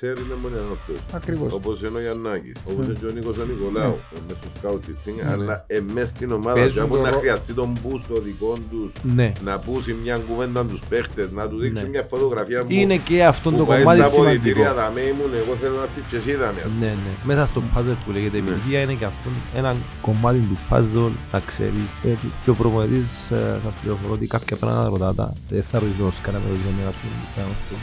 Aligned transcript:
ξέρει 0.00 0.22
με 0.30 0.34
μόνοι 0.42 0.56
ανόρθωση. 0.64 1.00
Ακριβώς. 1.20 1.52
Όπως 1.52 1.80
είναι 1.80 1.96
ο 2.00 2.02
Γιαννάκης, 2.06 2.56
όπως 2.70 2.82
είναι 2.84 2.96
και 3.00 3.06
ο 3.10 3.12
Νίκος 3.16 3.36
ο 3.42 3.44
Νικολάου, 3.50 3.96
ε, 4.14 4.18
μες 4.26 4.36
στο 4.40 4.48
scouting, 4.56 4.98
Ναι. 5.16 5.30
αλλά 5.32 5.54
εμές 5.66 6.08
στην 6.08 6.28
ομάδα 6.38 6.58
Παίζουν 6.60 6.74
και 6.74 6.80
από 6.88 6.94
το 6.96 7.02
να 7.02 7.10
ρο- 7.10 7.18
χρειαστεί 7.18 7.52
τον 7.60 7.70
boost 7.82 8.04
το 8.12 8.16
δικό 8.28 8.52
τους, 8.70 8.90
Ναι. 9.18 9.28
να 9.44 9.58
πούσει 9.58 9.92
μια 10.02 10.16
κουβέντα 10.28 10.60
τους 10.70 10.80
παίχτες, 10.90 11.28
να 11.38 11.48
του 11.48 11.56
δείξει 11.58 11.82
Ναι. 11.82 11.88
μια 11.88 12.02
φωτογραφία 12.12 12.58
μου 12.62 12.66
Είναι 12.70 12.96
και 12.96 13.24
αυτό 13.24 13.50
το 13.50 13.56
που 13.56 13.66
πάει 13.66 13.78
κομμάτι 13.82 14.00
στα 14.00 14.08
σημαντικό. 14.10 14.34
αποδητήρια, 14.36 14.74
δαμέ 14.74 15.00
ήμουν, 15.00 15.32
εγώ 15.42 15.52
θέλω 15.60 15.76
να 15.76 15.82
έρθεις 15.88 16.04
και 16.10 16.16
εσύ 16.16 16.32
δαμέ. 16.42 16.62
Ναι, 16.80 16.86
ναι. 17.04 17.12
Μέσα 17.30 17.46
στο 17.46 17.62
puzzle 17.74 17.96
που 18.04 18.10
λέγεται 18.12 18.36
Ναι. 18.40 18.42
επιτυχία 18.48 18.80
είναι 18.84 18.94
και 19.00 19.04
αυτό 19.12 19.28
ένα 19.60 19.70
κομμάτι 20.06 20.38
του 20.50 20.58
puzzle 20.70 21.12
να 21.32 21.40
ξέρεις 21.50 21.88
ε, 22.04 22.08
και- 22.20 22.30
και 22.44 22.50
ο 22.50 22.54
προπονητής 22.60 23.30
ε, 23.30 23.58
σας 23.64 23.72
πληροφορώ 23.80 24.12
ότι 24.12 24.26
κάποια 24.26 24.56
πράγματα 24.56 24.88
ρωτά 24.88 25.14
τα 25.14 25.32
δεν 25.48 25.62
θα 25.70 25.78
ρωτήσω 25.78 26.06
ως 26.06 26.20
κανένα 26.24 26.42
με 26.44 26.50
ρωτήσω 26.50 26.70
με 26.78 26.82
κάποιον 26.88 27.12
κάνω 27.36 27.52
αυτό. 27.60 27.74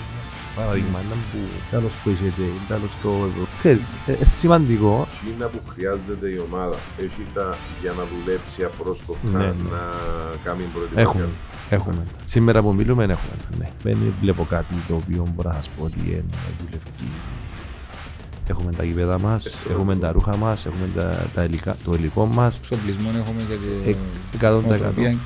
Παράδειγμα 0.56 1.00
ένα 1.06 1.16
που 1.32 1.38
τέλος 1.72 1.92
που 2.04 2.10
είσαι 2.10 2.34
τέλος 2.68 2.92
το 3.04 3.10
ξέρεις 3.60 3.82
ε, 4.05 4.12
ε, 4.12 4.26
σημαντικό 4.26 5.08
Εκείνα 5.28 5.45
που 5.48 5.59
χρειάζεται 5.73 6.28
η 6.36 6.40
ομάδα, 6.52 6.76
έχει 7.05 7.23
τα 7.34 7.58
για 7.81 7.91
να 7.98 8.04
δουλέψει 8.12 8.59
απρόσκοπτα, 8.70 9.28
Ναι, 9.38 9.45
ναι. 9.45 9.70
να 9.76 9.81
κάνει 10.44 10.64
προετοιμασία. 10.73 11.02
έχουμε 11.09 11.30
Έχουμε. 11.70 12.04
Σήμερα 12.23 12.62
που 12.62 12.73
μιλούμε 12.73 13.04
έχουμε. 13.04 13.36
Ναι. 13.59 13.70
Δεν 13.84 13.98
βλέπω 14.22 14.45
κάτι 14.50 14.73
το 14.88 14.94
οποίο 14.95 15.28
μπορώ 15.34 15.50
να 15.50 15.55
σας 15.55 15.70
πω 15.78 15.84
ότι 15.84 16.00
είναι 16.05 16.23
δουλευτική. 16.64 17.09
Έχουμε 18.50 18.72
τα 18.72 18.84
γήπεδα 18.84 19.20
μας, 19.20 19.45
Ευχαριστώ. 19.45 19.72
έχουμε 19.73 19.95
τα 19.95 20.12
ρούχα 20.12 20.38
μας, 20.38 20.66
έχουμε 20.66 20.90
τα, 20.95 21.26
τα 21.34 21.44
υλικά, 21.44 21.76
το 21.86 21.94
υλικό 21.94 22.26
μας. 22.26 22.58
Εξοπλισμό 22.58 23.09
έχουμε 23.16 23.42
και 23.48 23.90
Ε, 23.90 23.95
την 24.31 24.40
100%. 24.40 25.17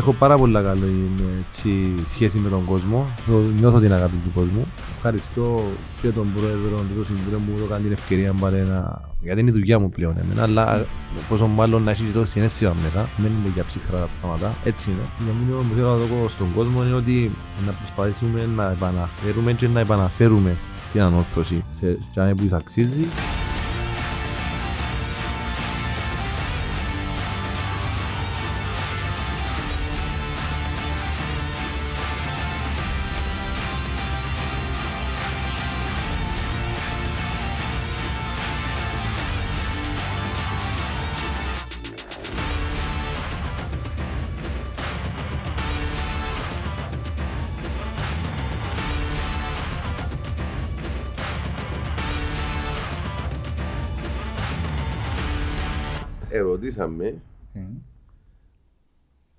Νοοτροπία. 0.00 0.08
Ε, 0.08 0.08
Έχω 0.10 0.12
πάρα 0.12 0.36
πολλά 0.36 0.62
καλή 0.62 1.10
έτσι, 1.46 1.94
σχέση 2.04 2.38
με 2.38 2.48
τον 2.48 2.64
κόσμο. 2.64 3.06
Το- 3.26 3.42
Νιώθω 3.58 3.78
την 3.80 3.92
αγάπη 3.92 4.16
του 4.24 4.30
κόσμου. 4.34 4.66
Ευχαριστώ 4.96 5.64
και 6.02 6.08
τον 6.08 6.26
πρόεδρο 6.36 6.76
και 6.88 6.94
τον 6.94 7.04
συμβούλιο 7.04 7.38
μου 7.38 7.52
που 7.58 7.64
έκανε 7.64 7.82
την 7.82 7.92
ευκαιρία 7.92 8.32
πάλι 8.40 8.56
να... 8.56 9.08
Γιατί 9.22 9.40
είναι 9.40 9.50
η 9.50 9.52
δουλειά 9.52 9.78
μου 9.78 9.88
πλέον 9.90 10.14
εμένα, 10.22 10.42
αλλά 10.42 10.84
πόσο 11.28 11.46
μάλλον 11.46 11.82
να 11.82 11.90
έχει 11.90 12.02
και 12.04 12.12
το 12.12 12.24
συνέστημα 12.24 12.74
μέσα. 12.82 13.08
Δεν 13.16 13.26
είναι 13.30 13.50
για 13.54 13.64
ψυχρά 13.64 13.98
τα 13.98 14.08
πράγματα. 14.20 14.54
Έτσι 14.64 14.90
είναι. 14.90 15.00
Το 15.18 15.32
μήνυμα 15.40 15.62
που 15.68 15.74
θέλω 15.74 15.88
να 15.88 15.96
δω 15.96 16.28
στον 16.28 16.46
κόσμο 16.54 16.84
είναι 16.84 16.94
ότι 16.94 17.30
να 17.66 17.72
προσπαθήσουμε 17.72 18.48
να 18.56 18.70
επαναφέρουμε 18.70 19.52
και 19.52 19.68
να 19.68 19.80
επαναφέρουμε 19.80 20.56
την 20.92 21.00
ανόρθωση 21.00 21.62
σε 21.80 21.98
κάτι 22.14 22.34
που 22.34 22.42
της 22.42 22.52
αξίζει. 22.52 23.04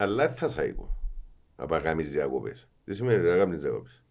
Αλλά 0.01 0.25
δεν 0.27 0.35
θα 0.35 0.49
σαϊκώ. 0.49 0.97
Να 1.69 1.79
κάνεις 1.79 2.09
διακοπές. 2.09 2.67
Τι 2.85 2.95
σημαίνει 2.95 3.27
να 3.29 3.35
κάνεις 3.35 3.59
διακοπές; 3.59 4.03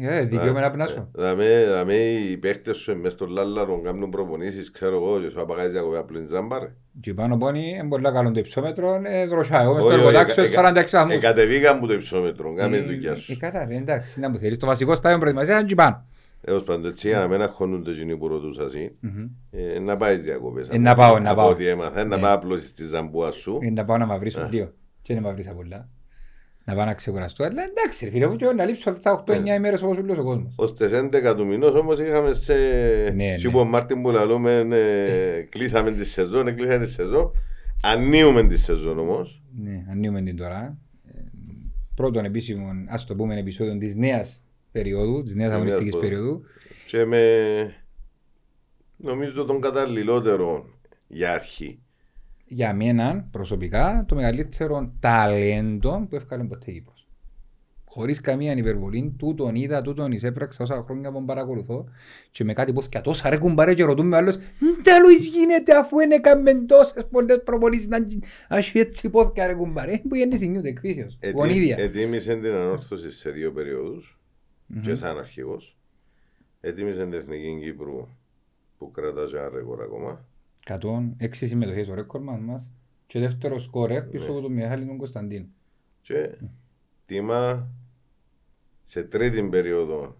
Ε, 0.00 0.24
δικαίωμα 0.24 0.60
να 0.60 0.70
πνάσω. 0.70 1.08
Δαμε, 1.12 1.64
δαμε 1.68 1.94
οι 1.94 2.36
παίχτες 2.36 2.76
σου 2.76 2.96
μες 2.96 3.12
στο 3.12 3.26
Λάλλαρο 3.26 3.80
κάνουν 3.80 4.10
προπονήσεις, 4.10 4.70
ξέρω 4.70 4.96
εγώ, 4.96 5.20
και 5.20 5.28
σου 5.28 5.40
απαγάζεις 5.40 5.72
διακοπές 5.72 5.98
απλό 5.98 6.18
είναι 6.18 6.26
τζάμπα 6.26 6.58
ρε. 6.58 6.72
Και 7.00 7.14
πάνω 7.14 7.36
πόνι, 7.36 7.68
είναι 7.68 7.88
πολύ 7.88 8.02
καλό 8.12 8.30
το 8.30 8.38
υψόμετρο, 8.38 9.00
ε, 9.04 9.26
δροσιά. 9.26 9.60
Εγώ 9.60 9.74
μες 9.74 9.82
Όχι, 9.82 9.92
στο 9.92 10.00
όχι, 10.00 10.06
εργοτάξιο 10.06 10.42
εκα- 10.42 10.52
46 10.52 10.96
βαθμούς. 10.96 11.14
Εκατεβήκαν 11.14 11.78
που 11.80 11.86
το 11.86 11.92
υψόμετρο, 11.92 12.54
κάμε 12.54 12.76
Ε, 12.76 12.80
τη 12.80 12.86
δουλειά 12.86 13.10
Ε, 13.12 13.14
σου. 13.16 13.36
καλά 13.38 13.64
ρε, 13.64 13.76
εντάξει, 13.76 14.20
να 14.20 14.30
μου 14.30 14.38
θέλεις. 14.38 14.58
Το 14.58 14.66
βασικό 14.66 14.94
στάδιο 14.94 15.18
προετοιμασία 15.18 15.58
είναι 15.58 15.66
και 15.68 15.74
πάνω. 15.74 16.06
Έως 16.46 16.62
πάντων 16.64 16.90
έτσι, 16.90 17.08
για 17.08 17.18
να 17.18 17.28
μην 17.28 17.42
αγχώνονται 17.42 17.90
εκείνοι 17.90 18.16
που 18.16 18.28
ρωτούσα 18.28 18.62
εσύ, 18.62 18.96
Μμμ. 19.00 19.26
ε, 19.50 19.78
να 19.78 19.96
πάεις 19.96 20.20
διακοπές. 20.22 20.68
Ε, 20.68 20.78
να 20.78 20.94
πάω, 20.94 21.18
να 21.18 21.30
Από 21.30 21.40
πάω. 21.40 21.50
ό,τι 21.50 21.66
έμαθα, 21.66 22.04
να 22.04 22.16
Ναι. 22.16 22.22
πάω 22.22 22.34
απλώς 22.34 22.60
στη 22.62 22.84
ζαμπούα 22.86 23.30
σου. 23.30 23.58
Ε, 23.62 23.70
Να 23.70 23.84
πάω 23.84 23.98
να 23.98 24.06
μαυρίσω 24.06 24.40
Α. 24.40 24.48
λίγο. 24.50 24.72
Και 25.04 25.14
να 25.14 25.20
μαυρίσα 25.20 25.52
πολλά. 25.52 25.88
Να 26.64 26.74
πάω 26.74 26.84
να 26.84 26.94
ξεκουραστώ. 26.94 27.44
Αλλά 27.44 27.62
εντάξει 27.64 28.04
ρε 28.04 28.10
φίλε 28.10 28.26
μου, 28.26 28.36
και 28.36 28.46
να 28.46 28.64
λείψω 28.64 28.90
αυτά 28.90 29.24
8-9 29.26 29.40
Ναι. 29.42 29.54
ημέρες 29.54 29.82
όπως 29.82 29.98
ούλος 29.98 30.16
ο 30.18 30.22
κόσμος. 30.22 30.52
Ως 30.56 30.74
τις 30.74 30.90
11 30.92 31.34
του 31.36 31.46
μηνός 31.46 31.74
όμως 31.74 31.98
είχαμε 31.98 32.32
σε... 32.32 32.54
Ναι, 33.14 33.36
Σου 33.38 33.46
ναι. 33.46 33.52
είπε 33.52 33.56
ο 33.58 33.64
Μάρτιν 33.64 34.02
που 34.02 34.10
λαλούμε, 34.10 34.66
ε, 34.70 35.40
κλείσαμε 35.42 35.92
τη 35.92 36.04
σεζόν, 36.04 36.54
κλείσαμε 36.56 36.84
τη 36.84 36.90
σεζόν. 36.90 37.30
Ανοίγουμε 37.82 38.46
τη 38.46 38.56
σεζόν 38.58 38.98
όμως. 38.98 39.42
Ναι, 39.62 39.84
ανοίγουμε 39.90 40.22
την 40.22 40.36
τώρα. 40.36 40.78
Ε, 41.14 41.20
Πρώτον 41.94 42.24
επίσημο, 42.24 42.68
ας 42.88 43.04
το 43.04 43.14
πούμε, 43.14 43.38
επεισόδιο 43.38 43.78
της 43.78 43.94
νέας 43.94 44.44
περίοδου, 44.72 45.22
της 45.22 45.34
νέας 45.34 45.48
Της 45.48 45.56
αγωνιστικής 45.56 45.92
νέας 45.94 46.04
περίοδου. 46.04 46.42
Και 46.86 47.04
με 47.04 47.22
νομίζω 48.96 49.44
τον 49.44 49.60
καταλληλότερο 49.60 50.66
για 51.06 51.32
αρχή. 51.32 51.78
Για 52.54 52.74
μένα 52.74 53.28
προσωπικά 53.30 54.04
το 54.08 54.14
μεγαλύτερο 54.14 54.92
ταλέντο 55.00 56.06
που 56.08 56.16
έφκαλε 56.16 56.44
ποτέ 56.44 56.70
η 56.70 56.74
Κύπρος. 56.74 57.06
Χωρίς 57.84 58.20
καμία 58.20 58.52
υπερβολή, 58.56 59.14
τούτον 59.18 59.54
είδα, 59.54 59.82
τούτον 59.82 60.12
εισέπραξα 60.12 60.64
όσα 60.64 60.82
χρόνια 60.86 61.08
που 61.08 61.14
τον 61.14 61.26
παρακολουθώ 61.26 61.84
και 62.30 62.44
με 62.44 62.52
κάτι 62.52 62.72
πως 62.72 62.88
και 62.88 62.98
τόσα 63.00 63.30
ρε 63.30 63.38
κουμπάρε 63.38 63.74
και 63.74 63.84
ρωτούμε 63.84 64.16
άλλος 64.16 64.36
«Μ, 64.36 64.82
τέλος 64.82 65.20
γίνεται 65.26 65.76
αφού 65.76 65.98
είναι 66.00 66.18
καμεν 66.18 66.66
τόσες 66.66 67.06
πολλές 67.10 67.42
προπονήσεις 67.44 67.88
να 67.88 67.98
γι- 67.98 68.20
να 68.48 68.56
έχει 68.56 68.78
έτσι 68.78 69.10
πόθηκα 69.10 69.46
ρε 69.46 69.54
κουμπάρε 69.54 69.98
που 70.08 70.14
είναι 70.14 70.36
συνήθως 70.36 70.64
εκφύσεως, 70.64 71.16
Ετοί- 71.20 71.34
γονίδια. 71.36 71.76
Ετοίμησε 71.78 72.34
την 72.36 72.50
ανόρθωση 72.52 73.10
σε 73.10 73.30
δύο 73.30 73.52
περιόδους 73.52 74.18
Μμμ. 74.66 74.80
και 74.80 74.94
σαν 74.94 75.18
αρχηγός. 75.18 75.76
Ετοίμησε 76.60 77.02
την 77.02 77.12
Εθνική 77.12 77.58
Κύπρου 77.62 78.08
που 78.78 78.90
κρατά 78.90 79.24
και 79.24 79.36
ένα 79.36 79.48
ρεκόρ 79.48 79.82
ακόμα. 79.82 80.24
106 80.68 80.78
συμμετοχές 81.30 81.88
ο 81.88 81.94
ρέκορ 81.94 82.20
μας 82.20 82.70
και 83.06 83.18
δεύτερος 83.18 83.62
σκόρερ 83.62 84.02
πίσω 84.02 84.24
Ναι. 84.24 84.30
από 84.32 84.40
τον 84.40 84.52
Μιχάλη 84.52 84.86
τον 84.86 84.96
Κωνσταντίνο. 84.96 85.46
Και 86.00 86.30
τιμά 87.06 87.68
σε 88.82 89.02
τρίτη 89.02 89.42
περίοδο 89.42 90.16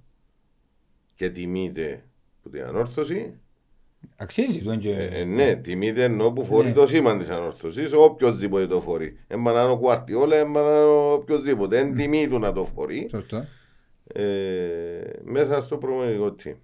και 1.14 1.30
τιμείται 1.30 2.04
που 2.42 2.50
την 2.50 2.62
ανόρθωση. 2.62 3.38
Αξίζει 4.16 4.62
του 4.62 4.78
και... 4.78 4.90
Ε, 4.90 5.20
ε, 5.20 5.24
ναι, 5.24 5.56
τιμείται 5.56 6.04
ενώ 6.04 6.30
που 6.32 6.44
φορεί 6.44 6.66
Ναι. 6.68 6.72
το 6.72 6.86
σήμα 6.86 7.18
της 7.18 7.28
ανόρθωσης, 7.28 7.92
οποιοςδήποτε 7.92 8.66
το 8.66 8.80
φορεί. 8.80 9.18
Έμπανα 9.26 9.70
ο 9.70 9.78
Κουαρτιόλα, 9.78 10.36
έμπανα 10.36 10.86
ο 10.86 11.12
οποιοςδήποτε. 11.12 11.78
Εν 11.78 11.94
τιμή 11.96 12.28
του 12.28 12.38
να 12.38 12.52
το 12.52 12.64
φορεί. 12.64 13.06
Σωστό. 13.10 13.44
Ε, 14.06 15.00
μέσα 15.24 15.60
στο 15.60 15.76
προμονικό 15.76 16.34
team. 16.44 16.54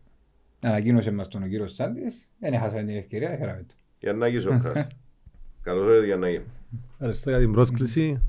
Ανακοίνωσε 0.61 1.13
μας 1.13 1.29
τον 1.29 1.43
ο 1.43 1.47
κύριος 1.47 1.75
Σάντης, 1.75 2.29
δεν 2.39 2.53
έχασαμε 2.53 2.83
την 2.85 2.97
ευκαιρία, 2.97 3.31
έφεραμε 3.31 3.65
το. 3.67 3.75
Γιαννάκης 3.99 4.45
ο 4.47 4.61
Κάς. 4.63 4.87
Καλώς 5.63 5.87
ήρθατε 5.87 6.07
Γιαννάκη. 6.07 6.41
Ευχαριστώ 6.93 7.31
για 7.31 7.39
την 7.39 7.53
πρόσκληση, 7.53 8.21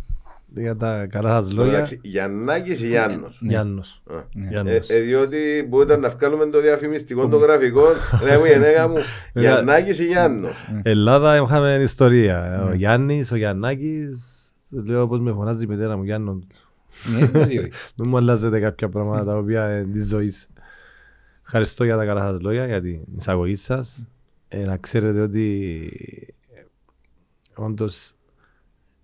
για 0.55 0.75
τα 0.75 1.05
καλά 1.09 1.41
σας 1.41 1.51
λόγια. 1.51 1.73
Εντάξει, 1.73 1.99
Γιαννάκης 2.03 2.81
ή 2.81 2.87
Γιάννος; 2.87 3.37
Ναι. 3.41 3.49
Γιάννος. 3.49 4.01
Α. 4.11 4.15
Ναι. 4.33 4.47
Γιάννος. 4.47 4.89
Ε, 4.89 4.95
ε, 4.95 4.99
διότι 4.99 5.65
μπορείτε 5.69 5.97
να 5.97 6.09
βγάλουμε 6.09 6.45
το 6.45 6.61
διαφημιστικό, 6.61 7.27
το 7.27 7.37
γραφικό. 7.37 7.83
Ρε 8.23 8.37
μου, 8.37 8.45
γενέκα 8.45 8.87
μου, 8.87 8.97
Γιαννάκης 9.41 9.99
ή 9.99 10.05
Γιάννος; 10.05 10.53
Ελλάδα 10.83 11.35
είχαμε 11.35 11.79
ιστορία. 11.81 12.61
Ο 12.63 12.67
Ναι. 12.67 12.75
Γιάννης, 12.75 13.31
ο 13.31 13.35
Γιαννάκης, 13.35 14.41
του 14.69 14.83
λέω 14.85 15.07
πως 15.07 15.19
με 15.19 15.31
φωνάζει 15.33 15.63
η 15.63 15.67
μητέρα 15.67 15.97
μου 15.97 16.03
Γιάννον. 16.03 16.47
Ναι, 17.19 17.27
το 17.27 17.45
δύο. 17.45 17.61
Μην 17.97 18.09
μου 18.09 18.17
αλλάζετε 18.17 18.59
κάποια 18.59 18.89
πράγματα 18.89 19.25
τα 19.25 19.37
οποία 19.37 19.71
είναι 19.77 19.91
της 19.93 20.07
ζωής. 20.07 20.47
Ευχαριστώ 21.53 21.83
για 21.83 21.97
τα 21.97 22.05
καλά 22.05 22.21
σας 22.21 22.41
λόγια, 22.41 22.65
για 22.65 22.81
την 22.81 23.01
εισαγωγή 23.17 23.55
σας. 23.55 24.07
Ε, 24.47 24.63
να 24.63 24.77
ξέρετε 24.77 25.21
ότι 25.21 26.37
ε, 26.53 26.61
όντως 27.55 28.15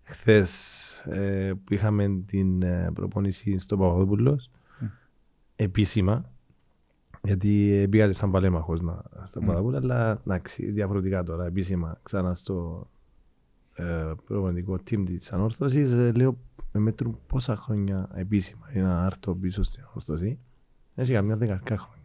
χθες 0.04 0.92
ε, 1.06 1.54
που 1.64 1.74
είχαμε 1.74 2.24
την 2.26 2.62
ε, 2.62 2.92
προπόνηση 2.94 3.58
στο 3.58 3.78
Παπαδόπουλος 3.78 4.50
επίσημα 5.56 6.32
γιατί 7.24 7.72
ε, 7.74 7.88
πήγατε 7.88 8.14
σαν 8.14 8.32
παλέμαχος 8.32 8.82
να, 8.82 9.04
στο 9.24 9.42
Μμ. 9.42 9.46
Παπαδόπουλο 9.46 9.78
αλλά 9.78 10.22
εντάξει, 10.26 10.72
διαφορετικά 10.72 11.24
τώρα 11.24 11.46
επίσημα 11.46 12.00
ξανά 12.04 12.34
στο 12.34 12.88
ε, 13.74 14.12
προπονητικό 14.26 14.74
team 14.74 15.04
της 15.06 15.34
ανόρθωσης 15.34 15.92
ε, 15.92 16.12
λέω 16.12 16.38
με 16.72 16.80
μέτρουν 16.80 17.20
πόσα 17.28 17.56
χρόνια 17.56 18.10
επίσημα 18.14 18.70
είναι 18.74 18.84
να 18.88 19.06
έρθω 19.06 19.36
πίσω 19.36 19.64
στην 19.64 19.84
ανόρθωση 19.84 20.40
έχει 20.96 21.14
καμιά 21.14 21.36
δεκαρκά 21.36 21.78
χρόνια 21.78 21.97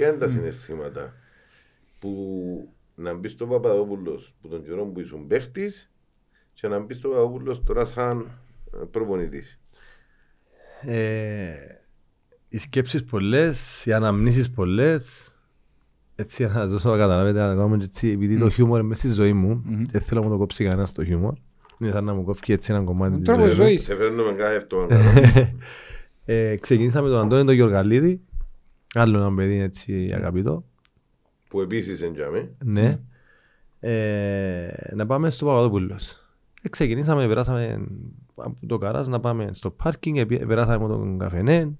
Και 0.00 0.06
είναι 0.06 0.16
τα 0.16 0.28
συναισθήματα 0.28 1.14
που 1.98 2.12
να 2.94 3.14
μπεις 3.14 3.30
στο 3.30 3.46
Παπαδόπουλος 3.46 4.34
που 4.40 4.48
τον 4.48 4.62
καιρό 4.64 4.86
που 4.86 5.00
ήσουν 5.00 5.26
παίχτης 5.26 5.92
και 6.52 6.68
να 6.68 6.78
μπεις 6.78 6.96
στο 6.96 7.08
Παπαδόπουλος 7.08 7.62
τώρα 7.64 7.84
σαν 7.84 8.30
ε, 8.74 8.84
προπονητής; 8.90 9.60
Ε, 10.86 11.50
οι 12.48 12.58
σκέψεις 12.58 13.04
πολλές, 13.04 13.86
οι 13.86 13.92
αναμνήσεις 13.92 14.50
πολλές. 14.50 15.34
Έτσι, 16.14 16.44
για 16.44 16.52
να 16.52 16.60
σας 16.60 16.70
δώσω 16.70 16.90
να 16.90 16.96
καταλάβετε, 16.96 17.38
να 17.38 17.54
κάνουμε 17.54 17.84
έτσι, 17.84 18.08
επειδή 18.08 18.38
το 18.38 18.50
χιούμορ 18.50 18.78
είναι 18.78 18.88
μέσα 18.88 19.00
στη 19.00 19.12
ζωή 19.14 19.32
μου, 19.32 19.62
Μμμ. 19.64 19.82
δεν 19.90 20.00
θέλω 20.00 20.20
να 20.20 20.26
μου 20.26 20.32
το 20.32 20.38
κόψει 20.38 20.64
κανένας 20.64 20.92
το 20.92 21.04
χιούμορ. 21.04 21.34
Είναι 21.80 21.90
σαν 21.90 22.04
να 22.04 22.14
μου 22.14 22.24
κόψει 22.24 22.52
έτσι 22.52 22.72
ένα 22.72 22.82
κομμάτι 22.84 23.16
της 23.16 23.26
Τρόπο 23.26 23.40
ζωής 23.42 23.58
μου. 23.58 23.64
ζωής. 23.64 23.82
Σε 23.82 23.94
φέρνουμε 23.96 24.32
κάθε 24.32 24.56
αυτό. 24.56 24.86
Ε, 26.24 26.56
ξεκινήσαμε 26.56 27.08
με 27.08 27.14
τον 27.14 27.24
Αντώνη 27.24 27.44
τον 27.44 27.54
Γεωργαλίδη, 27.54 28.20
άλλο 28.94 29.18
ένα 29.18 29.34
παιδί 29.34 29.58
έτσι 29.58 30.10
αγαπητό. 30.14 30.64
Που 31.48 31.60
επίσης 31.60 32.02
εντιαμε. 32.02 32.50
Ναι. 32.64 32.98
Ε, 33.80 34.94
να 34.94 35.06
πάμε 35.06 35.30
στο 35.30 35.46
Παπαδόπουλος. 35.46 36.26
Ε, 36.62 36.68
ξεκινήσαμε, 36.68 37.26
περάσαμε 37.26 37.86
από 38.34 38.66
το 38.66 38.78
Καράς 38.78 39.08
να 39.08 39.20
πάμε 39.20 39.48
στο 39.52 39.70
πάρκινγκ, 39.70 40.16
επί- 40.16 40.46
περάσαμε 40.46 40.74
από 40.84 40.88
τον 40.88 41.18
καφενέ. 41.18 41.78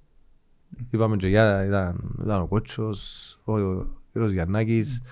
Είπαμε 0.90 1.16
και 1.16 1.28
για, 1.28 1.64
ήταν, 1.64 2.14
ήταν 2.22 2.40
ο 2.40 2.46
Κότσος, 2.46 3.38
ο, 3.44 3.52
ο 3.60 3.86
κύριος 4.12 4.32
Γιαννάκης. 4.32 5.02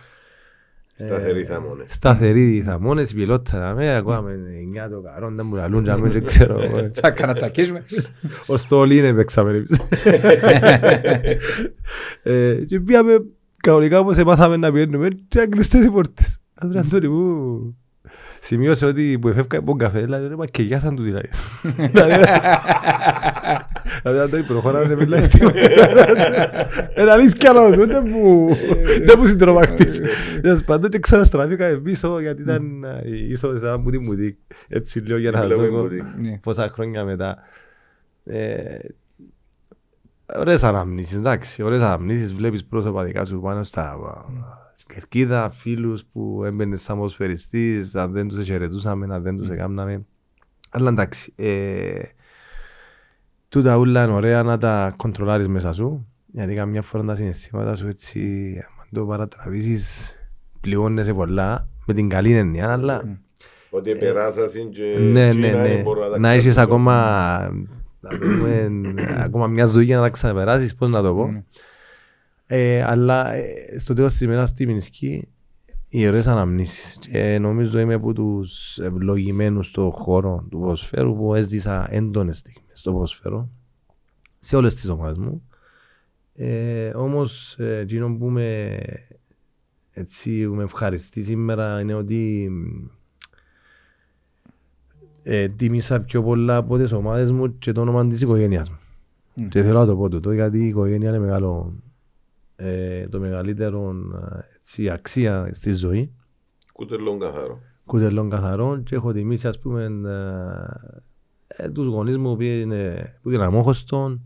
Σταθεροί 1.01 1.45
θαμώνες. 1.45 1.93
Σταθεροί 1.93 2.63
θαμώνες, 2.67 3.15
πιλότα, 3.15 3.75
με, 3.75 3.97
ακούγαμε 3.97 4.31
εννιά 4.33 4.89
το 4.89 5.01
καρόν, 5.01 5.37
δεν 5.37 5.47
μου 5.49 5.55
λαλούν, 5.55 5.85
και 5.85 5.91
αμέ, 5.91 6.09
δεν 6.09 6.25
ξέρω. 6.25 6.61
ε. 6.61 6.89
Τσάκα 6.89 7.27
να 7.27 7.33
τσακίσουμε. 7.35 7.85
Ως 8.47 8.69
το 8.69 8.77
όλοι 8.79 8.97
είναι 8.97 9.13
παίξαμε 9.15 9.51
εμείς. 9.51 9.81
Ε, 12.23 12.55
Και 12.55 12.81
πήγαμε 12.81 13.25
κανονικά 13.57 13.99
όπως 13.99 14.23
μάθαμε 14.23 14.57
να 14.57 14.73
πηγαίνουμε 14.73 15.09
και 15.29 15.47
κλειστές 15.47 15.85
οι 15.85 15.91
πόρτες. 15.91 16.39
Ας 16.55 16.71
ρε 16.73 16.79
Αντώνη 16.79 17.09
μου 17.09 17.77
σημείωσε 18.41 18.87
ότι 18.87 19.19
που 19.21 19.29
εφεύκα 19.29 19.59
από 19.59 19.67
τον 19.67 19.79
καφέ, 19.79 20.01
δηλαδή 20.01 20.29
ρε 20.29 20.37
μα 20.37 20.45
και 20.45 20.63
γεια 20.63 20.79
θα 20.79 20.95
του 20.95 21.03
δηλαδή. 21.03 21.29
Δηλαδή 24.03 24.21
Αντώνη 24.21 24.43
προχωράμε 24.43 24.85
σε 24.85 24.95
μιλάει 24.95 25.23
στη 25.23 25.39
Είναι 26.99 27.11
αλήθεια 27.11 27.51
άλλο, 27.51 27.87
δεν 27.87 28.05
μου 28.09 28.49
δεν 29.05 29.15
μου 29.19 29.27
συντρομακτής. 29.27 30.01
Τέλος 30.43 30.65
πάντων 30.65 30.91
και 30.91 30.99
ξαναστραφήκα 30.99 31.81
πίσω 31.83 32.21
γιατί 32.21 32.43
ήταν 32.43 32.85
ε, 32.85 33.01
ίσως 33.29 33.61
σαν 33.61 33.81
μου 33.81 33.91
τη 33.91 33.99
μουτή. 33.99 34.39
Έτσι 34.69 35.01
λέω 35.01 35.19
για 35.19 35.31
να 35.31 35.45
Βλέπουμε 35.45 35.67
ζω 35.67 35.83
μπουτι. 35.83 36.05
Ναι. 36.19 36.39
πόσα 36.39 36.69
χρόνια 36.69 37.05
μετά. 37.05 37.39
Ε, 38.25 38.79
ωραίες 40.37 40.65
αναμνήσεις, 40.65 41.19
εντάξει, 41.19 41.63
ωραίες 41.63 41.81
αναμνήσεις, 41.81 42.35
βλέπεις 42.35 42.65
πρόσωπα 42.65 43.05
δικά 43.05 43.25
σου 43.25 43.41
πάνω 43.41 43.63
στα 43.63 43.97
στην 43.97 44.45
κερκίδα, 44.95 45.51
φίλους 45.51 46.05
που 46.05 46.43
έμπαινες 46.45 46.83
σαν 46.83 46.97
ποδοσφαιριστής, 46.97 47.95
αν 47.95 48.13
δεν 48.13 48.29
τους 48.29 48.45
χαιρετούσαμε, 48.47 49.15
αν 49.15 49.23
δεν 49.23 49.37
τους 49.37 49.49
έκαναμε. 49.49 50.05
Αλλά 50.71 50.89
εντάξει, 50.89 51.33
ε, 51.37 52.01
τούτα 53.49 53.77
ούλα 53.77 54.05
είναι 54.05 54.13
ωραία 54.13 54.43
να 54.43 54.59
τα 54.59 54.95
κοντρολάρεις 54.97 55.49
μέσα 55.49 55.73
σου, 55.73 56.07
γιατί 56.27 56.55
καμιά 56.55 56.83
φορά 56.83 57.05
τα 57.05 57.15
συναισθήματα 57.17 57.77
σου 57.77 57.87
έτσι, 57.87 58.21
αν 58.81 58.87
το 58.93 59.05
παρατραβήσεις, 59.07 60.17
πληγώνεσαι 60.61 61.15
πολλά, 61.15 61.69
με 61.87 61.95
την 61.95 62.09
καλή 62.09 62.33
έννοια, 62.33 62.73
αλλά 62.73 63.19
Ότι 63.71 63.95
περάσασαν 63.95 64.71
και 64.71 64.97
ναι, 65.01 65.27
εκείνα 65.29 65.63
ναι, 65.63 65.69
ναι. 65.69 65.83
μπορούν 65.83 66.11
τα 66.11 66.19
Να 66.19 66.31
έχεις 66.31 66.51
ξαπλούν. 66.51 66.65
ακόμα, 66.65 66.95
να 68.01 68.19
πούμε, 68.19 68.71
ακόμα 69.19 69.47
μια 69.47 69.67
ζωή 69.67 69.85
για 69.85 69.97
να 69.97 70.03
τα 70.03 70.09
ξαναπεράσεις, 70.09 70.75
πώς 70.75 70.89
να 70.89 71.03
το 71.03 71.15
πω. 71.15 71.45
Ναι. 72.49 72.57
Ε, 72.57 72.83
αλλά 72.83 73.33
ε, 73.33 73.79
στο 73.79 73.95
τέλος 73.95 74.13
της 74.13 74.21
ημέρας 74.21 74.49
στη 74.49 74.67
Μινσκή 74.67 75.29
οι 75.89 76.09
ωραίες 76.09 76.27
αναμνήσεις. 76.27 76.99
Και 76.99 77.39
νομίζω 77.39 77.79
είμαι 77.79 77.95
από 77.95 78.13
τους 78.13 78.79
ευλογημένους 78.79 79.69
στο 79.69 79.91
χώρο 79.91 80.47
του 80.51 80.59
ποδοσφαίρου 80.59 81.17
που 81.17 81.35
έζησα 81.35 81.87
έντονες 81.91 82.39
στιγμές 82.39 82.79
στο 82.79 82.93
ποδοσφαίρο 82.93 83.49
σε 84.39 84.57
όλες 84.57 84.75
τις 84.75 84.89
ομάδες 84.89 85.19
μου. 85.19 85.43
Ε, 86.35 86.89
όμως, 86.89 87.59
ε, 87.59 87.79
εκείνο 87.79 88.17
που 88.17 88.27
με, 88.27 88.79
έτσι, 89.93 90.47
που 90.47 90.55
με 90.55 90.63
ευχαριστεί 90.63 91.23
σήμερα 91.23 91.81
είναι 91.81 91.95
ότι 91.95 92.51
ε, 95.23 95.49
τίμησα 95.49 96.01
πιο 96.01 96.23
πολλά 96.23 96.57
από 96.57 96.79
τις 96.79 96.93
ομάδες 96.93 97.31
μου 97.31 97.59
και 97.59 97.73
το 97.73 97.81
όνομα 97.81 98.07
της 98.07 98.21
οικογένειας 98.21 98.71
μου. 98.71 98.79
Μμ. 99.35 99.49
Και 99.49 99.63
θέλω 99.63 99.79
να 99.79 99.87
το 99.87 99.97
πω 99.97 100.09
τούτο, 100.09 100.33
γιατί 100.33 100.59
η 100.59 100.67
οικογένεια 100.67 101.09
είναι 101.09 101.19
μεγάλο, 101.19 101.73
ε, 102.61 103.09
το 103.09 103.21
μεγαλύτερο 103.21 103.95
ε, 104.15 104.57
έτσι, 104.59 104.91
αξία 104.91 105.49
στη 105.53 105.73
ζωή. 105.73 106.13
Κούτελον 106.73 107.19
καθαρό. 107.19 107.61
Κουτελών 107.87 108.31
καθαρών 108.31 108.83
και 108.83 108.95
έχω 108.95 109.13
τιμήσει 109.13 109.49
ας 109.49 109.59
πούμε 109.59 109.85
ε, 111.47 111.65
ε, 111.65 111.69
τους 111.69 111.87
γονείς 111.87 112.17
μου 112.17 112.37
που 112.37 112.43
είναι, 112.43 113.15
που 113.23 113.31
είναι 113.31 113.45
αμόχωστον 113.45 114.23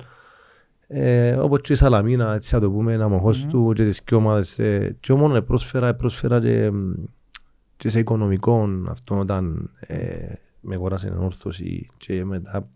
ε, 0.94 1.37
όπως 1.37 1.61
και 1.61 1.73
η 1.73 1.76
Σαλαμίνα, 1.76 2.34
έτσι 2.34 2.55
να 2.55 2.61
το 2.61 2.70
πούμε, 2.70 2.93
είναι 2.93 3.02
αμοχώστου 3.02 3.73
και 3.75 3.84
τις 3.84 4.02
δυο 4.05 4.17
ομάδες 4.17 4.58
ε, 4.58 4.96
και 5.00 5.12
μόνος 5.12 5.44
πρόσφερα, 5.44 5.94
πρόσφερα 5.94 6.40
και, 6.40 6.70
μ, 6.70 6.93
και 7.76 7.88
σε 7.88 7.99
οικονομικό 7.99 8.69
αυτό 8.88 9.19
όταν 9.19 9.70
ε, 9.81 10.32
με 10.61 10.75
αγοράσει 10.75 11.06
την 11.06 11.19
όρθωση 11.19 11.90
και 11.96 12.25
μετά 12.25 12.69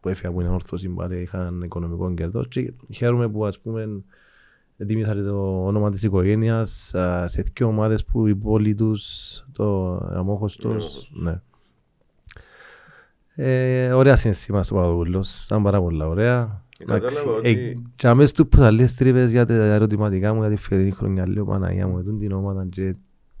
που 0.00 0.08
έφυγα 0.08 0.28
από 0.28 0.40
την 0.40 0.50
όρθωση 0.50 0.88
πάλι 0.88 1.20
είχαν 1.20 1.62
οικονομικό 1.62 2.14
κέρδος 2.14 2.48
και 2.48 2.72
χαίρομαι 2.92 3.28
που 3.28 3.46
ας 3.46 3.60
πούμε 3.60 4.02
Ετοίμησα 4.76 5.14
το 5.14 5.64
όνομα 5.66 5.90
της 5.90 6.02
οικογένειας 6.02 6.94
α, 6.94 7.26
σε 7.26 7.42
δύο 7.54 7.66
ομάδες 7.66 8.04
που 8.04 8.26
η 8.26 8.34
πόλη 8.36 8.74
τους, 8.74 9.02
το 9.52 9.94
Αμόχωστος, 10.14 10.64
Αμόχωστος. 10.72 11.10
ναι. 11.22 11.40
Ε, 13.36 13.92
ωραία 13.92 14.16
συναισθήμα 14.16 14.62
στο 14.62 14.74
Παπαδοπούλος, 14.74 15.44
ήταν 15.44 15.62
πάρα 15.62 15.80
πολλά 15.80 16.08
ωραία. 16.08 16.62
Ε, 16.78 16.84
κατάλαβα 16.84 17.06
Εντάξει, 17.06 17.28
ότι- 17.28 17.48
ε, 17.50 17.72
Και 17.96 18.08
αμέσως 18.08 18.32
του 18.32 18.48
που 18.48 18.56
θα 18.56 18.72
λες 18.72 18.94
τρύπες 18.94 19.30
για 19.30 19.46
τα 19.46 19.54
ερωτηματικά 19.54 20.34
μου 20.34 20.40
για 20.40 20.50
τη 20.50 20.56
φετινή 20.56 20.90
χρονιά, 20.90 21.28
λέω 21.28 21.44
Παναγία 21.44 21.86
μου, 21.88 21.98
ετούν 21.98 22.18
την 22.18 22.32
ομάδα 22.32 22.66
και 22.70 22.94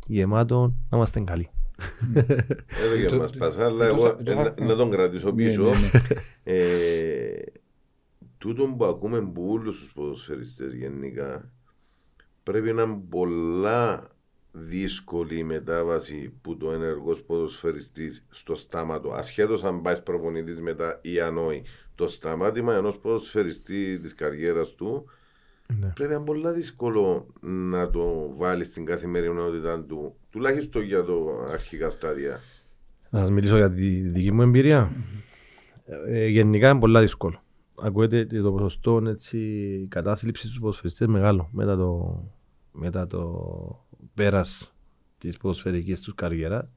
γεμάτο, 0.06 0.74
να 0.90 0.96
είμαστε 0.96 1.20
καλοί. 1.20 1.48
Έδωκε 2.14 3.06
Το- 3.08 3.16
μας 3.16 3.30
το- 3.30 3.38
πασά, 3.38 3.64
αλλά 3.64 3.78
το- 3.78 3.84
εγώ 3.94 4.16
το- 4.16 4.30
ε, 4.30 4.34
να- 4.34 4.66
να 4.66 4.76
τον 4.76 4.90
κρατήσω 4.90 5.26
Ναι, 5.30 5.34
πίσω. 5.34 5.62
Ναι, 8.44 8.52
ναι. 8.52 8.58
Ε, 8.58 8.64
Τούτο 8.64 8.74
που 8.76 8.84
ακούμε 8.84 9.18
από 9.18 9.42
όλους 9.48 9.78
τους 9.78 9.92
ποδοσφαιριστές 9.92 10.74
γενικά 10.74 11.50
πρέπει 12.42 12.72
να 12.72 12.82
είναι 12.82 13.00
πολλά 13.08 14.08
δύσκολη 14.52 15.38
η 15.38 15.44
μετάβαση 15.44 16.32
που 16.42 16.56
το 16.56 16.72
ενεργός 16.72 17.22
ποδοσφαιριστής 17.22 18.26
στο 18.30 18.54
στάματο 18.54 19.10
ασχέτως 19.12 19.64
αν 19.64 19.82
πάει 19.82 20.02
προπονητής 20.02 20.60
μετά 20.60 20.98
ή 21.02 21.20
αν 21.20 21.38
όχι 21.38 21.62
το 21.94 22.08
σταμάτημα 22.08 22.74
ενός 22.74 22.98
ποδοσφαιριστή 22.98 23.98
της 23.98 24.14
καριέρας 24.14 24.74
του 24.74 25.04
Ναι. 25.66 25.92
πρέπει 25.94 26.10
να 26.10 26.16
είναι 26.16 26.24
πολλά 26.24 26.52
δύσκολο 26.52 27.26
να 27.40 27.90
το 27.90 28.34
βάλει 28.36 28.64
στην 28.64 28.84
καθημερινότητα 28.84 29.84
του 29.84 30.14
τουλάχιστον 30.30 30.82
για 30.82 31.04
το 31.04 31.46
αρχικά 31.50 31.90
στάδια 31.90 32.40
Να 33.10 33.18
σας 33.18 33.30
μιλήσω 33.30 33.56
για 33.56 33.72
τη 33.72 33.88
δική 34.00 34.32
μου 34.32 34.42
εμπειρία. 34.42 34.92
Ε, 36.06 36.26
γενικά 36.26 36.70
είναι 36.70 36.80
πολλά 36.80 37.00
δύσκολο. 37.00 37.43
Ακούετε 37.84 38.20
ότι 38.20 38.42
το 38.42 38.52
ποσοστό 38.52 39.02
έτσι, 39.06 39.86
κατάθλιψης 39.90 40.48
στους 40.48 40.60
ποδοσφαιριστές 40.60 41.06
μεγάλο 41.06 41.48
μετά 41.52 41.76
το, 41.76 42.22
μετά 42.72 43.06
το 43.06 43.84
πέρας 44.14 44.74
της 45.18 45.36
ποδοσφαιρικής 45.36 46.00
τους 46.00 46.14
καριέρας. 46.14 46.68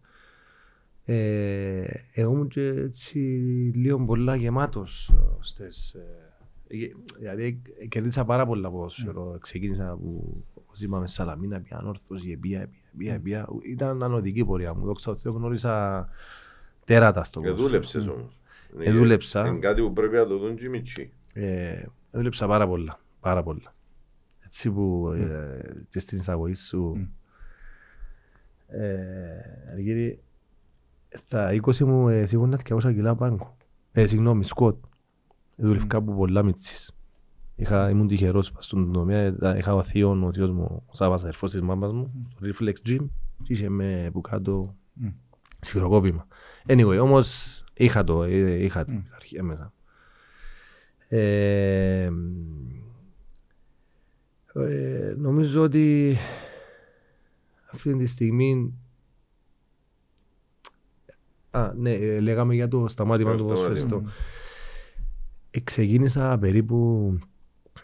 Ε, 1.06 1.84
εγώ 2.14 2.32
ήμουν 2.32 2.48
και 2.48 2.62
έτσι 2.62 3.20
λίγο 3.76 4.06
πολλά 4.06 4.36
γεμάτος 4.36 5.10
ε, 5.10 5.16
στις, 5.40 5.94
ε, 5.94 6.06
ε, 6.68 6.88
δηλαδή 7.18 7.62
ε, 7.80 7.88
κερδίσα 7.88 8.26
πάρα 8.26 8.46
πολλά 8.46 8.72
ποδοσφαίρο. 8.72 9.38
Ξεκίνησα 9.42 9.90
από, 9.90 10.44
όπως 10.54 10.82
είπαμε, 10.82 11.08
Σαλαμίνα, 11.08 11.62
πια 11.62 11.78
Ανόρθωση, 11.78 12.38
πια, 12.38 12.70
πια, 12.98 13.20
πια. 13.22 13.48
Ήταν 13.62 14.04
ανωδική 14.04 14.46
πορεία 14.46 14.74
μου. 14.74 14.86
Δόξα 14.86 15.12
τω 15.12 15.18
Θεώ 15.18 15.32
γνώρισα 15.32 16.08
τέρατα 16.86 17.24
στο 17.24 17.40
και 17.40 17.46
ποδόσφαιρο. 17.46 17.70
δούλεψες 17.70 18.08
όμως 18.08 18.37
Ε, 18.80 18.92
δούλεψα. 18.92 19.48
είναι 19.48 19.60
κάτι 19.60 19.82
που 19.82 19.94
πρέπει 19.94 20.16
να 20.16 20.28
το 20.28 20.38
δουν 20.38 20.56
και 20.56 20.66
οι 20.66 20.70
μητσοί 20.70 21.12
Ε, 21.34 21.84
δούλεψα 22.12 22.48
πάρα 22.48 22.68
πολλά. 22.68 23.00
Πάρα 23.20 23.44
πολλά. 23.44 23.76
Έτσι 24.46 24.72
που 24.72 25.12
ε, 25.16 25.60
και 25.90 26.00
στην 26.00 26.18
εισαγωγή 26.18 26.54
σου 26.56 27.10
ε, 28.68 29.72
Αργύρι, 29.72 30.20
στα 31.10 31.50
20 31.66 31.78
μου 31.80 32.10
ε, 32.10 32.26
σίγουρα 32.26 32.58
200 32.70 32.80
κιλά 32.82 33.16
πάγκο. 33.16 33.58
Ε, 33.92 34.06
συγγνώμη, 34.06 34.44
σκοτ. 34.44 34.84
Δούλευκα 35.56 35.98
από 35.98 36.14
πολλά 36.14 36.44
μίτσις. 36.44 36.92
Είχα, 37.56 37.90
ήμουν 37.90 38.08
τυχερός 38.08 38.54
στον 38.58 38.92
τομέα, 38.92 39.20
ε, 39.20 39.58
είχα 39.58 39.76
ο 39.76 39.84
θείον, 39.84 40.24
ο 40.24 40.34
θείος 40.34 40.52
μου, 40.52 40.84
ο 40.86 40.96
Σάββας, 40.96 41.22
αδερφός 41.22 41.52
της 41.52 41.62
μάμπας 41.62 41.94
μου, 41.94 42.28
το 42.40 42.48
Reflex 42.48 42.90
Gym, 42.90 43.08
και 43.44 43.54
είχε 43.54 43.70
με 43.70 44.06
από 44.06 44.22
κάτω 44.22 44.76
Μμ. 44.94 45.08
σφυροκόπημα. 45.62 46.28
Anyway, 46.68 47.00
όμως 47.02 47.64
είχα 47.74 48.04
το, 48.04 48.24
ε, 48.24 48.64
είχα 48.64 48.86
την 48.86 49.04
αρχή 49.16 49.42
μέσα. 49.44 49.74
Ε, 51.08 52.10
ε, 54.54 55.14
νομίζω 55.18 55.62
ότι 55.62 56.18
αυτή 57.72 57.98
τη 57.98 58.06
στιγμή 58.06 58.74
Α, 61.52 61.74
ναι, 61.76 61.92
ε, 61.92 62.20
λέγαμε 62.20 62.54
για 62.54 62.68
το 62.68 62.88
σταμάτημα 62.88 63.32
Το 63.32 63.38
του 63.38 63.44
σταμάτημα. 63.44 63.68
ποδοσφαιριστού. 63.70 64.12
Ε, 65.52 65.60
ξεκίνησα 65.60 66.38
περίπου 66.38 67.14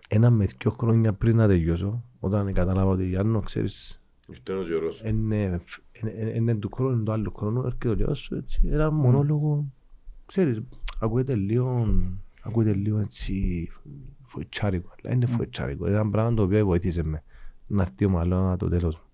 ένα 0.10 0.30
με 0.30 0.46
δύο 0.46 0.72
χρόνια 0.72 1.14
πριν 1.14 1.36
να 1.36 1.48
τελειώσω, 1.48 2.04
όταν 2.20 2.54
κατάλαβα 2.54 2.92
ότι 2.92 3.08
Γιάννο, 3.08 3.40
ξέρεις, 3.40 4.03
Ήρθε 4.28 4.54
ο 4.54 4.62
Γιωρός. 4.62 5.02
είναι, 5.02 5.62
είναι, 5.92 6.32
είναι 6.36 6.56
του 6.56 6.70
χρόνου, 6.74 6.96
είναι 6.96 7.04
του 7.04 7.12
άλλου 7.12 7.34
χρόνου, 7.36 7.66
έρχεται 7.66 7.90
ο 7.90 7.94
Γιώργος 7.94 8.20
σου, 8.20 8.36
έτσι, 8.36 8.62
ένα 8.66 8.92
μονόλογο, 8.92 9.66
ξέρεις, 10.26 10.62
ακούγεται 11.00 11.36
λίγο, 11.36 11.88
ακούγεται 12.42 12.74
λίγο 12.74 13.00
έτσι 13.00 13.70
φοητσάρικο, 14.26 14.90
αλλά 15.00 15.14
είναι 15.14 15.26
φοητσάρικο, 15.26 15.88
είναι 15.88 15.96
ένα 15.96 16.10
πράγμα 16.10 16.34
το 16.34 16.44
οποίο 16.44 16.66
βοήθησε 16.66 17.04
με 17.04 17.24
να 17.68 17.82
έρθει 17.82 18.06
ο 18.06 18.10
Μαλώνα 18.10 18.58
το 18.58 18.70
τέλος 18.70 18.96
μου. 18.96 19.08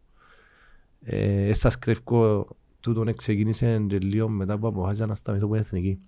Ε, 1.01 1.54
σας 1.54 1.80
κρεύκω, 1.80 2.48
τούτον 2.80 3.16
ξεκίνησε 3.16 3.86
και 3.88 3.98
λίγο 3.98 4.30
μετά 4.30 4.58
που 4.58 4.68
αποφάσισα 4.68 5.06
να 5.06 5.16
σταματήσω 5.16 5.48
που 5.48 5.56
είναι 5.56 5.63
εθνική. 5.63 6.00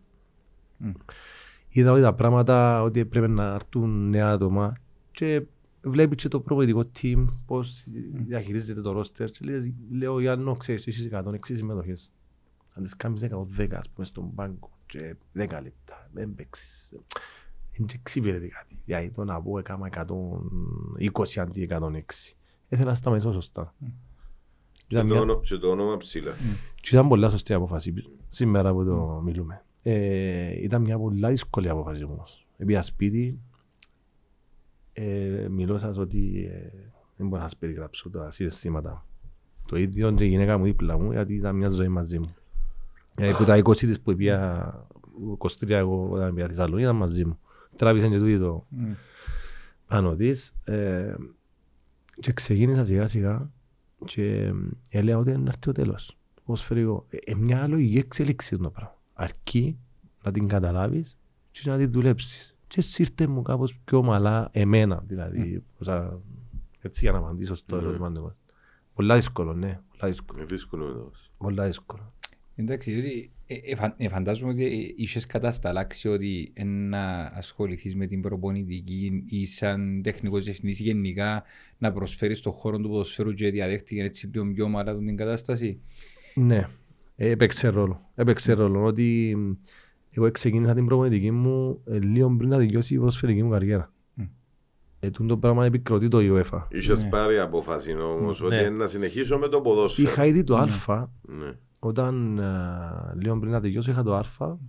Μμ. 0.77 0.91
Είδα 1.69 1.91
ότι 1.91 2.01
τα 2.01 2.13
πράγματα, 2.13 2.81
ότι 2.81 3.05
πρέπει 3.05 3.27
να 3.27 3.53
έρθουν 3.53 4.09
νέα 4.09 4.29
άτομα 4.29 4.75
και 5.11 5.43
βλέπεις 5.81 6.21
και 6.23 6.27
το 6.29 6.39
προπονητικό 6.39 6.83
team 7.01 7.25
πώς 7.45 7.83
διαχειρίζεται 8.13 8.81
το 8.81 8.99
roster 8.99 9.31
και 9.31 9.39
λέει, 9.45 9.75
λέω 9.91 10.19
Γιάννο, 10.19 10.53
ξέρεις, 10.55 10.87
είσαι 10.87 11.09
106 11.11 11.55
συμμετοχές. 11.55 12.11
Αν 12.75 12.83
τις 12.83 12.95
κάνεις 12.95 13.21
110 13.23 13.67
ας 13.77 13.89
πούμε 13.89 14.05
στον 14.05 14.35
πάγκο 14.35 14.69
και 14.85 15.15
10 15.33 15.61
λεπτά, 15.61 16.09
δεν 16.13 16.35
παίξεις. 16.35 16.93
Είναι 17.71 17.85
και 17.87 17.95
εξυπηρετεί 17.99 18.47
κάτι. 18.47 18.81
Γιατί 18.85 19.09
το 19.09 19.23
να 19.23 19.41
πω 19.41 19.57
έκανα 19.59 19.87
120 19.87 21.39
αντί 21.41 21.61
106. 21.69 22.35
Ήθελα 22.69 22.89
να 22.89 22.95
σταματήσω 22.95 23.31
σωστά. 23.33 23.75
Και 24.87 24.95
Ήταν 24.97 25.07
το 25.07 25.13
μια- 25.13 25.21
όνο- 25.23 25.41
Και 25.41 25.57
το 25.57 25.69
όνομα 25.69 25.97
ψηλά. 25.97 26.31
και 26.81 26.89
ήταν 26.95 27.07
πολλά 27.07 27.29
σωστή 27.29 27.53
απόφαση 27.53 27.93
σήμερα 28.29 28.73
που 28.73 28.85
το 28.85 29.21
μιλούμε. 29.23 29.63
Ε, 29.83 30.61
ήταν 30.63 30.81
μια 30.81 30.97
πολλά 30.97 31.29
δύσκολη 31.29 31.69
απόφαση 31.69 32.03
όμως. 32.03 32.47
Πήγα 32.65 32.81
σπίτι, 32.81 33.39
ε, 34.93 35.47
μιλώ 35.49 35.79
σας 35.79 35.97
ότι 35.97 36.49
ε, 36.51 36.69
δεν 37.17 37.27
μπορώ 37.27 37.41
να 37.41 37.47
σας 37.47 37.57
περιγράψω 37.57 38.09
τα 38.09 38.31
συναισθήματα. 38.31 39.05
Το 39.65 39.77
ίδιο 39.77 40.11
και 40.11 40.23
η 40.23 40.27
γυναίκα 40.27 40.57
μου 40.57 40.63
δίπλα 40.63 40.97
μου, 40.99 41.11
γιατί 41.11 41.33
ήταν 41.33 41.55
μια 41.55 41.69
ζωή 41.69 41.87
μαζί 41.87 42.19
μου. 42.19 42.35
Ε, 43.15 43.31
που 43.37 43.43
τα 43.43 43.57
20 43.57 43.77
της 43.77 43.99
που 43.99 44.15
πήγα, 44.15 44.73
23 45.37 45.69
εγώ 45.69 46.09
όταν 46.09 46.33
πήγα 46.33 46.47
Θεσσαλονίκη 46.47 46.81
ήταν 46.81 46.95
μαζί 46.95 47.25
μου. 47.25 47.39
Τράβησε 47.75 48.07
και 48.07 48.17
τούτη 48.17 48.39
το 48.39 48.65
Μμ. 48.69 48.91
πάνω 49.87 50.15
της 50.15 50.53
ε, 50.63 51.15
και 52.19 52.33
ξεκίνησα 52.33 52.85
σιγά 52.85 53.07
σιγά 53.07 53.51
και 54.05 54.53
έλεγα 54.89 55.17
ότι 55.17 55.29
είναι 55.29 55.39
να 55.39 55.49
έρθει 55.49 55.69
ο 55.69 55.71
τέλος. 55.71 56.17
Ποδοσφαιρικό. 56.45 57.05
Ε, 57.09 57.17
ε, 57.23 57.35
μια 57.35 57.67
λογική 57.67 57.97
εξέλιξη 57.97 58.57
το 58.57 58.69
πράγμα. 58.69 58.97
Αρκεί 59.13 59.77
να 60.23 60.31
την 60.31 60.47
καταλάβεις 60.47 61.17
και 61.51 61.69
να 61.69 61.77
την 61.77 61.91
δουλέψεις. 61.91 62.55
Και 62.71 62.79
εσύ 62.79 63.01
ήρθε 63.01 63.27
μου 63.27 63.41
κάπως 63.41 63.79
πιο 63.83 63.97
ομαλά 63.97 64.49
εμένα, 64.51 65.03
δηλαδή, 65.07 65.63
όσα- 65.79 66.21
έτσι 66.81 66.99
για 67.03 67.11
να 67.11 67.17
απαντήσω 67.17 67.55
στο 67.55 67.75
Ναι. 67.75 67.81
ερώτημα 67.81 68.11
του. 68.11 68.35
Πολλά 68.93 69.15
δύσκολο, 69.15 69.53
ναι. 69.53 69.79
Πολλά 69.97 70.09
δύσκολο. 70.11 70.39
Είναι 70.39 70.47
δύσκολο 70.55 70.85
εδώ. 70.85 71.11
Πολλά 71.37 71.65
δύσκολο. 71.65 72.13
Εντάξει, 72.55 72.91
διότι 72.91 73.31
ε, 73.45 73.55
ε, 73.63 73.75
φαν- 73.75 73.93
ε, 73.97 74.09
φαντάζομαι 74.09 74.51
ότι 74.51 74.63
ε, 74.65 74.93
είχες 74.95 75.25
κατασταλάξει 75.25 76.07
ότι 76.07 76.51
ε, 76.53 76.63
να 76.63 77.31
ασχοληθείς 77.35 77.95
με 77.95 78.05
την 78.07 78.21
προπονητική 78.21 79.23
ή 79.27 79.45
σαν 79.45 80.01
τεχνικός 80.03 80.43
διευθυντής 80.43 80.79
γενικά 80.79 81.43
να 81.77 81.91
προσφέρεις 81.91 82.37
στον 82.37 82.51
χώρο 82.51 82.77
του 82.79 82.89
ποδοσφαίρου 82.89 83.33
και 83.33 83.51
διαδέχτηκε 83.51 84.03
έτσι 84.03 84.27
λίγο 84.33 84.51
πιο 84.53 84.65
ομαλά 84.65 84.97
την 84.97 85.15
κατάσταση; 85.17 85.79
Ναι, 86.35 86.67
ε, 87.15 87.29
έπαιξε 87.29 87.67
ρόλο. 87.67 88.09
Έπαιξε 88.15 88.53
ρόλο 88.53 88.83
ότι 88.83 89.33
μ, 89.37 89.51
εγώ 90.11 90.31
ξεκίνησα 90.31 90.73
την 90.73 90.85
προπονητική 90.85 91.31
μου 91.31 91.81
ε, 91.85 91.99
λίγο 91.99 92.35
πριν 92.37 92.49
να 92.49 92.57
τελειώσει 92.57 92.93
η 92.93 92.97
ποδοσφαιρική 92.97 93.43
μου 93.43 93.49
καριέρα. 93.49 93.91
Μμ. 94.13 94.23
Ε, 94.99 95.09
τούτο 95.09 95.27
το 95.27 95.37
πράγμα 95.37 95.65
επικροτεί 95.65 96.07
το 96.07 96.17
UEFA. 96.21 96.63
Είχες 96.69 97.03
Ναι. 97.03 97.09
πάρει 97.09 97.39
απόφαση 97.39 97.93
όμως 97.93 98.41
ότι 98.41 98.55
Ναι. 98.55 98.61
είναι 98.61 98.69
να 98.69 98.87
συνεχίσω 98.87 99.37
με 99.37 99.47
το 99.47 99.61
ποδόσφαιρο. 99.61 100.09
Είχα 100.09 100.25
ήδη 100.25 100.43
το 100.43 100.57
Ναι. 100.57 100.71
Α, 100.87 101.07
Ναι. 101.21 101.53
όταν 101.79 102.39
α, 102.39 103.13
λίγο 103.17 103.39
πριν 103.39 103.51
να 103.51 103.61
τελειώσω 103.61 103.91
είχα 103.91 104.03
το 104.03 104.15
Α 104.15 104.23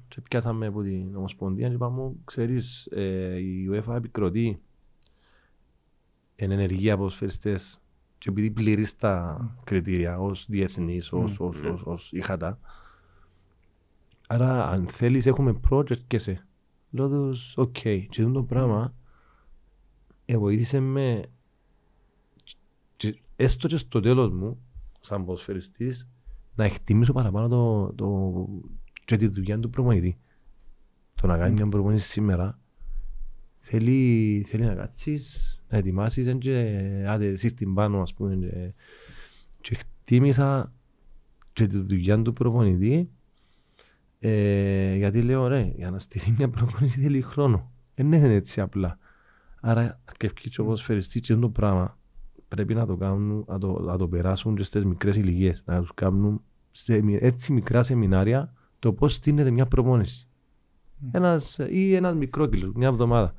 και 0.09 0.21
πιάσαμε 0.31 0.67
από 0.67 0.83
την 0.83 1.17
Ομοσπονδία 1.17 1.69
και 1.69 1.75
είπαμε, 1.75 2.13
ξέρεις, 2.25 2.87
ε, 2.87 3.37
η 3.39 3.69
UEFA 3.73 3.95
επικροτεί 3.97 4.61
εν 6.37 6.51
ενεργεία 6.51 6.97
ποδοσφαιριστές 6.97 7.81
και 8.19 8.29
επειδή 8.31 8.51
πληρείς 8.51 8.97
τα 8.97 9.41
κριτήρια 9.65 10.19
ως 10.19 10.47
διεθνής, 10.49 11.13
ως, 11.13 11.41
ως, 11.41 11.63
Ναι. 11.63 11.69
ως, 11.69 11.83
ως 11.85 12.13
είχα 12.13 12.37
τα. 12.37 12.59
Άρα 14.33 14.69
αν 14.69 14.89
θέλεις 14.89 15.27
έχουμε 15.27 15.61
project 15.71 15.99
και 16.07 16.19
σε. 16.19 16.47
Λέω 16.91 17.09
τους, 17.09 17.57
οκ. 17.57 17.73
Και 17.81 18.09
αυτό 18.19 18.31
το 18.31 18.43
πράγμα 18.43 18.95
ε, 20.25 20.37
βοήθησε 20.37 20.81
με 20.81 21.25
και 22.97 23.21
έστω 23.37 23.69
και 23.69 23.77
στο 23.77 24.01
τέλος 24.01 24.31
μου, 24.31 24.59
σαν 25.01 25.25
ποδοσφαιριστής, 25.25 26.09
να 26.55 26.65
εκτιμήσω 26.65 27.12
παραπάνω 27.12 27.49
το, 27.49 27.93
το, 27.93 28.49
και 29.05 29.17
τη 29.17 29.29
δουλειά 29.29 29.59
του 29.59 29.71
προπονητή. 29.71 30.19
Το 31.15 31.27
να 31.27 31.39
κάνει 31.39 31.53
μια 31.53 31.69
προπονήση 31.69 32.09
σήμερα 32.09 32.59
θέλει, 33.59 34.45
θέλει 34.47 34.65
να 34.65 34.75
κάτσεις, 34.75 35.57
να 35.69 35.79
ετοιμάσεις 35.79 36.27
εν 36.27 36.39
και 36.39 37.05
άντε 37.09 37.37
σύρτην 37.37 37.75
πάνω 37.75 38.03
ας 38.03 38.15
πούμε 38.15 38.37
και, 38.37 38.73
και 39.61 39.77
εκτίμησα 39.81 40.73
και 41.53 41.67
τη 41.67 41.79
δουλειά 41.79 42.23
του 42.23 42.33
προπονητή 42.33 43.11
ε, 44.25 44.95
γιατί 44.97 45.23
λέω 45.23 45.47
ρε 45.47 45.73
για 45.76 45.91
να 45.91 45.99
στείλει 45.99 46.35
μια 46.38 46.49
προπονήση 46.49 47.00
θέλει 47.00 47.21
χρόνο. 47.23 47.71
Δεν 47.95 48.12
είναι 48.12 48.35
έτσι 48.35 48.61
απλά. 48.61 48.99
Άρα 49.61 50.00
αρκευκεί 50.05 50.50
και 50.50 50.61
ο 50.61 50.64
ποδοσφαιριστής 50.64 51.21
και 51.21 51.33
αυτό 51.33 51.45
το 51.45 51.52
πράγμα 51.52 51.99
πρέπει 52.49 52.75
να 52.75 52.87
το 52.87 52.97
κάνουν, 52.97 53.45
να 53.49 53.59
το, 53.59 53.81
να 53.81 53.97
το 53.97 54.09
περάσουν 54.09 54.55
και 54.55 54.62
στις 54.62 54.85
μικρές 54.85 55.17
ηλικίες, 55.17 55.62
να 55.67 55.81
τους 55.81 55.91
κάνουν 55.95 56.43
σε 56.71 57.02
μι- 57.02 57.23
έτσι 57.23 57.52
μικρά 57.52 57.83
σεμινάρια 57.83 58.52
το 58.79 58.93
πώς 58.93 59.14
στείνεται 59.14 59.50
μια 59.50 59.67
προπόνηση. 59.67 60.29
Ένας, 61.11 61.59
ή 61.71 61.95
ένας 61.95 62.14
μικρό 62.14 62.47
κύκλο, 62.47 62.73
μια 62.75 62.88
εβδομάδα. 62.88 63.35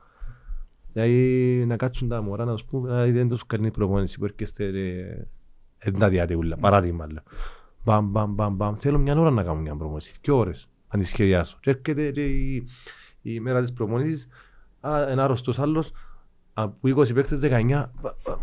Δηλαδή 0.93 1.63
να 1.67 1.77
κάτσουν 1.77 2.07
τα 2.07 2.21
μωρά 2.21 2.45
να 2.45 2.53
τους 2.53 2.63
πούν 2.65 2.89
«Α, 2.91 3.11
δεν 3.11 3.29
τους 3.29 3.45
κάνει 3.45 3.71
προπόνηση 3.71 4.19
που 4.19 4.25
έρχεστε 4.25 4.69
ρε, 4.69 5.17
δεν 5.83 5.99
τα 5.99 6.09
διάτε 6.09 6.35
ούλα, 6.35 6.57
παράδειγμα 6.57 7.07
λέω. 7.11 7.23
Μπαμ, 7.83 8.07
μπαμ, 8.09 8.33
μπαμ, 8.33 8.55
μπαμ. 8.55 8.75
Θέλω 8.79 8.97
μια 8.97 9.19
ώρα 9.19 9.29
να 9.31 9.43
κάνω 9.43 9.59
μια 9.59 9.75
προπόνηση, 9.75 10.17
δύο 10.21 10.37
ώρες, 10.37 10.69
αν 10.93 10.99
τη 10.99 11.05
σχεδιάσω. 11.05 11.57
Και 11.61 11.69
έρχεται 11.69 12.09
ρε, 12.09 12.21
η, 12.21 12.63
η 13.21 13.39
μέρα 13.39 13.61
της 13.61 13.73
προπόνησης, 13.73 14.27
α, 14.81 15.09
ένα 15.09 15.23
άρρωστος 15.23 15.59
άλλος, 15.59 15.91
από 16.53 16.77
20 16.87 17.13
παίκτες 17.13 17.39
19, 17.41 17.89
μπα, 18.01 18.11
μπα. 18.25 18.37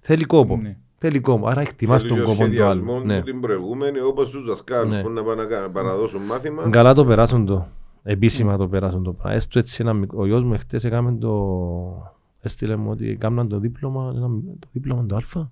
θέλει 0.00 0.24
κόπο. 0.24 0.56
Ναι. 0.56 0.76
Θέλει 1.02 1.20
κόπο, 1.20 1.48
άρα 1.48 1.60
εκτιμάς 1.60 2.00
Θέλει 2.02 2.08
τον 2.12 2.18
και 2.18 2.24
κόπο 2.24 2.36
του 2.38 2.42
σχεδιασμός 2.44 2.94
άλλου. 2.96 3.06
Ναι. 3.06 3.18
του 3.18 3.24
την 3.24 3.40
προηγούμενη 3.40 4.00
όπως 4.00 4.30
τους 4.30 4.44
δασκάλους 4.46 4.94
Ναι. 4.94 5.02
που 5.02 5.08
να 5.10 5.22
πάνε 5.24 5.42
να 5.42 5.48
κα- 5.48 5.70
παραδώσουν 5.70 6.22
μάθημα. 6.22 6.70
Καλά 6.70 6.94
το 6.94 7.04
περάσουν 7.04 7.46
το. 7.46 7.68
Επίσημα 8.02 8.56
το 8.56 8.68
περάσουν 8.68 9.02
το 9.02 9.12
πράγμα. 9.12 9.32
Έστω 9.36 9.58
έτσι 9.58 9.82
ένα 9.82 9.92
μικρό. 9.92 10.18
Ο 10.20 10.26
γιος 10.26 10.42
μου 10.42 10.58
χτες 10.58 10.84
έκαμε 10.84 11.12
το... 11.12 12.12
Έστειλε 12.40 12.76
μου 12.76 12.90
ότι 12.90 13.08
έκαναν 13.08 13.48
το 13.48 13.58
δίπλωμα, 13.58 14.12
ένα, 14.16 14.28
το 14.58 14.68
δίπλωμα 14.72 15.06
το 15.06 15.16
Α, 15.16 15.48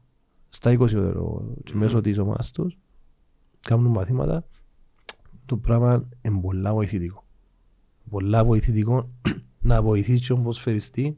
στα 0.49 0.71
20 0.79 0.81
ευρώ 0.85 1.45
και 1.65 1.73
μέσω 1.75 2.01
της 2.01 2.19
ομάδας 2.19 2.51
τους. 2.51 2.79
Κάνουν 3.61 3.87
μαθήματα. 3.87 4.45
Το 5.49 5.57
πράγμα 5.57 6.09
είναι 6.23 6.41
πολλά 6.41 6.73
βοηθητικό. 6.73 7.25
Πολλά 8.11 8.45
βοηθητικό 8.45 9.11
να 9.71 9.83
βοηθήσει 9.83 10.29
τον 10.29 10.37
ποδοσφαιριστή 10.37 11.17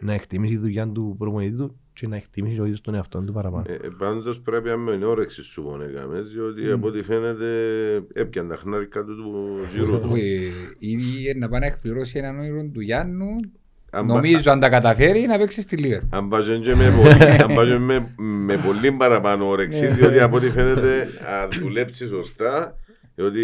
να 0.00 0.12
εκτιμήσει 0.14 0.54
τη 0.54 0.60
δουλειά 0.60 0.88
του 0.88 1.14
προπονητή 1.18 1.56
του 1.56 1.76
και 1.92 2.08
να 2.08 2.16
εκτιμήσει 2.16 2.60
ο 2.60 2.64
ίδιος 2.64 2.80
τον 2.80 2.94
εαυτό 2.94 3.20
του 3.20 3.32
παραπάνω. 3.32 3.64
Ε, 3.68 3.72
ε, 3.72 3.88
πάντως 3.98 4.40
πρέπει 4.40 4.68
να 4.68 4.76
με 4.76 5.04
όρεξη 5.04 5.42
σου 5.42 5.62
πονέκαμες, 5.62 6.28
διότι 6.28 6.70
από 6.70 6.86
ό,τι 6.86 7.02
φαίνεται 7.02 7.46
έπιαν 8.14 8.48
τα 8.48 8.56
χνάρικα 8.56 9.04
του 9.04 9.14
του 9.16 9.58
γύρου 9.74 10.00
του. 10.00 10.14
Ε, 10.14 10.50
Ήδη 10.78 11.34
να 11.38 11.48
πάει 11.48 11.60
να 11.60 11.66
εκπληρώσει 11.66 12.18
έναν 12.18 12.38
όνειρο 12.38 12.64
του 12.72 12.80
Γιάννου, 12.80 13.26
Αν 13.90 14.06
πα- 14.06 14.14
νομίζω 14.14 14.50
αν 14.50 14.60
τα 14.60 14.68
καταφέρει 14.68 15.26
να 15.26 15.38
παίξει 15.38 15.60
στη 15.60 15.76
Λίβερ. 15.76 16.00
Αν 16.10 16.28
πάζουν 16.28 16.60
και 16.60 16.74
με 16.74 16.84
πολύ, 17.02 17.30
αν 17.48 17.54
πάζουν 17.54 17.82
με, 17.82 18.14
με 18.18 18.56
πολύ 18.56 18.92
παραπάνω 18.92 19.48
όρεξη, 19.48 19.86
διότι 19.86 20.20
από 20.20 20.36
ό,τι 20.36 20.50
φαίνεται 20.50 21.08
αν 21.42 21.60
δουλέψεις 21.60 22.08
σωστά, 22.08 22.76
διότι 23.16 23.42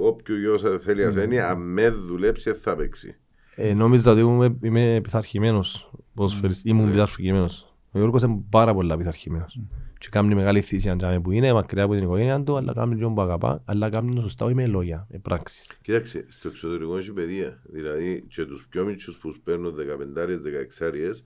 όποιο 0.00 0.38
γιος 0.38 0.62
θέλει 0.80 1.04
ασθένει, 1.04 1.40
αν 1.40 1.72
με 1.72 1.88
δουλέψει 1.88 2.50
δεν 2.50 2.60
θα 2.60 2.76
παίξει. 2.76 3.16
Ε, 3.56 3.74
νόμιζα 3.74 4.10
ότι 4.12 4.20
είμαι, 4.20 4.56
είμαι 4.62 5.00
πειθαρχημένος 5.02 5.90
ποδοσφαιριστής. 6.14 6.64
Ήμουν 6.70 6.84
Ναι. 6.84 6.90
πειθαρχημένος. 6.90 7.74
Ο 7.92 7.98
Γιώργος 7.98 8.22
είναι 8.22 8.42
πάρα 8.50 8.74
πολλά 8.74 8.96
πειθαρχημένος. 8.96 9.60
Και 9.98 10.08
κάνει 10.10 10.34
μεγάλη 10.34 10.60
θυσία 10.60 10.96
τζάμε 10.96 11.20
που 11.20 11.30
είναι, 11.30 11.52
μακριά 11.52 11.82
από 11.84 11.94
την 11.94 12.02
οικογένεια 12.04 12.42
του, 12.42 12.56
αλλά 12.56 12.72
κάνει 12.72 12.96
και 12.96 13.06
που 13.06 13.20
αγαπά, 13.22 13.62
αλλά 13.64 13.90
κάνει 13.90 14.14
το 14.14 14.20
σωστά, 14.20 14.44
όχι 14.44 14.54
με 14.54 14.66
λόγια, 14.66 15.06
με 15.10 15.18
πράξεις. 15.18 15.70
Κοίταξε, 15.82 16.24
στο 16.28 16.48
εξωτερικό 16.48 16.96
έχει 16.98 17.12
παιδεία. 17.12 17.62
Δηλαδή, 17.64 18.24
και 18.28 18.44
τους 18.44 18.66
πιο 18.68 18.84
μίτσους 18.84 19.16
που 19.18 19.34
παίρνουν 19.44 19.74
15-16, 19.74 21.22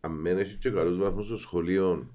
αν 0.00 0.12
μένει 0.12 0.40
έχεις 0.40 0.54
και 0.56 0.70
καλούς 0.70 0.96
βαθμούς 0.98 1.26
στο 1.26 1.36
σχολείο 1.36 2.10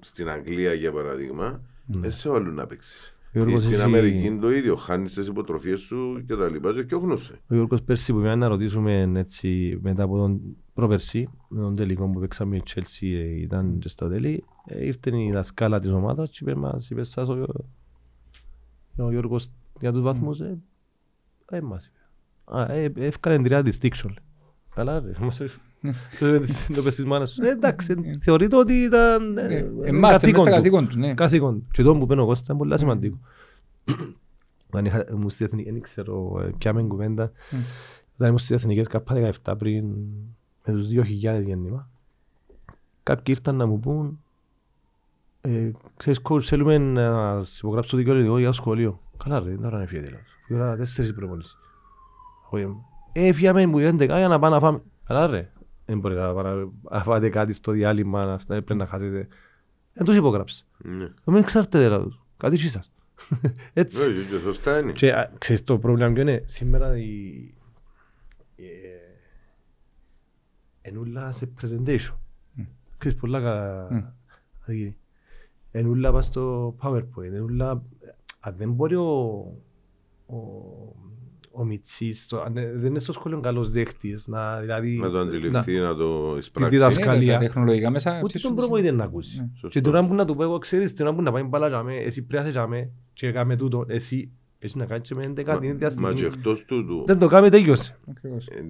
στην 0.00 0.28
Αγγλία 0.28 0.72
για 0.72 0.92
παράδειγμα, 0.92 1.60
Ναι. 1.86 2.00
δεν 2.00 2.10
σε 2.10 2.28
βάλουν 2.28 2.54
να 2.54 2.66
παίξεις. 2.66 3.13
Γιώργος 3.34 3.58
Στην 3.58 3.72
έχει- 3.72 3.82
Αμερική 3.82 4.38
το 4.40 4.50
ίδιο. 4.52 4.76
Χάνεις 4.76 5.12
τις 5.12 5.26
υποτροφίες 5.26 5.80
σου 5.80 6.22
και 6.26 6.36
τα 6.36 6.50
λοιπά. 6.50 6.84
Και 6.84 6.94
όχι 6.94 7.04
Ο 7.30 7.54
Γιώργος 7.54 7.82
πέρσι 7.82 8.12
που 8.12 8.18
πήγαμε 8.18 8.36
να 8.36 8.48
ρωτήσουμε 8.48 9.10
έτσι, 9.14 9.78
μετά 9.82 10.02
από 10.02 10.16
τον 10.16 10.40
προπερσί, 10.74 11.28
με 11.48 11.60
τον 11.60 11.74
τελικό 11.74 12.08
που 12.10 12.20
παίξαμε 12.20 12.56
η 12.56 12.62
Chelsea 12.74 13.02
ε, 13.12 13.40
ήταν 13.40 13.78
και 13.78 13.88
στα 13.88 14.08
τέλη, 14.08 14.44
ε, 14.66 14.84
ήρθε 14.86 15.16
η 15.22 15.30
δασκάλα 15.32 15.80
της 15.80 15.90
ομάδας 15.90 16.30
και 16.30 16.38
είπε 16.40 16.54
μας, 16.54 16.90
είπε 16.90 17.04
σας 17.04 17.28
ο, 17.28 17.34
Γιώ- 17.34 17.64
ο 18.96 19.10
Γιώργος 19.10 19.48
για 19.80 19.92
τους 19.92 20.02
βαθμούς, 20.02 20.40
ε, 20.40 20.58
ε, 21.50 21.60
μας 21.60 21.86
είπε. 21.86 21.98
Α, 22.58 22.72
ε, 22.72 22.92
έφκανε 22.96 23.42
τρία 23.48 23.62
distinction. 23.64 24.10
Καλά 24.74 25.00
ρε, 25.00 25.12
μας 25.20 25.40
ε, 25.40 25.48
το 26.18 26.26
είπε 26.28 26.38
της- 26.40 26.66
το 26.74 26.82
πες 26.82 26.94
της 26.94 27.04
μάνας 27.04 27.30
σου. 27.32 27.42
Ε, 27.44 27.48
εντάξει, 27.50 27.94
ε, 28.04 28.16
θεωρείται 28.20 28.56
ότι 28.56 28.72
ήταν 28.74 29.36
ε, 29.38 29.42
ε, 29.54 29.58
Εμάς, 29.58 30.00
μες 30.00 30.10
καθήκον 30.10 30.40
στα 30.40 30.50
του. 30.50 30.56
καθήκον 30.56 30.88
του, 30.88 30.98
ναι. 30.98 31.14
Καθήκον. 31.14 31.66
Και 31.70 31.82
το 31.82 31.96
που 31.96 32.06
πένω 32.06 32.26
Κώστα 32.26 32.42
ήταν 32.44 32.56
πολύ 32.56 32.78
σημαντικό. 32.78 33.18
Όταν 34.66 34.84
είχα, 34.84 35.04
ήμουν 35.10 35.30
στη 35.30 35.44
εθνική, 35.44 35.70
δεν 35.70 35.80
ξέρω, 35.80 36.40
ε, 36.42 36.50
ποια 36.58 36.72
με 36.72 36.82
κουβέντα. 36.82 37.30
Μμ. 37.50 37.58
Όταν 38.14 38.26
ήμουν 38.26 38.38
στις 38.38 38.50
εθνικές 38.56 38.86
κάπα 38.86 39.14
17 39.44 39.54
πριν, 39.58 39.84
με 40.64 40.72
τους 40.72 40.86
2.000 40.88 41.40
γέννημα, 41.44 41.88
κάποιοι 43.02 43.34
ήρθαν 43.38 43.56
να 43.56 43.66
μου 43.66 43.80
πούν 43.80 44.18
ε, 45.40 45.70
ξέρεις 45.96 46.20
coach, 46.28 46.40
θέλουμε 46.42 46.78
να 46.78 47.34
σας 47.44 47.58
υπογράψω 47.58 47.90
το 47.90 47.96
δικαιολογικό 47.96 48.38
για 48.38 48.46
το 48.46 48.52
σχολείο. 48.52 49.00
Καλά 49.24 49.40
ρε, 49.40 49.50
είναι 49.50 49.66
ώρα 49.66 49.78
να 49.78 49.86
φύγετε. 49.86 50.20
Η 50.48 50.54
ώρα 50.54 50.76
τέσσερις 50.76 51.10
η 51.10 51.14
προπονήση. 51.14 51.56
Εγώ 52.52 52.62
είμαι, 52.62 52.74
Ε, 53.12 53.32
φύγαμε 53.32 53.66
μου 53.66 53.78
11 53.78 54.06
για 54.06 54.28
να 54.28 54.38
πάμε 54.38 54.54
να 54.54 54.60
φάμε. 54.60 54.82
Καλά 55.04 55.26
ρε, 55.26 55.52
δεν 55.86 55.98
μπορείτε 55.98 56.20
να 56.20 56.32
πάτε 56.34 56.66
να 56.90 57.02
φάτε 57.02 57.28
κάτι 57.28 57.52
στο 57.52 57.72
διάλειμμα, 57.72 58.24
να- 58.24 58.38
πρέπει 58.46 58.74
να 58.74 58.86
χάσετε. 58.86 59.28
Δεν 59.92 60.04
τους 60.04 60.16
υπογράψε. 60.16 60.64
Ναι. 60.78 61.08
Δεν 61.24 61.34
εξαρτάται 61.36 61.78
δηλαδή. 61.84 62.18
Κάτι 62.36 62.54
εσύ 62.54 62.68
σας. 62.70 62.92
Έτσι. 63.72 64.12
Ναι, 64.12 64.22
και 64.22 64.38
σωστά 64.38 64.78
είναι. 64.78 64.92
Και 64.92 65.12
α, 65.12 65.30
ξέρεις 65.38 65.64
το 65.64 65.78
πρόβλημα 65.78 66.12
ποιο 66.12 66.22
είναι; 66.22 66.42
Σήμερα 66.46 66.98
η... 66.98 67.54
ε, 68.56 68.64
Ενούλα 70.82 71.32
σε 71.32 71.48
presentation. 71.60 72.14
Ξέρεις 72.98 73.18
πολλά 73.18 73.40
καλά. 73.40 73.88
Αργύρι. 74.66 74.96
Ενούλα 75.70 76.12
πας 76.12 76.24
στο 76.26 76.74
PowerPoint. 76.82 77.32
Ενούλα... 77.32 77.82
Αν 78.40 78.54
δεν 78.56 78.72
μπορεί 78.72 78.94
ο... 78.94 79.02
Ο, 81.56 81.60
ο 81.60 81.64
Μιτσής, 81.64 82.26
το- 82.28 82.40
αν 82.42 82.52
δεν 82.54 82.84
είναι 82.84 82.98
στο 82.98 83.12
σχολείο 83.12 83.40
καλός 83.40 83.70
δέχτης, 83.70 84.26
να, 84.28 84.60
δηλαδή, 84.60 84.96
Να 84.96 85.10
το 85.10 85.18
αντιληφθεί, 85.18 85.78
να 85.78 85.94
το 85.94 86.34
εισπράξει. 86.38 86.70
διδασκαλία. 86.76 87.32
Ναι, 87.32 87.38
τα 87.38 87.44
τεχνολογικά 87.44 87.90
μέσα. 87.90 88.10
Ούτε 88.10 88.20
τον 88.20 88.28
ψήσουν- 88.28 88.54
προπονητή 88.56 88.92
να 88.92 89.04
ακούσει. 89.04 89.38
Ναι. 89.40 89.46
Σωστό. 89.52 89.68
Και 89.68 89.80
τώρα 89.80 90.06
που 90.06 90.14
να 90.14 90.24
του 90.24 90.34
πω 90.36 90.42
εγώ, 90.42 90.58
ξέρεις, 90.58 90.94
τώρα 90.94 91.14
που 91.14 91.22
να 91.22 91.32
πάει 91.32 91.42
μπάλα 91.42 91.68
για 91.68 91.82
μέ, 91.82 91.94
εσύ 91.96 92.22
πρέπει 92.22 92.42
να 92.42 92.48
είσαι 92.48 92.58
για 92.58 92.66
μέ, 92.68 92.90
και 93.12 93.32
κάμε 93.32 93.56
τούτο, 93.56 93.84
εσύ, 93.88 94.30
εσύ 94.58 94.78
να 94.78 94.86
κάνεις 94.86 95.08
και 95.08 95.14
με 95.14 95.22
11 95.24 95.58
την 95.60 95.68
ίδια 95.68 95.92
Μα 95.98 96.10
και 96.10 96.16
στιγμή. 96.16 96.34
εκτός 96.36 96.64
τούτου, 96.64 97.04
Δεν 97.06 97.18
το 97.18 97.26
κάνει, 97.26 97.48
τέλειωσε. 97.48 97.98
Ακριβώς. 98.10 98.46
ε, 98.46 98.62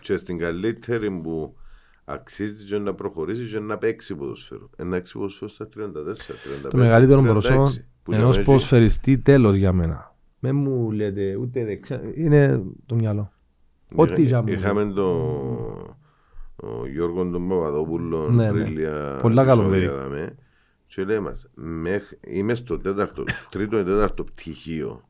και 0.00 0.16
στην 0.16 0.38
καλύτερη 0.38 1.10
που 1.10 1.54
αξίζει 2.04 2.64
και 2.64 2.78
να 2.78 2.94
προχωρήσει 2.94 3.52
και 3.52 3.58
να 3.60 3.78
παίξει 3.78 4.14
ποδοσφαίρο. 4.14 4.70
Ένα 4.76 4.96
έξι 4.96 5.12
ποδοσφαίρο 5.12 5.50
στα 5.50 5.68
34, 5.68 6.34
35, 6.66 6.70
Το 6.70 6.76
μεγαλύτερο 6.76 7.20
36, 7.20 7.32
ποσό 7.34 7.50
που 8.02 8.12
ενός 8.12 8.24
για 8.24 8.30
μένα 8.32 8.42
ποδοσφαιριστή 8.44 9.18
τέλος 9.18 9.56
για 9.56 9.72
μένα. 9.72 10.09
Με 10.42 10.52
μου 10.52 10.90
λέτε 10.90 11.34
ούτε 11.36 11.64
δεξιά, 11.64 12.02
είναι 12.14 12.62
το 12.86 12.94
μυαλό. 12.94 13.32
Ό,τι 13.94 14.12
Είχα- 14.12 14.22
για 14.22 14.42
μου. 14.42 14.48
Είχαμε 14.48 14.84
τον 14.92 15.96
ο 16.62 16.86
Γιώργο 16.86 17.30
τον 17.30 17.48
Παπαδόπουλο 17.48 18.28
Ναι, 18.30 18.44
ναι. 18.44 18.50
πριν 18.50 18.72
λίγα 18.72 19.18
Πολλά 19.20 19.44
καλό 19.44 19.62
επεισόδια, 19.62 19.88
παιδί. 19.90 20.02
δαμε, 20.02 20.34
και 20.86 21.04
λέει 21.04 21.18
μας, 21.20 21.48
«Μέχ- 21.54 22.12
είμαι 22.26 22.54
στο 22.54 22.78
τέταρτο, 22.78 23.24
τρίτο 23.50 23.78
ή 23.78 23.84
τέταρτο 23.84 24.24
πτυχίο. 24.24 25.08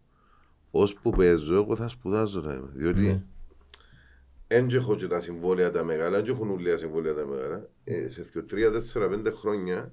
Ώσπου 0.71 1.11
παίζω, 1.11 1.55
εγώ 1.55 1.77
θα 1.77 1.89
σπουδάζω. 1.89 2.41
θα 2.43 2.53
είμαι». 2.53 2.69
Ναι. 2.75 2.81
Διότι 2.83 3.23
δεν 4.47 4.69
έχω 4.73 4.95
και 4.97 5.07
τα 5.07 5.21
συμβόλαια 5.21 5.71
τα 5.71 5.85
μεγάλα, 5.85 6.23
δεν 6.23 6.35
έχουν 6.35 6.51
ούλια 6.51 6.79
συμβόλαια 6.79 7.15
τα 7.15 7.27
μεγάλα. 7.27 7.69
Ε, 7.85 8.09
σε 8.09 8.23
δύο, 8.23 8.45
τρία, 8.45 8.71
τέσσερα, 8.71 9.09
πέντε 9.09 9.31
χρόνια 9.31 9.93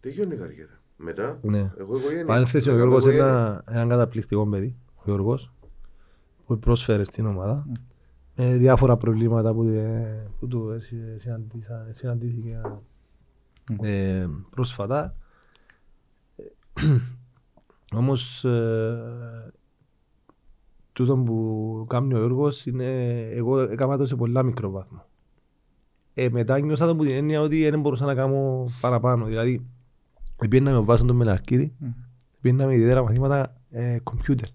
τελειώνει 0.00 0.34
η 0.34 0.38
καριέρα. 0.38 0.80
Μετά, 1.00 1.38
Ναι. 1.42 1.58
έχω 1.78 1.96
οικογένεια. 1.96 2.24
Πάλι 2.24 2.46
θέση 2.46 2.68
ο 2.68 2.70
έχω 2.72 2.80
Γιώργος 2.80 3.02
οικογένεια. 3.04 3.26
ένα, 3.28 3.62
έναν 3.70 3.88
καταπληκτικό 3.88 4.46
παιδί, 4.46 4.76
ο 4.96 5.02
Γιώργος, 5.04 5.52
που 6.46 6.58
πρόσφερε 6.58 7.04
στην 7.04 7.26
ομάδα. 7.26 7.66
Με 8.36 8.56
διάφορα 8.56 8.96
προβλήματα 8.96 9.54
που, 9.54 9.62
ε, 9.62 10.30
που 10.38 10.46
του 10.46 10.70
ε, 10.70 10.78
συ- 10.80 10.96
συναντήσα- 11.20 11.86
συναντήθηκε 11.90 12.60
ε, 13.82 14.26
πρόσφατα. 14.50 15.14
Ε, 16.36 16.42
Όμως 17.96 18.44
ε, 18.44 19.52
τούτο 20.92 21.16
που 21.16 21.84
κάνει 21.88 22.14
ο 22.14 22.18
Γιώργος 22.18 22.66
είναι 22.66 23.18
εγώ 23.30 23.58
έκανα 23.60 23.96
το 23.96 24.06
σε 24.06 24.16
πολλά 24.16 24.42
μικρό 24.42 24.70
βάθμο. 24.70 25.04
Ε, 26.14 26.28
μετά 26.30 26.58
νιώσα 26.60 26.86
το 26.86 26.96
που 26.96 27.04
την 27.04 27.14
έννοια 27.14 27.40
ότι 27.40 27.70
δεν 27.70 27.80
μπορούσα 27.80 28.04
να 28.04 28.14
κάνω 28.14 28.66
παραπάνω. 28.80 29.24
Δηλαδή, 29.24 29.66
πήγαινα 30.48 30.70
με 30.70 30.76
ο 30.76 30.84
Βάσον 30.84 31.06
τον 31.06 31.16
Μελαρκίδη, 31.16 31.74
Μμ. 31.78 31.88
πήγαινα 32.40 32.66
με 32.66 32.74
ιδιαίτερα 32.74 33.02
μαθήματα 33.02 33.56
ε, 33.70 33.98
κομπιούτερ. 34.02 34.48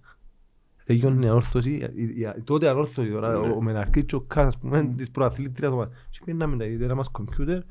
Τελειώνει 0.86 1.26
η 1.26 1.30
ανόρθωση, 1.30 1.72
η- 1.96 2.04
η- 2.04 2.42
τότε 2.44 2.68
ανόρθωση 2.70 3.10
τώρα, 3.12 3.40
Ναι. 3.40 3.48
ο 3.54 3.62
Μελαρκίδης 3.62 4.08
και 4.08 4.16
ο 4.16 4.22
Κάς, 4.22 4.46
ας 4.46 4.58
πούμε, 4.58 4.94
της 4.96 5.12
προαθλήτριας 5.12 5.72
ομάδας. 5.72 5.94
Και 6.10 6.20
πήγαινα 6.26 6.48
με 6.48 6.58
τα 6.58 6.64
ιδιαίτερα 6.66 6.96
μας 6.96 7.10
κομπιούτερ 7.10 7.62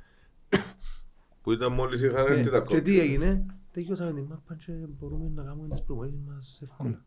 Που 1.42 1.53
ήταν 1.53 1.72
μόλις 1.72 2.01
είχαν 2.01 2.25
ναι. 2.25 2.31
έρθει 2.38 2.51
τα 2.51 2.61
Και 2.61 2.81
τι 2.81 2.90
κόμπια. 2.90 3.03
έγινε, 3.03 3.46
τελειώσαμε 3.70 4.12
την 4.12 4.25
μάπα 4.29 4.55
και 4.55 4.72
μπορούμε 4.98 5.31
να 5.35 5.42
κάνουμε 5.42 5.68
τις 5.68 5.83
προπονήσεις 5.83 6.20
μας 6.27 6.61
εύκολα. 6.62 7.05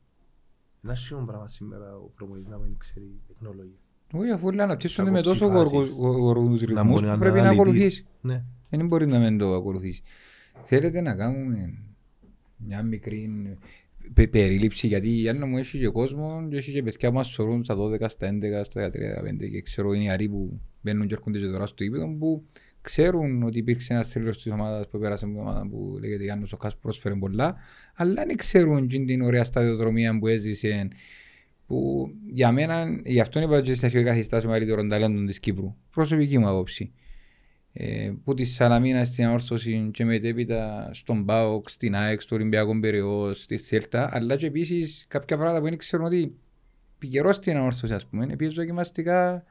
Ένα 0.84 0.96
σιόν 0.96 1.26
πράγμα 1.26 1.48
σήμερα 1.48 1.96
ο 1.96 2.12
προπονητής 2.16 2.50
να 2.50 2.58
μην 2.58 2.76
ξέρει 2.78 3.20
τεχνολογία. 3.28 3.80
Όχι, 4.14 4.30
αφού 4.30 4.48
όλοι 4.48 4.62
αναπτύσσονται 4.62 5.10
Από 5.10 5.18
με 5.18 5.24
τόσο 5.24 5.36
ψηφάσεις. 5.46 5.72
γοργούς- 5.72 5.98
γοργούς 6.20 6.62
Να 6.62 6.68
ρυθμούς 6.68 6.86
μπορεί 7.02 7.02
που 7.06 7.12
να 7.12 7.18
πρέπει 7.18 7.36
να 7.36 7.42
αναλυτής. 7.42 7.60
ακολουθήσει. 7.68 8.06
Ναι. 8.22 8.44
Δεν 8.70 8.88
μπορεί 8.88 9.08
να 9.08 9.20
μην 9.20 9.38
το 9.38 9.54
ακολουθήσει. 9.54 10.02
Θέλετε 10.62 11.02
να 11.02 11.16
κάνουμε 11.16 11.74
μια 12.58 12.84
μικρή 12.84 13.30
πε- 14.14 14.30
περίληψη, 14.30 14.88
γιατί 14.88 15.22
η 15.22 15.30
Άννα 15.30 15.46
μου 15.46 15.58
έχει 15.58 15.80
και 15.80 15.88
κόσμος 15.88 16.48
και 16.50 16.58
έχει 16.58 16.72
και 16.72 16.84
παιδιά 16.84 17.10
που 17.10 17.16
μας 17.16 17.28
σωρούν 17.28 17.64
στα 17.64 17.76
12, 17.76 18.10
στα 18.10 18.28
11, 18.28 18.64
στα 18.64 18.90
13, 18.90 18.92
15 18.92 19.50
και 19.52 19.62
ξέρω 19.62 19.94
είναι 19.94 20.04
οι 20.04 20.10
αροί 20.10 20.30
που 20.30 20.60
μπαίνουν 20.82 21.08
και 21.08 21.14
έρχονται 21.14 21.40
και 21.40 21.46
τώρα 21.46 21.66
στο 21.66 21.84
ύπεδο 21.84 22.16
που 22.20 22.46
ξέρουν 22.82 23.44
ότι 23.44 23.58
υπήρξε 23.58 23.94
ένας 23.94 24.10
θρύλος 24.10 24.42
της 24.42 24.52
ομάδας 24.52 24.88
που 24.88 25.00
πέρασε 25.00 25.26
από 25.26 25.34
την 25.34 25.44
ομάδα 25.44 25.68
που 25.68 25.98
λέγεται 26.00 26.24
Γιάννος 26.24 26.54
ο 26.54 26.58
Κάς 26.58 26.78
πρόσφερε 26.78 27.16
πολλά 27.16 27.56
αλλά 27.96 28.26
δεν 28.26 28.36
ξέρουν 28.36 28.88
και 28.88 29.00
την 29.00 29.22
ωραία 29.22 29.44
σταδιοδρομία 29.44 30.20
που 30.20 30.28
έζησε 30.28 30.88
που 31.68 32.10
για 32.32 32.52
μένα, 32.52 33.02
γι' 33.06 33.20
αυτό 33.20 33.40
είπα 33.40 33.62
και 33.62 33.74
στην 33.74 33.86
αρχή 33.88 34.04
καθιστά 34.04 34.42
μεγαλύτερων 34.46 34.90
ταλέντων 34.90 35.26
της 35.26 35.40
Κύπρου. 35.40 35.76
Προσωπική 35.92 36.38
μου 36.38 36.48
άποψη. 36.48 36.94
Ε, 37.78 38.12
που 38.24 38.34
τη 38.34 38.46
Σαλαμίνα 38.46 39.04
στην 39.04 39.26
Αόρθωση 39.26 39.90
και 39.94 40.06
μετέπειτα 40.06 40.90
στον 40.94 41.26
ΠΑΟΚ, 41.26 41.70
στην 41.70 41.96
ΑΕΚ, 41.96 42.22
στο 42.22 42.36
Ολυμπιακό 42.36 42.80
Περαιό, 42.80 43.34
στη 43.34 43.58
Σέλτα, 43.58 44.10
αλλά 44.12 44.36
και 44.36 44.46
επίσης 44.46 45.06
κάποια 45.08 45.36
πράγματα 45.38 45.62
που 45.62 45.70
δεν 45.70 45.78
ξέρουν 45.78 46.06
ότι 46.06 46.36
πηγερό 46.98 47.32
στην 47.32 47.58
Αόρθωση, 47.58 47.94
ας 47.94 48.06
πούμε, 48.08 48.36
πήγε 48.36 48.52
δοκιμαστικά 48.56 49.44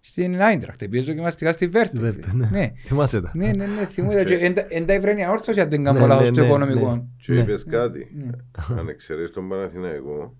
στην 0.00 0.40
Άιντραχτ, 0.42 0.84
πήγε 0.84 1.04
δοκιμαστικά 1.04 1.52
στη 1.52 1.66
Βέρτε. 1.66 1.88
Στη 1.88 2.00
Βέρτε, 2.00 2.32
ναι. 2.34 2.48
ναι. 2.50 2.72
Θυμάσαι 2.86 3.20
τα. 3.20 3.30
Ναι, 3.34 3.46
ναι, 3.46 3.66
ναι, 3.66 3.86
θυμούμαι. 3.86 4.24
και 4.24 4.34
εν- 4.34 4.54
Εν 4.68 4.86
τα 4.86 4.92
ευρένει 4.92 5.24
αόρθωση 5.24 5.60
αν 5.60 5.68
δεν 5.70 5.84
κάνω 5.84 5.98
Ναι, 6.00 6.06
λάθος 6.06 6.28
ναι, 6.28 6.34
στο 6.34 6.40
ναι, 6.40 6.46
οικονομικό. 6.46 6.94
ναι. 6.94 7.02
Και 7.18 7.32
Ναι. 7.32 7.40
είπες 7.40 7.64
κάτι, 7.64 8.10
Ναι. 8.14 8.78
αν 8.78 8.88
εξαιρέσεις 8.88 9.30
τον 9.30 9.48
Παναθηναϊκό, 9.48 10.36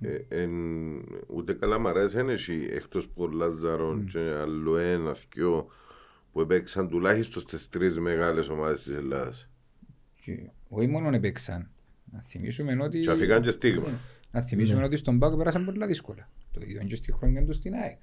ε, 0.00 0.42
εν- 0.42 1.04
ούτε 1.26 1.52
καλά 1.52 1.78
μ' 1.78 1.86
αρέσει 1.86 2.16
δεν 2.16 2.28
έχει 2.28 2.68
εκτός 2.74 3.08
που 3.08 3.22
ο 3.22 3.26
Λάζαρον 3.28 4.06
και 4.12 4.18
άλλο 4.40 4.76
ένα, 4.78 5.14
δυο 5.34 5.66
που 6.32 6.40
έπαιξαν 6.40 6.88
τουλάχιστον 6.88 7.42
στις 7.42 7.68
τρεις 7.68 7.98
μεγάλες 7.98 8.48
ομάδες 8.48 8.82
της 8.82 8.94
Ελλάδας. 8.94 9.48
Και 10.24 10.32
Όχι 10.68 10.86
μόνο 10.86 11.10
έπαιξαν. 11.14 11.70
Να 12.12 12.20
θυμίσουμε 12.20 12.76
ότι... 12.82 13.00
Και 13.00 13.10
αφήκαν 13.10 13.42
και 13.42 13.50
στίγμα. 13.50 13.88
Ναι. 13.88 13.94
Να 14.30 14.40
θυμίσουμε 14.40 14.84
ότι 14.84 14.96
στον 14.96 15.18
ΠΑΟΚ 15.18 15.36
πέρασαν 15.36 15.64
πολλά 15.64 15.86
δύσκολα. 15.86 16.28
Το 16.52 16.60
ίδιο 16.62 16.82
και 16.88 16.94
στη 16.96 17.12
χρονιά 17.12 17.44
τους 17.44 17.56
στην 17.56 17.74
ΑΕΚ. 17.74 17.98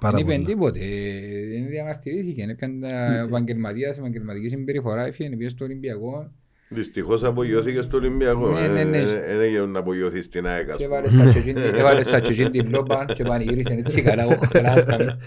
Πάρα 0.00 0.16
δεν 0.16 0.26
είπε 0.26 0.34
πολλά. 0.34 0.46
τίποτε, 0.46 0.78
ε, 0.78 1.46
δεν 1.48 1.66
διαμαρτυρήθηκε. 1.68 2.42
Έκανε 2.42 2.80
τα 2.80 3.20
επαγγελματίας, 3.20 3.98
επαγγελματική 3.98 4.48
συμπεριφορά, 4.48 5.06
έφυγε, 5.06 5.36
πήγε 5.36 5.48
στο 5.48 5.64
Ολυμπιακό 5.64 6.30
Δυστυχώς 6.68 7.24
απογειώθηκε 7.24 7.80
στο 7.80 7.96
Ολυμπιακό. 7.96 8.48
Ναι, 8.48 8.68
ναι, 8.68 8.84
ναι. 8.84 9.04
Δεν 9.04 9.40
έγινε 9.40 9.66
να 9.66 9.78
απογειωθεί 9.78 10.22
στην 10.22 10.46
ΑΕΚ. 10.46 10.70
ας 10.70 10.76
και 10.76 10.84
πούμε. 10.84 10.96
έβαλε 10.96 11.08
σαν 11.08 11.28
τσετζίν- 11.30 11.56
έβαλε 11.58 12.02
σαν 12.02 12.22
τσετζίν 12.22 12.50
την 12.50 12.68
λόπα 12.68 13.04
και 13.04 13.22
πανηγύρισε 13.24 13.72
έτσι 13.72 14.02
καλά, 14.02 14.26
όχι 14.36 14.46
χαλάσκαμε. 14.46 15.18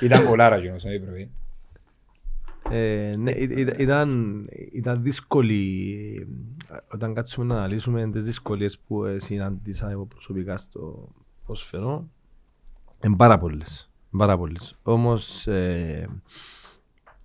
Ήταν 0.00 0.26
πολλά 0.26 0.48
ραγιόνος, 0.48 0.82
δεν 0.82 0.92
έπρεπε. 0.92 1.28
Ε, 2.70 3.14
ναι, 3.18 3.30
ή- 3.30 3.48
ή- 3.56 3.74
ήταν, 3.78 4.48
ήταν 4.72 5.02
δύσκολη 5.02 6.26
ε, 6.70 6.76
όταν 6.94 7.14
κάτσουμε 7.14 7.46
να 7.46 7.54
αναλύσουμε 7.56 8.10
τις 8.10 8.24
δυσκολίες 8.24 8.78
που 8.78 9.04
ε, 9.04 9.18
συνάντησα 9.18 9.90
εγώ 9.90 10.04
προσωπικά 10.06 10.56
στο 10.56 11.08
ποσφαιρό 11.46 12.08
είναι 13.04 13.16
πάρα 13.16 13.38
πολλές, 13.38 13.90
πάρα 14.16 14.36
πολλές. 14.38 14.78
Όμως 14.82 15.46
ε, 15.46 16.08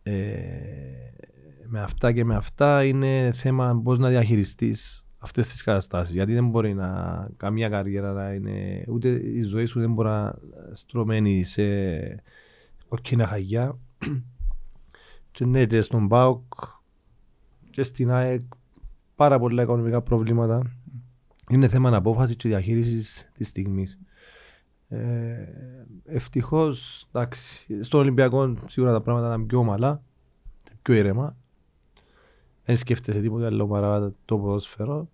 ε, 0.04 0.14
με 1.68 1.82
αυτά 1.82 2.12
και 2.12 2.26
με 2.26 2.36
αυτά 2.36 2.84
είναι 2.84 3.32
θέμα 3.34 3.82
πώς 3.84 4.00
να 4.00 4.10
διαχειριστείς 4.10 5.08
αυτές 5.18 5.48
τις 5.48 5.64
καταστάσεις. 5.64 6.14
Γιατί 6.14 6.34
δεν 6.34 6.50
μπορεί 6.50 6.74
να 6.74 7.30
καμία 7.38 7.70
καριέρα 7.70 8.12
να 8.12 8.34
είναι, 8.34 8.84
ούτε 8.88 9.10
η 9.10 9.42
ζωή 9.42 9.66
σου 9.66 9.80
δεν 9.80 9.94
μπορεί 9.94 10.08
να 10.08 10.36
στρωμένη 10.72 11.44
σε 11.44 11.64
κοκκίνα 12.88 13.28
χαγιά. 13.28 13.78
Και 15.34 15.46
ναι, 15.46 15.66
και 15.66 15.82
στον 15.82 16.08
ΠΑΟΚ 16.08 16.44
και 17.70 17.84
στην 17.84 18.12
ΑΕΚ 18.12 18.42
πάρα 19.16 19.40
πολλά 19.40 19.64
οικονομικά 19.64 20.02
προβλήματα. 20.02 20.62
Είναι 21.50 21.68
θέμα 21.68 21.96
απόφασης 21.96 22.36
και 22.36 22.48
διαχείρισης 22.50 23.32
της 23.34 23.48
στιγμής. 23.48 24.00
Ε, 24.88 25.46
Ευτυχώς, 26.06 27.08
στον 27.82 28.00
Ολυμπιακό 28.00 28.56
σίγουρα 28.68 28.92
τα 28.92 29.02
πράγματα 29.02 29.28
ήταν 29.28 29.46
πιο 29.46 29.60
ομαλά, 29.60 30.04
πιο 30.82 30.94
ήρεμα. 30.94 31.36
Δεν 32.66 32.78
σκέφτεσαι 32.78 33.22
τίποτα 33.22 33.46
άλλο 33.46 33.68
παρά 33.68 34.14
το 34.26 34.38
ποδόσφαιρο. 34.38 35.10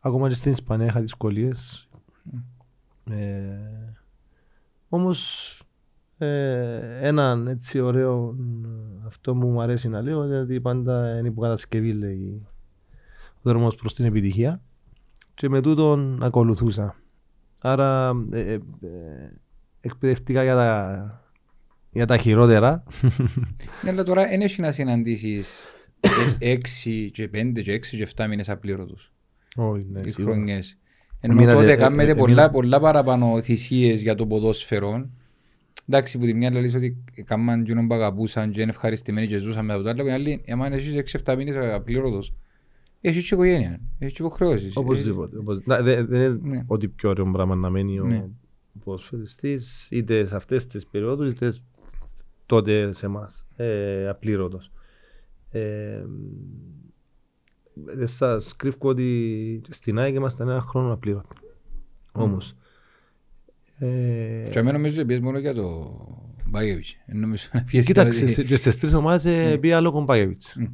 Ακόμα 0.00 0.28
και 0.28 0.34
στην 0.34 0.52
Ισπανία 0.52 0.86
είχα 0.86 1.00
δυσκολίες. 1.00 1.88
Ε, 3.10 3.58
Όμως, 4.88 5.62
ε, 6.22 6.98
έναν 7.08 7.46
έτσι 7.46 7.80
ωραίο 7.80 8.36
αυτό 9.06 9.34
που 9.34 9.46
μου 9.46 9.60
αρέσει 9.62 9.88
να 9.88 10.00
λέω 10.02 10.24
είναι 10.24 10.38
ότι 10.40 10.60
πάντα 10.60 11.18
είναι 11.18 11.28
υποκατασκευή 11.28 11.92
λέει 11.92 12.46
ο 13.34 13.40
δρόμος 13.42 13.74
προς 13.76 13.94
την 13.94 14.04
επιτυχία 14.04 14.60
και 15.34 15.48
με 15.48 15.60
τούτον 15.60 16.22
ακολουθούσα. 16.22 16.96
Άρα 17.60 18.12
ε, 18.32 18.40
ε, 18.40 18.52
ε, 18.52 18.60
εκπαιδευτικά 19.80 20.42
για 20.42 20.54
τα, 20.54 21.22
για 21.90 22.06
τα 22.06 22.16
χειρότερα. 22.16 22.82
Ναι, 23.82 23.90
αλλά 23.90 24.02
τώρα 24.02 24.28
δεν 24.28 24.40
έχει 24.40 24.60
να 24.60 24.70
συναντήσεις 24.72 25.60
6 26.40 27.08
και 27.12 27.30
5 27.34 27.52
και 27.62 27.74
6 27.74 27.80
και 27.96 28.08
7 28.16 28.26
μήνες 28.28 28.48
απλήρωτους. 28.48 29.12
Όχι, 29.56 29.86
ναι, 29.92 30.00
Τις 30.00 30.14
σίγουρα. 30.14 30.34
χρονιές. 30.34 30.76
Μήνα 31.28 31.42
Ενώ 31.42 31.52
τότε 31.60 31.66
και- 31.74 31.76
κάνετε 31.76 32.10
ε, 32.10 32.14
πολλά, 32.14 32.34
μήνα- 32.34 32.50
πολλά 32.50 32.80
παραπάνω 32.80 33.40
θυσίες 33.40 34.02
για 34.02 34.14
το 34.14 34.26
ποδόσφαιρο. 34.26 35.10
Εντάξει, 35.88 36.18
που 36.18 36.24
τη 36.24 36.34
μια 36.34 36.50
λέει 36.50 36.74
ότι 36.76 36.96
κάμαν 37.24 37.60
εκείνον 37.60 37.86
που 37.88 37.94
αγαπούσαν 37.94 38.50
και 38.50 38.60
είναι 38.60 38.70
ευχαριστημένοι 38.70 39.26
και 39.26 39.38
ζούσαν 39.38 39.64
με 39.64 39.82
το 39.82 39.88
άλλο. 39.88 40.02
Και 40.04 40.12
άλλοι, 40.12 40.44
άμα 40.48 40.66
έχεις 40.66 41.16
6-7 41.24 41.36
μήνες 41.36 41.56
απλήρωτος, 41.74 42.32
έχεις 43.00 43.28
και 43.28 43.34
οικογένεια, 43.34 43.80
έχεις 43.98 44.14
και 44.14 44.22
υποχρεώσεις. 44.22 44.76
Οπωσδήποτε. 44.76 45.38
οπωσδήποτε. 45.38 45.76
Να, 45.76 45.82
Δεν 45.84 46.06
δεν 46.06 46.20
είναι 46.20 46.38
Ναι. 46.56 46.62
ότι 46.66 46.88
πιο 46.88 47.08
ωραίο 47.10 47.30
πράγμα 47.32 47.54
να 47.54 47.70
μένει 47.70 47.98
Ναι. 47.98 48.16
ο 48.74 48.78
ποδοσφαιριστής 48.84 49.88
είτε 49.90 50.24
σε 50.24 50.36
αυτές 50.36 50.66
τις 50.66 50.86
περιόδους 50.86 51.30
είτε 51.32 51.50
σ- 51.50 51.62
τότε 52.46 52.92
σε 52.92 53.06
εμάς 53.06 53.46
ε, 53.56 54.08
απλήρωτος. 54.08 54.70
Ε, 55.50 56.04
δεν 57.74 58.06
σας 58.06 58.56
κρύβω 58.56 58.76
ότι 58.88 59.60
στην 59.68 59.98
ΑΕΚ 59.98 60.14
ήμασταν 60.14 60.48
ένα 60.48 60.60
χρόνο 60.60 60.92
απλήρωτο. 60.92 61.28
Όμως. 62.12 62.56
Ε, 63.86 64.48
Και 64.50 64.58
εμένα 64.58 64.72
νομίζω 64.76 64.96
ότι 64.96 65.06
πιέζει 65.06 65.22
μόνο 65.22 65.38
για 65.38 65.54
το 65.54 65.92
Μπάγεβιτς. 66.46 66.96
Εν 67.06 67.18
νομίζω 67.18 67.48
να 67.52 67.62
πιέσει 67.64 67.86
Κοίταξε, 67.86 68.10
δηλαδή- 68.18 68.34
σε- 68.34 68.44
και 68.44 68.56
στις 68.56 68.78
τρεις 68.78 68.94
ομάδες 68.94 69.24
ε, 69.24 69.58
πήγα 69.58 69.80
λόγω 69.80 70.00
Μπάγεβιτς. 70.00 70.56
Μμ. 70.58 70.64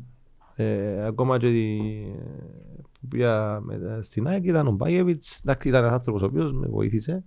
Ε, 0.57 1.05
ακόμα 1.07 1.39
και 1.39 1.47
ότι, 1.47 1.79
ε, 2.19 2.81
που 3.01 3.09
πήγα 3.09 3.61
με- 3.61 3.99
στην 4.03 4.27
ΑΕΚ 4.27 4.45
ήταν 4.45 4.67
ο 4.67 4.71
Μπάγεβιτς. 4.71 5.41
Εντάξει, 5.45 5.69
ήταν 5.69 5.81
ένας 5.85 5.93
άνθρωπος 5.95 6.23
ο 6.23 6.27
οποίος 6.27 6.53
με 6.53 6.67
βοήθησε. 6.67 7.25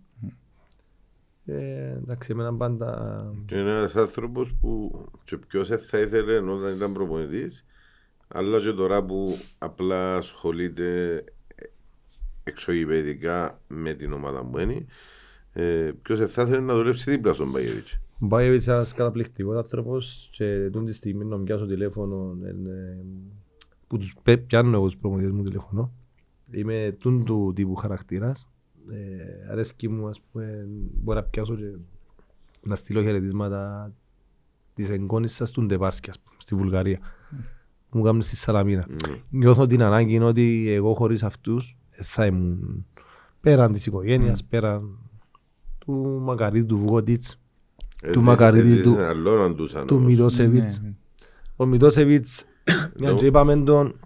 Ε, 1.46 1.92
εντάξει, 2.04 2.30
εμένα 2.32 2.54
πάντα... 2.54 3.22
Και 3.46 3.56
είναι 3.56 3.70
ένας 3.70 3.96
άνθρωπος 3.96 4.54
που 4.62 4.92
και 5.24 5.38
ποιος 5.38 5.68
δεν 5.68 5.80
θα 5.80 6.00
ήθελε 6.00 6.38
όταν 6.38 6.76
ήταν 6.76 6.94
προπονητής 6.94 7.66
αλλά 8.28 8.60
και 8.60 8.72
τώρα 8.72 9.04
που 9.06 9.38
απλά 9.58 10.16
ασχολείται 10.16 11.24
εξωγηπαιδικά 12.44 13.62
με 13.68 13.94
την 13.94 14.14
ομάδα 14.14 14.46
που 14.46 14.60
είναι 14.60 14.86
ε, 15.54 15.92
ποιος 16.02 16.20
δεν 16.20 16.28
θα 16.28 16.42
ήθελε 16.42 16.60
να 16.60 16.76
δουλέψει 16.76 17.12
δίπλα 17.12 17.34
στον 17.34 17.50
Μπαγεβίτς. 17.50 18.00
Ο 18.20 18.26
Μπάγεβιτς 18.26 18.66
είναι 18.66 18.76
ένας 18.76 18.94
καταπληκτικός 18.94 19.56
άνθρωπος 19.56 20.30
και 20.32 20.70
τούτη 20.72 20.86
τη 20.86 20.94
στιγμή 20.94 21.26
να 21.26 21.38
μου 21.38 21.44
πιάσω 21.44 21.66
τηλέφωνο 21.66 22.38
ε, 22.44 22.50
ε, 22.50 22.98
που 23.88 23.98
τους 23.98 24.16
πε- 24.24 24.46
πιάνω 24.46 24.76
εγώ 24.76 24.86
τους 24.86 24.98
προμονητές 24.98 25.32
μου 25.32 25.44
τηλέφωνο. 25.44 25.92
Είμαι 26.52 26.96
τούν 27.00 27.26
του 27.26 27.52
τύπου 27.56 27.76
χαρακτήρας. 27.76 28.52
Ε, 28.92 29.52
αρέσκει 29.52 29.88
μου, 29.88 30.08
ας 30.08 30.22
πούμε, 30.22 30.68
μπορώ 31.04 31.20
να 31.20 31.26
πιάσω 31.26 31.56
και 31.56 31.78
να 32.64 32.76
στείλω 32.76 33.02
χαιρετίσματα 33.02 33.94
της 34.74 34.90
εγγόνης 34.90 35.34
σας 35.36 35.52
του 35.52 35.66
Ντεβάρσκι, 35.66 36.10
ας 36.10 36.20
πούμε, 36.20 36.36
στη 36.40 36.56
Βουλγαρία. 36.56 37.00
Που 37.90 37.98
μου 37.98 38.04
κάνουν 38.04 38.22
στη 38.22 38.36
Σαλαμίνα. 38.36 38.88
Νιώθω 39.30 39.66
την 39.66 39.82
ανάγκη 39.82 40.14
είναι 40.14 40.26
ότι 40.26 40.70
εγώ 40.70 40.94
χωρίς 40.94 41.24
αυτούς 41.24 41.78
δεν 41.92 42.06
θα 42.06 42.26
ήμουν 42.26 42.86
πέραν 43.42 43.74
της 43.74 43.86
οικογένειας, 43.86 44.44
πέραν 44.44 44.98
του 45.86 46.20
Μακαρίτου, 46.24 46.66
του 46.66 46.78
Βουγότιτς, 46.78 47.40
του 48.12 48.22
Μακαρίδη, 48.22 48.82
του- 48.82 48.98
Αλλόναν 48.98 49.56
τους 49.56 49.72
του 49.72 49.78
ανώμους. 49.80 50.06
Μιδόσεβιτς. 50.06 50.80
Ναι, 50.82 50.88
ναι. 50.88 50.94
Ο 51.56 51.66
Μιδόσεβιτς, 51.66 52.44
μια 53.00 53.14
και 53.14 53.26
είπαμε 53.26 53.56
τον, 53.64 54.00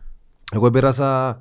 εγώ 0.51 0.69
πέρασα 0.69 1.37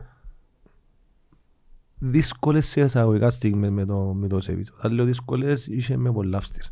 δύσκολες 1.99 2.67
σε 2.67 2.81
εισαγωγικά 2.81 3.31
στιγμές 3.31 3.71
με 3.71 3.85
τον 3.87 4.17
Μιδόσεβιτς. 4.19 4.71
Όταν 4.79 4.93
λέω 4.93 5.05
δύσκολες, 5.05 5.67
είχε 5.67 5.97
με 5.97 6.13
πολλά 6.13 6.37
αυστήρα. 6.37 6.67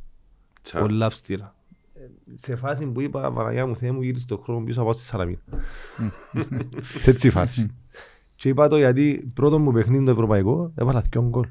Τσα. 0.63 0.81
Πολλά 0.81 1.07
αυστήρα. 1.07 1.55
Ε, 1.95 2.01
Σε 2.35 2.57
φάση 2.57 2.87
που 2.87 3.01
είπα, 3.01 3.33
Παναγιά 3.33 3.67
μου, 3.67 3.77
Θεέ 3.77 3.93
μου, 3.93 4.03
γύρισε 4.03 4.27
το 4.27 4.37
χρόνο 4.39 4.65
πίσω, 4.65 4.79
θα 4.79 4.83
πάω 4.85 4.93
στη 4.93 5.05
Σαραμίνα. 5.05 5.41
Σε 6.99 7.11
έτσι 7.11 7.31
φάση. 7.31 7.71
Και 8.35 8.49
είπα 8.49 8.69
το 8.69 8.77
γιατί 8.77 9.31
πρώτο 9.35 9.59
μου 9.59 9.73
παιχνίδι 9.73 10.05
το 10.05 10.11
ευρωπαϊκό, 10.11 10.73
έβαλα 10.75 11.03
δυο 11.11 11.23
γκολ. 11.29 11.49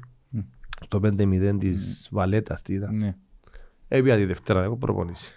Μμ. 0.82 0.84
Στο 0.84 1.00
5-0 1.02 1.56
της 1.58 2.08
Βαλέτας, 2.10 2.62
τι 2.62 2.74
ήταν. 2.74 2.96
Ναι. 2.96 3.16
Έπια 3.88 4.16
τη 4.16 4.24
Δευτέρα, 4.24 4.62
εγώ 4.62 4.76
προπονήσει. 4.76 5.32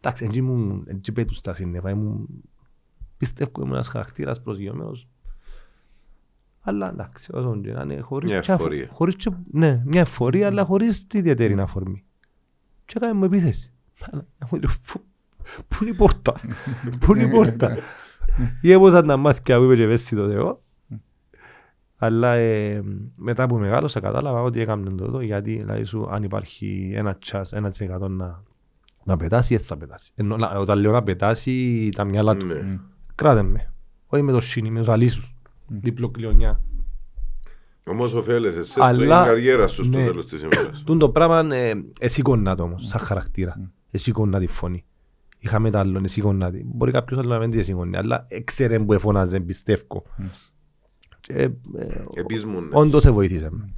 Εντάξει, 0.00 0.24
έτσι 0.24 0.38
ήμουν, 0.38 0.84
έτσι 0.88 1.12
πέτους 1.12 1.36
στα 1.36 1.52
σύννεφα, 1.52 1.90
ήμουν, 1.90 2.26
πιστεύω 3.16 3.50
ήμουν 3.58 3.72
ένας 3.72 3.88
χαρακτήρας 3.88 4.42
προσγειωμένος. 4.42 5.08
Αλλά 6.60 6.88
εντάξει, 6.88 7.30
όσον 7.32 7.62
και 7.62 7.72
να 7.72 7.82
είναι, 7.82 8.00
χωρίς... 8.00 8.30
Μια 8.30 8.40
και 8.40 8.52
αφο- 8.52 8.66
ευφορία. 8.66 8.88
Χωρίς 8.92 9.16
και, 9.16 9.30
ναι, 9.50 9.82
μια 9.84 10.00
εφορία, 10.00 10.46
αλλά 10.46 10.64
χωρίς 10.64 11.06
τη 11.06 11.18
ιδιαίτερη 11.18 11.60
αφορμή. 11.60 12.04
Και 12.84 12.94
έκανε 12.96 13.12
μου 13.12 13.24
επίθεση. 13.24 13.72
Παναγιά 13.98 14.48
μου, 14.50 14.58
λέω, 14.58 14.70
Πού 14.86 15.00
πού 15.68 15.76
είναι 15.84 15.90
η 15.90 15.94
πόρτα, 15.94 16.40
πού 17.00 17.14
είναι 17.14 17.24
η 17.24 17.30
πόρτα; 17.30 17.78
Ή 18.60 18.70
έπωσαν 18.72 19.06
τα 19.06 19.16
μάτια 19.16 19.56
που 19.58 19.64
είπε 19.64 19.74
και 19.76 19.82
ευαίσθητος 19.82 20.32
εγώ. 20.32 20.62
Αλλά 21.98 22.34
ε, 22.34 22.82
μετά 23.16 23.46
που 23.46 23.56
μεγάλωσα 23.56 24.00
κατάλαβα 24.00 24.42
ότι 24.42 24.60
έκαμε 24.60 24.90
το 24.90 25.20
γιατί 25.20 25.56
δηλαδή 25.56 25.84
σου 25.84 26.08
αν 26.10 26.22
υπάρχει 26.22 26.92
ένα 26.94 27.16
τσάς, 27.16 27.52
ένα 27.52 27.70
τσεκατό 27.70 28.08
να, 28.08 28.42
να 29.04 29.16
πετάσει, 29.16 29.56
δεν 29.56 29.64
θα 29.64 29.76
πετάσει. 29.76 30.10
Ενώ, 30.14 30.36
να- 30.36 30.58
όταν 30.58 30.78
λέω 30.78 30.92
να 30.92 31.02
πετάσει 31.02 31.88
τα 31.94 32.04
μυαλά 32.04 32.36
του. 32.36 32.46
Ναι. 32.46 32.78
Κράτε 33.14 33.42
με. 33.42 33.72
Όχι 34.06 34.22
με 34.22 34.32
το 34.32 34.40
σίνι, 34.40 34.70
με 34.70 34.78
τους 34.78 34.88
αλήσους. 34.88 35.34
Διπλοκλειονιά. 35.66 36.60
Όμως 37.86 38.14
ωφέλεσαι 38.14 38.64
σε 38.64 38.80
Αλλά- 38.82 39.16
στην 39.22 39.32
καριέρα 39.32 39.68
σου 39.68 39.84
στο 39.84 39.98
ναι. 39.98 40.04
τέλος 40.04 40.26
της 40.26 40.42
ημέρας. 40.42 40.82
Τούν 40.86 40.98
το 40.98 41.08
πράγμα 41.10 41.54
ε, 41.56 41.72
εσήκωνα 42.00 42.56
το 42.56 42.62
όμως, 42.62 42.86
σαν 42.86 43.00
χαρακτήρα. 43.00 43.70
Εσήκωνα 43.90 44.38
τη 44.38 44.46
φωνή. 44.46 44.84
Είχαμε 45.38 45.70
τα 45.70 45.78
άλλον, 45.78 46.04
εσήκωνα 46.04 46.50
τη. 46.50 46.60
Μπορεί 46.64 46.92
κάποιος 46.92 47.18
άλλος 47.20 47.32
να 47.32 47.38
μην 47.38 47.50
τη 47.50 47.58
εσήκωνε, 47.58 47.98
αλλά 47.98 48.26
έξερε 48.28 48.78
που 48.78 48.92
εφωνάζε, 48.92 49.40
πιστεύω. 49.40 50.02
Και, 50.16 50.22
ε, 50.22 50.24
ε, 50.24 50.24
Επίσμουνες. 50.24 50.54
Όντως 52.72 53.02
σε 53.02 53.10
βοήθησε 53.10 53.48
με. 53.50 53.68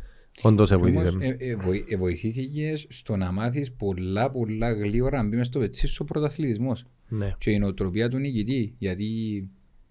Όντως 0.42 0.68
σε 0.68 0.74
Όμως, 0.74 0.92
βοήθησε 0.92 1.16
με. 1.16 1.26
ε, 1.26 1.36
ε, 1.50 1.56
βοη- 1.56 1.84
ε, 1.92 1.96
βοηθήθηκες 1.96 2.86
στο 2.88 3.16
να 3.16 3.32
μάθεις 3.32 3.72
πολλά 3.72 4.30
πολλά 4.30 4.72
γλύωρα 4.72 5.22
να 5.22 5.28
μπεις 5.28 5.38
μες 5.38 5.46
στο 5.46 5.58
πετσί 5.58 5.86
σου 5.86 5.98
ο 6.02 6.04
πρωταθλητισμός 6.04 6.84
Ναι. 7.08 7.34
και 7.38 7.50
η 7.50 7.58
νοοτροπία 7.58 8.08
του 8.08 8.18
νικητή 8.18 8.74
γιατί 8.78 9.06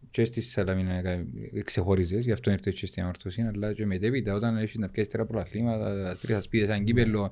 και 0.09 0.25
στη 0.25 0.41
Σαλαμίνα 0.41 0.93
ε, 1.09 1.25
ξεχώριζες, 1.63 2.25
γι' 2.25 2.31
αυτό 2.31 2.51
ήρθε 2.51 2.71
και 2.71 2.85
στην 2.85 3.01
αμορφωσία, 3.01 3.51
αλλά 3.55 3.73
και 3.73 3.85
μετέπειτα 3.85 4.33
όταν 4.35 4.57
έχεις 4.57 4.77
να 4.77 4.89
πιάσεις 4.89 5.11
τέρα 5.11 5.25
πρωταθλήματα, 5.25 6.03
τα 6.03 6.17
τρεις 6.21 6.35
ασπίδες, 6.35 6.67
σαν 6.67 6.83
κύπελο 6.83 7.31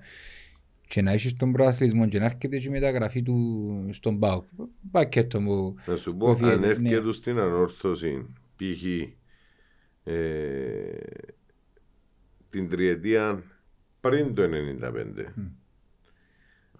και 0.87 1.01
να 1.01 1.11
έχεις 1.11 1.35
τον 1.35 1.51
πρωταθλητισμό 1.51 2.07
και 2.07 2.19
να 2.19 2.25
έρχεται 2.25 2.57
και 2.57 2.67
η 2.67 2.71
μεταγραφή 2.71 3.21
του 3.21 3.89
στον 3.91 4.19
ΠΑΟΚ. 4.19 4.43
Πακέτο 4.91 5.41
μου. 5.41 5.75
Να 5.87 5.95
σου 5.95 6.15
πω, 6.15 6.25
Βοηθάει, 6.25 6.53
αν 6.53 6.59
ναι. 6.59 6.67
έρχεται 6.67 7.11
στην 7.11 7.37
ανόρθωση, 7.37 8.25
π.χ. 8.55 8.83
Ε, 10.07 10.97
την 12.49 12.69
τριετία 12.69 13.43
πριν 13.99 14.33
το 14.35 14.43
1995, 14.43 15.33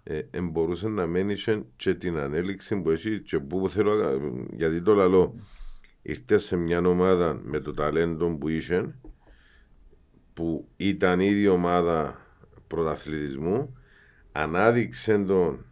ε, 0.02 0.22
ε, 0.30 0.40
μπορούσε 0.40 0.88
να 0.88 1.06
μένει 1.06 1.34
και, 1.34 1.62
και 1.76 1.94
την 1.94 2.16
ανέλυξη 2.16 2.76
που 2.76 2.90
έχει 2.90 3.20
και 3.20 3.38
που 3.38 3.68
θέλω, 3.70 3.94
να- 3.94 4.46
γιατί 4.56 4.82
το 4.82 4.94
λαλό, 4.94 5.34
ήρθες 6.02 6.44
σε 6.44 6.56
μια 6.56 6.78
ομάδα 6.86 7.40
με 7.44 7.58
το 7.60 7.74
ταλέντο 7.74 8.28
που 8.36 8.48
είχε, 8.48 8.94
που 10.32 10.68
ήταν 10.76 11.20
ήδη 11.20 11.48
ομάδα 11.48 12.20
πρωταθλητισμού, 12.66 13.76
ανάδειξε 14.32 15.18
τον 15.18 15.64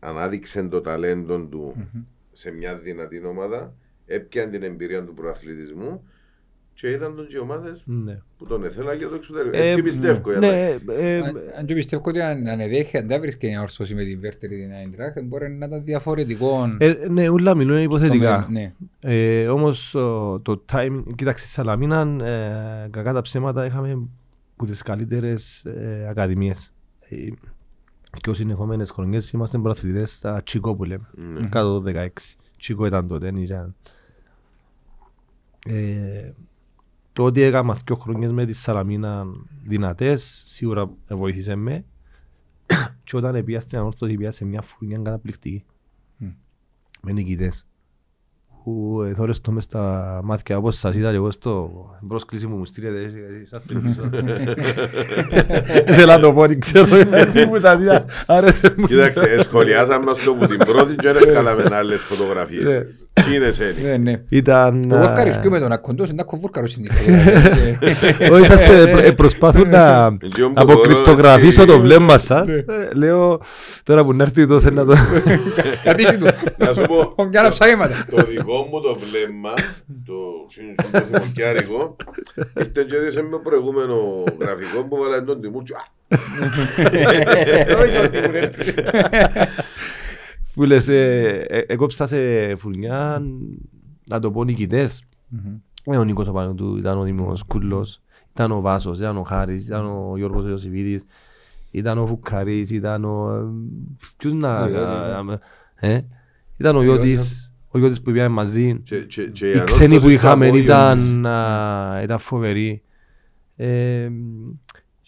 ανάδειξε 0.00 0.62
το 0.62 0.80
ταλέντο 0.80 1.40
του 1.46 1.88
σε 2.32 2.50
μια 2.50 2.78
δυνατή 2.78 3.24
ομάδα, 3.24 3.74
έπιαν 4.06 4.50
την 4.50 4.62
εμπειρία 4.62 5.04
του 5.04 5.14
προαθλητισμού 5.14 6.06
και 6.82 6.90
είδαν 6.90 7.16
τον 7.16 7.26
και 7.26 7.36
οι 7.36 7.38
ομάδες 7.38 7.82
Ναι. 7.86 8.18
που 8.38 8.46
τον 8.46 8.64
ήθελαν 8.64 8.96
για 8.96 9.08
το 9.08 9.14
εξωτερικό. 9.14 9.56
Ε, 9.56 9.68
Έτσι 9.70 9.82
πιστεύω. 9.82 10.30
Ναι, 10.30 10.38
Ναι. 10.38 10.76
ε, 10.94 11.16
Αν- 11.18 11.40
Αν 11.58 11.66
και 11.66 11.74
πιστεύω 11.74 12.02
ότι 12.06 12.20
αν 12.20 12.46
αν 12.46 12.60
εδέχει, 12.60 12.96
αν 12.98 13.06
δεν 13.06 13.20
βρίσκει 13.20 13.46
μια 13.46 13.60
ορθώση 13.60 13.94
με 13.94 14.04
την 14.04 14.20
Βέρτερη 14.20 14.56
την 14.62 14.72
Άιντραχτ, 14.72 15.18
μπορεί 15.22 15.50
να 15.50 15.66
ήταν 15.66 15.84
διαφορετικό. 15.84 16.76
ε, 16.78 16.94
ναι, 17.10 17.28
ούλα 17.28 17.54
μιλούν 17.54 17.74
στο 17.76 17.82
υποθετικά. 17.82 18.46
μέλλον. 18.50 18.52
Ναι. 18.52 18.72
Ε, 19.00 19.48
όμως 19.48 19.94
ο, 19.94 20.40
το 20.40 20.64
time, 20.72 21.02
κοίταξε 21.14 21.44
στη 21.44 21.52
Σαλαμίνα, 21.52 22.00
ε, 22.24 22.88
κακά 22.90 23.12
τα 23.12 23.20
ψέματα 23.20 23.66
είχαμε 23.66 23.98
από 24.56 24.66
τις 24.66 24.82
καλύτερες 24.82 25.64
ε, 25.64 26.06
ακαδημίες. 26.10 26.72
Ε, 27.00 27.16
και 28.20 28.30
ως 28.30 28.36
συνεχόμενες 28.36 28.90
χρονιές 28.90 29.30
είμαστε 29.30 29.58
πρωταθλητές 29.58 30.14
στα 30.14 30.42
Τσίκο 30.42 30.74
που 30.76 30.84
λέμε, 30.84 31.08
Ναι. 31.40 31.48
κάτω 31.48 31.80
το 31.80 31.80
16. 31.80 32.36
Τσίκο 32.58 32.86
ήταν 32.86 33.06
τότε, 33.06 33.24
δεν 33.24 33.36
ήταν. 33.36 33.74
Ε, 35.68 36.30
το 37.12 37.24
ότι 37.24 37.40
έκανα 37.40 37.78
δύο 37.84 37.96
χρονιές 37.96 38.32
με 38.32 38.46
τη 38.46 38.52
Σαλαμίνα 38.52 39.26
δυνατές, 39.62 40.42
σίγουρα 40.46 40.90
βοήθησε 41.08 41.54
με. 41.54 41.84
και 43.04 43.16
όταν 43.16 43.44
πήγα 43.44 43.60
στην 43.60 43.78
ανόρθωση, 43.78 44.14
πήγα 44.14 44.30
σε 44.30 44.44
μια 44.44 44.62
φουρνιά 44.62 44.98
καταπληκτική. 44.98 45.64
Μμ. 46.16 46.28
Με 47.02 47.12
νικητές. 47.12 47.66
Που 48.64 49.02
ε, 49.10 49.14
θόρες 49.14 49.40
το 49.40 49.50
μες 49.50 49.64
στα 49.64 50.20
μάτια 50.24 50.56
όπως 50.56 50.78
σας 50.78 50.96
είδα 50.96 51.10
και 51.10 51.16
εγώ 51.16 51.30
στο 51.30 51.70
πρόσκληση 52.08 52.46
μου 52.46 52.56
μου 52.56 52.64
στείλετε 52.64 53.10
εσάς 53.42 53.62
το 53.66 53.74
πίσω. 53.78 54.10
Θέλω 55.96 56.06
να 56.12 56.18
το 56.18 56.32
πω, 56.32 56.46
δεν 56.46 56.60
ξέρω 56.60 56.96
γιατί 57.12 57.46
μου 57.46 57.60
σας 57.60 57.80
είδα, 57.80 58.04
άρεσε 58.26 58.74
μου. 58.76 58.86
Κοίταξε, 58.86 59.24
ε, 59.38 59.42
σχολιάσαμε 59.42 60.04
μας 60.04 60.24
το 60.24 60.32
που 60.34 60.46
την 60.46 60.58
πρώτη 60.58 60.94
και 60.94 61.10
δεν 61.12 61.22
έφκαλαμε 61.28 61.64
άλλες 61.72 62.00
Ναι. 62.10 62.16
φωτογραφίες. 62.16 62.64
Τι 63.12 63.34
είναι 63.34 63.46
εσένη. 63.46 63.82
Ναι, 63.82 63.96
ναι. 63.96 64.22
Ήταν... 64.28 64.90
Εγώ 64.92 65.02
ε, 65.02 65.04
ευχαριστούμε 65.06 65.58
τον 65.58 65.72
Ακοντός, 65.72 66.08
είναι 66.10 66.20
ακοβούρκαρο 66.20 66.66
στην 66.66 66.84
ιστορία. 66.84 67.78
Όχι, 68.32 68.46
θα 68.46 68.56
σε 68.58 68.80
ε, 68.82 69.10
προσπάθουν 69.10 69.68
να 69.68 70.06
Εντιόν 70.06 70.52
που 70.52 70.60
αποκρυπτογραφήσω 70.62 71.64
τώρα, 71.64 71.66
το 71.66 71.72
έτσι, 71.72 71.86
βλέμμα 71.86 72.18
σας. 72.18 72.48
Ε, 72.48 72.64
Λέω, 72.94 73.40
τώρα 73.82 74.04
που 74.04 74.12
να 74.12 74.22
έρθει 74.22 74.46
τόσο 74.46 74.70
να 74.70 74.84
το... 74.84 74.94
Κατήχη 75.84 76.16
του. 76.16 76.26
Να 76.56 76.66
σου 76.66 76.82
πω, 77.14 77.28
Για 77.30 77.42
να 77.42 77.48
ψάγεματα. 77.48 77.94
το 78.10 78.16
δικό 78.16 78.51
μου 78.70 78.80
το 78.80 78.94
βλέμμα, 78.98 79.52
το 80.06 80.14
συν- 80.48 80.92
το 80.92 81.00
θυμοκιάρικο, 81.00 81.96
ήρθε 82.58 82.84
και 82.88 82.96
έδειξε 82.96 83.22
με 83.22 83.38
προηγούμενο 83.38 83.96
γραφικό 84.40 84.84
που 84.84 84.96
βάλανε 84.96 85.24
τον 85.26 85.40
Τιμούτσο. 85.40 85.74
Α, 85.74 85.82
Που 90.54 90.62
λες, 90.64 90.88
ε, 90.88 91.44
ε, 91.48 91.62
έκοψα 91.66 92.06
σε 92.06 92.16
φουρνιά, 92.56 93.22
να 94.08 94.20
το 94.20 94.30
πω 94.30 94.44
νικητές. 94.44 95.02
Ε, 95.84 95.96
ο 95.96 96.04
Νίκος 96.04 96.28
απάνω 96.28 96.52
του, 96.54 96.76
ήταν 96.76 96.98
ο 96.98 97.02
Δήμος 97.02 97.42
Κούλος, 97.42 98.00
ήταν 98.30 98.50
ο 98.52 98.60
Βάσος, 98.60 98.98
ήταν 98.98 99.16
ο 99.16 99.22
Χάρης, 99.22 99.66
ήταν 99.66 99.86
ο 99.86 100.12
Γιώργος 100.16 100.44
Ιωσήφιδης, 100.48 101.04
ήταν 101.70 101.98
ο 101.98 102.06
Φουκαρής, 102.06 102.70
ήταν 102.70 103.04
ο... 103.04 103.32
ε, 103.34 103.44
Ποιους 104.16 104.32
να... 104.32 104.62
Ο 104.64 104.68
Ιώτης, 104.68 105.38
ε, 105.74 106.00
ήταν 106.56 106.76
ο 106.76 106.82
Ιώτης, 106.82 107.51
ο 107.74 107.78
Ιώτης 107.78 108.02
που 108.02 108.12
πήγαμε 108.12 108.34
μαζί. 108.34 108.78
και- 108.82 109.00
και- 109.00 109.26
και 109.26 109.46
η 109.46 109.50
Οι 109.50 109.52
ανόρθωση 109.52 109.78
ξένοι 109.78 109.94
που 109.94 110.00
στο 110.00 110.10
είχαμε 110.10 110.46
απόγειο 110.46 110.64
ήταν, 110.64 111.26
α, 111.26 112.00
ήταν 112.02 112.18
φοβεροί. 112.18 112.82
Ε, 113.56 114.10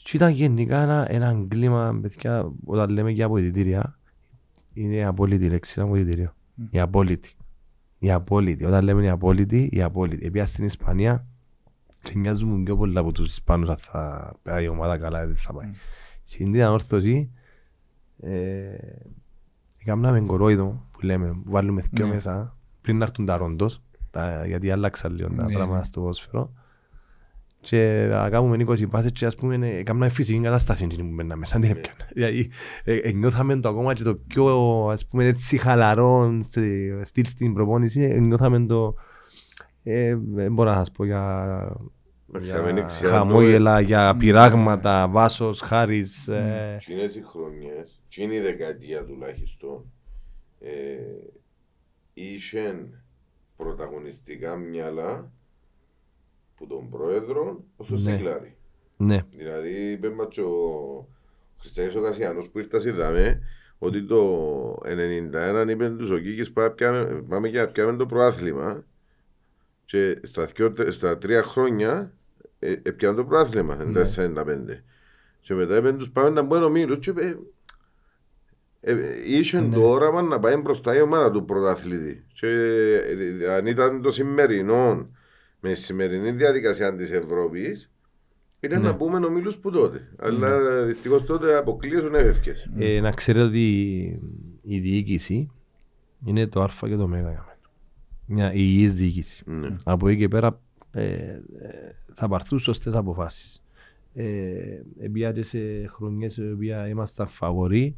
και 0.02 0.16
ήταν 0.16 0.32
γενικά 0.32 0.82
ένα, 0.82 1.06
ένα 1.12 1.44
κλίμα, 1.48 1.98
παιδιά, 2.02 2.52
όταν 2.64 2.90
λέμε 2.90 3.10
για 3.10 3.26
αποδητήρια, 3.26 3.98
είναι 4.72 4.94
η 4.94 5.04
απόλυτη 5.04 5.48
λέξη, 5.48 5.80
είναι 5.80 5.88
αποδητήριο. 5.88 6.34
Η 6.70 6.80
απόλυτη. 6.80 7.32
Η 7.98 8.10
απόλυτη. 8.10 8.64
Όταν 8.64 8.84
λέμε 8.84 9.04
η 9.04 9.08
απόλυτη, 9.08 9.68
η 9.72 9.82
απόλυτη. 9.82 10.26
Επειδή 10.26 10.46
στην 10.46 10.64
Ισπανία, 10.64 11.26
και 12.02 12.12
μοιάζουμε 12.14 12.62
πιο 12.62 12.76
πολλά 12.76 13.00
από 13.00 13.12
τους 13.12 13.30
Ισπανούς 13.32 13.68
αν 13.68 13.76
θα 13.78 14.34
πάει 14.42 14.64
η 14.64 14.68
ομάδα 14.68 14.98
καλά, 14.98 15.26
δεν 15.26 15.36
θα 15.36 15.52
πάει. 15.52 15.68
Στην 16.24 16.52
την 16.52 16.62
ανόρθωση, 16.62 17.30
ε, 18.20 18.74
Κάμναμε 19.84 20.20
κορόιδο 20.20 20.86
που 20.92 21.00
λέμε, 21.02 21.28
που 21.28 21.50
βάλουμε 21.50 21.82
δυο 21.92 22.06
Ναι. 22.06 22.12
μέσα 22.14 22.56
πριν 22.80 22.98
να 22.98 23.04
έρθουν 23.04 23.26
τα 23.26 23.36
ρόντος, 23.36 23.82
τα, 24.10 24.46
γιατί 24.46 24.70
άλλαξαν 24.70 25.14
λίγο 25.14 25.28
τα 25.36 25.44
Ναι, 25.46 25.52
πράγματα 25.52 25.78
ναι. 25.78 25.84
στο 25.84 26.00
ποδόσφαιρο. 26.00 26.52
Και 27.60 28.06
να 28.10 28.30
κάνουμε 28.30 28.56
20 28.68 28.86
πάσες 28.90 29.12
και 29.12 29.26
ας 29.26 29.34
πούμε 29.34 29.68
ε, 29.68 29.82
κάμναμε 29.82 30.10
φυσική 30.10 30.40
κατάσταση 30.40 30.84
εκείνη 30.84 31.08
που 31.08 31.14
μπαίναμε, 31.14 31.46
σαν 31.46 31.60
την 31.60 31.70
Ναι. 31.70 31.78
έπιανα. 31.78 32.10
Δηλαδή 32.14 32.50
ε, 32.84 32.94
ε, 32.96 33.12
νιώθαμε 33.12 33.56
το 33.56 33.68
ακόμα 33.68 33.94
και 33.94 34.02
το 34.02 34.14
πιο 34.14 34.46
ας 34.92 35.06
πούμε 35.06 35.24
έτσι 35.26 35.56
χαλαρό 35.58 36.38
στη- 36.42 36.98
στυλ 37.02 37.24
στην 37.26 37.54
προπόνηση, 37.54 38.00
ε, 38.02 38.18
νιώθαμε 38.20 38.66
το 38.66 38.94
ε, 39.82 40.16
δεν 40.34 40.52
μπορώ 40.52 40.70
να 40.70 40.76
σας 40.76 40.90
πω 40.90 41.04
για, 41.04 41.44
Εντάξει, 42.28 42.50
για 42.50 42.60
αμένει 42.60 42.84
ξιάνο, 42.84 43.14
χαμόγελα, 43.16 43.80
για 43.80 44.16
πειράγματα, 44.16 45.08
βάσος, 45.08 45.60
χάρης. 45.60 46.28
ε, 46.28 46.76
Εκείνες 46.80 47.14
οι 47.16 47.22
χρονιές, 47.22 47.93
εκείνη 48.16 48.36
η 48.36 48.40
δεκαετία 48.40 49.04
τουλάχιστον, 49.04 49.92
ε, 50.60 50.96
είχαν 52.14 53.02
πρωταγωνιστικά 53.56 54.56
μυαλά 54.56 55.32
που 56.56 56.66
τον 56.66 56.90
πρόεδρο 56.90 57.64
όσο 57.76 57.94
Ναι. 57.94 58.00
Στεκλάρη. 58.00 58.56
Ναι, 58.96 59.18
Δηλαδή, 59.36 59.90
είπε 59.90 60.10
μας 60.10 60.26
και 60.30 60.40
ο 60.40 61.08
Χριστιανής 61.60 61.94
ο 61.94 62.02
Κασιανός 62.02 62.48
που 62.50 62.58
ήρθα 62.58 62.78
είδαμε 62.88 63.40
ότι 63.78 64.04
το 64.04 64.80
91 64.84 65.66
είπε 65.68 65.90
τους 65.90 66.10
ο 66.10 66.18
Κίκης 66.18 66.52
πάμε, 66.52 66.70
πιάμε- 66.70 67.22
πάμε 67.22 67.48
και 67.48 67.58
να 67.58 67.68
πιάμε 67.68 67.96
το 67.96 68.06
προάθλημα 68.06 68.84
και 69.84 70.20
στα, 70.22 70.44
δυο- 70.44 70.90
στα 70.90 71.18
τρία 71.18 71.42
χρόνια 71.42 72.12
ε, 72.58 72.72
έπιανε 72.82 73.16
το 73.16 73.24
προάθλημα, 73.24 73.74
Ναι. 73.84 74.00
εν 74.00 74.06
4-95. 74.36 74.82
Και 75.40 75.54
μετά 75.54 75.76
είπε 75.76 75.92
τους 75.92 76.10
πάμε 76.10 76.28
να 76.30 76.42
μπουν 76.42 76.62
ομίλους 76.62 76.98
και 76.98 77.10
είπε 77.10 77.22
ε, 77.22 77.28
ε, 77.28 77.38
είχε 79.26 79.60
Ναι. 79.60 79.74
το 79.74 79.88
όραμα 79.90 80.22
να 80.22 80.38
πάει 80.40 80.56
μπροστά 80.56 80.96
η 80.96 81.00
ομάδα 81.00 81.30
του 81.30 81.44
πρωταθλητή. 81.44 82.24
Και 82.32 82.46
ε, 83.40 83.54
αν 83.54 83.66
ήταν 83.66 84.02
το 84.02 84.10
σημερινό 84.10 85.08
με 85.60 85.72
τη 85.72 85.78
σημερινή 85.78 86.30
διαδικασία 86.30 86.96
της 86.96 87.10
Ευρώπης 87.10 87.90
ήταν 88.60 88.80
Ναι. 88.82 88.86
να 88.88 88.96
πούμε 88.96 89.26
ομίλους 89.26 89.56
που 89.56 89.70
τότε. 89.70 90.08
Αλλά 90.18 90.82
δυστυχώς 90.84 91.24
τότε 91.24 91.56
αποκλείωσαν 91.56 92.14
έφευκες. 92.14 92.70
Ε, 92.78 93.00
να 93.00 93.10
ξέρετε 93.10 93.44
ότι 93.44 93.68
η 94.62 94.78
διοίκηση 94.78 95.50
είναι 96.24 96.46
το 96.46 96.62
α 96.62 96.68
και 96.80 96.96
το 96.96 97.08
μ 97.08 97.12
για 97.14 97.22
μένα. 97.22 97.58
Μια 98.26 98.52
υγιής 98.52 98.94
διοίκηση. 98.94 99.42
Ναι. 99.46 99.76
Από 99.84 100.08
εκεί 100.08 100.18
και 100.18 100.28
πέρα 100.28 100.60
ε, 100.92 101.02
ε, 101.02 101.40
θα 102.14 102.28
πάρθουν 102.28 102.58
σωστές 102.58 102.94
αποφάσεις. 102.94 103.62
Ε, 104.14 104.24
Επία 105.00 105.34
σε 105.44 105.58
χρονιές 105.86 106.36
οι 106.36 106.50
οποία 106.54 106.88
ήμασταν 106.88 107.26
φαβοροί, 107.26 107.96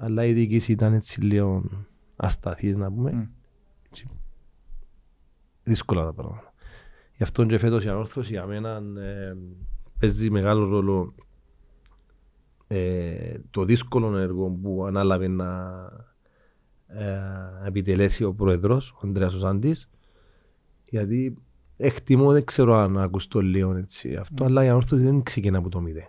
αλλά 0.00 0.24
η 0.24 0.32
διοίκηση 0.32 0.72
ήταν 0.72 0.94
έτσι 0.94 1.20
λίγο 1.20 1.64
ασταθής 2.16 2.76
να 2.76 2.92
πούμε. 2.92 3.12
Μμ. 3.12 3.26
Έτσι, 3.86 4.06
δύσκολα 5.62 6.04
τα 6.04 6.12
πράγματα. 6.12 6.52
Γι' 7.16 7.22
αυτό 7.22 7.44
και 7.44 7.58
φέτος 7.58 7.84
η 7.84 7.88
ανόρθωση 7.88 8.32
για 8.32 8.46
μένα 8.46 8.82
ε, 9.00 9.36
παίζει 9.98 10.30
μεγάλο 10.30 10.68
ρόλο 10.68 11.14
ε, 12.66 13.38
το 13.50 13.64
δύσκολο 13.64 14.16
έργο 14.16 14.48
που 14.48 14.84
ανάλαβε 14.86 15.28
να 15.28 15.74
ε, 16.86 17.20
επιτελέσει 17.66 18.24
ο 18.24 18.32
πρόεδρος, 18.34 18.90
ο 18.92 18.98
Ανδρέας 19.02 19.34
Οσάντης, 19.34 19.88
γιατί 20.84 21.36
εκτιμώ, 21.76 22.32
δεν 22.32 22.44
ξέρω 22.44 22.74
αν 22.74 22.98
ακουστώ 22.98 23.40
λίγο 23.40 23.74
έτσι 23.74 24.14
αυτό, 24.14 24.44
αλλά 24.44 24.64
η 24.64 24.68
ανόρθωση 24.68 25.02
δεν 25.02 25.22
ξεκινά 25.22 25.58
από 25.58 25.68
το 25.68 25.80
μηδέν. 25.80 26.08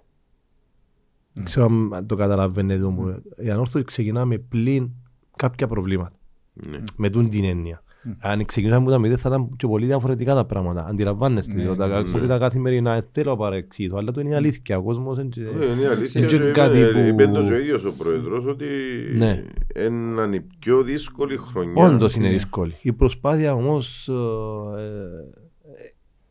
Δεν 1.40 1.48
ξέρω 1.48 1.66
αν- 1.66 1.94
αν 1.94 2.08
το 2.08 2.16
καταλαβαίνετε. 2.16 2.84
όμως. 2.84 3.16
Η 3.38 3.50
ανόρθωση 3.50 3.84
ξεκινά 3.86 4.26
με 4.26 4.38
πλην 4.38 4.90
κάποια 5.36 5.68
προβλήματα. 5.68 6.12
Ναι. 6.54 6.78
Με 6.96 7.10
τούν 7.10 7.30
την 7.30 7.44
έννοια. 7.44 7.84
Αν 8.20 8.46
ξεκινούσαμε 8.46 8.84
από 8.84 8.92
τα 8.94 9.00
μηδέν 9.00 9.18
θα 9.18 9.30
ήταν 9.30 9.50
και 9.56 9.68
πολύ 9.68 9.86
διαφορετικά 9.86 10.34
τα 10.36 10.46
πράγματα. 10.46 10.86
Αντιλαμβάνεστε. 10.86 11.54
Ναι, 11.54 11.62
διότι 11.62 11.78
τα 11.78 11.88
ναι, 11.88 11.98
ακούω 11.98 12.28
τα 12.28 12.38
καθημερινά 12.38 12.94
ε, 12.94 13.08
θέλω 13.12 13.32
να 13.32 13.38
παρεξηγήσω, 13.38 13.96
αλλά 13.96 14.12
το 14.12 14.22
είναι 14.22 14.30
η 14.30 14.34
αλήθεια. 14.34 14.78
Ο 14.78 14.82
κόσμος 14.84 15.18
είναι 15.18 15.28
και- 15.30 15.42
Ε, 15.42 15.66
Είναι 15.72 15.82
η 15.82 15.86
αλήθεια. 15.86 16.26
και 16.26 16.38
και 16.38 16.52
κάτι 16.52 16.78
είπε- 16.80 16.92
που- 16.92 17.08
Είπε 17.08 17.28
το 17.28 17.40
ο 17.40 17.58
ίδιος 17.58 17.84
ο 17.84 17.92
πρόεδρος 17.98 18.46
ότι 18.46 18.66
Ναι. 19.18 19.44
είναι 19.88 20.36
η 20.36 20.46
πιο 20.60 20.84
δύσκολη 20.84 21.38
χρονιά. 21.38 21.86
Όντως 21.86 22.16
είναι 22.16 22.28
Ναι. 22.28 22.34
δύσκολη. 22.34 22.76
Η 22.82 22.94
προσπάθεια 22.94 23.54
όμως 23.54 24.10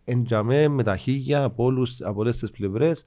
εντιαμέ 0.05 0.68
με 0.68 0.83
τα 0.83 0.97
χίλια 0.97 1.44
από, 1.44 1.64
όλους, 1.64 2.01
από 2.03 2.21
όλες 2.21 2.37
τις 2.37 2.51
πλευρές. 2.51 3.05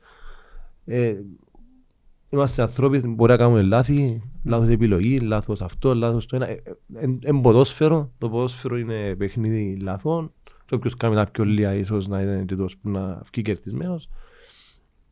Ε, 2.31 2.37
είμαστε 2.37 2.61
άνθρωποι, 2.61 3.07
μπορεί 3.07 3.31
να 3.31 3.37
κάνουμε 3.37 3.61
λάθη, 3.61 4.21
λάθος 4.43 4.69
επιλογή, 4.69 5.19
λάθος 5.19 5.61
αυτό, 5.61 5.95
λάθος 5.95 6.25
το 6.25 6.35
ένα. 6.35 6.49
Ε, 6.49 6.61
ε, 6.93 7.17
εν 7.21 7.41
ποδόσφαιρο, 7.41 8.11
το 8.17 8.29
ποδόσφαιρο 8.29 8.77
είναι 8.77 9.15
παιχνίδι 9.15 9.77
λαθών. 9.81 10.31
Και 10.65 10.75
όποιος 10.75 10.95
κάνει 10.95 11.15
τα 11.15 11.27
πιο 11.27 11.43
λίγα 11.43 11.73
ίσως 11.73 12.07
να 12.07 12.21
είναι 12.21 12.43
και 12.47 12.55
τόσο 12.55 12.77
που 12.81 12.89
να 12.89 13.21
βγει 13.31 13.41
κερδισμένος. 13.41 14.09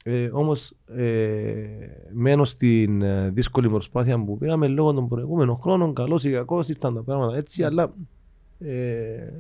Ε, 0.04 0.30
όμως 0.32 0.74
ε, 0.96 1.66
μένω 2.14 2.46
στην 2.46 3.02
ε, 3.02 3.30
δύσκολη 3.30 3.70
προσπάθεια 3.70 4.24
που 4.24 4.38
πήραμε 4.38 4.68
λόγω 4.68 4.94
των 4.94 5.08
προηγούμενων 5.08 5.56
χρόνων, 5.56 5.94
καλός 5.94 6.24
ή 6.24 6.32
κακός, 6.32 6.70
ήρθαν 6.70 6.94
τα 6.94 7.04
πράγματα 7.04 7.38
έτσι, 7.38 7.64
αλλά 7.64 7.94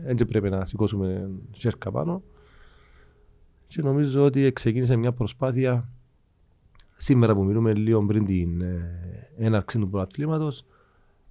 δεν 0.05 0.15
και 0.15 0.25
πρέπει 0.25 0.49
να 0.49 0.65
σηκώσουμε 0.65 1.29
σέρκα 1.51 1.91
πάνω. 1.91 2.21
Και 3.67 3.81
νομίζω 3.81 4.23
ότι 4.23 4.51
ξεκίνησε 4.53 4.95
μια 4.95 5.11
προσπάθεια 5.11 5.89
σήμερα 7.01 7.33
που 7.33 7.43
μιλούμε 7.43 7.73
λίγο 7.73 8.05
πριν 8.05 8.25
την 8.25 8.61
ε, 8.61 9.33
έναρξη 9.37 9.79
του 9.79 9.89
πρωταθλήματος 9.89 10.65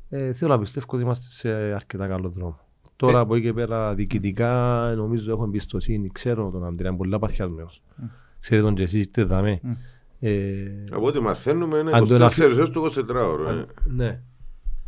ε, 0.09 0.33
θέλω 0.33 0.53
να 0.53 0.59
πιστεύω 0.59 0.87
ότι 0.89 1.03
είμαστε 1.03 1.27
σε 1.29 1.51
αρκετά 1.51 2.07
καλό 2.07 2.29
δρόμο. 2.29 2.59
Τώρα 2.97 3.19
από 3.21 3.35
εκεί 3.35 3.45
και 3.45 3.53
πέρα 3.53 3.95
διοικητικά 3.95 4.53
νομίζω 4.97 5.33
έχω 5.33 5.45
εμπιστοσύνη. 5.45 6.09
Ξέρω 6.09 6.51
τον 6.51 6.65
Αντρέα, 6.65 6.89
είναι 6.89 6.99
πολύ 6.99 7.19
παθιασμένος. 7.19 7.83
Mm. 8.03 8.05
Ξέρετε 8.41 8.67
τον 8.67 8.75
και 8.75 8.83
εσείς 8.83 9.05
είτε 9.05 9.23
δάμε. 9.23 9.61
Mm. 9.65 9.69
Ε, 10.21 10.85
από 10.91 11.07
ό,τι 11.07 11.21
μαθαίνουμε 11.21 11.79
είναι 11.79 11.91
24 11.95 12.09
ώρες 12.41 12.71
το 12.71 12.85
24 12.85 13.09
ώρο. 13.09 13.67
Ναι. 13.85 14.21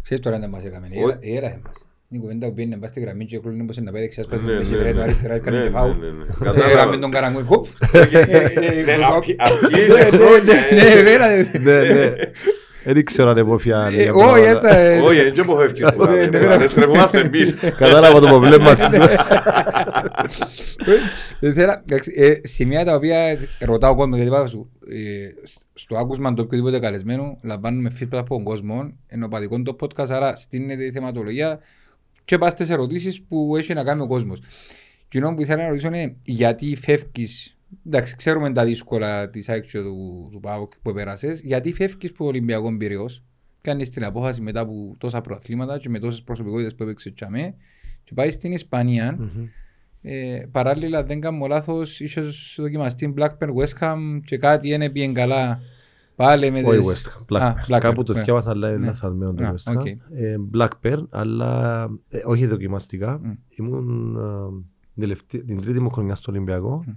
Ξέρεις 0.03 0.25
τώρα 0.25 0.39
να 0.39 0.49
μας 0.49 0.65
έκαμε, 0.65 0.89
η 1.21 1.37
έρα 1.37 1.61
μας. 1.65 1.85
Είναι 2.13 2.23
κουβέντα 2.23 2.47
που 2.47 2.55
πήγαινε 2.55 2.79
στη 2.87 3.01
γραμμή 3.01 3.25
και 3.25 3.39
κλείνει 3.39 3.65
πως 3.65 3.77
να 3.77 3.93
πάει 3.93 4.03
δεξιάς 4.03 4.27
πας 4.27 4.39
στην 4.39 4.53
μέση 4.53 4.77
βρέτο 4.77 5.01
αριστερά 5.01 5.39
και 5.39 5.51
κάνει 5.51 5.63
και 5.63 5.71
φάου. 5.71 5.97
Έκαμε 6.73 6.97
τον 6.97 7.11
καραγκούι, 7.11 7.43
χοπ. 7.43 7.67
Αρχίζει 9.37 10.11
χρόνια. 10.11 10.55
Ναι, 11.61 11.83
ναι. 11.83 12.15
Δεν 12.85 13.05
ξέρω 13.05 13.31
αν 13.31 13.37
επόφια. 13.37 13.87
Όχι, 14.15 14.43
έτσι. 14.43 14.69
Όχι, 15.05 15.31
δεν 15.31 15.45
πω 15.45 15.57
φεύγει. 15.57 15.85
Στρεφόμαστε 16.69 17.19
εμείς. 17.19 17.55
Κατάλαβα 17.77 18.21
το 18.21 18.27
προβλήμα 18.27 18.59
μας. 18.59 18.91
Σημεία 22.43 22.85
τα 22.85 22.95
οποία 22.95 23.39
ρωτάω 23.61 23.95
κόσμο, 23.95 24.17
γιατί 24.17 24.31
πάω 24.31 24.47
στο 25.75 25.97
άκουσμα 25.97 26.35
του 26.35 26.43
οποιοδήποτε 26.47 26.79
καλεσμένου, 26.79 27.39
λαμβάνουμε 27.43 27.93
feedback 28.01 28.19
από 28.19 28.29
τον 28.29 28.45
κόσμο, 28.45 28.93
ενώ 29.07 29.29
παδικό 29.29 29.63
το 29.63 29.77
podcast, 29.81 30.11
άρα 30.11 30.37
στείνεται 30.37 30.85
η 30.85 30.91
θεματολογία 30.91 31.61
και 32.31 32.39
πας 32.39 32.53
στις 32.53 32.71
ερωτήσεις 32.71 33.23
που 33.23 33.57
έχει 33.57 33.75
να 33.75 33.85
κάνει 33.85 34.03
ο 34.03 34.07
κόσμος. 34.07 34.43
Και 35.09 35.21
που 35.21 35.41
ήθελα 35.41 35.63
να 35.63 35.69
ρωτήσω 35.69 35.87
είναι 35.87 36.17
γιατί 36.23 36.77
φεύγεις 36.77 37.59
εντάξει, 37.87 38.17
ξέρουμε 38.17 38.53
τα 38.53 38.65
δύσκολα 38.65 39.31
της 39.31 39.49
άξιο 39.49 39.83
του, 39.83 40.29
του 40.33 40.41
ΠΑΟΚ 40.41 40.73
που 40.83 40.93
πέρασε. 40.93 41.41
Γιατί 41.43 41.73
φεύγεις 41.73 42.11
από 42.11 42.19
το 42.19 42.25
Ολυμπιακός 42.25 42.77
Πυραιός, 42.79 43.23
κάνεις 43.61 43.91
την 43.91 44.05
απόφαση 44.05 44.41
μετά 44.41 44.61
από 44.61 44.97
τόσα 44.99 45.21
προαθλήματα 45.21 45.79
και 45.79 45.89
με 45.89 45.99
τόσες 45.99 46.23
προσωπικότητες 46.23 46.75
που 46.75 46.83
έπαιξε 46.83 47.11
τσαμέ, 47.11 47.55
και 48.05 48.13
πάει 48.15 48.31
στην 48.31 48.53
Ισπανία. 48.53 49.19
Mm-hmm. 49.21 49.49
Ε, 50.03 50.43
παράλληλα, 50.53 51.05
δεν 51.05 51.21
κάνω 51.21 51.47
λάθος, 51.47 52.01
ίσω 52.01 52.23
δοκιμαστεί 52.57 53.15
Blackburn 53.17 53.55
West 53.55 53.79
Ham 53.81 53.99
και 54.25 54.39
κάτι 54.39 54.69
είναι 54.69 54.91
πήγαινε 54.91 55.13
καλά. 55.13 55.61
Πάλι 56.25 56.51
με 56.51 56.63
Όχι 56.63 56.81
West 56.83 57.09
Ham. 57.09 57.37
Black, 57.37 57.41
ah, 57.41 57.55
Blackburn. 57.69 57.81
Κάπου 57.81 58.03
το 58.03 58.15
σκέφασα, 58.15 58.55
ναι. 58.55 58.67
αλλά 58.67 58.77
είναι 58.77 58.87
λαθασμένο 58.87 59.35
το 59.35 59.55
West 59.55 59.73
Ham. 59.73 59.77
Okay. 59.77 59.97
Ε, 60.11 60.37
Blackburn, 60.55 61.03
αλλά 61.11 61.83
ε, 62.09 62.21
όχι 62.25 62.47
δοκιμαστικά. 62.47 63.21
Mm. 63.25 63.35
Ήμουν 63.49 64.17
ε, 64.97 65.15
την 65.29 65.61
τρίτη 65.61 65.81
μου 65.81 65.91
χρονιά 65.91 66.15
στο 66.15 66.33
Ολυμπιακό. 66.33 66.85
Mm 66.89 66.95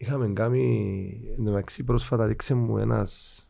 Είχαμε 0.00 0.28
κάνει, 0.28 1.20
εντωμεταξύ 1.38 1.84
πρόσφατα 1.84 2.26
δείξε 2.26 2.54
μου 2.54 2.78
ένας 2.78 3.42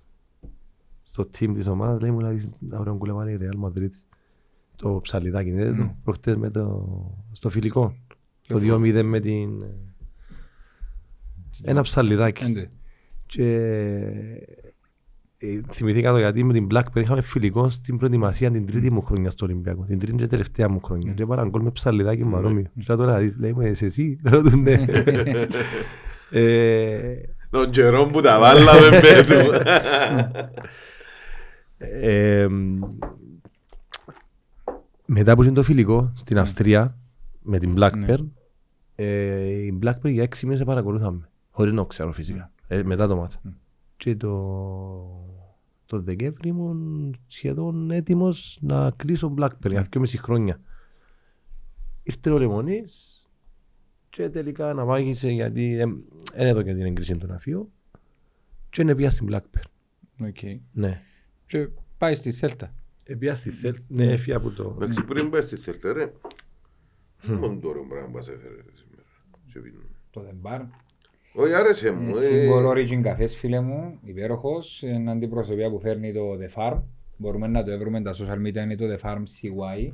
στο 1.03 1.23
team 1.23 1.51
της 1.55 1.67
ομάδας, 1.67 2.01
λέει 2.01 2.11
μου 2.11 2.17
δηλαδή 2.17 2.55
να 2.59 2.81
βρω 2.81 2.97
κουλεβάλει 2.97 3.33
η 3.33 3.39
Real 3.41 3.67
Madrid 3.67 3.91
το 4.77 5.01
ψαλιδάκι, 5.03 5.55
mm. 5.59 5.75
το 5.77 5.95
προχτές 6.05 6.37
με 6.37 6.51
το, 6.51 6.87
στο 7.33 7.49
φιλικό, 7.49 7.97
το 8.47 8.59
2-0 8.63 9.03
με 9.05 9.21
την... 9.21 9.65
Ένα 11.63 11.83
ψαλιδάκι. 11.83 12.69
Και 13.27 13.55
ε, 13.55 14.68
θυμηθήκα 15.73 16.13
το 16.13 16.19
γιατί 16.19 16.45
με 16.45 16.53
την 16.53 16.67
Blackburn 16.71 17.01
είχαμε 17.01 17.21
φιλικό 17.21 17.71
στην 17.71 17.97
προετοιμασία 17.97 18.51
την 18.51 18.67
τρίτη 18.67 18.93
μου 18.93 19.03
χρονιά 19.03 19.31
στο 19.31 19.45
Ολυμπιακό. 19.45 19.85
Την 19.85 19.99
τρίτη 19.99 20.17
και 20.17 20.27
τελευταία 20.27 20.69
μου 20.69 20.81
χρονιά. 20.81 21.13
Και 21.13 21.23
έβαλαν 21.23 21.51
κόλ 21.51 21.63
με 21.63 21.71
ψαλιδάκι 21.71 22.25
μαρόμιο. 22.25 22.67
Και 22.85 22.95
τώρα 22.95 23.21
λέει 23.39 23.53
μου, 23.53 23.61
εσύ; 23.61 23.85
Εσύ. 23.85 24.21
ναι. 24.63 24.85
Ε, 26.31 27.15
Τον 27.51 27.71
καιρό 27.71 28.07
που 28.07 28.21
τα 28.21 28.39
βάλαμε 28.39 29.01
πέτου. 29.01 29.51
Ε, 31.81 32.47
μετά 35.07 35.35
που 35.35 35.43
είναι 35.43 35.53
το 35.53 35.63
φιλικό 35.63 36.13
στην 36.17 36.37
ναι. 36.37 36.43
Αυστρία 36.43 36.97
με 37.43 37.59
την 37.59 37.75
Blackburn, 37.79 38.07
ναι. 38.07 38.15
ε, 38.95 39.49
η 39.49 39.79
Blackburn 39.83 40.11
για 40.11 40.23
έξι 40.23 40.47
μήνες 40.47 40.65
παρακολουθάμε. 40.65 41.29
Χωρίς 41.51 41.73
να 41.73 41.85
ξέρω 41.85 42.13
φυσικά. 42.13 42.51
Ναι. 42.69 42.83
μετά 42.83 43.07
το 43.07 43.17
μάτι. 43.17 43.37
Και 43.99 44.17
το, 44.17 44.33
το 45.87 46.01
Δεκέμβρη 46.01 46.49
ήμουν 46.49 47.17
σχεδόν 47.27 47.91
έτοιμος 47.91 48.59
να 48.61 48.91
κλείσω 48.91 49.35
Blackburn 49.39 49.71
για 49.71 49.87
δύο 49.91 50.01
μισή 50.01 50.19
χρόνια. 50.19 50.61
Ήρθε 52.03 52.31
ο 52.31 52.39
Λεμονής, 52.39 53.23
και 54.11 54.29
τελικά 54.29 54.75
να 54.75 54.85
μάγησε 54.85 55.31
γιατί 55.31 55.77
δεν 55.77 56.03
έδωκε 56.33 56.75
την 56.75 56.83
έγκριση 56.83 57.17
του 57.17 57.27
να 57.27 57.39
φύγω 57.39 57.71
και 58.71 58.83
είναι 58.83 58.95
πια 58.95 59.11
στην 59.11 59.29
Blackburn. 59.31 59.69
Okay. 60.21 60.59
Ναι. 60.73 61.03
Και 61.47 61.69
πάει 61.99 62.15
στη 62.15 62.33
Θέλτα. 62.33 62.75
Επία 63.05 63.35
στη 63.35 63.51
Θέλτα, 63.51 63.81
ναι, 63.89 64.05
έφυγε 64.05 64.37
από 64.37 64.51
το... 64.51 64.73
Εντάξει, 64.77 65.05
πριν 65.05 65.31
πάει 65.31 65.41
στη 65.41 65.57
Θέλτα, 65.57 65.93
ρε. 65.93 66.13
Μόνο 67.23 67.59
τώρα 67.59 67.81
πράγμα 67.89 68.09
μας 68.09 68.29
έφερε 68.29 68.63
σήμερα. 68.73 69.03
Το 70.11 70.21
Δεμπάρ. 70.21 70.63
Όχι, 71.41 71.53
άρεσε 71.53 71.91
μου. 71.91 72.15
Σύμβολο 72.15 72.71
ε. 72.71 72.73
Origin 72.73 73.07
Cafés, 73.07 73.29
φίλε 73.29 73.61
μου, 73.61 73.99
υπέροχος, 74.05 74.83
είναι 74.83 75.11
αντιπροσωπεία 75.11 75.71
που 75.71 75.81
φέρνει 75.81 76.13
το 76.13 76.21
The 76.41 76.59
Farm. 76.59 76.83
Μπορούμε 77.17 77.47
να 77.47 77.65
το 77.65 77.79
βρούμε 77.79 78.03
τα 78.03 78.15
social 78.15 78.47
media, 78.47 78.57
είναι 78.57 78.77
το 78.77 78.85
The 78.95 79.09
Farm 79.09 79.19
CY. 79.19 79.93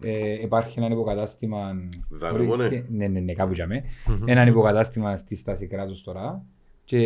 Ε, 0.00 0.32
υπάρχει 0.42 0.78
ένα 0.78 0.88
υποκατάστημα. 0.94 1.88
Δανειμόνε. 2.08 2.84
Ναι, 2.88 3.06
ναι, 3.06 3.20
ναι, 3.20 3.32
κάπου 3.32 3.52
για 3.52 3.66
με. 3.66 3.84
Ένα 4.24 4.46
υποκατάστημα 4.46 5.16
στη 5.16 5.34
στάση 5.34 5.66
κράτου 5.66 6.02
τώρα. 6.02 6.44
Και 6.84 7.00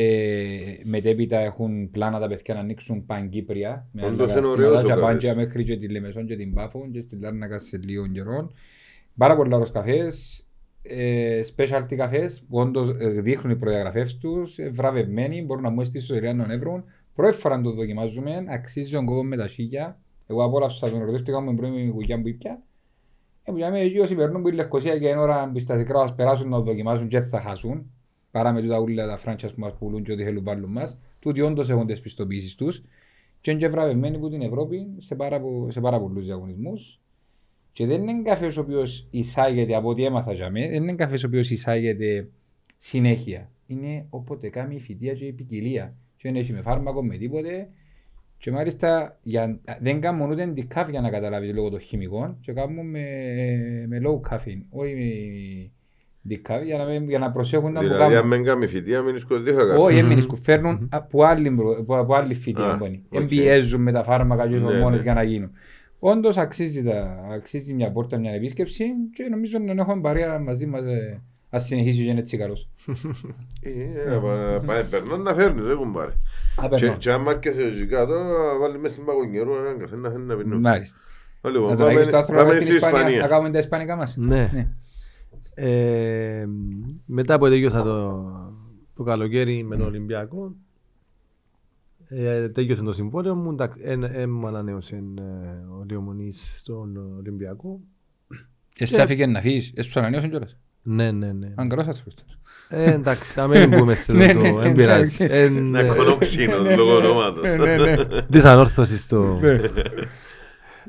μετέπειτα 0.85 1.39
έχουν 1.39 1.91
πλάνα 1.91 2.19
τα 2.19 2.29
παιδιά 2.29 2.55
να 2.55 2.61
ανοίξουν 2.61 3.07
παγκύπρια. 3.07 3.87
Με 3.93 4.07
άλλα 4.07 4.17
καταστήματα 4.17 5.17
και 5.17 5.35
μέχρι 5.35 5.65
και 5.65 5.77
τη 5.77 5.89
Λεμεσόν 5.89 6.27
και 6.27 6.37
την 6.37 6.55
Πάφο 6.55 6.89
και 6.93 7.01
στην 7.01 7.21
Λάρνακα 7.21 7.59
σε 7.59 7.77
λίγο 7.77 8.07
καιρό. 8.07 8.51
Πάρα 9.17 9.37
πολλά 9.37 9.55
ωραίους 9.55 9.71
καφές, 9.71 10.47
ε, 10.89 11.41
specialty 11.57 11.95
καφές 11.97 12.45
που 12.49 12.59
όντως 12.59 12.97
ε, 12.99 13.09
δείχνουν 13.09 13.53
οι 13.53 13.57
προδιαγραφές 13.57 14.19
τους, 14.19 14.59
ε, 14.59 14.69
βραβευμένοι, 14.69 15.43
μπορούν 15.43 15.63
να 15.63 15.71
μου 15.71 15.85
στήσουν 15.85 16.07
στο 16.07 16.17
Ιράν 16.17 16.39
των 16.39 16.51
Εύρων. 16.51 16.85
Πρώτη 17.15 17.37
φορά 17.37 17.57
να 17.57 17.63
το 17.63 17.71
δοκιμάζουμε, 17.71 18.45
αξίζει 18.49 18.93
τον 18.93 19.07
κόπο 19.07 19.25
με 19.25 19.37
τα 19.37 19.49
σίγια. 19.49 20.01
Εγώ 20.27 20.45
απόλαυσα 20.45 20.91
τον 20.91 21.01
ερωτήστηκα 21.01 21.41
με 21.41 21.55
πρώτη 21.55 21.91
κουκιά 21.95 22.21
που 22.21 22.29
ήπια 22.29 22.63
ε, 23.49 23.51
που 23.51 23.57
για 23.57 23.71
μένα 23.71 23.85
εκεί 23.85 23.99
όσοι 23.99 24.15
περνούν 24.15 24.43
που 24.43 24.49
η 24.49 24.53
Λευκοσία 24.53 24.99
και 24.99 25.09
είναι 25.09 25.21
ώρα 25.21 25.51
που 25.53 25.59
στα 25.59 25.77
δικρά 25.77 25.99
μας 25.99 26.15
περάσουν 26.15 26.49
να 26.49 26.61
δοκιμάσουν 26.61 27.09
και 27.09 27.21
θα 27.21 27.41
χάσουν. 27.41 27.91
Παρά 28.31 28.53
με 28.53 28.63
τούτα 28.63 28.79
ούλα 28.79 29.07
τα 29.07 29.17
φράντσια 29.17 29.49
που 29.49 29.61
μας 29.61 29.75
πουλούν 29.79 30.03
και 30.03 30.13
ό,τι 30.13 30.25
θέλουν 30.25 30.45
βάλουν 30.45 30.71
μας. 30.71 30.99
Τούτοι 31.19 31.41
όντως 31.41 31.71
έχουν 31.71 31.87
τις 31.87 32.01
πιστοποιήσεις 32.01 32.55
τους. 32.55 32.83
Και 33.41 33.51
είναι 33.51 33.61
και 33.61 33.69
βραβευμένοι 33.69 34.17
από 34.17 34.29
την 34.29 34.43
Ευρώπη 34.43 34.87
σε 34.99 35.15
πάρα, 35.15 35.41
σε 35.69 35.81
πάρα 35.81 36.01
πολλούς 36.01 36.25
διαγωνισμούς. 36.25 37.01
Και 37.79 37.87
δεν 37.87 38.09
είναι 38.09 38.23
καφές 38.23 38.57
ο 38.57 38.61
οποίος 38.61 39.07
εισάγεται 39.11 39.75
από 39.75 39.89
ό,τι 39.89 40.05
έμαθα 40.05 40.33
για 40.33 40.51
μένα, 40.51 40.69
δεν 40.69 40.83
είναι 40.83 40.95
καφές 40.95 41.25
ο 41.25 41.27
οποίος 41.27 41.51
εισάγεται 41.51 42.29
συνέχεια. 42.79 43.51
Είναι 43.67 44.07
όποτε 44.11 44.49
κάνει 44.49 44.75
η 44.75 44.81
φοιτεία 44.81 45.15
και 45.15 45.25
η 45.25 45.33
ποικιλία. 45.33 45.95
Και 46.17 46.31
δεν 46.31 46.41
έχει 46.41 46.53
με 46.53 46.61
φάρμακο, 46.61 47.05
με 47.05 47.17
τίποτε. 47.17 47.69
Και 48.39 48.51
μάλιστα 48.51 49.19
για, 49.23 49.61
δεν 49.81 50.01
κάνουμε 50.01 50.33
ούτε 50.33 50.53
decaf 50.57 50.87
για 50.91 51.01
να 51.01 51.11
καταλάβεις 51.11 51.55
λόγω 51.55 51.69
των 51.69 51.81
χημικών 51.81 52.37
και 52.41 52.53
κάνουμε 52.53 52.83
με, 52.83 53.07
με 53.89 54.01
low 54.05 54.31
caffeine, 54.31 54.63
όχι 54.71 54.95
με 54.95 56.35
decaf 56.35 56.65
για 56.65 56.77
να, 56.77 56.95
για 56.95 57.19
να 57.19 57.31
προσέχουν 57.31 57.73
να 57.73 57.81
Δηλαδή 57.81 58.15
αν 58.15 58.29
δεν 58.29 58.45
κάνουμε 58.45 58.67
φοιτεία 58.67 59.03
μην 59.03 59.19
σκοτεινά 59.19 59.67
καφέ. 59.67 59.81
Όχι, 59.81 60.03
μην 60.03 60.37
φέρνουν 60.43 60.89
από 60.93 61.25
άλλη, 61.25 61.57
από 61.87 62.15
άλλη 62.15 62.35
φοιτεία. 62.35 62.81
Εμπιέζουν 63.11 63.83
με 63.83 63.93
τα 63.93 64.03
φάρμακα 64.03 64.49
και 64.49 64.57
τους 64.57 64.65
ορμόνες 64.65 64.83
ναι, 64.83 64.97
ναι. 64.97 65.03
για 65.03 65.15
να 65.15 65.23
γίνουν. 65.23 65.51
Όντως 65.99 66.37
αξίζει, 66.37 66.83
τα, 66.83 67.25
αξίζει 67.33 67.75
μια 67.75 67.93
πόρτα, 67.93 68.19
μια 68.19 68.33
επίσκεψη 68.33 68.85
και 69.15 69.23
νομίζω 69.31 69.59
να 69.59 69.73
έχουμε 69.73 70.01
παρέα 70.01 70.39
μαζί 70.39 70.67
μας 70.67 70.85
ε, 70.85 71.23
ας 71.51 71.65
συνεχίσει 71.65 72.05
και 72.05 72.11
είναι 72.11 72.21
έτσι 72.21 72.37
καλός. 72.37 72.69
Πάει 74.67 74.85
περνών 74.85 75.23
να 75.23 75.35
φέρνεις, 75.35 75.65
δεν 75.65 75.77
κουμπάρε. 75.77 76.13
Και 76.99 77.13
αν 77.13 77.21
μάρκεσαι 77.21 77.63
λογικά 77.63 78.07
το 78.07 78.15
βάλει 78.61 78.79
μέσα 78.79 78.95
στην 78.95 79.07
παγωνιέρου 79.07 79.55
έναν 79.55 79.79
καφέ 79.79 79.97
να 79.97 80.11
θέλει 80.11 80.25
να 80.25 80.37
πίνουμε. 80.37 80.61
Μάλιστα. 80.61 80.99
Λοιπόν, 81.51 81.77
πάμε 81.77 82.61
στην 82.61 82.75
Ισπανία. 82.75 83.21
Να 83.21 83.29
κάνουμε 83.29 83.51
τα 83.51 83.59
ισπανικά 83.59 83.97
μας. 83.97 84.17
Ναι. 84.17 84.51
ναι. 84.53 84.69
Ε, 85.55 86.47
μετά 87.05 87.39
που 87.39 87.49
τέλειωσα 87.49 87.83
το, 87.83 88.25
το 88.95 89.03
καλοκαίρι 89.03 89.65
με 89.65 89.77
τον 89.77 89.87
Ολυμπιακό, 89.87 90.55
ε, 92.09 92.49
τέλειωσε 92.49 92.83
το 92.83 92.93
συμβόλαιο 92.93 93.35
μου, 93.35 93.57
μου 94.29 94.47
ανανέωσε 94.47 94.95
ε, 94.97 95.21
ο 95.79 95.85
Λιωμονής 95.89 96.59
στον 96.59 96.97
Ολυμπιακό. 97.19 97.81
Εσύ 98.79 99.01
άφηκες 99.01 99.27
να 99.27 99.41
φύγεις, 99.41 99.73
εσύ 99.75 99.91
σου 99.91 99.99
ανανέωσαν 99.99 100.31
κιόλας. 100.31 100.57
Ναι, 100.83 101.11
ναι, 101.11 101.33
ναι. 101.33 101.53
Αν 101.55 101.69
καλώς 101.69 101.85
σας 101.85 102.05
ε, 102.69 102.93
εντάξει, 102.93 103.41
άμα 103.41 103.59
μην 103.59 103.69
μπούμε 103.69 103.95
σε 103.95 104.13
αυτό, 104.25 104.59
δεν 104.59 104.75
πειράζει. 104.75 105.27
Να 105.51 105.83
κονοξύνω 105.83 106.59
λόγω 106.77 106.97
ονόματος. 106.97 107.51
Της 108.31 108.45
ανόρθωσης 108.45 109.07
το... 109.07 109.39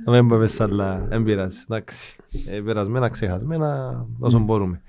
Να 0.05 0.11
μην 0.11 0.27
πάμε 0.29 0.47
σ' 0.47 0.61
άλλα, 0.61 1.05
δεν 1.09 1.23
πειράζει, 1.23 1.63
εντάξει. 1.69 2.15
Ε, 2.47 2.59
Περασμένα, 2.59 3.09
ξεχασμένα, 3.09 4.05
όσο 4.19 4.39
μπορούμε. 4.39 4.81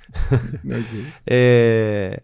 Ναι, 0.62 0.76
οκ. 0.76 0.82
Ε, 1.24 2.14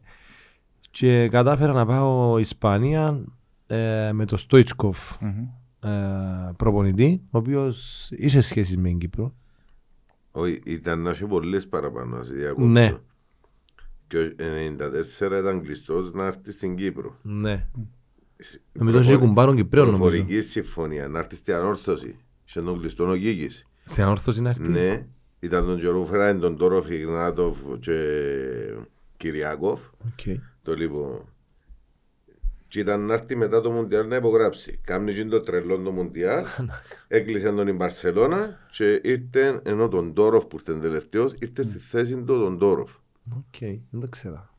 Και 0.91 1.29
κατάφερα 1.29 1.73
να 1.73 1.87
πάω 1.87 2.39
Ισπανία 2.39 3.21
ε, 3.67 4.13
με 4.13 4.25
το 4.25 4.37
Στόιτσκοφ 4.37 5.17
Μμμ. 5.21 5.49
ε, 5.91 6.53
προπονητή, 6.57 7.23
ο 7.31 7.39
οποίος 7.39 8.09
είχε 8.17 8.41
σχέση 8.41 8.77
με 8.77 8.89
την 8.89 8.99
Κύπρο. 8.99 9.35
Όχι, 10.33 10.61
ήταν 10.65 11.01
να 11.01 11.11
έχει 11.11 11.25
πολλές 11.27 11.69
παραπάνω, 11.69 12.17
να 12.17 12.23
σε 12.23 12.35
διακόψω. 12.35 12.67
Ναι. 12.69 12.95
Και 14.09 14.19
ο 14.19 14.29
94 15.29 15.39
ήταν 15.39 15.63
κλειστός 15.63 16.13
να 16.13 16.27
έρθει 16.27 16.53
στην 16.53 16.77
Κύπρο. 16.77 17.15
Ναι. 17.23 17.67
Νομίζω 18.73 18.99
ότι 18.99 19.07
είχε 19.07 19.17
κουμπάρον 19.17 19.57
Κυπρέων 19.57 19.87
νομίζω. 19.91 20.03
Προφορική 20.11 20.41
συμφωνία, 20.41 21.09
να 21.09 21.19
έρθει 21.19 21.37
στην 21.37 21.55
ανόρθωση. 21.55 22.17
Σε 22.45 22.63
τον 22.63 22.79
κλειστό 22.81 23.11
ο 23.11 23.17
Κίκης. 23.17 23.67
Στην 23.85 24.03
ανόρθωση 24.03 24.43
να 24.43 24.49
έρθει; 24.49 24.69
Ναι, 24.69 25.07
ήταν 25.41 25.67
τον 25.67 25.79
καιρό 25.79 26.01
που 26.01 26.07
φέρανε 26.07 26.39
τον 26.41 26.57
Τόροφ, 26.57 26.89
Ιγνάτοφ 26.91 27.59
και 27.81 27.99
Κυριάκοφ. 29.17 29.81
Οκ. 30.07 30.39
Το 30.63 30.75
λοιπόν. 30.75 31.21
Και 32.77 32.83
ήταν 32.83 33.01
να 33.07 33.15
έρθει 33.15 33.37
μετά 33.37 33.61
το 33.61 33.71
Μουντιάλ 33.71 34.09
να 34.09 34.17
υπογράψει. 34.17 34.81
Κάμνει 34.85 35.13
και 35.13 35.25
το 35.25 35.41
τρελό 35.41 35.79
το 35.79 35.91
Μουντιάλ. 35.91 36.45
Έκλεισε 37.09 37.53
τον 37.53 37.69
η 37.69 37.73
Μπαρσελώνα 37.73 38.59
και 38.71 39.01
ήρθε, 39.05 39.61
ενώ 39.65 39.89
τον 39.89 40.15
Τόροφ 40.15 40.45
που 40.47 40.57
ήταν 40.61 40.81
τελευταίος, 40.81 41.35
ήρθε 41.39 41.63
στη 41.63 41.79
θέση 41.79 42.15
του 42.15 42.25
τον 42.25 42.59
Τόροφ. 42.59 42.91
Οκ, 43.37 43.59
δεν 43.91 44.01
το 44.01 44.09
ξέρα. 44.09 44.55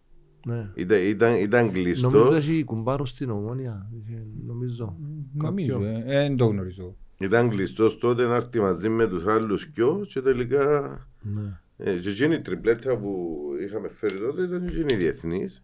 Ναι. 0.45 0.69
Ήταν, 0.75 0.99
ήταν, 1.07 1.35
ήταν 1.35 1.65
Νομίζω 1.65 1.83
κλειστό. 1.83 2.25
ότι 2.27 2.35
έχει 2.35 2.63
κουμπάρο 2.63 3.05
στην 3.05 3.29
ομόνια. 3.29 3.89
είχε- 3.99 4.25
Νομίζω. 4.45 4.95
Νομίζω, 5.33 5.73
Κάποιο. 5.73 5.87
ε, 5.87 6.03
ε, 6.05 6.21
δεν 6.27 6.37
το 6.37 6.45
γνωρίζω. 6.45 6.95
Ήταν 7.17 7.49
κλειστός 7.49 7.97
τότε 7.97 8.25
να 8.25 8.35
έρθει 8.35 8.59
μαζί 8.59 8.89
με 8.89 9.07
τους 9.07 9.25
άλλους 9.25 9.67
κοιό 9.67 10.05
και 10.07 10.21
τελικά 10.21 10.89
Ναι. 11.21 11.59
ε, 11.77 11.97
και 11.97 12.09
εκείνη 12.09 12.33
η 12.33 12.41
τριπλέτα 12.41 12.97
που 12.97 13.37
είχαμε 13.65 13.87
φέρει 13.87 14.17
τότε 14.17 14.41
ήταν 14.43 14.65
και 14.65 14.67
εκείνη 14.77 14.93
η 14.93 14.97
διεθνής. 14.97 15.63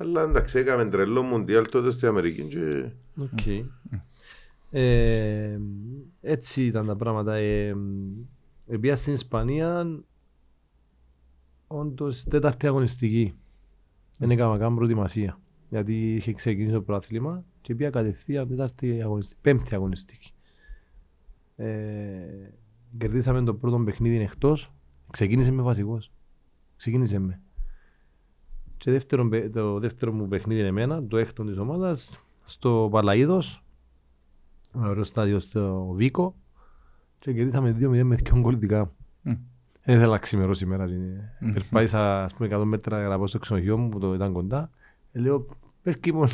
Αλλά 0.00 0.22
εντάξει 0.22 0.58
έκαμε 0.58 0.84
τρελό 0.84 1.22
μουντιάλ 1.22 1.68
τότε 1.68 1.90
στην 1.90 2.08
Αμερική 2.08 2.42
και 2.42 2.90
Οκ. 3.22 3.46
Ε, 4.70 5.58
έτσι 6.20 6.64
ήταν 6.64 6.86
τα 6.86 6.96
πράγματα. 6.96 7.34
Ε, 7.34 7.74
Επία 8.66 8.96
στην 8.96 9.12
Ισπανία, 9.12 10.00
όντως 11.66 12.24
τέταρτη 12.24 12.66
αγωνιστική. 12.66 13.34
Δεν 14.18 14.30
έκανα 14.30 14.58
καν 14.58 14.74
προετοιμασία. 14.74 15.38
Γιατί 15.68 16.14
είχε 16.14 16.32
ξεκινήσει 16.32 16.72
το 16.72 16.82
πρωτάθλημα 16.82 17.44
και 17.60 17.74
πήγα 17.74 17.90
κατευθείαν 17.90 18.48
τέταρτη 18.48 19.02
αγωνιστική, 19.02 19.40
πέμπτη 19.40 19.74
αγωνιστική. 19.74 20.32
Ε, 21.56 22.50
κερδίσαμε 22.98 23.42
το 23.42 23.54
πρώτο 23.54 23.78
παιχνίδι 23.78 24.18
εκτός. 24.22 24.72
Ξεκίνησε 25.10 25.50
με 25.50 25.62
βασικός. 25.62 26.12
Ξεκίνησε 26.76 27.18
με. 27.18 27.40
Και 28.78 28.90
δεύτερο, 28.90 29.28
παι- 29.28 29.52
το 29.52 29.78
δεύτερο 29.78 30.12
μου 30.12 30.28
παιχνίδι 30.28 30.60
είναι 30.60 30.68
εμένα, 30.68 31.04
το 31.04 31.16
έκτο 31.16 31.44
της 31.44 31.58
ομάδας, 31.58 32.24
στο 32.44 32.90
Παλαΐδος, 32.92 33.62
ένα 34.74 34.88
ωραίο 34.88 35.04
στάδιο 35.04 35.40
στο 35.40 35.92
Βίκο 35.96 36.34
και 37.18 37.32
κερδίσαμε 37.32 37.72
2-0 37.72 38.04
με 38.04 38.14
δυο 38.14 38.38
γκολ 38.40 38.58
δικά. 38.58 38.92
Μμ. 39.22 39.32
Δεν 39.84 39.96
ήθελα 39.96 40.12
να 40.12 40.18
ξημερώ 40.18 40.54
σήμερα. 40.54 40.84
Μμ. 41.40 41.52
Περπάτησα 41.52 42.24
ας 42.24 42.34
πούμε 42.34 42.48
100 42.56 42.64
μέτρα 42.64 42.98
για 42.98 43.08
να 43.08 43.16
πάω 43.16 43.26
στο 43.26 43.38
ξενοδοχείο 43.38 43.78
μου 43.78 43.88
που 43.88 43.98
το 43.98 44.14
ήταν 44.14 44.32
κοντά. 44.32 44.70
Ε, 45.12 45.18
Λέω, 45.18 45.46
πες 45.82 45.98
Κίμον, 45.98 46.28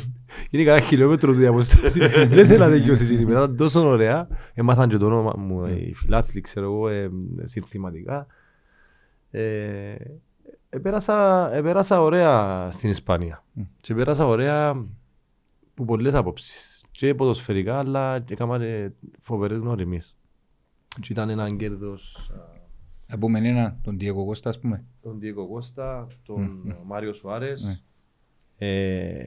είναι 0.49 0.63
κανένα 0.63 0.85
χιλιόμετρο 0.85 1.31
τη 1.31 1.37
διαποστάση. 1.37 1.99
Δεν 2.35 2.47
θέλω 2.47 2.63
να 2.65 2.69
τελειώσει 2.69 3.13
η 3.13 3.17
ημέρα, 3.19 3.43
ήταν 3.43 3.55
τόσο 3.55 3.87
ωραία. 3.87 4.27
Έμαθαν 4.53 4.89
και 4.89 4.97
το 4.97 5.05
όνομα 5.05 5.33
μου, 5.37 5.65
οι 5.65 5.93
φιλάθλοι, 5.93 6.41
ξέρω 6.41 6.65
εγώ, 6.65 6.87
ε, 6.87 7.09
συνθηματικά. 7.43 8.27
Ε, 10.69 10.77
επέρασα, 10.77 11.49
επέρασα 11.53 12.01
ωραία 12.01 12.69
στην 12.71 12.89
Ισπανία. 12.89 13.43
Μμ. 13.53 13.63
Και 13.81 13.93
επέρασα 13.93 14.25
ωραία 14.25 14.85
που 15.73 15.85
πολλές 15.85 16.13
απόψεις. 16.13 16.83
Και 16.91 17.15
ποδοσφαιρικά, 17.15 17.77
αλλά 17.79 18.19
και 18.19 18.33
έκαναμε 18.33 18.93
φοβερές 19.21 19.57
γνωριμίες. 19.57 20.15
Και 21.01 21.07
ήταν 21.11 21.29
ένα 21.29 21.55
κέρδος 21.55 22.29
α, 22.33 22.53
Να 23.07 23.17
πούμε 23.17 23.39
ένα, 23.39 23.77
τον 23.83 23.97
Diego 23.99 24.31
Costa, 24.33 24.43
ας 24.49 24.59
πούμε. 24.59 24.83
τον 25.01 25.19
Διέκο 25.19 25.47
Κώστα, 25.47 26.07
τον 26.25 26.41
Μμ. 26.41 26.71
Μάριο 26.85 27.13
Σουάρες. 27.13 27.63
Ναι. 27.63 28.67
Ε, 28.67 29.25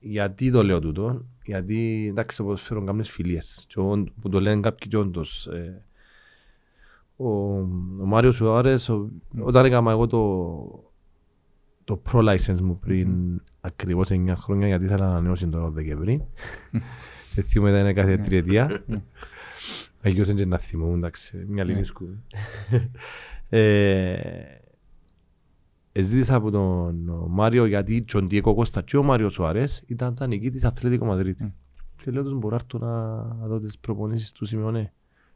γιατί 0.00 0.50
το 0.50 0.62
λέω 0.62 0.80
τούτο, 0.80 1.24
γιατί 1.44 2.06
εντάξει 2.10 2.36
το 2.36 2.42
ποδοσφαίρο 2.44 2.84
κάνεις 2.84 3.10
φιλίες 3.10 3.64
και 3.68 3.80
όν- 3.80 4.12
που 4.20 4.28
το 4.28 4.40
λένε 4.40 4.60
κάποιοι 4.60 4.88
και 4.88 4.96
όντως. 4.96 5.46
Ε, 5.46 5.84
ο, 7.16 7.28
ο 8.00 8.04
Μάριο 8.04 8.32
Σουάρες, 8.32 8.88
ο- 8.88 9.10
όταν 9.38 9.64
έκανα 9.64 9.90
εγώ 9.90 10.06
το, 10.06 10.92
το 11.84 12.02
pro 12.10 12.18
license 12.34 12.60
μου 12.60 12.78
πριν 12.78 13.40
ακριβώς 13.60 14.08
9 14.10 14.32
χρόνια 14.36 14.66
γιατί 14.66 14.84
ήθελα 14.84 15.04
να 15.04 15.10
ανανεώσει 15.10 15.48
το 15.48 15.70
Δεκεμβρί 15.70 16.24
και 17.34 17.42
θυμούμαι 17.48 17.80
ήταν 17.80 17.94
κάθε 17.94 18.16
τριετία 18.16 18.84
Αγιώς 20.02 20.28
είναι 20.28 20.38
και 20.38 20.46
να 20.46 20.58
θυμούμαι, 20.58 20.94
εντάξει, 20.94 21.44
μια 21.48 21.64
λίγη 21.64 21.84
σκούδα. 21.84 22.12
Ε, 23.48 24.58
Ζήτησα 26.00 26.34
από 26.34 26.50
τον 26.50 27.10
Μάριο 27.28 27.64
γιατί 27.66 28.02
και 28.02 28.16
ο 28.16 28.22
Ντιέκο 28.22 28.54
Κώστα 28.54 28.82
και 28.82 28.96
ο 28.96 29.02
Μάριο 29.02 29.28
Σουαρές 29.28 29.82
ήταν 29.86 30.16
τα 30.16 30.26
νική 30.26 30.50
της 30.50 30.64
Αθλέτικο 30.64 31.04
Μαδρίτη. 31.04 31.42
Μμ. 31.44 31.48
Και 32.02 32.10
λέω 32.10 32.22
τους 32.22 32.32
μπορώ 32.34 32.56
να 32.56 32.62
έρθω 32.62 32.86
να 32.86 33.22
να 33.40 33.46
δω 33.46 33.58
τις 33.58 33.78
προπονήσεις 33.78 34.32
του 34.32 34.44
Σιμεωνέ. 34.44 34.92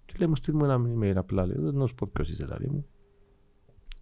Και 0.09 0.15
λέει 0.19 0.29
μου 0.29 0.37
στείλ 0.37 0.55
μου 0.57 0.65
ένα 0.65 0.81
email 0.81 1.15
απλά, 1.17 1.47
λέω, 1.47 1.73
να 1.73 1.87
σου 1.87 1.95
πω 1.95 2.09
ποιος 2.13 2.31
είσαι 2.31 2.47
λαλή 2.47 2.71
μου. 2.71 2.87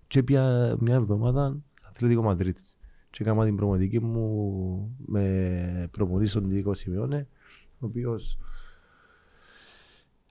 Και 0.06 0.22
πια 0.22 0.76
μια 0.80 0.94
εβδομάδα 0.94 1.56
Αθλέτικο 1.88 2.22
Μαδρίτης. 2.22 2.76
Και 3.10 3.22
έκανα 3.22 3.44
την 3.44 3.56
προπονητική 3.56 4.00
μου 4.00 4.96
με 5.06 5.88
προπονήσεις 5.90 6.30
στον 6.30 6.48
Ντιέκο 6.48 6.74
Σιμεωνέ, 6.74 7.28
ο 7.78 7.86
οποίος 7.86 8.38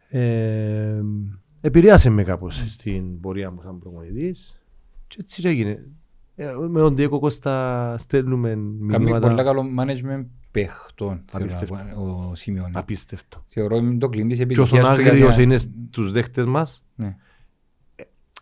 ε, 0.09 1.01
επηρέασε 1.61 2.09
με 2.09 2.23
κάπως 2.23 2.63
στην 2.67 3.19
πορεία 3.19 3.51
μου 3.51 3.61
σαν 3.61 3.80
προπονητής 3.80 4.61
και 5.07 5.17
έτσι 5.19 5.47
έγινε. 5.47 5.89
Ε, 6.36 6.53
με 6.69 6.80
τον 6.80 6.95
Διέκο 6.95 7.19
Κώστα 7.19 7.95
στέλνουμε 7.97 8.49
Κάνει 8.49 8.88
πολύ 8.88 9.03
μηνύματα 9.03 9.43
καλό 9.43 9.65
management 9.80 10.26
παιχτών, 10.62 11.24
θέλω 11.26 11.45
να 11.45 11.56
Απίστευτο. 11.58 11.95
πω, 11.95 12.28
ο 12.30 12.36
Σιμεώνη. 12.36 12.72
απίστευτο. 12.76 13.43
Θεωρώ 13.45 13.76
είναι 13.76 13.97
το 13.97 14.10
κλειδί 14.10 14.28
της 14.28 14.38
Και 14.38 14.62
όσον 14.62 14.78
επιτυχίας 14.78 14.95
του 14.95 15.01
γιατί- 15.01 15.18
άγριος 15.24 15.38
είναι 15.43 15.58
στους 15.58 16.12
δέχτες 16.12 16.45
μας, 16.45 16.84
Ναι. 16.95 17.16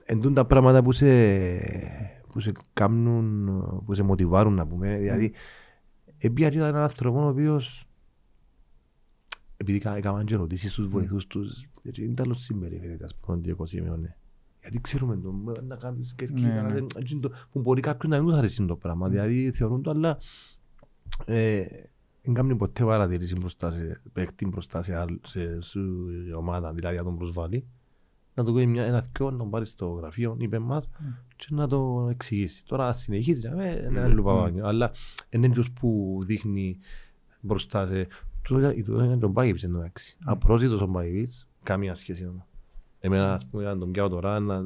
εντούν 0.05 0.34
τα 0.34 0.45
πράγματα 0.45 0.82
που 0.84 0.91
σε, 0.91 1.05
που 2.32 2.39
σε 2.39 2.51
κάνουν, 2.74 3.45
που 3.86 3.93
σε 3.93 4.03
μοτιβάρουν 4.03 4.53
να 4.53 4.68
πούμε. 4.68 4.97
Δηλαδή, 4.97 5.34
επειδή 6.18 6.55
ήταν 6.55 6.68
έναν 6.68 6.82
άνθρωπο 6.82 7.26
ο 7.26 7.28
οποίος 7.28 7.86
επειδή 9.57 9.80
κα- 9.80 9.95
έκαναν 9.95 10.26
και 10.26 10.34
ερωτήσεις 10.34 10.72
στους 10.72 10.88
βοηθούς 10.88 11.28
τους, 11.28 11.64
έτσι, 11.84 12.03
είναι 12.03 12.14
τέλος 12.14 12.41
συμπεριφέρεται, 12.41 13.03
ας 13.03 13.16
πούμε, 13.16 13.36
τον 13.36 13.43
Διέκο 13.43 13.66
Σιμεώνε. 13.66 14.18
Γιατί 14.61 14.82
ξέρουμε 14.82 15.18
το, 15.18 15.32
μα, 15.32 15.53
να 15.68 15.76
κάνεις 15.76 16.14
κερκίδα, 16.18 16.47
Ναι, 16.47 16.61
να 16.61 16.68
ναι. 16.68 16.74
δεν- 16.74 16.86
έτσι 16.97 17.18
το- 17.20 17.32
που 17.51 17.59
μπορεί 17.59 17.82
κάποιον 17.82 18.11
να 18.11 18.18
μην 18.18 18.28
τους 18.28 18.38
αρέσει 18.38 18.66
το 18.66 18.76
πράγμα, 18.76 19.09
δηλαδή 19.09 19.51
θεωρούν 19.51 19.82
το, 19.82 19.89
αλλά 19.89 20.18
ε, 21.26 21.66
δεν 22.24 22.34
κάνει 22.34 22.55
ποτέ 22.55 22.84
παρατηρήσει 22.84 23.36
μπροστά 23.36 23.71
σε 23.71 24.01
παίκτη, 24.13 24.47
μπροστά 24.47 24.82
σε, 24.84 24.95
άλλ- 24.95 25.26
σε, 25.26 25.61
σε 25.61 25.80
ομάδα, 26.38 26.74
δηλαδή 26.74 26.97
να 26.97 27.03
τον 27.03 27.17
προσβάλλει. 27.17 27.65
Να 28.36 28.43
του 28.43 28.53
κάνει 28.53 28.67
μια, 28.67 28.84
ένα 28.84 29.03
δυο, 29.17 29.32
να 29.32 29.38
τον 29.38 29.49
πάρει 29.49 29.65
στο 29.65 29.88
γραφείο, 29.88 30.36
είπε 30.39 30.59
μας, 30.59 30.89
και 31.36 31.47
να 31.49 31.67
το 31.67 32.07
εξηγήσει. 32.11 32.65
Τώρα 32.65 32.88
αν 32.88 32.93
συνεχίζει, 32.93 33.47
ε, 33.57 33.86
είναι 33.86 33.99
άλλο 34.01 34.24
παπάγιο. 34.24 34.67
Αλλά 34.67 34.91
είναι 35.30 35.45
έτσι 35.47 35.74
που 35.74 36.19
δείχνει 36.26 36.78
μπροστά 37.41 37.88
σε... 37.88 38.07
Τούτο 38.41 38.74
τούτο 38.74 39.03
είναι 39.03 39.17
τον 39.17 39.32
Μπάγιβιτς 39.32 39.63
εν 39.63 39.71
τω 39.71 39.78
μεταξύ. 39.78 40.17
Απρόσιτος 40.24 40.82
ο 40.82 40.86
Μπάγιβιτς, 40.88 41.47
καμία 41.63 41.95
σχέση. 41.95 42.26
όμως. 42.28 42.43
Εμένα, 42.99 43.34
ας 43.34 43.45
πούμε, 43.45 43.67
αν 43.67 43.80
τον 43.80 43.91
πιάω 43.91 44.09
τώρα 44.09 44.39
να, 44.39 44.55
ε, 44.55 44.63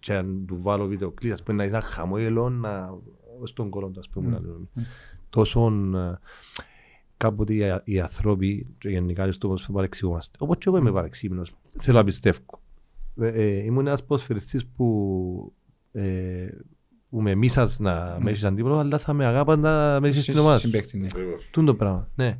και 0.00 0.14
αν 0.14 0.44
του 0.46 0.58
βάλω 0.62 0.86
βίντεο 0.86 1.10
κλείσει, 1.10 1.32
ας 1.32 1.42
πούμε, 1.42 1.56
να 1.56 1.64
είσαι 1.64 1.74
ένα 1.76 1.84
χαμόγελο 1.84 2.50
να, 2.50 2.94
στον 3.42 3.70
κόλλο 3.70 3.88
του, 3.88 3.98
ας 4.00 4.08
πούμε, 4.08 4.30
να 4.30 4.40
λέμε. 4.40 4.66
Τόσο 5.30 5.66
ε, 5.96 6.18
κάποτε 7.16 7.54
οι, 7.54 7.80
οι 7.84 8.00
άνθρωποι 8.00 8.66
και 8.78 8.88
γενικά 8.88 9.32
στο 9.32 9.46
ποδόσφαιρο 9.46 9.72
παρεξηγούμαστε. 9.74 10.36
Όπως 10.40 10.56
και 10.56 10.64
εγώ 10.66 10.76
είμαι 10.78 10.92
παρεξήγημενος. 10.92 11.52
Θέλω 11.80 11.98
να 11.98 12.04
πιστεύω. 12.04 12.38
Ε, 13.20 13.28
ε, 13.28 13.64
ήμουν 13.64 13.86
ένας 13.86 14.04
ποδοσφαιριστής 14.04 14.66
που 14.66 15.52
ε, 15.92 16.46
που 17.10 17.20
με 17.22 17.34
μίσας 17.34 17.78
να 17.78 18.16
με 18.20 18.30
έχεις 18.30 18.44
αντίπαλο, 18.44 18.78
αλλά 18.78 18.98
θα 18.98 19.12
με 19.12 19.26
αγάπαν 19.26 19.60
να 19.60 20.00
με 20.00 20.08
έχεις 20.08 20.22
στην 20.22 20.38
ομάδα 20.38 20.58
σου. 20.58 20.64
Συμπαίχτη, 20.66 20.98
ναι. 20.98 21.06
Ακριβώς. 21.10 21.48
Τούν 21.50 21.64
το 21.66 21.74
πράγμα, 21.74 22.08
ναι. 22.14 22.38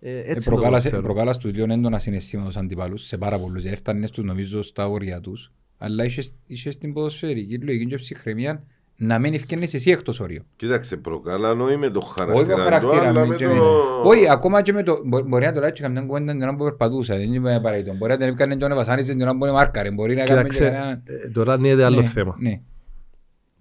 Ε, 0.00 0.10
Ε, 0.18 0.18
έτσι 0.18 0.48
το 0.48 0.54
προκάλασε- 0.54 0.90
ποδοσφαίρο. 0.90 1.02
Προκάλασες 1.02 1.42
τους 1.42 1.52
λίγο 1.52 1.72
έντονα 1.72 1.98
συναισθήματα 1.98 2.50
στους 2.50 2.62
αντιπάλους, 2.62 3.02
σε 3.06 3.18
πάρα 3.18 3.38
πολλούς. 3.40 3.64
Έφτανες 3.64 4.10
τους 4.10 4.24
νομίζω 4.24 4.62
στα 4.62 4.88
όρια 4.88 5.20
τους. 5.20 5.52
Αλλά 5.78 6.04
είχες, 6.04 6.32
είχες 6.46 6.78
την 6.78 6.92
ποδοσφαιρική 6.92 7.58
λογική 7.58 7.86
και 7.86 7.96
ψυχραιμία 7.96 8.64
να 9.00 9.18
μην 9.18 9.34
ευκαινείς 9.34 9.74
εσύ 9.74 9.90
εκτός 9.90 10.20
όριο. 10.20 10.42
Κοίταξε, 10.56 10.96
προκάλανο 10.96 11.70
ή 11.70 11.76
με 11.76 11.90
το 11.90 11.98
Όχι 11.98 12.14
με 12.16 12.54
χαρακτήρα 12.54 12.56
του, 12.56 12.62
χαρακτήρα, 12.62 13.08
αλλά 13.08 13.20
με 13.20 13.26
με 13.26 13.34
και 13.36 13.46
το... 13.46 13.54
με- 13.54 13.60
Όχι, 14.04 14.28
ακόμα 14.30 14.62
και 14.62 14.72
με 14.72 14.82
το... 14.82 15.00
μπο- 15.04 15.22
Μπορεί 15.22 15.44
να 15.44 15.52
το 15.52 15.60
λέει 15.60 15.72
και 15.72 15.82
καμιά 15.82 16.00
κουβέντα 16.02 16.32
την 16.32 16.42
ώρα 16.42 16.56
που 16.56 16.64
περπατούσα, 16.64 17.16
δεν 17.16 17.32
είναι 17.34 17.60
παραίτητο. 17.60 17.94
Μπορεί 17.96 18.12
να 18.12 18.18
την 18.18 18.28
έπαιρνε 18.28 18.56
και 18.56 18.66
να 18.66 18.74
βασάνιζε 18.74 19.12
την 19.12 19.22
ώρα 19.22 19.36
που 19.36 19.44
είναι 19.44 19.52
μάρκαρε. 19.52 19.90
Μπορεί 19.90 20.14
να 20.14 20.24
κάνει 20.24 20.48
και 20.48 20.48
Κοίταξε, 20.48 20.64
κανένα... 20.64 21.02
ε, 21.24 21.28
τώρα 21.28 21.54
είναι 21.54 21.84
άλλο 21.84 22.00
Ναι, 22.00 22.06
θέμα. 22.06 22.36
Ναι. 22.38 22.60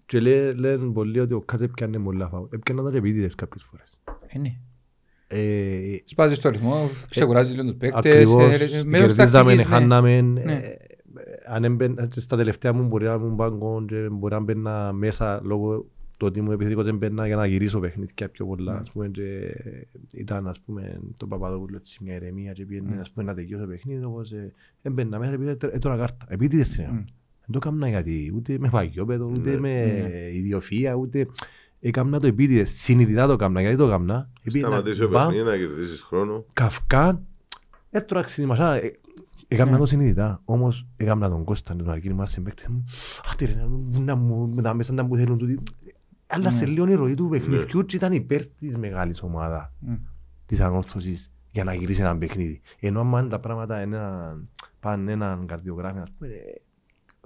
Και 0.05 0.19
λέ- 0.19 0.57
λένε 0.59 0.91
πολλοί 0.93 1.19
ότι 1.19 1.33
ο 1.33 1.41
Κάτσε 1.41 1.67
πιάνε 1.67 1.99
πολλά 1.99 2.27
φάουλ. 2.29 2.45
Έπιανα 2.53 2.83
τα 2.83 2.91
και 2.91 2.97
επίτηδες 2.97 3.35
κάποιες 3.35 3.63
φορές. 3.69 3.97
Ε, 4.27 4.39
ναι. 4.39 4.55
Ε, 5.27 5.97
Σπάζεις 6.05 6.39
το 6.39 6.49
ρυθμό, 6.49 6.89
ξεκουράζεις 7.09 7.55
λίγο 7.55 7.67
τους 7.67 7.75
παίκτες. 7.77 7.99
Ακριβώς, 8.13 8.43
ε, 8.43 8.77
ε, 8.77 8.83
μέσω 8.83 9.05
της 9.05 9.15
κερδίζαμε, 9.15 9.55
τακτικής, 9.55 9.55
ναι. 9.55 9.63
χάναμε. 9.77 10.33
Ναι. 11.47 11.53
ε, 11.53 11.55
Αν 11.55 11.63
έμπαινα 11.63 12.07
και 12.07 12.19
στα 12.19 12.37
τελευταία 12.37 12.73
μου 12.73 12.83
μπορεί 12.87 13.05
να 13.05 13.13
ήμουν 13.13 13.35
πάγκο 13.35 13.85
και 13.87 14.07
μπορεί 14.11 14.33
να 14.33 14.39
μπαίνα 14.39 14.91
μέσα 14.93 15.41
λόγω 15.43 15.85
του 16.17 16.27
ότι 16.27 16.41
μου 16.41 16.51
επιθετικός 16.51 16.85
δεν 16.85 16.97
μπαίνα 16.97 17.27
για 17.27 17.35
να 17.35 17.45
γυρίσω 17.45 17.79
παιχνίδια 17.79 18.29
πιο 18.29 18.45
πολλά. 18.45 18.73
Ναι. 18.73 18.79
Ας 18.79 18.91
πούμε, 18.91 19.07
και 19.07 19.55
ήταν 20.13 20.47
ας 20.47 20.59
πούμε 20.59 20.99
το 21.17 21.27
Παπαδόπουλο 21.27 21.77
έτσι 21.77 22.03
μια 22.03 22.15
ηρεμία 22.15 22.51
και 22.51 22.65
πήγαινε 22.65 22.95
Ναι. 22.95 23.01
ας 23.01 23.11
πούμε, 23.11 23.25
να 23.25 23.33
τελειώσει 23.33 23.63
το 23.63 23.69
παιχνίδι 23.69 24.03
όπως 24.03 24.31
ε, 24.31 24.53
έμπαινα 24.81 25.19
μέσα 25.19 25.31
επειδή 25.33 25.49
έτρωνα 25.71 25.97
κάρτα. 25.97 26.25
Επίτηδες 26.29 26.69
την 26.69 26.83
Μμ. 26.83 26.85
έκανα. 26.87 27.05
Δεν 27.45 27.51
το 27.51 27.67
έκανα 27.67 27.89
γιατί 27.89 28.33
ούτε 28.35 28.57
με 28.59 28.69
παγιόπεδο, 28.69 29.25
ούτε 29.37 29.49
Ναι. 29.49 29.59
με 29.59 29.69
Ναι. 29.85 30.09
ιδιοφυΐα, 30.33 30.97
ούτε... 30.99 31.27
Έκανα 31.79 32.19
το 32.19 32.27
επίτηδες, 32.27 32.69
συνειδητά 32.69 33.27
το 33.27 33.31
έκανα. 33.33 33.61
Γιατί 33.61 33.77
το 33.77 33.83
έκανα; 33.85 34.29
Επήγαινα, 34.43 34.67
Σταματήσει 34.67 35.03
ο 35.03 35.09
μπαμ, 35.09 35.27
παιχνίδι 35.27 35.49
να 35.49 35.57
κερδίσεις 35.57 36.01
χρόνο. 36.01 36.45
Καυκά, 36.53 37.21
έτρωα 37.89 38.21
ξυνημασά. 38.21 38.73
ε, 38.75 38.99
Έκανα 39.47 39.71
Ναι. 39.71 39.77
το 39.77 39.85
συνειδητά, 39.85 40.41
όμως 40.45 40.87
έκανα 40.97 41.29
τον 41.29 41.43
Κώστα, 41.43 41.75
τον 41.75 41.89
Αρκίνη 41.89 42.13
μας 42.13 42.31
συμπαίκτες 42.31 42.67
μου. 42.67 42.83
Αυτή 43.25 43.45
ρε, 43.45 43.53
να- 43.53 43.99
να 43.99 44.15
μου, 44.15 44.49
με 44.55 44.61
τα 44.61 44.73
μέσα 44.73 44.93
να 44.93 45.03
μου 45.03 45.15
θέλουν 45.17 45.37
τούτοι. 45.37 45.59
Αλλά 46.27 46.51
σε 46.51 46.63
Ναι. 46.63 46.69
λίγο 46.71 46.87
η 46.87 46.93
ροή 46.93 47.13
του 47.13 47.27
παιχνιδιού 47.29 47.85
και 47.85 47.95
ήταν 47.95 48.11
υπέρ 48.13 48.45
της 48.47 48.77
μεγάλης 48.77 49.21
ομάδας, 49.21 49.71
Μμ. 49.79 49.93
της 50.45 50.59
ανόρθωσης, 50.59 51.31
για 51.51 51.63
να 51.63 51.73
γυρίσει 51.73 52.01
ένα 52.01 52.17
παιχνίδι. 52.17 52.61
Ενώ 52.79 52.99
άμα 52.99 53.27
τα 53.27 53.39
πράγματα 53.39 53.81
είναι 53.81 53.95
έναν- 53.95 54.47
πάνε 54.79 55.11
έναν 55.11 55.45
καρδιογράφη, 55.45 55.99
ας 55.99 56.09
πούμε, 56.17 56.31
ε, 56.31 56.61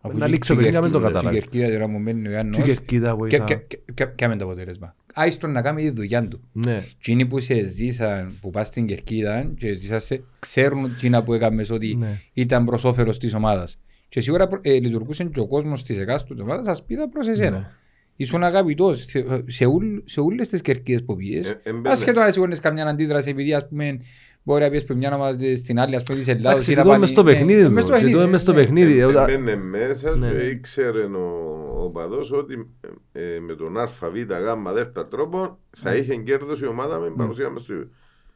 Αφού 0.01 0.17
να 0.17 0.25
και- 0.25 0.31
λήξει 0.31 0.51
ο 0.51 0.55
και 0.55 0.61
η 0.61 0.63
παιχνίδι, 0.63 0.83
να 0.83 0.91
μην 0.91 0.91
το 0.91 0.99
Κερκίδα- 0.99 1.21
καταλάβει. 1.21 1.39
και 1.49 1.57
η 1.57 1.59
Κερκίδα 1.59 1.73
τώρα 1.79 1.91
μου 1.91 1.99
μένει 1.99 2.27
ο 2.27 2.31
Ιάννος 2.31 2.55
Και 2.55 2.61
η 2.61 2.65
κερκίδα 2.65 3.09
και- 3.09 3.15
βοηθά. 3.17 3.43
και- 3.43 3.55
και- 3.55 3.79
και- 3.93 4.05
Κάμε 4.05 4.35
το 4.35 4.43
αποτέλεσμα. 4.45 4.95
Άιστον 5.13 5.51
να 5.51 5.61
κάνει 5.61 5.81
τη 5.81 5.89
δουλειά 5.89 6.27
του. 6.27 6.41
Ναι, 6.51 6.83
Εκείνοι 6.99 7.25
που 7.25 7.39
σε 7.39 7.63
ζήσαν, 7.63 8.33
που 8.41 8.49
πας 8.49 8.67
στην 8.67 8.85
Κερκίδα 8.85 9.51
και 9.57 9.73
ζήσασαι, 9.73 10.23
ξέρουν 10.39 10.85
εκείνα 10.85 11.23
που 11.23 11.33
έκαμες 11.33 11.69
ότι 11.69 11.95
ναι. 11.99 12.19
ήταν 12.33 12.65
προς 12.65 12.83
όφελος 12.83 13.17
της 13.17 13.33
ομάδας. 13.33 13.77
Και 14.09 14.21
σίγουρα 14.21 14.49
ε, 14.61 14.73
λειτουργούσε 14.73 15.23
και 15.23 15.39
ο 15.39 15.47
κόσμος 15.47 15.83
της 15.83 15.97
εκάστοτε 15.99 16.41
ομάδας 16.41 16.67
ασπίδα 16.67 17.09
προς 17.09 17.27
εσένα. 17.27 17.57
Ναι. 17.57 17.67
Ήσουν 18.15 18.43
αγαπητός 18.43 19.05
σε, 19.05 19.25
σε, 19.47 19.65
ούλ, 19.65 19.85
σε 20.05 20.19
όλες 20.19 20.47
τις 20.47 20.61
κερκίδες 20.61 21.03
που 21.03 21.15
πήγες. 21.15 21.49
Ε, 21.49 21.59
εμπαίνε. 21.63 21.89
Ασχέτω 21.89 22.19
αν 22.19 22.33
σίγουρες 22.33 22.59
καμιά 22.59 22.85
αντίδραση 22.85 23.29
επειδή 23.29 23.53
ας 23.53 23.67
πούμε 23.67 23.99
μπορεί 24.43 24.63
να 24.63 24.69
πιες 24.69 24.83
που 24.83 24.95
μια 24.95 25.15
ομάδα 25.15 25.55
στην 25.55 25.79
άλλη 25.79 25.95
ας 25.95 26.03
πούμε 26.03 26.17
της 26.17 26.27
Ελλάδος 26.27 26.51
Εντάξει, 26.51 26.71
ή 26.71 26.75
να 26.75 26.81
το 26.81 26.87
πάνε- 26.87 27.01
μες 27.01 27.09
στο 27.09 27.23
ναι, 27.23 27.31
παιχνίδι 27.31 27.69
μες 27.69 27.83
του, 27.85 27.95
στο 27.97 28.05
και 28.05 28.11
το 28.11 28.27
μες 28.27 28.41
στο 28.41 28.53
ναι. 28.53 28.59
παιχνίδι. 28.59 28.99
Ε, 28.99 29.03
ε, 29.03 29.05
Έμπαινε 29.05 29.55
μέσα 29.55 30.15
Ναι. 30.15 30.29
και 30.29 30.37
ήξερε 30.37 31.01
ο, 31.03 31.70
ο 31.91 31.99
παδός 31.99 32.31
ότι 32.31 32.69
ε, 33.11 33.39
με 33.39 33.53
τον 33.55 33.77
ΑΒ 33.77 33.89
γ 34.15 34.73
δεύτερο 34.73 35.07
τρόπο 35.07 35.59
θα 35.77 35.95
είχε 35.95 36.15
κέρδος 36.15 36.61
η 36.61 36.65
ομάδα 36.65 36.99
με 36.99 37.09
παρουσία 37.17 37.49
μες 37.49 37.63
στο 37.63 37.73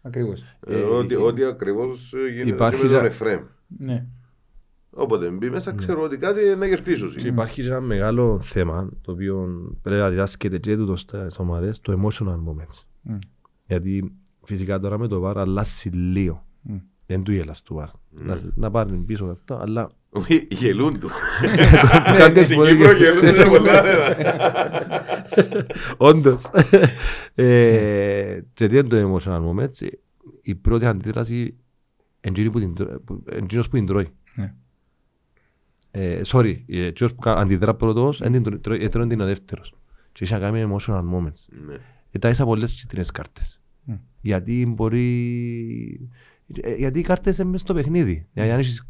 Ακριβώς. 0.01 0.41
ε, 0.67 0.77
Ε, 0.79 0.81
ότι, 0.83 1.13
ε, 1.13 1.17
ότι 1.17 1.43
ακριβώς 1.43 2.13
ε, 2.13 2.29
γίνεται 2.31 2.49
υπάρχει 2.49 2.77
και 2.79 2.85
με 2.85 2.91
τον 2.91 2.99
για- 3.01 3.09
Εφραίμ. 3.09 3.41
Ναι. 3.77 4.05
Όποτε 4.89 5.29
μπει 5.29 5.49
μέσα 5.49 5.73
ξέρω 5.75 6.01
ότι 6.01 6.17
κάτι 6.17 6.55
να 6.57 6.67
κερδίσω. 6.67 7.07
Και 7.07 7.27
υπάρχει 7.27 7.61
και 7.61 7.67
ένα 7.67 7.81
μεγάλο 7.81 8.39
θέμα 8.41 8.89
το 9.01 9.11
οποίο 9.11 9.47
πρέπει 9.81 10.01
να 10.01 10.09
διδάσκεται 10.09 10.57
και 10.57 10.75
τούτος 10.75 10.99
στις 10.99 11.39
ομάδες, 11.39 11.81
το 11.81 12.01
emotional 12.01 12.35
moments. 12.49 12.83
Μμ. 13.01 13.17
Γιατί 13.67 14.11
φυσικά 14.43 14.79
τώρα 14.79 14.97
με 14.97 15.07
το 15.07 15.19
βάρ 15.19 15.37
αλλάζει 15.37 15.89
λίγο. 15.89 16.45
Μμ. 17.07 17.13
Δεν 17.13 17.23
του 17.23 17.31
γελάς 17.31 17.61
του 17.61 17.73
βάρ. 17.73 17.89
Να, 18.09 18.39
να 18.55 18.71
πάρουν 18.71 19.05
πίσω 19.05 19.25
αυτό, 19.25 19.55
αλλά 19.61 19.89
Όχι, 20.09 20.47
γελούν 20.51 20.99
του. 20.99 21.09
Κάποιες 22.17 22.43
Στην 22.43 22.55
φορές 22.55 22.73
Κύπρο 22.73 22.91
γελούν. 22.91 23.19
γελούν 23.23 23.35
σε 23.35 23.45
πολλά. 23.47 23.83
όντως. 25.97 26.43
Ε, 27.35 28.39
Και 28.53 28.67
τι 28.67 28.77
είναι 28.77 28.87
το 28.87 29.17
emotional 29.17 29.41
moments, 29.49 29.87
η 30.41 30.55
πρώτη 30.55 30.85
αντίδραση 30.85 31.55
εντζήνη 32.21 32.49
που 32.49 32.59
την 32.59 32.73
τρώ- 32.75 33.01
που- 33.05 33.23
εντζήνος 33.29 33.67
που 33.69 33.75
την 33.75 33.85
τρώει. 33.85 34.07
Ναι. 34.35 34.53
Ε, 35.91 36.21
sorry, 36.25 36.53
ε, 36.67 36.85
εκείνος 36.85 37.13
που 37.13 37.19
κα- 37.21 37.35
αντιδρά 37.37 37.73
πρώτος, 37.75 38.21
εν 38.21 38.31
την 38.31 38.43
τρώει- 38.43 38.59
τρώει- 38.61 38.81
ε, 38.81 38.89
τρώει 38.89 39.07
την 39.07 39.21
ο 39.21 39.25
δεύτερος. 39.25 39.73
Και 40.11 40.23
είχε 40.23 40.33
να 40.33 40.39
κάνει 40.39 40.65
με 40.65 40.75
emotional 40.75 41.03
moments. 41.13 41.45
Ναι. 41.67 41.75
Ετάισα 42.11 42.45
πολλές 42.45 42.73
κίτρινες 42.73 43.11
κάρτες. 43.11 43.61
Μμ. 43.83 43.93
Γιατί 44.21 44.65
μπορεί... 44.75 46.09
ε, 46.61 46.73
Γιατί 46.75 46.99
οι 46.99 47.03
κάρτες 47.03 47.37
είναι 47.37 47.49
μες 47.49 47.61
στο 47.61 47.73
παιχνίδι. 47.73 48.27
Δηλαδή 48.33 48.51
αν 48.51 48.59
έχεις 48.59 48.85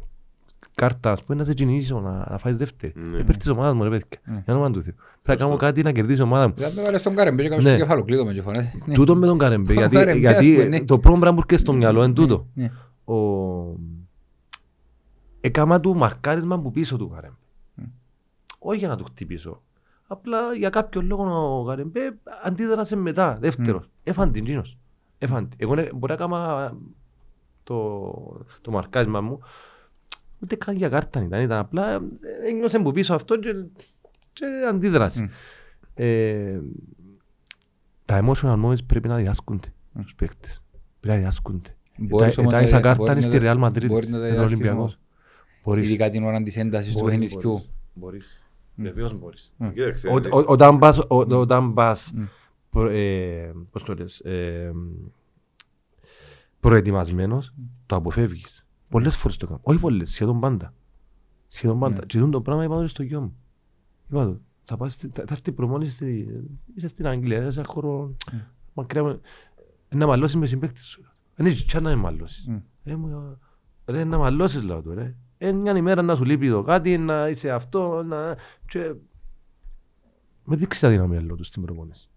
κάρτα, 0.74 1.12
ας 1.12 1.22
πούμε, 1.22 1.38
να 1.38 1.44
σε 1.44 1.54
κυνηγήσεις 1.54 1.90
να, 1.90 2.26
να 2.30 2.38
φάεις 2.38 2.56
δεύτερη. 2.56 2.92
Ναι. 2.96 3.18
Υπέρ 3.18 3.36
της 3.36 3.48
ομάδας 3.48 3.74
μου, 3.74 3.82
ρε 3.82 3.88
παιδιά. 3.88 4.06
Ναι. 4.24 4.42
Για 4.44 4.54
όνομα 4.54 4.70
του 4.70 4.82
Θεού. 4.82 4.94
Πρέπει 5.22 5.40
να 5.40 5.46
κάνω 5.46 5.56
κάτι 5.58 5.82
να 5.82 5.92
κερδίσει 5.92 6.20
η 6.20 6.22
ομάδα 6.22 6.48
μου. 6.48 6.54
Δηλαδή 6.54 6.76
με 6.76 6.82
βάλες 6.82 7.02
τον 7.02 7.14
Καρεμπέ 7.14 7.40
και 7.40 7.46
έκαμες 7.46 7.64
Ναι. 7.64 7.70
το 7.70 7.76
κεφαλοκλείδο 7.76 8.24
με 8.24 8.32
και 8.32 8.42
φωνές. 8.42 8.74
Ναι. 8.86 8.94
Τούτο 8.94 9.16
με 9.16 9.26
τον 9.26 9.38
Καρεμπέ, 9.38 9.72
Ο 9.72 9.74
γιατί, 9.76 9.94
Καρεμπέ, 9.96 10.28
ας 10.28 10.34
πούμε, 10.36 10.48
γιατί 10.50 10.68
ναι. 10.68 10.84
το 10.84 10.98
πρώτο 10.98 11.18
πράγμα 11.18 11.36
που 11.36 11.44
έρχεται 11.48 11.56
στο 11.56 11.72
μυαλό 11.72 12.04
είναι 12.04 12.12
τούτο. 12.12 12.46
Ναι. 12.54 12.70
Ο... 13.04 13.16
Έκαμα 15.40 15.80
του 15.80 15.96
μαρκάρισμα 15.96 16.60
που 16.60 16.70
πίσω 16.70 16.96
του 16.96 17.08
Καρεμπέ. 17.08 17.36
Μμ. 17.74 17.84
Όχι 18.58 18.78
για 18.78 18.88
να 18.88 18.96
του 18.96 19.04
χτυπήσω. 19.04 19.62
Απλά 20.06 20.38
για 20.58 20.70
κάποιο 20.70 21.02
λόγο 21.02 21.58
ο 21.60 21.64
Καρεμπέ 21.64 22.16
αντίδρασε 22.44 22.96
μετά, 22.96 23.36
δεύτερος. 23.40 23.88
Έφαν 24.02 24.32
την 24.32 24.44
Τζίνος. 24.44 24.78
Έφαν 25.18 25.48
την. 25.48 25.58
Εγώ 25.60 25.74
ναι, 25.74 25.88
μπορεί 25.94 26.12
να 26.12 26.18
κάμα 26.18 26.72
το, 27.66 28.46
το 28.60 28.70
μαρκάρισμα 28.70 29.20
μου. 29.20 29.40
Ούτε 30.42 30.56
καν 30.56 30.76
για 30.76 30.88
κάρτα 30.88 31.22
ήταν, 31.22 31.40
ήταν 31.42 31.58
απλά 31.58 31.92
ε, 31.94 32.00
ένιωσε 32.48 32.78
που 32.78 32.92
πίσω 32.92 33.14
αυτό 33.14 33.38
και, 33.38 33.54
και 34.32 34.44
αντίδραση. 34.68 35.22
Μμ. 35.22 35.26
Ε, 35.94 36.60
τα 38.04 38.22
emotional 38.24 38.64
moments 38.64 38.84
πρέπει 38.86 39.08
να 39.08 39.16
διάσκονται 39.16 39.68
Μμ. 39.92 40.00
στους 40.00 40.14
παίκτες. 40.14 40.62
Πρέπει 41.00 41.14
να 41.16 41.22
διάσκονται. 41.22 41.76
Μπορείς 41.98 42.34
Τα- 42.34 42.40
όμως 42.40 42.52
τα 42.52 42.58
να- 42.58 42.64
ίσα 42.66 42.80
κάρτα 42.80 43.04
μπορείς 43.04 43.24
είναι 43.26 43.34
να 43.34 43.36
στη 43.38 43.46
τα- 43.46 43.54
Real 43.54 43.64
Madrid, 43.82 43.86
μπορείς 43.88 44.08
να 44.08 44.18
τα 44.18 44.22
με 44.22 44.26
τον 44.28 44.30
διδάσκεις 44.34 44.52
Ολυμπιακός. 44.52 44.78
όμως. 44.78 44.98
Μπορείς. 45.64 45.88
Ειδικά 45.88 46.10
την 46.10 46.24
ώρα 46.24 46.42
της 46.42 46.56
έντασης 46.56 46.92
του 46.94 46.98
Μπορείς, 47.00 47.18
παιχνιδιού. 47.18 47.50
μπορείς. 47.50 47.70
Μπορείς. 47.94 48.42
Μμ. 48.74 48.82
Βεβαίως 48.84 49.18
μπορείς. 49.18 49.52
Κοίταξε, 49.74 50.08
Ό- 50.08 50.36
ό- 50.38 50.44
Όταν 50.46 50.78
πας, 50.78 50.98
ο- 50.98 51.06
όταν 51.38 51.74
πας 51.74 52.12
Μμ. 52.14 52.22
προ- 52.70 52.90
ε, 52.92 53.52
πώς 53.70 53.82
το 53.82 53.94
λες, 53.94 54.22
ε, 56.66 56.68
προετοιμασμένος, 56.70 57.54
το 57.86 57.96
αποφεύγεις. 57.96 58.66
Πολλές 58.88 59.16
φορές 59.16 59.36
το 59.36 59.46
κάνω. 59.46 59.58
Όχι 59.62 59.78
πολλές, 59.78 60.10
σχεδόν 60.10 60.40
πάντα. 60.40 60.74
Σχεδόν 61.48 61.78
πάντα. 61.78 61.94
Ναι. 62.00 62.06
Και 62.06 62.18
τούτο 62.18 62.30
το 62.30 62.40
πράγμα 62.40 62.64
είπα 62.64 62.80
το 62.80 62.86
στο 62.86 63.02
γιο 63.02 63.20
μου. 63.20 63.36
Είπα 64.10 64.24
του, 64.24 64.40
θα, 64.64 64.76
πας, 64.76 64.92
στη- 64.92 65.06
θα, 65.14 65.24
θα 65.26 65.34
έρθει 65.34 65.50
η 65.50 65.52
προμόνηση, 65.52 65.92
στη, 65.92 66.28
είσαι 66.74 66.88
στην 66.88 67.06
Αγγλία, 67.06 67.46
είσαι 67.46 67.58
ένα 67.60 67.68
χώρο 67.68 68.14
Μμ. 68.32 68.36
μακριά. 68.74 69.02
με- 69.02 69.20
Να 69.88 70.06
μαλώσεις 70.06 70.36
με 70.36 70.46
συμπαίκτες 70.46 70.84
σου. 70.84 71.04
Δεν 71.34 71.46
έχει 71.46 71.64
τσιά 71.64 71.80
να 71.80 71.88
με 71.88 71.96
μαλώσεις. 71.96 72.46
Μμ. 72.46 72.56
Ε, 72.84 72.96
μου, 72.96 73.38
ρε, 73.86 74.04
να 74.04 74.18
μαλώσεις 74.18 74.62
λέω 74.62 74.82
του, 74.82 74.94
ρε. 74.94 75.14
Ε, 75.38 75.52
μια 75.52 75.76
ημέρα 75.76 76.02
να 76.02 76.16
σου 76.16 76.24
λείπει 76.24 76.50
το 76.50 76.62
κάτι, 76.62 76.98
να 76.98 77.28
είσαι 77.28 77.50
αυτό, 77.50 78.02
να... 78.02 78.36
Και... 78.68 78.94
Με 80.44 80.56
δείξεις 80.56 80.80
τα 80.82 80.88
δυναμία 80.88 81.22
λέω 81.22 81.36
του 81.36 81.44
στην 81.44 81.62
προπόνηση. 81.62 82.08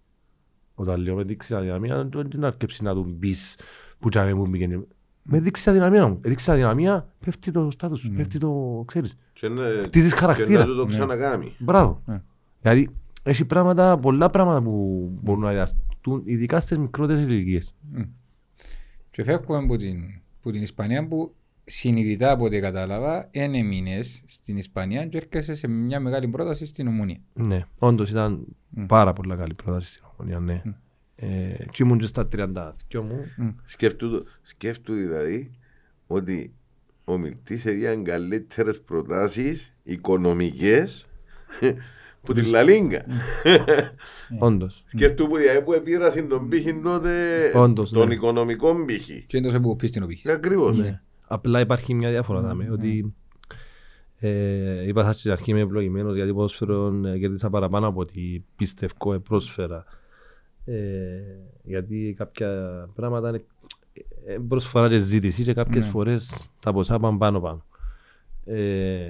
Όταν 0.76 1.02
λέω 1.02 1.16
με 1.16 1.24
δείξεις 1.24 1.52
τα 1.52 1.62
δυναμία, 1.62 2.06
δεν 2.06 2.30
είναι 2.36 2.46
αρκεψη 2.46 2.84
να 2.84 2.94
του 2.94 3.04
μπεις 3.18 3.60
που 4.00 4.10
τσάμε 4.10 4.34
μου 4.34 4.48
μπήκαινε. 4.48 4.84
Με 5.24 5.40
δείξει 5.40 5.66
τα 5.66 5.72
δυναμία 5.72 6.08
μου. 6.08 6.20
Με 6.24 6.30
δείξει 6.30 6.46
τα 6.46 6.56
δυναμία, 6.56 7.14
πέφτει 7.26 7.52
το 7.52 7.72
στάτους 7.72 8.00
σου, 8.00 8.10
Ναι. 8.10 8.16
πέφτει 8.18 8.38
το, 8.38 8.84
ξέρεις. 8.88 9.18
Και 9.34 9.48
να- 9.48 9.64
Χτίζεις 9.84 10.14
και 10.14 10.20
χαρακτήρα. 10.20 10.60
να 10.60 10.66
του 10.66 10.76
το 10.76 10.84
Ναι. 10.86 10.90
ξανακάμει. 10.90 11.54
Μπράβο. 11.58 12.02
Ναι. 12.06 12.22
Δηλαδή, 12.62 12.90
έχει 13.24 13.46
πράγματα, 13.46 13.98
πολλά 13.98 14.30
πράγματα 14.30 14.62
που 14.62 15.10
μπορούν 15.22 15.44
να 15.44 15.52
διαστούν, 15.52 16.22
ειδικά 16.26 16.60
στις 16.60 16.78
μικρότερες 16.78 17.24
ηλικίες. 17.24 17.76
Μμ. 17.92 18.02
Και 19.12 19.24
φεύγουμε 19.24 19.58
από 19.60 19.78
την, 19.78 20.04
από 20.40 20.52
την 20.52 20.62
Ισπανία 20.62 21.08
που 21.08 21.34
συνειδητά 21.66 22.32
από 22.32 22.46
ό,τι 22.46 22.60
κατάλαβα 22.60 23.30
δεν 23.32 23.54
έμεινες 23.56 24.24
στην 24.28 24.58
Ισπανία 24.58 25.06
και 25.06 25.18
έρχεσαι 25.18 25.54
σε 25.56 25.68
μια 25.68 26.00
μεγάλη 26.00 26.28
πρόταση 26.28 26.66
στην 26.66 26.88
Ομονία. 26.88 27.20
Ναι, 27.34 27.62
όντως 27.80 28.10
ήταν 28.10 28.46
Μμ. 28.70 28.86
πάρα 28.86 29.14
πολλά 29.14 29.36
καλή 29.36 29.54
πρόταση 29.54 29.92
στην 29.92 30.06
Ομονία, 30.18 30.40
ναι. 30.40 30.62
Μμ. 30.66 30.72
Ε, 31.22 31.66
και 31.72 31.84
ήμουν 31.84 31.98
και 31.98 32.06
στα 32.06 32.28
32 32.36 32.72
μου. 32.94 33.26
Μμ. 33.38 33.50
Σκέφτου, 33.64 34.26
σκέφτου 34.42 34.94
δηλαδή 34.94 35.52
ότι 36.08 36.54
ο 37.04 37.18
μιλτής 37.18 37.66
έδιαν 37.66 38.04
καλύτερες 38.04 38.82
προτάσεις 38.82 39.74
οικονομικές 39.84 41.08
που 42.24 42.34
την 42.34 42.46
Λαλίγκα. 42.46 43.06
Όντως. 44.40 44.84
Σκέφτου 44.86 45.28
που 45.28 45.38
δηλαδή 45.38 45.62
που 45.62 45.74
επήρασε 45.74 46.22
τον 46.22 46.50
πύχη 46.50 46.82
τότε, 46.82 47.52
Όντως, 47.56 47.92
τον 47.92 48.08
ναι. 48.08 48.14
οικονομικό 48.14 48.86
πύχη. 48.86 49.24
Και 49.28 49.38
έντος 49.38 49.60
που 49.60 49.76
πεις 49.76 49.92
την 49.92 50.04
οπίχη. 50.04 50.32
Ακριβώς. 50.32 50.78
Ναι. 50.78 51.02
Απλά 51.28 51.60
υπάρχει 51.60 51.94
μια 51.94 52.10
διαφορά 52.10 52.42
δάμε, 52.42 52.70
ότι 52.72 53.14
Ε, 54.22 54.88
είπα 54.88 55.04
θα 55.04 55.14
στην 55.14 55.32
αρχή 55.32 55.52
είμαι 55.52 55.60
ευλογημένος 55.60 56.16
γιατί 56.16 56.34
ποδόσφαιρο 56.34 57.02
ε, 57.06 57.18
κέρδισα 57.18 57.50
παραπάνω 57.50 57.88
από 57.88 58.00
ό,τι 58.00 58.44
πιστεύω 58.56 59.14
ε, 59.14 59.18
πρόσφερα. 59.18 59.84
Ε, 60.72 61.22
γιατί 61.64 62.14
κάποια 62.18 62.50
πράγματα 62.96 63.30
είναι 63.30 63.44
ε, 64.26 64.38
προσφορά 64.48 64.90
και 64.90 64.98
ζήτηση 64.98 65.44
και 65.44 65.54
κάποιες 65.54 65.86
Ναι. 65.86 65.92
φορές 65.92 66.50
τα 66.60 66.74
ποσά 66.74 67.00
πάνε 67.00 67.18
πάνω 67.18 67.40
πάνω. 67.40 67.66
Ε, 68.46 69.10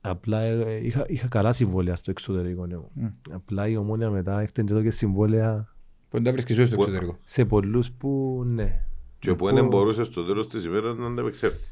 απλά 0.00 0.40
ε, 0.40 0.84
είχα, 0.86 1.04
είχα 1.08 1.28
καλά 1.28 1.52
συμβόλαια 1.52 1.96
στο 1.96 2.10
εξωτερικό. 2.10 2.66
ναι. 2.66 2.76
Μμ. 2.92 3.06
Απλά 3.30 3.68
η 3.68 3.76
ομόνια 3.76 4.10
μετά 4.10 4.40
έφτανε 4.40 4.66
και 4.68 4.72
εδώ 4.74 4.82
και 4.82 4.90
συμβόλαια 4.90 5.74
Που 6.08 6.16
δεν 6.16 6.22
τα 6.22 6.32
βρίσκεις 6.32 6.66
στο 6.66 6.76
Που- 6.76 6.82
εξωτερικό. 6.82 7.18
σε 7.22 7.44
πολλούς 7.44 7.92
που 7.92 8.42
ναι. 8.46 8.80
Και 9.18 9.34
που 9.34 9.52
δεν 9.54 9.66
μπορούσε 9.66 10.04
στο 10.04 10.24
τέλος 10.24 10.48
της 10.48 10.64
ημέρας 10.64 10.96
να 10.96 11.06
ανταπεξέλθει. 11.06 11.68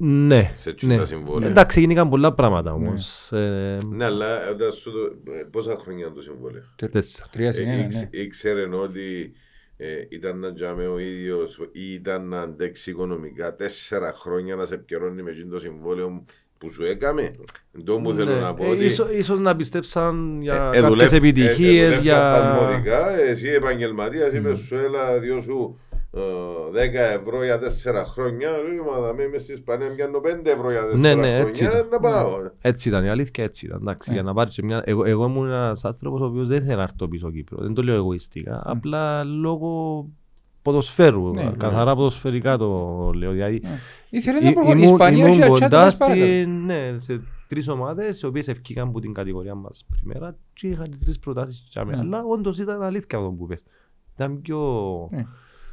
Ναι, 0.00 0.52
Σε 0.56 0.70
εκείνα 0.70 0.94
ναι. 0.94 1.00
τα 1.00 1.06
συμβόλαια. 1.06 1.48
Εντάξει, 1.48 1.80
γίνηκαν 1.80 2.08
πολλά 2.08 2.34
πράγματα 2.34 2.72
όμως. 2.72 3.32
Ε, 3.32 3.76
Ναι, 3.90 4.04
αλλά 4.04 4.48
όταν 4.50 4.72
σου 4.72 4.90
το- 4.92 5.32
ε, 5.32 5.42
πόσα 5.50 5.78
χρόνια 5.82 6.06
είναι 6.06 6.14
το 6.14 6.22
συμβόλαιο; 6.22 6.62
τέσσερα. 6.92 7.26
Τρία 7.32 7.52
συν 7.52 7.68
Ε, 7.68 7.72
ένα, 7.72 7.84
ήξ- 7.84 7.96
ναι. 7.96 8.08
Ήξερε 8.20 8.68
ότι 8.74 9.32
ε, 9.76 9.86
ήταν 10.08 10.38
να 10.38 10.52
τζάμε 10.52 10.86
ο 10.86 10.98
ίδιος 10.98 11.60
ή 11.72 11.92
ήταν 11.92 12.28
να 12.28 12.40
αντέξει 12.40 12.90
οικονομικά 12.90 13.54
τέσσερα 13.54 14.12
χρόνια 14.16 14.56
να 14.56 14.66
σε 14.66 14.74
επικαιρώνει 14.74 15.22
με 15.22 15.30
εκείνο 15.30 15.52
το 15.52 15.58
συμβόλαιο 15.58 16.22
που 16.58 16.70
σου 16.70 16.84
έκαμε; 16.84 17.30
Το 17.84 17.98
που 18.00 18.12
θέλω 18.12 18.34
Ναι. 18.34 18.40
να 18.40 18.54
πω 18.54 18.64
Ε, 18.64 18.68
ότι 18.68 18.84
ίσο- 18.84 19.12
Ίσως 19.12 19.40
να 19.40 19.56
πιστέψαν 19.56 20.38
για 20.42 20.54
ε, 20.54 20.58
κάποιες 20.58 20.82
δουλεύ- 20.84 21.12
ε, 21.12 21.16
επιτυχίες, 21.16 21.56
δουλεύκας 21.84 22.02
για... 22.02 22.34
σπασμωδικά, 22.34 23.18
εσύ 23.18 23.48
επαγγελματίας 23.48 24.32
είπες 24.32 24.58
σου 24.58 24.74
έλα 24.74 25.18
δυο 25.18 25.40
σου 25.42 25.78
ε, 25.87 25.87
10 26.72 26.74
ευρώ 27.20 27.44
για 27.44 27.58
τέσσερα 27.58 28.04
χρόνια, 28.04 28.50
ρε 28.50 28.90
μα 28.92 29.00
δαμε 29.00 29.22
είμαι 29.22 29.38
στη 29.38 29.52
Ισπανία 29.52 29.94
πιάνω 29.94 30.18
5 30.24 30.46
ευρώ 30.46 30.70
για 30.70 30.80
τέσσερα 30.90 30.98
Ναι, 30.98 31.14
ναι, 31.14 31.36
έτσι 31.36 31.64
χρόνια, 31.64 31.78
ήταν. 31.86 31.90
να 32.02 32.10
πάω. 32.10 32.30
Έτσι 32.60 32.88
ήταν, 32.88 33.04
η 33.04 33.08
αλήθεια 33.08 33.44
έτσι 33.44 33.66
ήταν. 33.66 33.78
Εντάξει, 33.80 34.08
Ναι. 34.08 34.14
για 34.14 34.24
να 34.24 34.34
πάρεις 34.34 34.54
και 34.54 34.62
μια... 34.62 34.82
εγώ, 34.84 35.04
εγώ 35.04 35.24
ήμουν 35.24 35.46
ένας 35.48 35.84
άνθρωπος 35.84 36.20
ο 36.20 36.24
οποίος 36.24 36.48
δεν 36.48 36.56
ήθελε 36.62 36.74
να 36.76 36.82
έρθω 36.82 37.08
πίσω 37.08 37.30
Κύπρο. 37.30 37.58
Δεν 37.62 37.74
το 37.74 37.82
λέω 37.82 37.94
εγωιστικά. 37.94 38.62
Απλά 38.64 39.24
λόγω 39.24 40.06
ποδοσφαίρου. 40.62 41.30
Ναι. 41.34 41.52
καθαρά 41.56 41.94
ποδοσφαιρικά 41.94 42.56
το 42.56 43.10
λέω. 43.14 43.30
Δηλαδή, 43.32 43.62
Ήθελε 44.10 44.38
Ή- 44.40 44.44
να 44.44 44.52
προχωρήσεις. 44.52 44.82
Η 44.84 44.86
ήμουν- 44.92 45.00
Ισπανία 45.00 45.24
ήμουν 45.26 45.38
είχε 45.38 45.48
κοντάς 45.48 45.62
ατσάτας 45.72 45.96
παρακάτω. 45.96 46.24
στην, 46.26 46.64
ναι, 46.64 46.94
σε 46.98 47.20
τρεις 47.48 47.68
ομάδες 47.68 48.20
οι 48.20 48.26
οποίες 48.26 48.48
ευκήκαν 48.48 48.88
από 48.88 49.00
την 49.00 49.12
κατηγορία 49.12 49.54
μας 49.54 49.84
πριμέρα 49.90 50.36
και 50.52 50.68
είχαν 50.68 50.98
τρεις 51.04 51.18
προτάσεις 51.18 51.66
και 51.70 51.80
Ναι. 51.84 51.96
αλλά 51.98 52.22
όντως 52.24 52.58
ήταν 52.58 52.82
αλήθεια 52.82 53.18
αυτό 53.18 53.30
που 53.30 53.46
πες. 53.46 53.62
Ήταν 54.14 54.40
πιο 54.40 54.58
Ναι. 55.10 55.26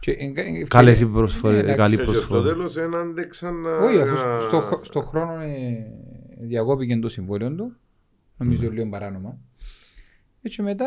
Και, 0.06 0.12
ε, 0.12 0.32
ε, 0.36 0.60
ε, 0.60 0.64
καλές 0.68 1.00
οι 1.00 1.06
ναι, 1.06 1.12
προσφορές, 1.12 1.60
εντάξει. 1.60 1.78
καλή 1.78 1.96
Και 1.96 2.02
στο 2.04 2.12
προσφορά. 2.12 2.44
τέλος 2.44 2.74
δεν 2.74 2.96
άντεξαν 2.96 3.62
να... 3.62 3.78
Όχι, 3.78 4.00
αφού 4.02 4.18
στο- 4.18 4.40
στο, 4.42 4.60
χ- 4.62 4.86
στο 4.86 5.02
χρόνο 5.02 5.42
ε, 5.42 5.86
διακόπηκε 6.40 6.96
το 6.98 7.10
συμβόλαιο 7.10 7.52
του, 7.52 7.76
νομίζω 8.38 8.70
λίγο 8.72 8.88
παράνομα. 8.90 9.38
Έτσι 10.42 10.62
μετά, 10.62 10.86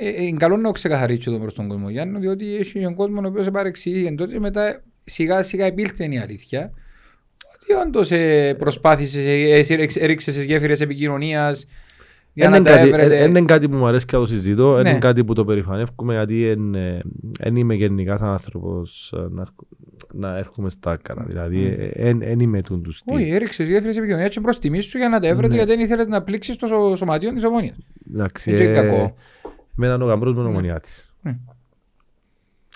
ε, 0.00 0.06
ε, 0.06 0.08
ε, 0.08 0.22
είναι 0.24 0.36
καλό 0.36 0.56
να 0.56 0.72
ξεκαθαρίσει 0.72 1.30
το 1.30 1.38
προς 1.38 1.54
τον 1.54 1.68
κόσμο 1.68 1.90
Γιάννη, 1.90 2.18
διότι 2.18 2.54
έχει 2.56 2.78
έναν 2.78 2.94
κόσμο 2.94 3.20
ο 3.24 3.26
οποίος 3.26 3.50
παρεξηγεί 3.50 4.14
τότε 4.14 4.38
μετά 4.38 4.82
σιγά 5.04 5.42
σιγά 5.42 5.64
επήλθε 5.64 6.04
η 6.04 6.18
αλήθεια 6.18 6.70
ότι 7.54 7.72
όντως 7.86 8.10
ε, 8.10 8.54
προσπάθησες, 8.58 9.26
ε, 9.26 9.30
εσύ 9.58 9.74
ρίξ- 9.74 9.96
έριξες 9.96 10.34
σε 10.34 10.42
γέφυρες 10.42 10.80
επικοινωνίας 10.80 11.58
για 11.60 11.70
Είναι 12.34 12.48
να 12.48 12.60
τα 12.60 12.70
κάτι, 12.76 12.88
έβρετε. 12.88 13.18
ε, 13.18 13.24
είναι 13.28 13.42
κάτι 13.42 13.68
που 13.68 13.76
μου 13.76 13.86
αρέσει 13.86 14.06
και 14.06 14.16
να 14.16 14.22
το 14.22 14.28
συζητώ, 14.28 14.80
Ναι. 14.82 14.88
είναι 14.90 14.98
κάτι 14.98 15.24
που 15.24 15.32
το 15.32 15.44
περηφανεύκουμε 15.44 16.12
γιατί 16.14 16.56
δεν 17.38 17.56
είμαι 17.56 17.74
γενικά 17.74 18.16
σαν 18.16 18.28
άνθρωπος 18.28 19.12
ε, 19.16 19.26
να, 19.30 19.40
έρχο- 19.40 19.66
να 20.12 20.36
έρχομαι 20.38 20.70
στα 20.70 20.90
άκρα. 20.90 21.24
Δηλαδή 21.28 21.90
δεν 22.18 22.40
είμαι 22.40 22.60
τούν 22.62 22.82
του 22.82 22.92
στυλ. 22.92 23.16
Όχι, 23.16 23.30
έριξες 23.30 23.68
γέφυρες 23.68 23.96
επικοινωνίας 23.96 24.28
και 24.34 24.40
προς 24.40 24.58
τιμής 24.58 24.84
σου 24.84 24.98
για 24.98 25.08
να 25.08 25.20
τα 25.20 25.26
έβρετε 25.26 25.48
Ναι. 25.48 25.54
γιατί 25.54 25.70
δεν 25.70 25.80
ήθελες 25.80 26.06
να 26.06 26.22
πλήξεις 26.22 26.56
το 26.56 26.66
σω- 26.66 26.96
σωματείο 26.96 27.32
της 27.32 27.44
ομόνιας. 27.44 27.76
Εντάξει, 28.14 28.50
Είναι 28.50 28.58
και 28.58 28.68
ε, 28.70 28.72
κακό. 28.72 29.14
Εμένα 29.78 29.94
είναι 29.94 30.04
ο 30.04 30.06
γαμπρός 30.06 30.34
μου 30.34 30.40
είναι 30.40 30.48
ομονιάτης. 30.48 31.14
Ναι. 31.22 31.36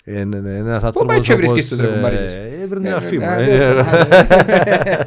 Ε, 0.09 0.25
ναι, 0.25 0.41
ναι, 0.41 0.57
ένας 0.57 0.83
άνθρωπος 0.85 1.15
πάει 1.15 1.21
και 1.21 1.33
όπως, 1.33 1.45
βρίσκεις 1.51 1.69
τους 1.69 1.79
ε, 1.79 1.83
τρεκουμπάριδες; 1.83 2.35
ε, 2.35 2.59
Έβρε 2.63 2.79
την 2.79 2.87
Ε, 2.89 2.93
αρφή 2.93 3.19
μου. 3.19 3.25
ε, 3.25 3.55
Ε, 3.55 3.69
ε, 4.93 4.99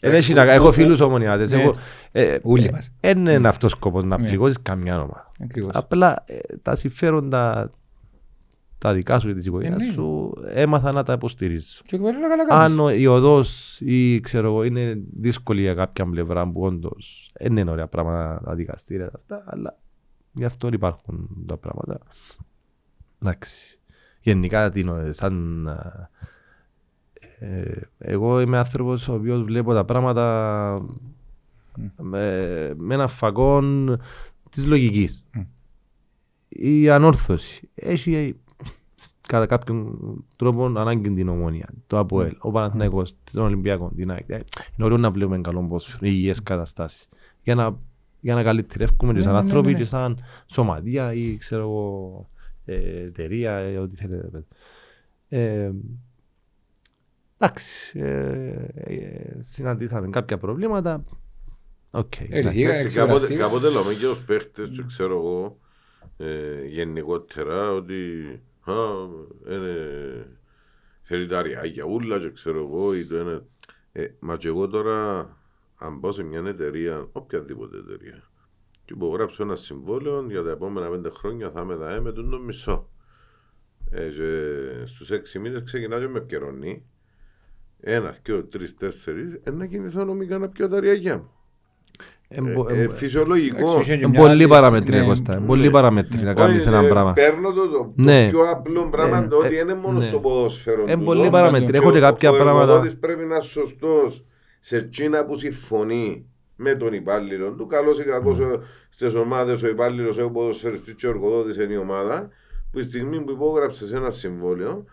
Δεν 0.00 0.14
έχει 0.14 0.34
να 0.34 0.44
κάνει. 0.44 0.56
Έχω 0.56 0.72
φίλους 0.72 1.00
ομονιάτες. 1.00 1.52
Ναι. 1.52 1.60
έχω- 1.62 1.74
ε, 2.12 2.38
Όλοι 2.42 2.66
ε, 2.66 2.70
μας. 2.70 2.92
Δεν 3.00 3.26
είναι 3.26 3.48
αυτός 3.48 3.72
ο 3.72 3.76
σκοπός 3.76 4.04
να 4.04 4.18
Ναι. 4.18 4.26
πληγώσεις 4.26 4.62
καμιά 4.62 4.96
ομάδα. 5.00 5.30
Ακριβώς. 5.42 5.70
Απλά 5.74 6.24
ε, 6.26 6.38
τα 6.62 6.74
συμφέροντα 6.74 7.70
τα 8.78 8.94
δικά 8.94 9.18
σου 9.18 9.26
και 9.26 9.34
της 9.34 9.46
οικογένειας 9.46 9.82
ναι. 9.86 9.92
σου 9.92 10.32
έμαθα 10.54 10.92
να 10.92 11.02
τα 11.02 11.12
υποστηρίζω. 11.12 11.80
Και 11.86 11.96
πολύ 11.98 12.12
καλά 12.28 12.44
κάνεις. 12.46 12.72
Αν 12.72 12.80
ο- 12.80 12.90
η 12.90 13.06
οδός 13.06 13.80
ή 13.80 14.20
ξέρω 14.20 14.46
εγώ 14.46 14.64
είναι 14.64 14.98
δύσκολη 15.12 15.60
για 15.60 15.74
κάποια 15.74 16.06
πλευρά 16.06 16.48
που 16.50 16.60
όντως 16.60 17.32
δεν 17.40 17.56
είναι 17.56 17.70
ωραία 17.70 17.86
πράγματα 17.86 18.40
τα 18.44 18.54
δικαστήρια 18.54 19.10
αυτά, 19.14 19.44
αλλά 19.46 19.78
γι' 20.32 20.44
αυτό 20.44 20.68
υπάρχουν 20.72 21.44
τα 21.46 21.56
πράγματα. 21.56 21.98
Εντάξει. 23.22 23.78
Γενικά 24.24 24.70
τι 24.70 24.80
εννοώ, 24.80 25.12
σαν 25.12 25.66
ε, 27.38 27.80
εγώ 27.98 28.40
είμαι 28.40 28.58
άνθρωπος 28.58 29.08
ο 29.08 29.14
οποίος 29.14 29.42
βλέπω 29.42 29.72
τα 29.74 29.84
πράγματα 29.84 30.86
με, 31.96 32.74
με 32.76 32.94
ένα 32.94 33.06
φακόν 33.06 33.98
της 34.50 34.66
λογικής. 34.66 35.24
Μμ. 35.34 35.40
Η 36.48 36.90
ανόρθωση 36.90 37.68
έχει 37.74 38.36
κατά 39.28 39.46
κάποιον 39.46 39.98
τρόπο 40.36 40.64
ανάγκη 40.64 41.10
την 41.10 41.28
ομόνια. 41.28 41.68
Το 41.86 41.98
ΑΠΟΕΛ, 41.98 42.36
ο 42.38 42.50
Παναθηναϊκός, 42.50 43.14
τον 43.32 43.42
Ολυμπιακό, 43.42 43.92
την 43.96 44.10
ΑΕΚ. 44.10 44.28
Ε, 44.28 44.34
Είναι 44.34 44.44
ωραίο 44.84 44.96
να 44.96 45.10
βλέπουμε 45.10 45.40
καλό 45.40 45.60
ποδόσφαιρο, 45.60 46.06
υγιές 46.06 46.42
καταστάσεις. 46.42 47.08
Για 47.42 47.54
να, 47.54 47.76
για 48.20 48.34
να 48.34 48.42
καλυτερεύουμε 48.42 49.12
και 49.12 49.18
Ναι, 49.18 49.24
σαν 49.24 49.32
ναι, 49.32 49.38
ναι, 49.38 49.44
άνθρωποι 49.44 49.72
ναι. 49.72 49.78
και 49.78 49.84
σαν 49.84 50.18
σωματεία 50.46 51.12
ή 51.12 51.36
ξέρω 51.36 51.62
εγώ 51.62 52.28
ε, 52.33 52.33
εταιρεία, 52.64 53.52
ε, 53.52 53.78
ό,τι 53.78 53.96
θέλετε. 53.96 54.44
Ε, 55.28 55.70
εντάξει, 57.38 57.98
ε, 57.98 58.66
ε, 58.74 59.36
συναντήσαμε 59.40 60.08
κάποια 60.10 60.36
προβλήματα. 60.36 61.04
Οκ. 61.90 62.20
Ε, 62.20 62.24
εντάξει. 62.30 62.56
λυθήκα, 62.56 62.72
Εντάξει, 62.72 62.96
κάποτε, 62.96 63.12
εξεπεραστήκα. 63.14 63.42
κάποτε 63.42 63.68
λέμε 63.68 63.94
και 63.94 64.06
ως 64.06 64.24
παίχτες 64.24 64.68
και 64.68 64.82
ξέρω 64.86 65.16
εγώ 65.16 65.58
ε, 66.16 66.64
γενικότερα 66.66 67.70
ότι 67.72 67.94
α, 68.60 68.74
είναι, 69.50 69.76
θέλει 71.02 71.26
τα 71.26 71.38
αριάγια 71.38 71.84
ούλα 71.84 72.18
και 72.18 72.30
ξέρω 72.30 72.58
εγώ 72.58 72.94
ή 72.94 73.06
το 73.06 73.18
είναι. 73.18 73.42
Ε, 73.92 74.06
μα 74.18 74.36
και 74.36 74.48
εγώ 74.48 74.68
τώρα 74.68 75.28
αν 75.76 76.00
πάω 76.00 76.12
σε 76.12 76.22
μια 76.22 76.42
εταιρεία, 76.46 77.08
οποιαδήποτε 77.12 77.76
εταιρεία 77.76 78.22
και 78.84 78.92
υπογράψω 78.96 79.42
ένα 79.42 79.56
συμβόλαιο 79.56 80.26
για 80.28 80.42
τα 80.42 80.50
επόμενα 80.50 80.88
πέντε 80.88 81.08
χρόνια 81.10 81.50
θα 81.50 81.60
είμαι 81.60 81.74
δαέ 81.74 82.00
με 82.00 82.12
τον 82.12 82.30
το 82.30 82.38
μισό. 82.38 82.88
Ε, 83.90 84.08
και 84.08 84.86
στους 84.86 85.10
έξι 85.10 85.38
μήνες 85.38 85.62
ξεκινά 85.64 85.98
και 86.00 86.08
με 86.08 86.18
επικαιρώνει. 86.18 86.82
Ένας, 87.80 88.20
δύο, 88.24 88.44
τρεις, 88.44 88.76
τέσσερις, 88.76 89.40
ε, 89.42 89.50
να 89.50 89.66
κινηθώ 89.66 90.04
νομικά 90.04 90.38
να 90.38 90.48
πιω 90.48 90.68
τα 90.68 90.76
αριάγια 90.76 91.16
μου. 91.16 91.30
Εμπο- 92.28 92.66
Ε, 92.68 92.74
ε, 92.74 92.82
εμπο- 92.82 92.94
φυσιολογικό. 92.94 93.56
Εντάξει, 93.58 93.78
είχε 93.80 93.92
και 93.94 93.98
Είναι 93.98 94.08
μια 94.08 94.20
πολύ 94.20 94.30
άλλη- 94.32 94.48
παραμετρία, 94.48 95.00
ναι, 95.00 95.06
Κώστα. 95.06 95.40
ναι. 95.40 95.46
Πολύ 95.46 95.70
παραμετρία 95.70 96.22
να 96.24 96.34
κάνεις 96.34 96.60
Όχι, 96.60 96.68
ένα 96.68 96.78
ε, 96.84 96.88
πράγμα. 96.88 97.12
Παίρνω 97.12 97.52
το, 97.52 97.68
το, 97.68 97.92
Ναι. 97.96 98.24
το 98.30 98.30
πιο 98.38 98.50
απλό 98.50 98.88
πράγμα 98.88 99.18
Ε, 99.18 99.26
το 99.28 99.36
ότι 99.36 99.56
ε, 99.56 99.60
είναι 99.60 99.74
μόνο 99.74 99.98
ναι. 99.98 100.04
στο 100.04 100.20
ποδόσφαιρο. 100.20 100.80
Είναι 100.82 100.92
τούτο. 100.92 101.04
πολύ 101.04 101.30
παραμετρία. 101.30 101.80
Έχω 101.80 101.90
και 101.92 101.98
ο- 101.98 102.00
κάποια 102.00 102.30
ο 102.30 102.34
πράγματα. 102.34 102.60
εργοδότης 102.62 102.98
πρέπει 102.98 103.24
να 103.24 103.34
είναι 103.34 103.44
σωστός 103.44 104.24
σε 104.60 104.76
εκείνα 104.76 105.24
που 105.24 105.36
συμφωνεί 105.38 106.26
με 106.56 106.74
τον 106.74 106.92
υπάλληλο 106.92 107.50
του. 107.52 107.66
Καλός 107.66 107.98
ή 107.98 108.02
κακός 108.04 108.38
Ναι. 108.38 108.44
ο- 108.44 108.62
στις 108.90 109.14
ομάδες 109.14 109.62
ο 109.62 109.68
υπάλληλος, 109.68 110.18
ο 110.18 110.30
ποδοσφαιριστής 110.30 110.94
και 110.94 111.06
ο 111.06 111.10
εργοδότης 111.10 111.56
είναι 111.56 111.72
η 111.72 111.76
ομάδα 111.76 112.28
που 112.70 112.78
τη 112.78 112.84
στιγμή 112.84 113.20
που 113.20 113.30
υπόγραψες 113.30 113.92
ένα 113.92 114.10
συμβόλαιο 114.10 114.84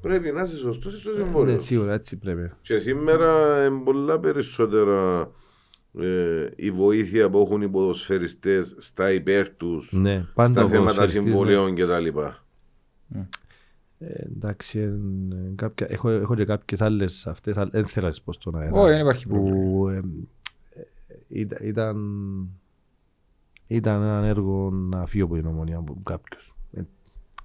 πρέπει 0.00 0.30
να 0.32 0.42
είσαι 0.42 0.56
σωστός 0.56 1.00
στο 1.00 1.10
συμβόλαιο. 1.10 1.54
Ναι, 1.54 1.60
σίγουρα 1.60 1.92
έτσι 1.92 2.16
πρέπει. 2.16 2.50
Και 2.60 2.78
σήμερα 2.78 3.26
είναι 3.66 3.80
πολλά 3.84 4.20
περισσότερα 4.20 5.30
ε, 6.00 6.48
η 6.56 6.70
βοήθεια 6.70 7.30
που 7.30 7.38
έχουν 7.38 7.62
οι 7.62 7.68
ποδοσφαιριστές 7.68 8.74
στα 8.78 9.12
υπέρ 9.12 9.48
τους 9.56 9.92
Ναι, 9.92 10.26
πάντα 10.34 10.52
στα 10.52 10.62
ο 10.64 10.66
θέματα 10.68 10.84
ποδοσφαιριστής, 10.94 11.22
ναι. 11.24 11.30
συμβολέων 11.30 11.74
κτλ. 11.74 12.18
Ε, 13.98 14.22
εντάξει, 14.22 14.78
ε, 14.78 14.90
κάποια, 15.54 15.86
έχω, 15.90 16.08
έχω 16.10 16.34
και 16.34 16.44
κάποιες 16.44 16.80
άλλες 16.80 17.26
αυτές, 17.26 17.56
αλλά 17.56 17.70
δεν 17.72 17.86
θέλω 17.86 18.06
να 18.06 18.12
τις 18.12 18.22
πω 18.22 18.32
στον 18.32 18.56
αέρα. 18.56 18.72
Όχι, 18.80 18.90
δεν 18.90 19.00
υπάρχει 19.00 19.26
πρόβλημα. 19.28 20.02
Που, 21.28 21.34
ε, 21.34 21.40
ε, 21.40 21.44
ήταν, 21.44 21.58
ήταν, 21.66 21.96
ήταν 23.66 24.02
ένα 24.02 24.26
έργο 24.26 24.70
να 24.70 25.06
φύγω 25.06 25.24
από 25.24 25.34
την 25.34 25.46
ομονία 25.46 25.76
από 25.76 25.96
κάποιος. 26.02 26.50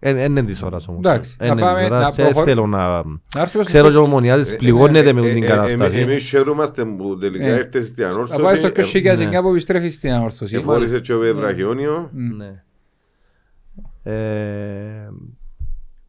Δεν 0.04 0.18
είναι 0.32 0.44
της 0.44 0.62
ώρας 0.62 0.88
όμως. 0.88 1.00
Εντάξει, 1.00 1.36
Εν 1.40 1.48
να 1.48 1.54
είναι 1.54 1.62
της 1.62 1.70
πάμε- 1.72 1.86
ώρας. 1.86 2.02
να 2.18 2.24
Δεν 2.24 2.26
προχω- 2.32 2.48
θέλω 2.48 2.68
να... 2.68 2.88
Να 3.36 3.42
έρθουμε 3.42 3.64
Ξέρω 3.64 3.84
στο- 3.84 3.94
και 3.94 3.98
ο 3.98 4.02
Ομονιάδης 4.02 4.56
πληγώνεται 4.56 5.14
με 5.14 5.22
την 5.34 5.42
κατάσταση. 5.46 5.98
Εμεί 5.98 6.20
χαιρούμαστε 6.20 6.86
που 6.86 7.18
τελικά 7.18 7.46
Ε, 7.46 7.58
ήρθε 7.58 7.82
στην 7.84 8.04
Να 8.06 8.14
πάει 8.16 8.26
στο 8.26 8.36
ανόρθωση. 8.36 8.72
πιο 8.72 8.84
σιγά 8.86 9.16
ναι. 9.16 9.42
που 9.42 9.50
επιστρέφεις 9.50 9.96
στην 9.96 10.12
ανόρθωση. 10.12 10.56
Εφόρησε 10.56 11.00
και 11.00 11.14
ο 11.14 11.24
Ευραχιόνιο. 11.24 12.10
Μμ. 12.14 12.36
Ναι. 12.36 12.64
Ε, 14.04 15.10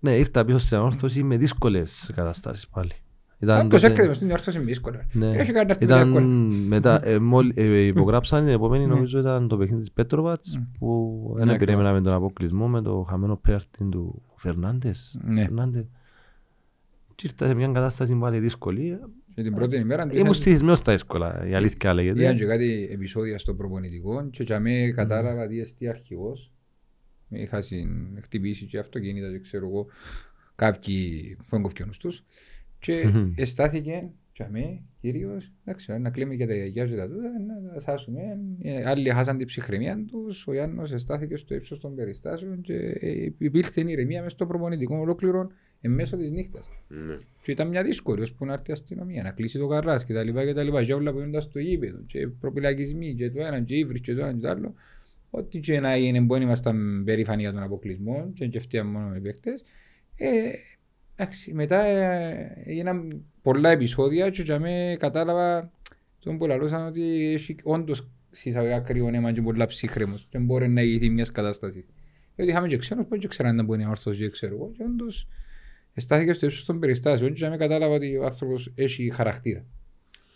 ναι, 0.01 0.16
ήρθα 0.16 0.45
πίσω 0.45 0.59
στην 0.59 0.77
ανόρθωση 0.77 1.23
με 1.23 1.37
δύσκολες 1.37 2.11
καταστάσεις 2.14 2.68
πάλι. 2.68 2.93
Ήταν 3.43 3.66
Όποιος 3.66 3.80
τότε- 3.80 3.84
έρχεται 3.93 4.07
μες 4.07 4.16
στην 4.16 4.26
διόρθωση 4.28 4.57
είναι 4.57 4.66
δύσκολο. 4.66 5.01
Ναι. 5.12 5.26
Έχει 5.30 5.53
κάνει 5.53 5.70
αυτή 5.70 5.84
Ήταν 5.84 6.01
εύκολα. 6.09 6.26
μετά, 6.74 7.07
ε, 7.09 7.18
μόλι- 7.18 7.59
ε, 7.59 7.80
υπογράψαν 7.80 8.45
την 8.45 8.55
επόμενη 8.55 8.86
Ναι. 8.86 8.95
νομίζω 8.95 9.18
ήταν 9.18 9.49
το 9.49 9.57
παιχνίδι 9.57 9.80
της 9.80 9.93
Πέτροβατς 9.93 10.55
Ναι. 10.57 10.64
που 10.78 11.34
Ναι, 11.38 11.45
δεν 11.45 11.57
περίμενα 11.57 11.93
με 11.93 12.01
τον 12.01 12.12
αποκλεισμό 12.12 12.68
με 12.68 12.82
το 12.82 13.03
χαμένο 13.09 13.36
πέρτη 13.36 13.84
του 13.90 14.22
Φερνάντες. 14.36 15.18
Ναι. 15.24 15.40
Φερνάντες. 15.43 15.84
Και 17.14 17.26
ήρθα 17.26 17.47
σε 17.47 17.55
μια 17.55 17.66
κατάσταση 17.66 18.14
πάλι 18.14 18.38
δύσκολη. 18.38 18.99
Και 19.34 19.43
την 19.43 19.55
πρώτη 19.55 19.76
ημέρα 19.76 20.03
του 20.03 20.09
Ήμουν 20.12 20.20
είχαν- 20.22 20.34
στοιχισμένος 20.34 20.78
στα 20.78 20.93
εύκολα, 20.93 21.47
η 21.49 21.55
αλήθεια 21.55 21.76
είχαν 21.82 21.95
λέγεται. 21.95 22.34
και 22.34 22.45
κάτι 22.45 22.88
επεισόδια 22.93 23.38
στο 23.38 23.55
προπονητικό 23.55 24.28
και 24.30 24.43
για 24.43 24.61
μέ 24.61 24.90
κατάλαβα 24.90 25.47
τι 25.47 25.61
εστί 25.61 25.88
αρχηγός. 25.88 26.51
Με 27.28 27.38
είχα 27.38 27.61
συν- 27.62 28.22
χτυπήσει 28.22 28.64
και 28.66 28.78
αυτοκίνητα 28.78 29.30
και 29.30 29.38
ξέρω 29.38 29.66
εγώ 29.66 29.86
κάποιοι 30.55 31.36
που 31.49 31.57
εγκοφκιόνους 31.57 31.99
τους 31.99 32.22
και 32.83 33.07
Μμμ. 33.07 33.33
εστάθηκε 33.37 34.11
για 34.35 34.49
μέ 34.51 34.83
κυρίως 35.01 35.53
εντάξει, 35.64 35.99
να 35.99 36.11
κλείμε 36.11 36.35
και 36.35 36.47
τα 36.47 36.55
γιαγιά 36.55 36.87
και 36.87 36.97
τα 36.97 37.09
τούτα 37.09 37.30
να 37.47 37.72
τα 37.72 37.80
σάσουμε. 37.80 38.20
Ε, 38.62 38.89
Άλλοι 38.89 39.11
χάσαν 39.11 39.39
την 39.39 39.47
ψυχραιμία 39.47 40.05
τους, 40.11 40.47
ο 40.47 40.53
Γιάννος 40.53 40.93
εστάθηκε 40.93 41.37
στο 41.37 41.55
ύψος 41.55 41.80
των 41.80 41.95
περιστάσεων 41.95 42.61
και 42.61 42.74
ε, 43.01 43.33
υπήρχε 43.39 43.80
ηρεμία 43.80 44.22
μέσα 44.22 44.35
στο 44.35 44.47
προπονητικό 44.47 44.97
ολόκληρο 44.97 45.51
εν 45.80 45.91
μέσω 45.91 46.16
της 46.16 46.30
νύχτας. 46.30 46.70
Ναι. 46.89 47.14
Και 47.43 47.51
ήταν 47.51 47.68
μια 47.68 47.83
δύσκολη 47.83 48.22
ώσπου 48.22 48.45
να 48.45 48.53
έρθει 48.53 48.70
η 48.70 48.72
αστυνομία, 48.72 49.22
να 49.22 49.30
κλείσει 49.30 49.59
το 49.59 49.66
καράς 49.66 50.05
και 50.05 50.12
τα 50.12 50.22
λοιπά 50.22 50.45
και 50.45 50.55
τα 50.55 50.62
λοιπά. 50.62 50.85
Και 50.85 50.95
όλα 50.95 51.12
που 51.12 51.18
γίνονταν 51.18 51.43
στο 51.43 51.59
γήπεδο 51.59 51.99
και 52.07 52.28
προπυλακισμοί 52.28 53.14
και 53.14 53.30
το 53.30 53.43
ένα 53.43 53.61
και 53.61 53.74
ύβρις 53.76 54.01
και 54.01 54.14
το 54.14 54.20
ένα 54.20 54.33
και 54.33 54.41
το 54.41 54.49
άλλο. 54.49 54.74
Ό,τι 55.30 55.59
και 55.59 55.80
να 55.80 55.97
γίνει 55.97 56.20
μπορεί 56.20 56.41
να 56.41 56.47
ήμασταν 56.47 57.03
περήφανοι 57.05 57.43
για 57.43 57.53
τον 57.53 57.62
αποκλεισμό 57.62 58.33
και 58.35 58.49
δεν 58.49 58.61
φταίαν 58.61 58.87
μόνο 58.87 59.14
οι 59.14 59.20
παίκτες. 59.20 59.64
Ε, 60.16 60.51
εντάξει, 61.17 61.53
μετά 61.55 61.83
ε, 61.85 62.63
έγιναν 62.65 63.25
πολλά 63.43 63.71
επεισόδια 63.71 64.31
και 64.31 64.43
για 64.43 64.59
μέ 64.59 64.97
κατάλαβα 64.99 65.71
τον 66.19 66.39
που 66.39 66.47
λαλούσαν 66.47 66.87
ότι 66.87 67.33
έχει 67.35 67.57
όντως 67.63 68.09
συσσαγωγικά 68.31 68.81
κρύο 68.81 69.09
αίμα 69.13 69.33
και 69.33 69.43
πολλά 69.43 69.67
ψύχρεμος 69.67 70.27
και 70.31 70.39
μπορεί 70.39 70.69
να 70.69 70.83
ηγηθεί 70.83 71.11
μιας 71.11 71.31
κατάστασης. 71.33 71.87
Γιατί 72.37 72.51
είχαμε 72.51 72.67
και 72.69 72.77
ξένους 72.77 73.05
που 73.07 73.19
δεν 73.19 73.29
ξέραν 73.29 73.57
να 73.57 73.63
μπορεί 73.63 73.83
να 73.83 73.89
όρθος 73.89 74.17
και 74.17 74.29
ξέρω 74.31 74.55
εγώ 74.55 74.71
και 74.77 74.83
όντως 74.83 75.29
στάθηκε 75.97 76.33
στο 76.33 76.47
ύψος 76.47 76.65
των 76.65 76.79
περιστάσεων 76.79 77.31
και 77.31 77.37
για 77.39 77.51
μέ 77.51 77.57
κατάλαβα 77.57 77.95
ότι 77.95 78.17
ο 78.17 78.25
άνθρωπος 78.25 78.73
έχει 78.75 79.11
χαρακτήρα. 79.11 79.65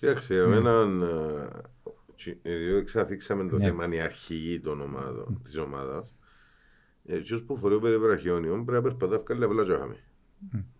Κοιτάξτε, 0.01 0.37
εμένα, 0.39 0.70
ε, 0.81 1.49
τσι- 2.16 2.39
επειδή 2.43 2.74
εξαθήξαμε 2.74 3.49
το 3.49 3.57
Ναι. 3.57 3.64
θέμα 3.64 3.85
είναι 3.85 3.95
η 3.97 4.01
αρχηγή 4.01 4.61
των 4.61 4.81
ομάδων, 4.81 5.41
της 5.45 5.57
ομάδας, 5.57 6.14
ε, 7.07 7.16
εκείνος 7.16 7.43
που 7.43 7.57
φορεί 7.57 7.74
ο 7.74 7.81
περιβραχιόνιον 7.81 8.64
πρέπει 8.64 8.85
να 8.85 8.89
περπατά 8.89 9.14
ευκάλλει 9.14 9.45
απλά 9.45 9.64
και 9.64 9.72
χάμε. 9.72 9.97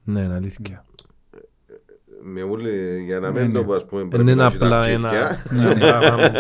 Ναι, 0.05 0.21
είναι 0.21 0.35
αλήθεια. 0.35 0.85
Με 2.23 2.43
ούλη, 2.43 3.03
για 3.05 3.21
να 3.21 3.31
Ναι, 3.31 3.41
μην 3.41 3.51
ναι. 3.51 3.59
το 3.59 3.65
πω, 3.65 3.75
ας 3.75 3.87
πούμε, 3.87 4.01
Δεν 4.01 4.09
πρέπει 4.11 4.23
είναι 4.31 4.35
να 4.35 4.47
έχει 4.47 4.59
τα 4.59 4.65
απλά 4.67 4.87
ένα 4.87 5.09
τσίφια. 5.09 5.45
Ναι, 5.57 5.65
ναι. 5.75 5.75
πράγμα 5.79 6.17
που- 6.29 6.33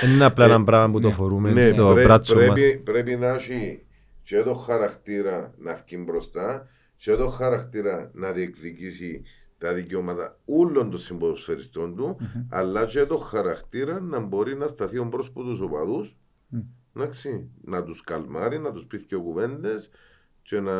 δεν 0.00 0.10
είναι 0.10 0.24
απλά 0.24 0.44
ένα 0.44 0.64
πράγμα 0.64 0.90
που 0.92 1.00
το 1.00 1.08
Ναι. 1.08 1.14
φορούμε 1.14 1.52
Ναι, 1.52 1.72
στο 1.72 1.86
πρέ- 1.92 2.06
μπράτσο 2.06 2.34
μας. 2.36 2.44
πρέπει, 2.46 2.76
πρέπει 2.84 3.16
να 3.16 3.28
έχει 3.28 3.82
και 4.22 4.42
το 4.42 4.54
χαρακτήρα 4.54 5.54
να 5.58 5.74
βγει 5.74 6.02
μπροστά 6.06 6.68
και 6.96 7.14
το 7.14 7.28
χαρακτήρα 7.28 8.10
να 8.14 8.32
διεκδικήσει 8.32 9.22
τα 9.58 9.72
δικαιώματα 9.72 10.38
όλων 10.44 10.90
των 10.90 10.98
συμποδοσφαιριστών 10.98 11.96
του, 11.96 12.16
αλλά 12.48 12.84
και 12.84 13.04
το 13.04 13.18
χαρακτήρα 13.18 14.00
να 14.00 14.20
μπορεί 14.20 14.56
να 14.56 14.66
σταθεί 14.66 15.00
μπρος 15.02 15.26
από 15.28 15.42
τους 15.42 15.60
οπαδούς, 15.60 16.16
Μμ. 16.48 16.58
εντάξει, 16.96 17.48
να 17.64 17.82
τους 17.84 18.00
καλμάρει, 18.02 18.58
να 18.58 18.72
τους 18.72 18.84
πει 18.86 19.02
και 19.02 19.16
κουβέντες 19.16 19.90
και 20.48 20.60
να 20.60 20.72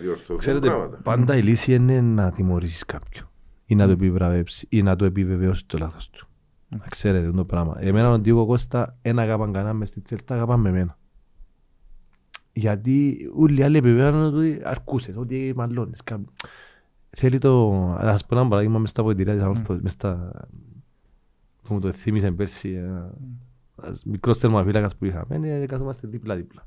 διορθωθούν 0.00 0.38
Ξέρετε, 0.38 0.66
πράγματα. 0.66 0.96
πάντα 1.02 1.36
η 1.36 1.42
λύση 1.42 1.74
είναι 1.74 2.00
να 2.00 2.30
τιμωρήσεις 2.30 2.84
κάποιον 2.84 3.28
ή 3.66 3.74
να 3.74 3.86
το 3.86 3.92
επιβραβεύσεις 3.92 4.66
ή 4.68 4.82
να 4.82 4.96
το 4.96 5.04
επιβεβαιώσεις 5.04 5.66
το 5.66 5.78
λάθος 5.78 6.10
του. 6.10 6.26
Να 6.68 6.84
ξέρετε 6.88 7.30
το 7.30 7.44
πράγμα. 7.44 7.76
Εμένα 7.78 8.10
ο 8.10 8.18
Ντίγκο 8.18 8.46
Κώστα 8.46 8.96
ένα 9.02 9.22
αγαπάν 9.22 9.52
κανένα 9.52 9.72
μες 9.74 9.88
στη 9.88 10.02
Θέλτα 10.04 10.34
αγαπάν 10.34 10.60
με 10.60 10.68
εμένα. 10.68 10.98
Γιατί 12.52 13.16
όλοι 13.36 13.60
οι 13.60 13.62
άλλοι 13.62 13.76
επιβεβαιώνουν 13.76 14.34
ότι 14.34 14.60
αρκούσες, 14.64 15.16
ότι 15.16 15.52
μαλώνεις. 15.56 16.02
κα- 16.02 16.24
Θέλει 17.10 17.38
το... 17.38 17.72
Θα 18.00 18.10
σας 18.10 18.26
πω 18.26 18.38
ένα 18.38 18.48
παράδειγμα 18.48 18.78
μες 18.78 18.90
στα 18.90 19.02
βοηθηρία 19.02 19.32
της 19.34 19.42
Ανόρθωσης, 19.42 19.82
μες 19.82 19.92
στα... 19.92 20.30
που 21.62 21.74
μου 21.74 21.80
το 21.80 21.92
θύμισε 21.92 22.30
πέρσι 22.30 22.70
ένα 22.70 23.14
ένας 23.82 24.04
μικρός 24.04 24.38
θερμαφύλακας 24.38 24.96
που 24.96 25.04
είχαμε, 25.04 25.48
ε, 25.48 25.66
καθόμαστε 25.66 26.08
δίπλα-δίπλα. 26.08 26.66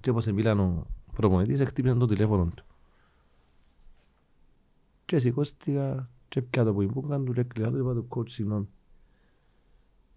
Και 0.00 0.10
όπως 0.10 0.26
μίλαν 0.26 0.60
ο 0.60 0.86
προπονητής, 1.20 1.60
χτύπησαν 1.68 1.98
το 1.98 2.06
τηλέφωνο 2.06 2.48
του. 2.56 2.64
Και 5.04 5.18
σηκώστηκα 5.18 6.08
και 6.28 6.42
πια 6.42 6.64
το 6.64 6.72
που 6.74 6.82
ήμουν 6.82 7.24
του 7.24 7.32
ρε 7.32 7.42
κλειά 7.42 7.70
του 7.70 7.78
είπα 7.78 7.94
του 7.94 8.06
coach 8.10 8.30
συγγνώμη. 8.30 8.68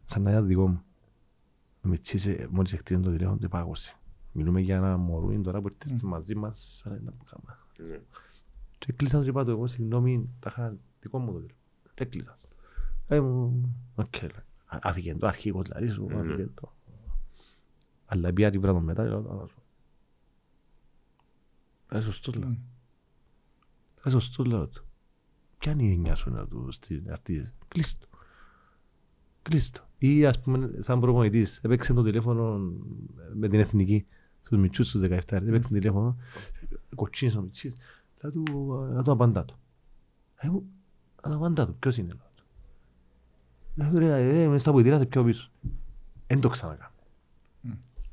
Σαν 0.06 0.22
να 0.22 0.32
ήταν 0.32 0.47
δικό 0.47 0.68
μου. 0.68 0.82
Με 1.82 1.97
τσίσε 1.97 2.47
μόλις 2.51 2.72
χτύπησε 2.72 2.99
το 3.06 3.12
τηλέφωνο 3.12 3.38
του 3.38 3.49
πάγωσε. 3.49 3.95
Μιλούμε 4.32 4.62
για 4.62 4.76
ένα 4.76 4.97
μωρούιν 4.97 5.43
τώρα 5.43 5.62
που 5.62 5.70
ήρθε 5.86 6.06
μαζί 6.06 6.36
μας. 6.36 6.82
αλλά 6.86 6.95
ήταν 6.95 7.14
που 7.18 7.24
κάμα. 7.24 7.58
Ναι. 7.89 7.99
Και 8.78 8.93
κλείσα 8.93 9.18
του 9.18 9.24
και 9.24 9.30
είπα 9.30 9.43
του 9.43 9.49
εγώ 9.51 9.68
συγγνώμη 9.68 10.30
τα 10.39 10.49
είχα 10.51 10.76
δικό 11.01 11.20
μου 11.20 11.26
το 11.26 11.38
τηλέφωνο. 11.39 11.60
Και 11.93 12.06
κλείσα. 12.06 12.36
Ε, 13.08 13.20
μου, 13.20 13.74
οκ. 13.95 14.22
λέει. 14.22 14.30
Α- 14.66 14.80
Άφηγε 14.82 15.16
το 15.16 15.28
αρχικό 15.28 15.62
δηλαδή 15.62 15.88
σου. 15.88 16.06
Ναι. 16.06 16.16
άφηγε 16.20 16.47
το. 16.54 16.74
Αλλά 18.06 18.34
πια 18.34 18.51
την 18.51 18.62
πράγμα 18.62 18.80
μετά. 18.80 19.04
λέω, 19.04 19.18
«Α, 19.18 19.43
ας 19.43 19.51
πω». 19.51 19.62
Ε, 19.62 19.62
σωστό 22.02 22.32
λέω. 22.32 22.58
Ε, 24.04 24.10
σωστό 24.10 24.44
λέω 24.44 24.68
του. 24.68 24.86
Ποια 25.58 25.72
είναι 25.72 25.84
η 25.84 25.91
έννοια 25.91 26.16
σου 26.16 26.30
να 26.30 26.48
του 26.48 26.72
στην 26.72 27.12
αρτή. 27.12 27.52
Κλείστο. 27.68 28.08
Κλείστο. 29.41 29.88
Ή 29.98 30.26
ας 30.26 30.39
πούμε 30.39 30.72
σαν 30.78 31.00
προπονητής 31.00 31.60
έπαιξε 31.64 31.94
το 31.94 32.04
τηλέφωνο 32.04 32.72
με 33.34 33.48
την 33.48 33.60
εθνική 33.60 34.06
στους 34.41 34.58
μητσούς 34.58 34.88
στους 34.88 35.02
17 35.02 35.08
έπαιξε 35.32 35.68
το 35.68 35.74
τηλέφωνο 35.74 36.18
κοτσίνησε 36.96 37.38
ο 37.38 37.41
μητσής 37.41 37.76
λέει 38.22 38.32
του 38.32 38.74
να 38.94 39.04
το 39.04 39.12
απαντά 39.12 39.46
του. 39.46 39.56
Ε, 40.36 40.50
μου, 40.50 40.64
να 41.24 41.30
το 41.30 41.36
απαντά 41.36 41.66
του. 41.66 41.76
Ποιος 41.80 41.98
είναι 41.98 42.08
λέω 42.08 42.32
του. 42.36 42.44
Λέω 43.76 43.89
του 43.89 43.98
ρε 43.98 44.41
ε, 44.44 44.48
μες 44.48 44.62
στα 44.62 44.74
ποητήρα 44.74 44.98
σε 44.98 45.06
πιο 45.06 45.24
πίσω. 45.24 45.50
Εν 46.28 46.41
το 46.41 46.50
ξανακάνω. 46.50 46.91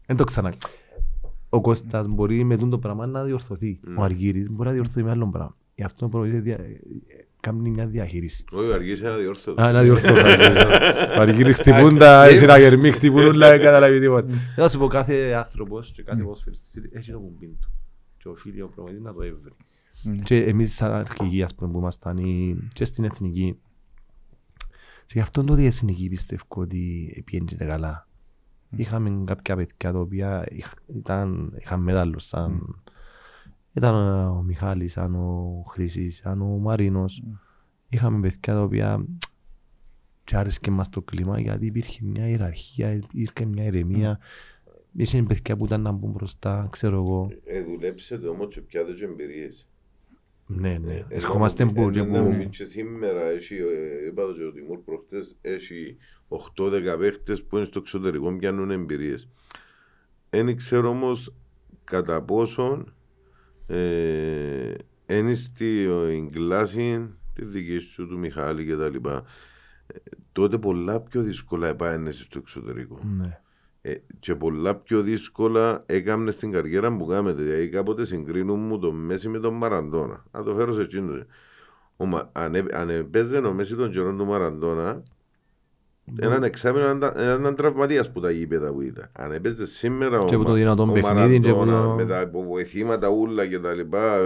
Εν 0.07 0.17
το 0.17 0.25
ξανακάνω. 0.25 0.73
Ο 1.53 1.61
Κώστας 1.61 2.07
μπορεί 2.09 2.45
με 2.45 2.57
τούτο 2.57 2.79
πράγμα 2.79 3.07
να 3.07 3.25
διορθωθεί. 3.25 3.81
Ο 3.99 4.03
Αργύρης 4.03 4.51
μπορεί 4.51 4.69
να 4.69 4.75
διορθωθεί 4.75 5.03
με 5.03 5.11
άλλο 5.11 5.29
πράγμα. 5.31 5.57
Γι' 5.75 5.83
αυτό 5.83 6.09
προβείται 6.09 6.41
δια... 6.41 6.59
κάνει 7.41 7.71
μια 7.71 7.87
διαχείριση. 7.87 8.45
Όχι, 8.53 8.73
αργήσει 8.73 9.03
να 9.03 9.17
διορθωθεί. 9.17 9.63
Α, 9.63 9.73
να 9.73 9.83
διορθώσω. 9.83 10.15
Ο 11.19 11.21
Αργύρης 11.21 11.57
χτυπούν 11.61 11.97
τα 11.99 12.29
συναγερμοί, 12.37 12.91
χτυπούν 12.91 13.25
όλα, 13.25 13.49
δεν 13.49 13.61
καταλάβει 13.61 14.01
τίποτα. 14.01 14.29
Θα 14.57 14.69
σου 14.69 14.79
πω 14.79 14.87
κάθε 14.87 15.33
άνθρωπος 15.33 15.91
και 15.93 16.03
κάθε 16.03 16.23
ποδοσφαιριστής 16.23 16.83
έχει 16.93 17.13
το 17.13 17.19
κουμπί 17.19 17.47
του. 17.61 17.71
Και 18.17 18.29
οφείλει 18.29 18.61
ο 18.63 18.69
προμηθευτής 18.69 19.05
να 19.07 19.13
το 19.15 19.23
έβρει. 19.23 19.53
Και 20.25 20.37
εμείς 20.43 20.75
σαν 20.75 20.93
αρχηγοί 20.93 21.43
ας 21.43 21.55
πούμε 21.55 21.71
που 21.71 21.79
ήμασταν 21.79 22.17
ή- 22.17 22.69
και 22.73 22.85
στην 22.85 23.05
εθνική 23.05 23.59
και 25.07 25.13
γι' 25.17 25.21
αυτόν 25.21 25.47
τότε 25.47 25.63
η 25.63 25.67
εθνική 25.67 26.09
πιστεύω 26.09 26.43
ότι 26.49 27.23
πιέντζεται 27.27 27.65
καλά. 27.65 28.09
Είχαμε 28.77 29.23
κάποια 29.25 29.57
παιδιά 29.57 29.93
τα 29.93 29.99
οποία 29.99 30.47
είχ- 30.51 30.79
ήταν, 30.97 31.55
είχαν 31.61 31.81
μετάλλους 31.81 32.25
σαν 32.27 32.83
ήταν 33.73 33.95
ο 34.29 34.43
Μιχάλης, 34.43 34.93
σαν 34.93 35.15
ο 35.15 35.63
Χρήσης, 35.69 36.17
σαν 36.17 36.43
ο 36.43 36.47
Μαρίνος. 36.59 37.23
Είχαμε 37.89 38.21
παιδιά 38.21 38.55
τα 38.55 38.63
οποία 38.63 39.05
και 40.25 40.37
άρεσκε 40.37 40.71
μας 40.71 40.89
το 40.89 41.03
κλίμα 41.03 41.41
γιατί 41.41 41.67
υπήρχε 41.67 42.05
μια 42.05 42.29
ιεραρχία, 42.29 42.93
υπήρχε 42.93 43.45
μια 43.45 43.65
ηρεμία. 43.65 44.19
Είχε 44.97 45.23
παιδιά 45.23 45.57
που 45.57 45.65
ήταν 45.65 45.81
να 45.83 45.93
μπουν 45.93 46.11
μπροστά, 46.11 46.69
ξέρω 46.71 46.97
εγώ. 46.97 47.29
Ε, 47.45 47.63
δουλέψετε 47.63 48.29
όμως 48.29 48.55
και 48.55 48.61
πιάτε 48.61 48.93
και 48.93 49.05
εμπειρίες. 49.05 49.67
Ναι, 50.57 50.79
ναι. 50.79 50.95
Ε, 50.95 51.05
Ερχόμαστε 51.09 51.63
ενώ- 51.63 51.73
που 51.73 51.91
και 51.91 52.01
ενώ 52.01 52.23
που... 52.23 52.31
μου 52.31 52.49
και 52.49 52.65
σήμερα 52.65 53.23
έχει, 53.23 53.55
ε, 53.55 54.07
είπα 54.07 54.27
το 54.27 54.33
και 54.33 54.45
ο 54.45 54.53
Τιμούρ 54.53 54.79
προχτές, 54.79 55.37
έχει 55.41 55.97
8-10 56.29 56.97
παίχτες 56.99 57.45
που 57.45 57.57
είναι 57.57 57.65
στο 57.67 57.79
εξωτερικό 57.79 58.37
πιάνουν 58.37 58.71
εμπειρίες. 58.71 59.29
Δεν 60.31 60.57
ξέρω 60.57 60.89
όμως 60.89 61.35
κατά 61.85 62.23
πόσον 62.23 62.95
ε, 63.67 64.75
είναι 65.07 65.35
στην 65.35 66.31
κλάση 66.31 67.11
τη 67.35 67.45
δική 67.45 67.79
σου 67.79 68.07
του 68.09 68.19
Μιχάλη 68.19 68.67
και 68.67 68.77
τα 68.77 68.89
λοιπά. 68.89 69.25
Ε, 69.87 69.99
τότε 70.33 70.59
πολλά 70.59 71.01
πιο 71.01 71.23
δύσκολα 71.23 71.69
επάενεσαι 71.69 72.23
στο 72.23 72.39
εξωτερικό. 72.39 73.01
Ναι. 73.19 73.41
Ε, 73.83 73.95
και 74.19 74.35
πολλά 74.35 74.75
πιο 74.75 75.03
δύσκολα 75.03 75.83
έκαμνες 75.87 76.35
στην 76.35 76.51
καριέρα 76.53 76.97
που 76.97 77.07
κάμετε. 77.07 77.43
Δηλαδή 77.43 77.69
κάποτε 77.69 78.05
συγκρίνουν 78.05 78.59
μου 78.61 78.79
τον 78.79 78.95
Μέση 78.95 79.29
με 79.29 79.39
τον 79.39 79.55
Μαραντόνα. 79.55 80.25
Να 80.31 80.43
το 80.43 80.55
φέρω 80.55 80.73
σε 80.73 80.81
εκείνο. 80.81 81.25
Ο, 81.97 82.07
Μα- 82.07 82.31
αν, 82.33 82.55
έ- 82.55 82.75
αν 82.75 82.91
έπαιζε 82.91 83.39
ο 83.39 83.53
Μέση 83.53 83.75
τον 83.77 83.91
καιρό 83.91 84.15
του 84.15 84.25
Μαραντόνα, 84.25 85.03
Έναν 86.19 86.43
εξάμεινο 86.43 86.91
ήταν- 86.91 87.15
ήταν 87.41 87.55
τραυματίας 87.55 88.11
που 88.13 88.21
τα 88.21 88.31
γήπεδα 88.31 88.73
που 88.73 88.81
ήταν. 88.81 89.09
Αν 89.13 89.33
έπαιζε 89.33 89.67
σήμερα 89.67 90.19
ο, 90.21 90.25
Και 90.25 90.37
που 90.37 90.43
το 90.43 90.49
Μα- 90.49 90.55
δυνατόν 90.55 90.89
ο 90.89 90.93
παιχνίδι 90.93 91.41
και 91.41 91.51
που 91.53 91.57
Μαραντόνα 91.59 91.83
το- 91.83 91.95
με 91.95 92.05
τα 92.05 92.21
υποβοηθήματα 92.21 93.09
ούλα 93.09 93.47
και 93.47 93.59
τα 93.59 93.73
λοιπά, 93.75 94.19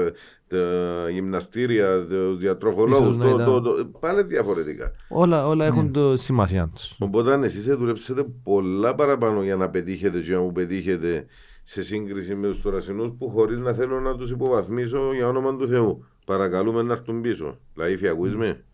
τα 0.49 0.59
γυμναστήρια, 1.11 2.07
τους 2.09 2.39
διατροφολόγους, 2.39 3.07
Ίσως 3.09 3.17
να 3.17 3.25
το, 3.25 3.35
ήταν. 3.35 3.47
το, 3.47 3.61
το, 3.61 3.85
πάνε 4.01 4.23
διαφορετικά. 4.23 4.93
Όλα, 5.09 5.47
όλα 5.47 5.65
Ναι. 5.65 5.71
έχουν 5.71 5.93
το 5.93 6.17
σημασία 6.17 6.71
τους. 6.75 6.97
Οπότε 6.99 7.33
αν 7.33 7.43
εσείς 7.43 7.65
δουλέψετε 7.77 8.25
πολλά 8.43 8.95
παραπάνω 8.95 9.43
για 9.43 9.57
να 9.57 9.69
πετύχετε 9.71 10.21
και 10.21 10.33
να 10.33 10.41
μου 10.41 10.53
πετύχετε 10.53 11.27
σε 11.63 11.83
σύγκριση 11.83 12.35
με 12.35 12.49
τους 12.49 12.63
τωρασινούς 12.63 13.11
που 13.19 13.31
χωρίς 13.31 13.59
να 13.59 13.73
θέλω 13.73 14.01
να 14.01 14.17
τους 14.17 14.31
υποβαθμίσω 14.31 15.13
για 15.15 15.29
όνομα 15.29 15.57
του 15.57 15.69
Θεού. 15.69 16.05
Παρακαλούμε 16.27 16.83
να 16.83 16.93
έρθουν 16.93 17.21
πίσω. 17.21 17.59
Λαΐφη 17.81 18.07
ακούεις 18.07 18.37
με. 18.37 18.65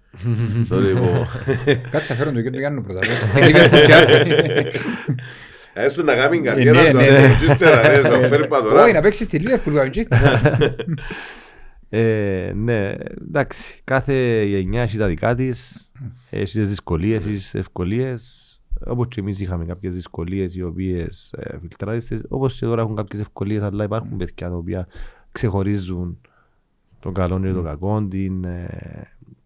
Το 0.68 0.80
λοιπόν. 0.80 1.26
Κάτσε 1.90 2.14
φέρουν 2.14 2.34
το 2.34 2.42
και 2.42 2.50
του 2.50 2.58
Γιάννου 2.58 2.82
πρώτα. 2.82 2.98
παίξε 2.98 3.26
στη 3.26 3.40
Liverpool 3.42 3.82
και 3.86 3.94
άρε. 3.94 4.22
Έστω 5.72 6.02
να 6.02 6.14
κάνει 6.14 6.38
Ναι, 6.38 6.44
καριέρα 6.44 6.90
του 6.90 6.96
ναι, 6.96 7.02
ναι. 7.02 7.16
ανθρώπου 7.16 7.52
ύστερα, 7.52 7.88
ρε, 7.88 7.98
στο 7.98 8.28
φέρει 8.28 8.48
πατορά. 8.48 8.82
Όχι, 8.82 8.92
να 8.92 9.00
παίξεις 9.00 9.26
στη 9.26 9.42
Liverpool 9.44 9.72
κανονιστικά. 9.74 10.40
Ε, 11.92 12.52
ναι, 12.54 12.94
εντάξει. 13.28 13.80
Κάθε 13.84 14.42
γενιά 14.44 14.82
έχει 14.82 14.96
τα 14.96 15.06
δικά 15.06 15.34
της. 15.34 15.90
Έχει 16.30 16.58
τις 16.58 16.68
δυσκολίες, 16.68 17.24
τις 17.24 17.54
ευκολίες. 17.54 18.44
Όπως 18.86 19.06
και 19.08 19.20
εμείς 19.20 19.40
είχαμε 19.40 19.64
κάποιες 19.64 19.94
δυσκολίες 19.94 20.54
οι 20.54 20.62
οποίες 20.62 21.34
ε, 21.38 21.58
φιλτράριστε. 21.60 22.20
Όπως 22.28 22.58
και 22.58 22.66
τώρα 22.66 22.82
έχουν 22.82 22.96
κάποιες 22.96 23.20
ευκολίες, 23.22 23.62
αλλά 23.62 23.84
υπάρχουν 23.84 24.16
παιδιά 24.16 24.48
τα 24.48 24.56
οποία 24.56 24.86
ξεχωρίζουν 25.32 26.20
τον 27.00 27.14
καλό 27.14 27.40
και 27.40 27.50
τον 27.50 27.64
κακό, 27.64 28.06
την, 28.10 28.44
ε, 28.44 28.68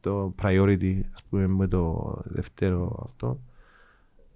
το 0.05 0.34
priority, 0.42 1.00
ας 1.14 1.22
πούμε, 1.22 1.46
με 1.46 1.68
το 1.68 2.14
δεύτερο 2.24 3.05
αυτό, 3.09 3.40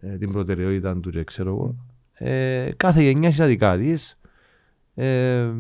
ε, 0.00 0.16
την 0.16 0.32
προτεραιότητα 0.32 1.00
του 1.00 1.10
και 1.10 1.24
ξέρω 1.24 1.50
εγώ. 1.50 1.74
Ε, 2.12 2.70
κάθε 2.76 3.02
γενιά 3.02 3.28
έχει 3.28 3.38
τα 3.38 3.46
δικά 3.46 3.76
της. 3.76 4.20
Ε, 4.94 5.52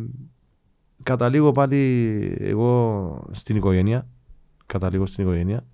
καταλήγω 1.02 1.52
πάλι 1.52 2.36
εγώ 2.38 3.28
στην 3.30 3.56
οικογένεια. 3.56 4.06
Καταλήγω 4.66 5.06
στην 5.06 5.24
οικογένεια. 5.24 5.66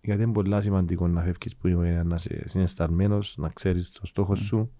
Γιατί 0.00 0.22
είναι 0.22 0.32
πολύ 0.32 0.62
σημαντικό 0.62 1.08
να 1.08 1.22
φεύγεις 1.22 1.56
που 1.56 1.68
η 1.68 1.70
οικογένεια 1.70 2.04
να 2.04 2.14
είσαι 2.14 2.42
συναισθαρμένος, 2.44 3.34
να 3.38 3.48
ξέρεις 3.48 3.90
το 3.90 4.06
στόχο 4.06 4.34
σου, 4.34 4.72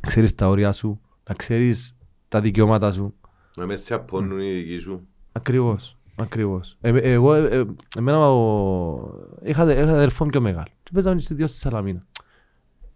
να 0.00 0.08
ξέρεις 0.08 0.34
τα 0.34 0.48
όρια 0.48 0.72
σου, 0.72 1.00
να 1.28 1.34
ξέρεις 1.34 1.96
τα 2.28 2.40
δικαιώματα 2.40 2.92
σου. 2.92 3.14
Να 3.56 3.66
μες 3.66 3.82
τσαπώνουν 3.82 4.40
οι 4.40 4.52
δικοί 4.52 4.78
σου. 4.78 5.06
Ακριβώς. 5.32 5.98
Ακριβώς. 6.16 6.76
Ε, 6.80 6.88
ε, 6.88 7.12
εγώ, 7.12 7.34
ε, 7.34 7.56
ε, 7.56 7.64
εμένα 7.98 8.30
ο... 8.30 8.98
είχα, 9.42 9.72
είχα 9.72 9.92
αδερφό 9.92 10.26
πιο 10.26 10.40
μεγάλο. 10.40 10.66
Και 10.82 10.90
παίζαμε 10.92 11.20
στη 11.20 11.34
δύο 11.34 11.46
στη 11.46 11.58
Σαλαμίνα. 11.58 12.06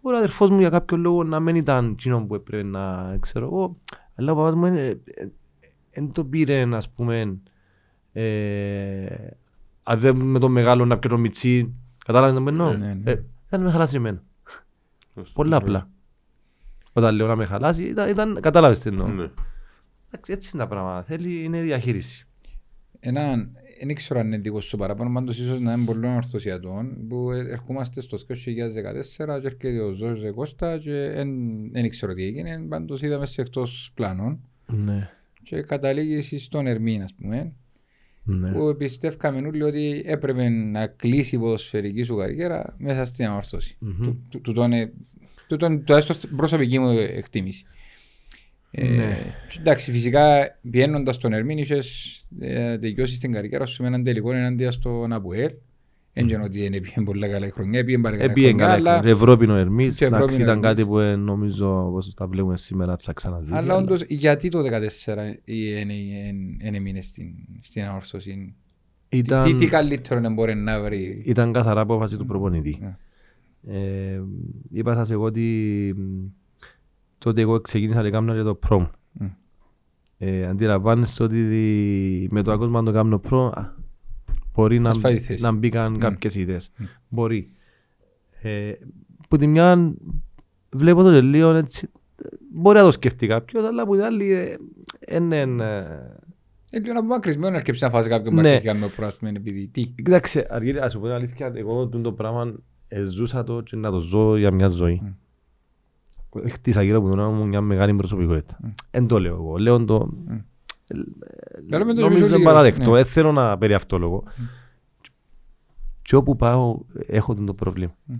Ο 0.01 0.09
αδερφός 0.09 0.49
μου 0.49 0.59
για 0.59 0.69
κάποιο 0.69 0.97
λόγο 0.97 1.23
να 1.23 1.39
μην 1.39 1.55
ήταν 1.55 1.89
εκείνο 1.91 2.25
που 2.25 2.35
έπρεπε 2.35 2.63
να 2.63 3.17
ξέρω 3.19 3.45
εγώ. 3.45 3.77
Αλλά 4.15 4.31
ο 4.31 4.35
παπάς 4.35 4.53
μου 4.53 4.67
δεν 5.91 6.11
το 6.11 6.25
πήρε, 6.25 6.67
ας 6.75 6.89
πούμε, 6.89 7.37
ε, 8.11 9.05
αν 9.83 9.99
δεν 9.99 10.15
με 10.15 10.39
το 10.39 10.49
μεγάλο 10.49 10.85
να 10.85 10.99
πιω 10.99 11.09
το 11.09 11.17
μιτσί. 11.17 11.73
Κατάλαβες 12.05 12.43
το 12.43 12.49
menno. 12.49 12.77
Ναι, 12.77 12.93
ναι. 13.03 13.11
Ε, 13.11 13.23
δεν 13.49 13.61
με 13.61 13.71
χαλάσει 13.71 13.95
εμένα. 13.95 14.23
Πολλά 15.33 15.55
απλά. 15.55 15.89
Όταν 16.93 17.15
λέω 17.15 17.27
να 17.27 17.35
με 17.35 17.45
χαλάσει, 17.45 17.83
ήταν, 17.83 18.09
ήταν 18.09 18.37
κατάλαβες 18.41 18.79
τι 18.79 18.89
εννοώ. 18.89 19.07
Ναι. 19.07 19.29
Εντάξει, 20.07 20.31
έτσι 20.31 20.51
είναι 20.53 20.63
τα 20.63 20.69
πράγματα. 20.69 21.03
Θέλει, 21.03 21.43
είναι 21.43 21.61
διαχείριση. 21.61 22.27
Έναν, 22.99 23.51
δεν 23.85 23.95
ξέρω 23.95 24.19
αν 24.19 24.27
είναι 24.27 24.37
δικό 24.37 24.61
σου 24.61 24.77
παράπονο, 24.77 25.11
πάντως 25.13 25.39
ίσως 25.39 25.59
να 25.59 25.73
είναι 25.73 25.85
πολλών 25.85 26.15
ορθωσιατών 26.15 27.07
που 27.07 27.31
ε, 27.31 27.39
ερχόμαστε 27.51 28.01
στο 28.01 28.17
2014 28.17 29.41
και 29.41 29.47
έρχεται 29.47 29.79
ο 29.79 29.91
Ζώος 29.91 30.19
Κώστα 30.35 30.77
και 30.77 31.23
δεν 31.71 31.89
ξέρω 31.89 32.13
τι 32.13 32.23
έγινε, 32.23 32.65
πάντως 32.69 33.01
είδαμε 33.01 33.25
σε 33.25 33.41
εκτός 33.41 33.91
πλάνων 33.93 34.39
Ναι. 34.65 35.09
και 35.43 35.61
καταλήγει 35.61 36.37
στον 36.39 36.67
Ερμήν 36.67 37.01
ας 37.03 37.13
πούμε 37.13 37.53
Ναι. 38.23 38.51
που 38.51 38.75
πιστεύκαμε 38.77 39.47
όλοι 39.47 39.63
ότι 39.63 40.03
έπρεπε 40.05 40.49
να 40.49 40.87
κλείσει 40.87 41.35
η 41.35 41.39
ποδοσφαιρική 41.39 42.03
σου 42.03 42.15
καριέρα 42.15 42.75
μέσα 42.77 43.05
στην 43.05 43.25
ανόρθωση. 43.25 43.75
Μμμ. 43.79 44.01
Του- 44.01 44.23
του- 44.29 44.41
Τούτο 44.41 44.63
είναι 44.63 44.91
τούτο- 45.47 45.79
τουλάχιστον 45.85 46.15
στην 46.15 46.35
προσωπική 46.35 46.79
μου 46.79 46.89
εκτίμηση. 46.89 47.63
Ε, 48.71 48.87
Ναι. 48.87 49.17
εντάξει, 49.59 49.91
φυσικά 49.91 50.39
πιένοντας 50.71 51.17
τον 51.17 51.33
Ερμήν 51.33 51.57
είχες 51.57 52.17
ε, 52.39 52.77
τελειώσει 52.77 53.19
την 53.19 53.31
καριέρα 53.31 53.65
σου 53.65 53.81
με 53.81 53.87
έναν 53.87 54.03
τελικό 54.03 54.31
ενάντια 54.33 54.71
στον 54.71 55.13
Αποέλ. 55.13 55.51
Δεν 56.13 56.27
ξέρω 56.27 56.43
ότι 56.43 56.65
είναι 56.65 56.79
πήγαινε 56.81 57.05
πολλά 57.05 57.27
καλά 57.27 57.45
η 57.45 57.49
χρονιά, 57.49 57.83
πήγαινε 57.83 58.03
πάρα 58.03 58.17
καλά 58.17 58.27
η 58.29 58.31
Έπιε 58.31 58.47
χρονιά, 58.47 58.65
καλά. 58.65 58.75
αλλά, 58.91 58.97
Αλλά... 58.97 59.09
Ευρώπη 59.09 59.43
είναι 59.43 59.53
ο 59.53 59.55
Ερμής. 59.55 59.97
Και 59.97 60.05
Ευρώπη 60.05 60.23
Εντάξει, 60.23 60.41
είναι 60.41 60.49
ο 60.49 60.51
ήταν 60.51 60.63
Ερμής. 60.63 60.75
κάτι 60.77 60.89
που 60.89 60.99
ε, 60.99 61.15
νομίζω 61.15 61.85
όπως 61.87 62.13
τα 62.13 62.27
βλέπουμε 62.27 62.57
σήμερα 62.57 62.97
θα 63.01 63.13
ξαναζήσει. 63.13 63.53
αλλά 63.55 63.75
όντως 63.75 64.03
γιατί 64.07 64.49
το 64.49 64.59
2014 64.59 64.65
δεν 66.59 66.75
έμεινε 66.75 67.01
στην, 67.01 67.27
στην 67.61 67.83
ανόρθωση; 67.83 68.55
ήταν, 69.09 69.43
Τι, 69.43 69.55
τι 69.55 69.65
καλύτερο 69.67 70.19
να 70.19 70.29
μπορεί 70.29 70.55
να 70.55 70.81
βρει; 70.81 71.21
ήταν 71.25 71.51
καθαρά 71.53 71.81
απόφαση 71.81 72.17
του 72.17 72.25
προπονητή. 72.25 72.77
Ναι. 72.81 72.97
Ε, 73.67 74.21
είπα 74.71 74.93
σας 74.93 75.11
εγώ 75.11 75.23
ότι 75.23 75.43
μ, 75.97 76.01
τότε 77.19 77.41
εγώ 77.41 77.61
ξεκίνησα 77.61 78.01
να 78.01 78.09
κάνω 78.09 78.33
για 78.33 78.43
το 78.43 78.55
πρόμ. 78.55 78.85
Μμ. 79.11 79.25
Ε, 80.17 80.45
αντιλαμβάνεστε 80.47 81.23
ότι 81.23 81.41
δι- 81.43 82.31
με 82.31 82.41
το 82.43 82.51
ακόμα 82.51 82.83
το 82.83 82.91
κάνω 82.91 83.19
προ 83.19 83.45
α, 83.45 83.73
μπορεί 84.53 84.79
να, 84.79 84.89
Ας 84.89 84.97
φάει 84.97 85.17
θέση. 85.19 85.41
να 85.43 85.51
μπήκαν 85.51 85.91
Μμ. 85.93 85.97
κάποιες 85.97 86.35
ιδέες. 86.35 86.71
Μμ. 86.77 86.85
Μπορεί. 87.09 87.51
Ε, 88.41 88.71
που 89.29 89.37
τη 89.37 89.47
μια 89.47 89.93
βλέπω 90.69 91.03
το 91.03 91.11
τελείο 91.11 91.49
έτσι, 91.53 91.89
μπορεί 92.53 92.77
να 92.77 92.83
το 92.83 92.91
σκεφτεί 92.91 93.27
κάποιος, 93.27 93.63
αλλά 93.65 93.85
που 93.85 93.93
την 93.93 94.03
άλλη 94.03 94.31
ε, 94.31 94.55
είναι... 95.15 95.39
ε, 95.39 95.47
Ε, 96.71 96.79
λίγο 96.79 96.97
απομακρυσμένο 96.99 97.49
να 97.49 97.55
αρκεψει 97.57 97.83
να 97.83 97.89
φάσει 97.89 98.09
κάποιον 98.09 98.33
Ναι. 98.33 98.41
ναι. 98.63 98.73
με 98.73 98.85
ο 98.85 98.91
πράσινο 98.95 99.31
επειδή 99.35 99.67
τι. 99.67 99.83
Κοίταξε, 99.85 100.47
Αργύρι, 100.49 100.77
ας 100.79 100.91
σου 100.91 100.99
πω 100.99 101.05
την 101.05 101.13
αλήθεια, 101.15 101.51
εγώ 101.55 101.83
τούτο 101.87 102.01
το 102.01 102.11
πράγμα 102.11 102.53
ε, 102.87 103.03
ζούσα 103.03 103.43
το 103.43 103.61
και 103.61 103.75
να 103.75 103.91
το 103.91 103.99
ζω 103.99 104.37
για 104.37 104.51
μια 104.51 104.67
ζωή. 104.67 104.99
Μμ. 105.03 105.07
Χτίσα 106.51 106.83
γύρω 106.83 106.97
από 106.97 107.09
τον 107.09 107.33
μου 107.33 107.47
μια 107.47 107.61
μεγάλη 107.61 107.95
προσωπικότητα. 107.95 108.57
Μμ. 108.61 108.69
Εν 108.91 109.07
το 109.07 109.19
λέω 109.19 109.33
εγώ, 109.33 109.57
λέω 109.57 109.85
το... 109.85 110.09
Μμ. 110.27 110.31
ε, 110.31 110.95
Λέμε 111.69 111.93
το 111.93 112.01
Νομίζω 112.01 112.05
εμείς 112.05 112.19
είναι 112.27 112.35
όλοι 112.35 112.43
παραδεκτό, 112.43 112.79
γύρω, 112.81 112.91
ναι. 112.91 113.01
δεν 113.01 113.11
θέλω 113.11 113.31
να 113.31 113.57
περί 113.57 113.73
αυτό 113.73 113.97
λόγο. 113.97 114.23
Και 116.01 116.15
όπου 116.15 116.35
πάω 116.35 116.79
έχω 117.07 117.33
το 117.33 117.53
πρόβλημα. 117.53 117.95
Μμ. 118.03 118.15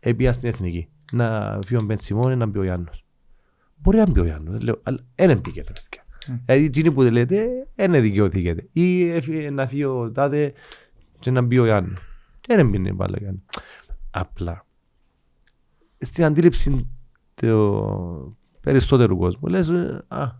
Έπια 0.00 0.32
στην 0.32 0.48
εθνική. 0.48 0.88
Να 1.12 1.58
πει 1.58 1.74
ο 1.74 1.80
Μπενσιμόν 1.84 2.38
να 2.38 2.46
μπει 2.46 2.58
ο 2.58 2.62
Γιάννος. 2.62 3.04
Μπορεί 3.76 3.96
να 3.96 4.10
μπει 4.10 4.20
ο 4.20 4.24
Γιάννος, 4.24 4.62
λέω, 4.62 4.80
αλλά 4.82 4.98
δεν 5.14 5.38
μπήκε 5.40 5.62
ρε 5.62 5.72
παιδιά. 5.72 6.04
Μμ. 6.28 6.36
Δηλαδή 6.44 6.64
εκείνοι 6.64 6.92
που 6.92 7.02
λέτε 7.02 7.46
δεν 7.74 7.92
δικαιωθήκεται. 8.00 8.68
Ή 8.72 9.08
έφυγε 9.08 9.50
να 9.50 9.66
φύγει 9.66 9.84
ο 9.84 10.10
τάδε 10.12 10.52
και 11.18 11.30
να 11.30 11.40
μπει 11.42 11.58
ο 11.58 11.64
Γιάννος. 11.64 12.00
Δεν 12.46 12.68
μπήκε 12.68 12.92
πάλι 12.92 13.14
ο 13.14 13.18
Γιάννος. 13.20 13.42
Απλά 14.10 14.64
στην 15.98 16.24
αντίληψη 16.24 16.88
του 17.46 18.36
περισσότερου 18.60 19.16
κόσμου 19.16 19.48
λες 19.48 19.68
ε, 19.68 20.04
α, 20.08 20.30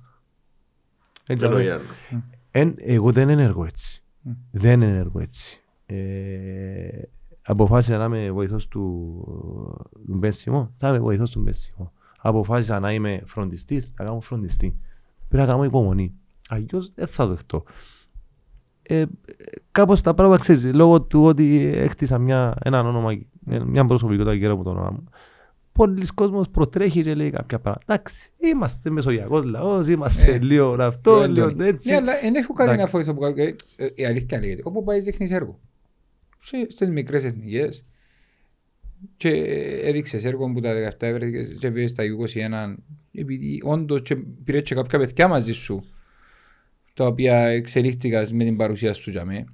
έτσι, 1.27 1.47
Δεν 1.47 1.53
ο 1.53 1.57
α, 1.57 1.63
Γιάννος. 1.63 1.97
Εν, 2.51 2.75
εγώ 2.79 3.11
δεν 3.13 3.29
ενεργώ 3.29 3.65
έτσι. 3.65 4.03
Μμ. 4.21 4.33
Δεν 4.51 4.83
ενεργώ 4.83 5.21
έτσι. 5.21 5.61
Ε, 5.87 7.03
αποφάσισα 7.43 7.97
να 7.97 8.05
είμαι 8.05 8.31
βοηθός 8.31 8.69
του, 8.69 8.81
του 10.07 10.15
Μπένσιμο, 10.15 10.73
θα 10.79 10.89
είμαι 10.89 10.99
βοηθός 10.99 11.31
του 11.31 11.41
Μπένσιμο. 11.41 11.93
Αποφάσισα 12.19 12.81
να 12.81 12.93
είμαι 12.93 13.23
φροντιστής, 13.27 13.93
θα 13.97 14.05
κάνω 14.05 14.21
φροντιστή. 14.21 14.79
Πρέπει 15.29 15.47
να 15.47 15.53
κάνω 15.53 15.65
υπομονή. 15.65 16.15
Αλλιώς 16.49 16.93
δεν 16.95 17.07
θα 17.07 17.27
δεχτώ. 17.27 17.65
Ε, 18.83 19.01
ε, 19.01 19.07
κάπως 19.71 20.01
τα 20.01 20.15
πράγματα 20.15 20.41
ξέρεις, 20.41 20.65
λόγω 20.65 21.03
του 21.03 21.25
ότι 21.25 21.73
έκτισα 21.75 22.19
μια, 22.19 22.57
ένα 22.63 22.81
όνομα, 22.81 23.13
ε, 23.49 23.59
μια 23.59 23.85
προσωπικότητα 23.85 24.35
γύρω 24.35 24.53
από 24.53 24.63
το 24.63 24.71
όνομα 24.71 24.91
μου. 24.91 25.05
Πολλοί 25.73 26.07
κόσμος 26.07 26.49
προτρέχει 26.51 27.03
και 27.03 27.15
λέει 27.15 27.31
κάποια 27.31 27.59
πράγματα. 27.59 27.85
Εντάξει, 27.93 28.31
είμαστε 28.39 28.91
μεσογειακός 28.91 29.45
λαός, 29.45 29.89
είμαστε 29.89 30.33
Ε, 30.33 30.39
λίγο 30.39 30.77
αυτό, 30.81 31.21
Ναι, 31.21 31.27
λίγο 31.27 31.51
ναι. 31.51 31.67
έτσι. 31.67 31.91
Ναι, 31.91 31.97
αλλά 31.97 32.21
δεν 32.21 32.35
έχω 32.35 32.53
κάτι 32.53 32.69
να 32.69 32.75
Εντάξει. 32.75 32.93
φοβηθώ 32.93 33.13
από 33.13 33.21
κάποιο. 33.21 33.45
ε, 33.45 33.55
ε, 33.77 33.91
Η 33.95 34.05
αλήθεια 34.05 34.39
λέγεται. 34.41 34.63
Όπου 34.65 34.85
πάει 34.85 35.01
δείχνεις 35.01 35.31
έργο. 35.31 35.61
Σε- 36.43 36.67
Στις 36.71 36.89
μικρές 36.89 37.25
εθνικές 37.25 37.83
και 39.17 39.29
έδειξες 39.83 40.25
έργο 40.25 40.53
που 40.53 40.61
τα 40.61 40.73
17 40.75 41.07
έβρεθηκες 41.07 41.57
και 41.59 41.71
πήγες 41.71 41.91
στα 41.91 42.03
21 42.05 42.77
επειδή 43.13 43.61
όντως 43.65 44.03
και 44.03 44.17
πήρες 44.17 44.63
και 44.63 44.75
κάποια 44.75 44.99
παιδιά 44.99 45.29
μαζί 45.29 45.53
σου 45.53 45.85
τα 46.95 47.07
οποία 47.07 47.47
εξελίχθηκαν 47.47 48.29
με 48.33 48.45
την 48.45 48.57
παρουσία 48.57 48.95
σου 48.95 49.11
για 49.11 49.25
μέ. 49.25 49.45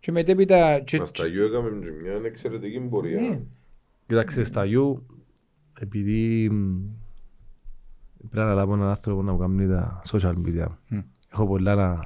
Και 0.00 0.12
μετέπειτα 0.12 0.80
και- 0.80 0.98
Μα 0.98 1.04
στα 1.06 1.26
γιου 1.26 1.44
έκαμε 1.44 1.70
μια 2.02 2.20
εξαιρετική 2.24 2.80
πορεία. 2.80 3.20
Ναι. 3.20 3.38
Κοίταξε, 4.06 4.44
στα 4.44 4.64
γιου, 4.64 5.06
επειδή 5.82 6.48
μ, 6.50 6.80
πρέπει 8.30 8.46
να 8.46 8.54
λάβω 8.54 8.74
έναν 8.74 8.88
άνθρωπο 8.88 9.22
να 9.22 9.32
μου 9.32 9.38
κάνει 9.38 9.66
τα 9.68 10.00
social 10.06 10.34
media. 10.46 10.66
Μμ. 10.88 10.98
Έχω 11.32 11.46
πολλά 11.46 11.74
να, 11.74 12.00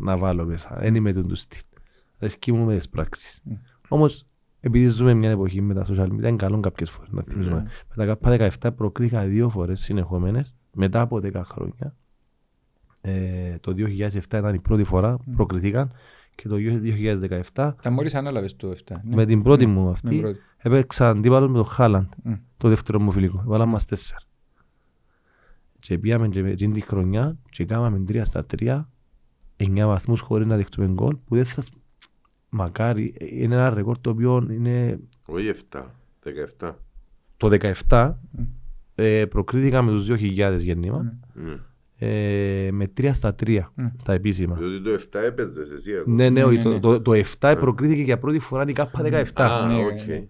να 0.00 0.16
βάλω 0.18 0.44
μέσα. 0.44 0.76
Δεν 0.80 0.94
είμαι 0.94 1.12
τον 1.12 1.28
του 1.28 1.34
στυλ. 1.36 1.60
Αρέσκει 2.18 2.52
μου 2.52 2.64
με 2.64 2.74
τις 2.76 2.88
πράξεις. 2.88 3.40
Μμ. 3.44 3.52
Όμως, 3.88 4.24
επειδή 4.60 4.86
ζούμε 4.88 5.14
μια 5.14 5.30
εποχή 5.30 5.60
με 5.60 5.74
τα 5.74 5.84
social 5.88 6.06
media, 6.06 6.10
είναι 6.22 6.36
καλό 6.36 6.60
κάποιες 6.60 6.90
φορές 6.90 7.10
να 7.12 7.22
θυμίζουμε. 7.28 7.62
Με 7.88 7.94
τα 7.96 8.04
ΚΑΠΑ 8.06 8.48
17 8.60 8.70
προκρίθηκαν 8.76 9.28
δύο 9.28 9.48
φορές 9.48 9.80
συνεχόμενες, 9.80 10.54
μετά 10.74 11.00
από 11.00 11.20
10 11.22 11.42
χρόνια. 11.44 11.94
Ε, 13.00 13.56
το 13.60 13.72
2007 13.72 14.38
ήταν 14.38 14.54
η 14.54 14.60
πρώτη 14.60 14.84
φορά 14.84 15.16
που 15.16 15.30
προκριθήκαν 15.30 15.92
και 16.34 16.48
το 16.48 16.56
2017 17.54 17.74
Τα 17.82 17.90
μόλις 17.90 18.14
ανάλαβες 18.14 18.56
το 18.56 18.70
7. 18.86 18.96
ναι. 19.02 19.14
με 19.16 19.24
την 19.26 19.42
πρώτη 19.42 19.66
Ναι, 19.66 19.72
μου 19.72 19.84
με 19.84 19.90
αυτή 19.90 20.08
την 20.08 20.20
πρώτη. 20.20 20.38
έπαιξα 20.56 21.08
αντίπαλος 21.08 21.48
με 21.50 21.56
τον 21.56 21.64
Χάλαντ, 21.66 22.12
Μμ. 22.22 22.32
Το 22.58 22.68
δεύτερο 22.68 23.00
μου 23.00 23.12
φιλικό. 23.12 23.42
Βάλαμε 23.46 23.72
μας 23.72 23.84
τέσσερα. 23.84 24.20
Και 25.80 25.98
πήγαμε 25.98 26.28
και 26.28 26.42
με 26.42 26.50
εκείνη 26.50 26.72
τη 26.74 26.80
χρονιά 26.80 27.36
και 27.50 27.64
κάναμε 27.64 27.98
τρία 28.04 28.24
στα 28.24 28.44
τρία, 28.44 28.90
εννιά 29.56 29.86
βαθμούς 29.86 30.20
χωρίς 30.20 30.46
να 30.46 30.56
δεχτούμε 30.56 30.86
γκολ, 30.88 31.16
που 31.24 31.34
δεν 31.34 31.44
θα... 31.44 31.62
σ- 31.62 31.72
Μακάρι, 32.50 33.14
είναι 33.20 33.54
ένα 33.54 33.70
ρεκόρ 33.74 33.98
το 34.00 34.10
οποίο 34.10 34.46
είναι 34.50 35.00
Όχι 35.26 35.50
7, 35.72 35.82
17. 36.60 36.74
το 37.36 37.72
17 37.88 38.12
ε, 38.94 39.24
προκρίθηκα 39.26 39.82
με 39.82 39.90
τους 39.90 40.06
2.000 40.10 40.56
γεννήμα 40.58 41.16
Ναι. 41.34 41.56
ε, 41.98 42.70
με 42.72 42.92
3 43.00 43.10
στα 43.12 43.34
3 43.44 43.60
Μμ. 43.74 43.86
τα 44.04 44.12
επίσημα. 44.12 44.54
Διότι 44.56 44.82
το 44.82 45.18
7 45.18 45.22
έπαιζες 45.24 45.70
εσύ 45.70 45.96
ακόμα. 45.96 46.16
Ναι, 46.16 46.30
ναι, 46.30 46.44
όχι, 46.44 46.56
Ναι, 46.56 46.62
το, 46.62 46.68
ναι. 46.70 46.78
το, 46.80 47.00
το 47.02 47.12
7 47.40 47.56
προκρίθηκε 47.60 48.02
για 48.02 48.18
πρώτη 48.18 48.38
φορά 48.38 48.64
η 48.68 48.72
ΚΑΠΑ 48.72 49.00
17 49.04 49.26
Α, 49.34 49.66
Ναι, 49.66 49.84
οκ. 49.84 50.06
ναι. 50.06 50.26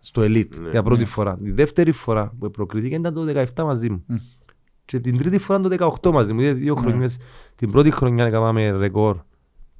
Στο 0.00 0.22
Elite 0.22 0.58
Ναι. 0.60 0.70
για 0.70 0.82
πρώτη 0.82 1.00
Ναι. 1.00 1.06
φορά. 1.06 1.38
Η 1.42 1.50
δεύτερη 1.50 1.92
φορά 1.92 2.34
που 2.38 2.50
προκρίθηκε 2.50 2.94
ήταν 2.94 3.14
το 3.14 3.24
17 3.54 3.64
μαζί 3.64 3.90
μου. 3.90 4.04
Μμ. 4.06 4.16
Και 4.84 5.00
την 5.00 5.16
τρίτη 5.18 5.38
φορά 5.38 5.60
το 5.60 5.68
18 6.02 6.12
μαζί 6.12 6.32
μου. 6.32 6.40
Δηλαδή 6.40 6.60
δύο 6.60 6.74
Ναι. 6.74 6.80
χρονιές. 6.80 7.18
Την 7.54 7.70
πρώτη 7.70 7.90
χρονιά 7.90 8.24
έκαναμε 8.26 8.70
ρεκόρ 8.70 9.18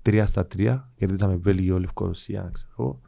3 0.03 0.23
στα 0.27 0.47
3 0.47 0.89
γιατί 0.97 1.15
ήταν 1.15 1.41
Βέλγιο, 1.41 1.79
Λευκορωσία, 1.81 2.51
ξέρω 2.53 2.71
εγώ. 2.79 3.01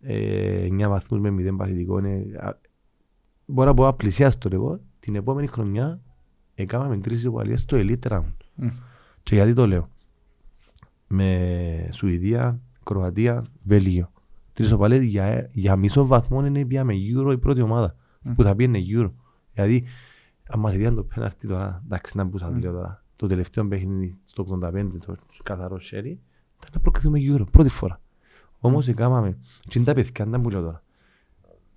Ε, 0.00 0.64
9 0.66 0.88
βαθμούς 0.88 1.20
με 1.20 1.30
0 1.30 1.56
παθητικό. 1.56 1.98
Είναι, 1.98 2.38
α, 2.38 2.58
μπορώ 3.46 3.68
να 3.68 3.74
πω 3.74 3.86
απλησιάστο 3.86 4.48
ρεκόρ. 4.48 4.78
Την 5.00 5.14
επόμενη 5.14 5.46
χρονιά 5.46 6.00
έκαναμε 6.54 6.98
τρεις 6.98 7.24
υποβαλίες 7.24 7.60
στο 7.60 7.76
Elite 7.80 8.08
Round. 8.12 8.32
Μμ. 8.54 8.68
Και 9.22 9.34
γιατί 9.34 9.52
το 9.54 9.66
λέω. 9.66 9.88
Με 11.08 11.88
Σουηδία, 11.92 12.60
Κροατία, 12.84 13.44
Βέλγιο. 13.62 14.10
Τρεις 14.56 14.72
οπαλές 14.72 15.04
για, 15.04 15.48
για 15.52 15.76
μισό 15.76 16.06
βαθμό 16.06 16.46
είναι 16.46 16.64
πια 16.64 16.84
με 16.84 16.94
Euro 16.94 17.32
η 17.32 17.38
πρώτη 17.38 17.60
ομάδα 17.60 17.96
που 18.34 18.42
θα 18.42 18.54
πήγαινε 18.54 18.78
Euro. 18.88 19.10
Δηλαδή, 19.52 19.84
αν 20.48 20.60
μας 20.60 20.74
δίναν 20.76 20.94
το 20.94 21.02
πέναρτι 21.02 21.46
τώρα, 21.46 21.82
εντάξει 21.84 22.16
να 22.16 22.24
μπούσα 22.24 22.50
λέω 22.50 22.72
τώρα, 22.72 23.04
το 23.16 23.26
τελευταίο 23.26 23.68
παιχνίδι 23.68 24.18
στο 24.24 24.58
85, 24.62 24.86
το 25.06 25.16
καθαρό 25.42 25.80
σέρι, 25.80 26.20
ήταν 26.56 26.70
να 26.74 26.80
προκριθούμε 26.80 27.18
Euro, 27.22 27.44
πρώτη 27.50 27.68
φορά. 27.68 28.00
Όμως 28.58 28.88
έκαναμε, 28.88 29.38
και 29.60 29.78
είναι 29.78 29.86
τα 29.86 29.94
παιδιά, 29.94 30.24
δεν 30.24 30.40
που 30.40 30.50
λέω 30.50 30.62
τώρα. 30.62 30.82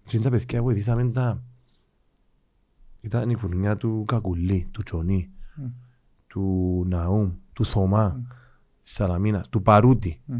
Και 0.04 0.18
είναι 0.18 0.26
τα 0.26 0.32
παιδιά 0.32 0.62
βοηθήσαμε 0.62 1.10
τα... 1.10 1.44
Ήταν 3.02 3.30
η 3.30 3.36
χρονιά 3.36 3.76
του 3.76 4.04
Κακουλή, 4.08 4.68
του 4.72 4.84
Τσονί, 4.84 5.30
Μμ. 5.56 5.66
του 6.28 6.86
Ναούμ, 6.88 7.32
του 7.54 7.66
Θωμά, 7.66 8.22
της 8.84 8.94
Σαλαμίνας, 8.94 9.50
του 9.50 9.62
Παρούτη. 9.62 10.22
Μμ. 10.26 10.38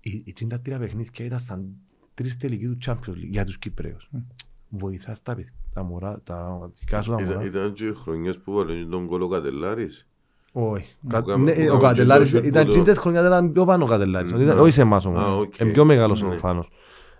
Οι 0.00 0.22
οι 0.26 0.46
τα 0.46 0.60
τρία 0.60 0.78
παιχνίδια 0.78 1.24
ήταν 1.24 1.38
σαν 1.40 1.68
τρεις 2.14 2.36
τελικοί 2.36 2.66
του 2.66 2.78
Champions 2.86 3.10
League 3.10 3.28
για 3.28 3.44
τους 3.44 3.58
Κυπρέους. 3.58 4.08
Μμ. 4.10 4.18
Βοηθάς 4.68 5.22
τα, 5.22 5.34
παιδ- 5.34 5.46
τα 5.74 5.82
μωρά, 5.82 6.20
τα 6.24 6.70
δικά 6.78 7.00
σου 7.02 7.10
τα 7.10 7.22
Ήταν, 7.22 7.34
μωρά. 7.34 7.46
ήταν 7.46 7.72
και 7.72 7.86
οι 7.86 7.92
χρονιές 7.94 8.38
που 8.38 8.52
βάλε 8.52 8.84
τον 8.84 9.06
κόλλο 9.06 9.28
Κατελάρης. 9.28 10.06
Όχι. 10.52 10.96
Που 11.00 11.08
Κα- 11.08 11.20
κάμε- 11.22 11.56
ναι, 11.56 11.64
που 11.66 11.74
Ο 11.74 11.78
κάμε 11.78 11.88
Κατελάρης 11.88 12.30
και 12.30 12.40
το 12.40 12.46
ήταν 12.46 12.52
σιρκούτο. 12.62 12.70
τσίντες 12.82 12.98
χρονιά 12.98 13.20
ήταν 13.26 13.52
πιο 13.52 13.64
πάνω 13.64 13.84
ο 13.84 13.88
Κατελάρης. 13.88 14.32
Ναι. 14.32 14.42
Ήταν- 14.42 14.58
Όχι 14.58 14.72
σε 14.72 14.80
εμάς 14.80 15.06
Α, 15.06 15.08
όμως. 15.08 15.40
οκ. 15.46 15.58
Είναι 15.58 15.70
πιο 15.72 15.84
μεγάλος 15.84 16.22
ο 16.22 16.28
Ναι. 16.28 16.36
Φάνος. 16.36 16.70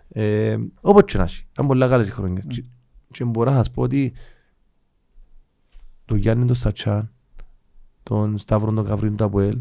Ε, 0.09 0.57
Όπως 0.81 1.03
και 1.05 1.17
να 1.19 1.23
έχει. 1.25 1.47
Ήταν 1.53 1.67
πολλά 1.67 1.89
καλές 1.89 2.09
οι 2.09 2.13
χρονιές. 2.13 2.45
Και- 2.49 2.65
Και 3.13 3.25
μπορώ 3.25 3.51
να 3.51 3.57
σας 3.57 3.71
πω 3.71 3.83
ότι 3.83 4.13
τον 6.05 6.17
Γιάννη 6.17 6.47
τον 6.47 6.55
Σατσάν, 6.55 7.11
τον 8.03 8.39
Σταύρο 8.39 8.73
τον 8.73 8.85
Καβρίνου 8.85 9.15
του 9.15 9.25
Αποέλ, 9.25 9.59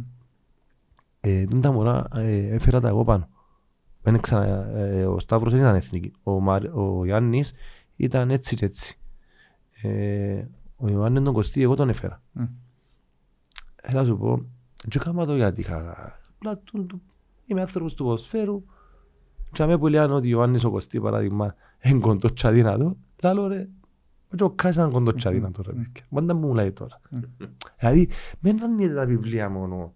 ε, 1.20 1.46
τούν 1.46 1.62
τα 1.62 1.72
μωρά 1.72 2.08
ε, 2.16 2.48
έφερα 2.56 2.80
τα 2.80 2.88
εγώ 2.88 3.04
πάνω. 3.04 3.28
Δεν 4.02 4.20
ξανα, 4.22 4.46
ε, 4.78 5.06
ο 5.06 5.20
Σταύρος 5.20 5.52
δεν 5.54 5.62
ήταν 5.62 5.76
εθνική. 5.76 6.12
Ο, 6.24 6.40
Μαρ- 6.40 6.76
ο 6.76 7.06
Γιάννης 7.06 7.54
ήταν 7.96 8.30
έτσι 8.32 8.56
και 8.56 8.66
έτσι. 8.66 9.00
Ε, 9.82 10.44
ο 10.76 10.90
Ιωάννης 10.90 11.22
τον 11.24 11.34
Κωστή 11.34 11.62
εγώ 11.62 11.76
τον 11.76 11.90
έφερα. 11.90 12.22
Μμ. 12.32 12.44
Θέλω 13.82 14.00
να 14.00 14.06
σου 14.06 14.18
πω, 14.18 14.36
δεν 14.86 15.02
έκανα 15.02 15.26
το 15.26 15.36
γιατί 15.36 15.60
είχα... 15.62 15.96
Απλά 16.36 16.58
του- 16.58 16.86
του- 16.86 17.02
είμαι 17.46 17.62
άνθρωπος 17.62 17.94
του 17.94 18.04
ποδοσφαίρου 18.04 18.64
και 19.52 19.64
αμέ 19.64 19.78
που 19.78 19.88
λένε 19.88 20.14
ότι 20.14 20.28
ο 20.28 20.30
Ιωάννης 20.30 20.64
ο 20.64 20.70
Κωστή 20.72 21.00
παράδειγμα 21.00 21.56
είναι 21.84 22.00
κοντό 22.00 22.30
και 22.30 22.48
αδύνατο, 22.48 22.98
λάλο 23.22 23.48
ρε, 23.48 23.70
όχι 24.34 24.44
ο 24.44 24.50
Κάσης 24.50 24.82
είναι 24.82 24.92
κοντό 24.92 25.12
και 25.12 25.28
αδύνατο 25.28 25.62
ρε 25.62 25.72
παιδιά. 25.72 25.92
Πάντα 26.10 26.34
μου 26.34 26.54
λέει 26.54 26.72
τώρα. 26.72 27.00
Δηλαδή, 27.80 28.10
μην 28.40 28.64
ανοίγετε 28.64 28.94
τα 28.94 29.06
βιβλία 29.06 29.50
μόνο 29.50 29.94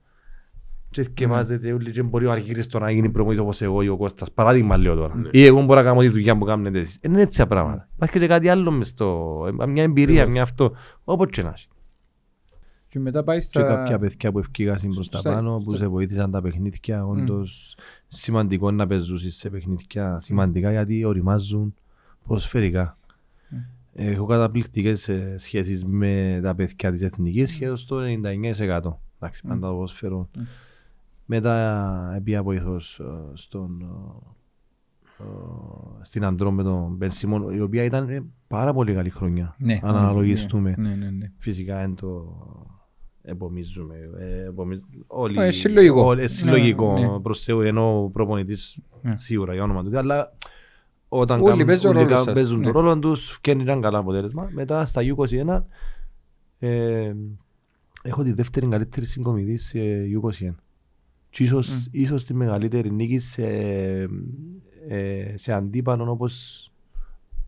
και 0.94 1.04
σκεφάζετε 1.04 1.74
όλοι 1.74 1.92
και 1.92 2.04
μπορεί 2.04 2.26
ο 2.26 2.32
Αργύρης 2.32 2.68
τώρα 2.68 2.86
να 2.86 2.92
γίνει 2.92 3.10
προπονητής 3.10 3.44
όπως 3.44 3.62
εγώ 3.62 3.82
ή 3.82 3.88
ο 3.88 3.98
Κώστας. 3.98 4.32
Παράδειγμα 4.32 4.78
λέω 4.78 4.96
τώρα. 4.96 5.16
Ναι. 5.20 5.30
Ή 5.32 5.46
εγώ 5.46 5.62
μπορώ 5.64 5.80
να 5.80 5.86
κάνω 5.86 6.00
τη 6.00 6.08
δουλειά 6.08 6.38
που 6.38 6.46
κάνετε 6.46 6.80
εσείς. 6.80 7.00
Είναι 7.02 7.22
έτσι 7.22 7.38
τα 7.38 7.48
πράγματα. 7.48 7.88
Υπάρχει 7.96 8.20
και 8.20 8.28
κάτι 8.28 8.50
άλλο 8.50 8.72
μες 8.72 8.88
στο... 8.88 9.38
Μια 9.68 9.84
εμπειρία, 9.84 10.28
μια 10.28 10.42
αυτό. 10.42 10.72
Όπως 11.04 11.28
και 11.32 11.44
να 11.44 11.50
έχει. 11.50 11.68
Και 12.88 13.00
μετά 13.00 13.24
πάει 13.24 13.38
Και 13.38 13.44
στα... 13.44 13.64
κάποια 13.64 14.00
παιδιά 14.00 14.32
που 14.32 14.40
ευκήκασαν 14.40 14.94
προς 14.94 15.10
τα 15.10 15.18
στα- 15.20 15.34
πάνω, 15.34 15.58
που 15.58 15.70
στα- 15.70 15.80
σε 15.80 15.88
βοήθησαν 15.88 16.32
τα 16.32 16.42
παιχνίδια, 16.42 17.06
όντως 17.06 17.78
σημαντικό 18.08 18.72
να 18.72 18.88
παίζουν 18.88 19.18
σε 19.20 19.50
παιχνίδια 19.50 20.20
σημαντικά 20.20 20.72
γιατί 20.72 21.04
ωριμάζουν 21.06 21.74
ποδοσφαιρικά. 22.28 22.98
Έχω 23.96 24.26
καταπληκτικές 24.26 25.10
ε, 25.10 25.36
σχέσεις 25.38 25.86
με 25.86 26.40
τα 26.44 26.56
παιδιά 26.56 26.92
της 26.92 27.02
εθνικής, 27.02 27.50
σχεδόν 27.50 27.78
στο 27.78 27.98
99%. 28.00 28.04
Εντάξει, 29.20 29.42
πάντα 29.48 29.68
το 29.68 29.74
ποδοσφαίρο. 29.74 30.30
Μμ. 31.26 31.36
Μετά 31.36 32.14
επία 32.16 32.44
βοηθός 32.44 33.00
ε, 33.00 33.04
στον, 33.34 33.82
ε, 33.82 35.24
ε, 35.24 35.26
στην 36.02 36.26
Αντρόμετο 36.26 36.90
Μπεν 36.98 37.12
Σιμών, 37.12 37.50
η 37.56 37.60
οποία 37.62 37.84
ήταν 37.84 38.10
ε, 38.10 38.24
πάρα 38.48 38.74
πολύ 38.74 38.94
καλή 38.94 39.10
χρονιά. 39.10 39.56
Ναι, 39.58 39.80
αν 39.84 39.96
αναλογιστούμε. 39.96 40.74
Ναι, 40.78 40.96
ναι, 40.96 41.10
ναι. 41.10 41.32
Φυσικά 41.38 41.78
δεν 41.78 41.96
το 41.96 42.38
επομίζουμε. 43.22 43.96
Ε, 44.20 44.44
επομίζ- 44.48 44.84
όλοι, 45.08 45.42
Ε, 45.42 45.52
συλλογικό. 45.52 46.02
όλοι- 46.02 46.22
ε, 46.22 46.28
συλλογικό. 46.28 46.94
Ναι, 47.00 47.08
ναι. 47.08 47.20
Προς 47.20 47.44
Θεού, 47.44 47.62
ενώ 47.62 48.04
ο 48.04 48.10
προπονητής 48.10 48.80
Ναι. 49.02 49.18
σίγουρα 49.18 49.54
για 49.54 49.64
όνομα 49.64 49.84
του. 49.84 49.98
Αλλά 49.98 50.34
όταν 51.08 51.40
Όλοι 51.40 51.50
κάνουν- 51.50 51.66
παίζουν 51.66 51.90
όλοι 51.90 52.00
ρόλο 52.00 52.10
κα- 52.16 52.22
σας. 52.22 52.34
παίζουν 52.34 52.60
Ναι. 52.60 52.66
το 52.66 52.72
ρόλο 52.80 53.00
τους, 53.00 53.30
φτιάχνει 53.30 53.62
ένα 53.64 53.80
καλά 53.80 53.98
αποτέλεσμα. 53.98 54.50
Μετά 54.54 54.86
στα 54.86 55.02
U21 55.04 55.66
ε, 56.60 57.14
έχω 58.04 58.24
τη 58.24 58.34
δεύτερη 58.34 58.68
καλύτερη 58.68 59.06
συγκομιδή 59.06 59.58
σε 59.58 59.80
U21. 60.22 60.56
Και 61.34 61.44
ίσως, 61.44 61.88
ίσως 61.92 62.24
τη 62.24 62.34
μεγαλύτερη 62.34 62.92
νίκη 62.92 63.20
σε, 63.20 63.46
ε, 64.88 65.34
σε 65.36 65.54
αντίπαλον 65.54 66.10
όπως 66.10 66.68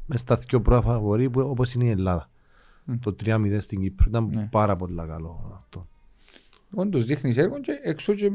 μες 0.06 0.20
στα 0.20 0.36
δυο 0.36 0.62
πρώτα 0.62 0.82
φαβορή 0.82 1.30
που- 1.30 1.42
όπως 1.50 1.74
είναι 1.74 1.84
η 1.86 1.90
Ελλάδα. 1.90 2.30
Μμ. 2.86 2.94
Το 3.00 3.14
3-0 3.14 3.60
στην 3.60 3.82
Κύπρο 3.82 4.06
ήταν 4.08 4.30
Ναι. 4.34 4.48
πάρα 4.52 4.76
πολύ 4.76 4.96
καλό 5.08 5.52
αυτό. 5.56 5.88
Όντως 6.74 7.06
δείχνεις 7.06 7.38
έργο 7.38 7.60
και 7.60 7.72
εξώ 7.84 8.14
και 8.14 8.32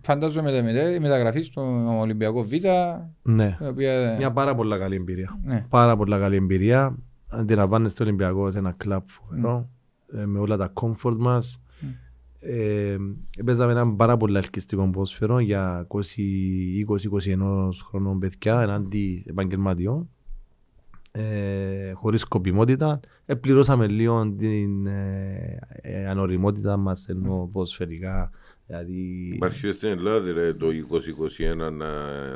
φαντάζομαι 0.00 0.52
τα 0.52 0.62
μετα- 0.62 0.94
η 0.94 0.98
μεταγραφή 0.98 1.42
στο 1.42 1.62
Ολυμπιακό 1.98 2.42
Β, 2.44 2.52
Ναι. 3.22 3.56
η 3.60 3.66
οποία... 3.66 4.14
Μια 4.18 4.32
πάρα 4.32 4.54
πολύ 4.54 4.78
καλή 4.78 4.94
εμπειρία. 4.94 5.38
Ναι. 5.44 5.66
Πάρα 5.68 5.96
πολύ 5.96 6.18
καλή 6.18 6.36
εμπειρία. 6.36 6.96
Αντιλαμβάνεστε 7.28 7.98
το 8.04 8.08
Ολυμπιακός 8.08 8.52
σε 8.52 8.58
ένα 8.58 8.72
κλαμπ 8.76 9.02
φοβερό, 9.06 9.68
ε, 10.12 10.24
με 10.24 10.38
όλα 10.38 10.56
τα 10.56 10.72
comfort 10.74 11.16
μας. 11.18 11.60
Ε, 12.40 12.96
παίζαμε 13.44 13.72
ένα 13.72 13.94
πάρα 13.94 14.16
πολύ 14.16 14.36
ελκυστικό 14.36 14.90
ποδόσφαιρο 14.90 15.38
για 15.38 15.86
20-21 15.88 15.98
χρονών 17.88 18.18
παιδιά 18.18 18.60
εναντί 18.60 19.24
επαγγελματιών. 19.28 20.08
Ε, 21.10 21.92
χωρίς 21.92 22.20
σκοπιμότητα. 22.20 23.00
Επληρώσαμε 23.26 23.86
λίγο 23.86 24.34
την 24.38 24.86
ε, 24.86 25.58
ε, 25.82 26.08
ανοριμότητα 26.08 26.76
μας 26.76 27.08
ενώ 27.08 27.50
ποδοσφαιρικά. 27.52 28.30
Δηλαδή, 28.66 29.30
Υπάρχει 29.34 29.66
και 29.66 29.72
στην 29.72 29.88
Ελλάδα 29.88 30.20
δηλαδή, 30.20 30.54
το 30.54 30.66
2021 30.66 31.56
να, 31.56 31.70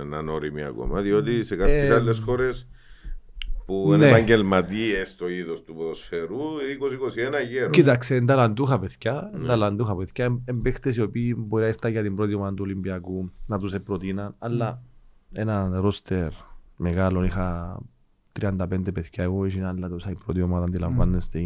να 0.04 0.18
είναι 0.18 0.30
όριμη 0.30 0.62
ακόμα, 0.62 1.00
διότι 1.00 1.44
σε 1.44 1.56
κάποιες 1.56 1.88
Ε, 1.88 1.94
άλλες 1.94 2.18
χώρες 2.18 2.66
που 3.80 3.88
ναι. 3.88 3.94
είναι 3.94 4.08
επαγγελματίες 4.08 5.08
στο 5.08 5.28
είδος 5.28 5.64
του 5.64 5.74
ποδοσφαίρου, 5.74 6.38
2021 7.44 7.48
γέρο. 7.48 7.70
Κοίταξε, 7.70 8.14
είναι 8.14 8.26
ταλαντούχα 8.26 8.78
παιδιά. 8.78 9.30
είναι 9.34 9.46
Ταλαντούχα 9.46 9.96
παιδιά. 9.96 10.40
Εμπαίχτες 10.44 10.96
οι 10.96 11.00
οποίοι 11.00 11.34
μπορεί 11.38 11.62
να 11.62 11.68
έρθουν 11.68 11.90
για 11.90 12.02
την 12.02 12.16
πρώτη 12.16 12.34
ομάδα 12.34 12.54
του 12.54 12.62
Ολυμπιακού 12.64 13.30
να 13.46 13.58
τους 13.58 13.74
προτείναν. 13.84 14.34
Αλλά 14.38 14.82
ένα 15.32 15.70
ρόστερ 15.74 16.30
μεγάλο 16.76 17.24
είχα 17.24 17.78
35 18.40 18.92
παιδιά. 18.92 19.24
Εγώ 19.24 19.44
είχα 19.44 19.68
άλλα 19.68 19.88
τόσα 19.88 20.10
η 20.10 20.14
πρώτη 20.24 20.42
ομάδα 20.42 20.64
αντιλαμβάνεστε. 20.64 21.40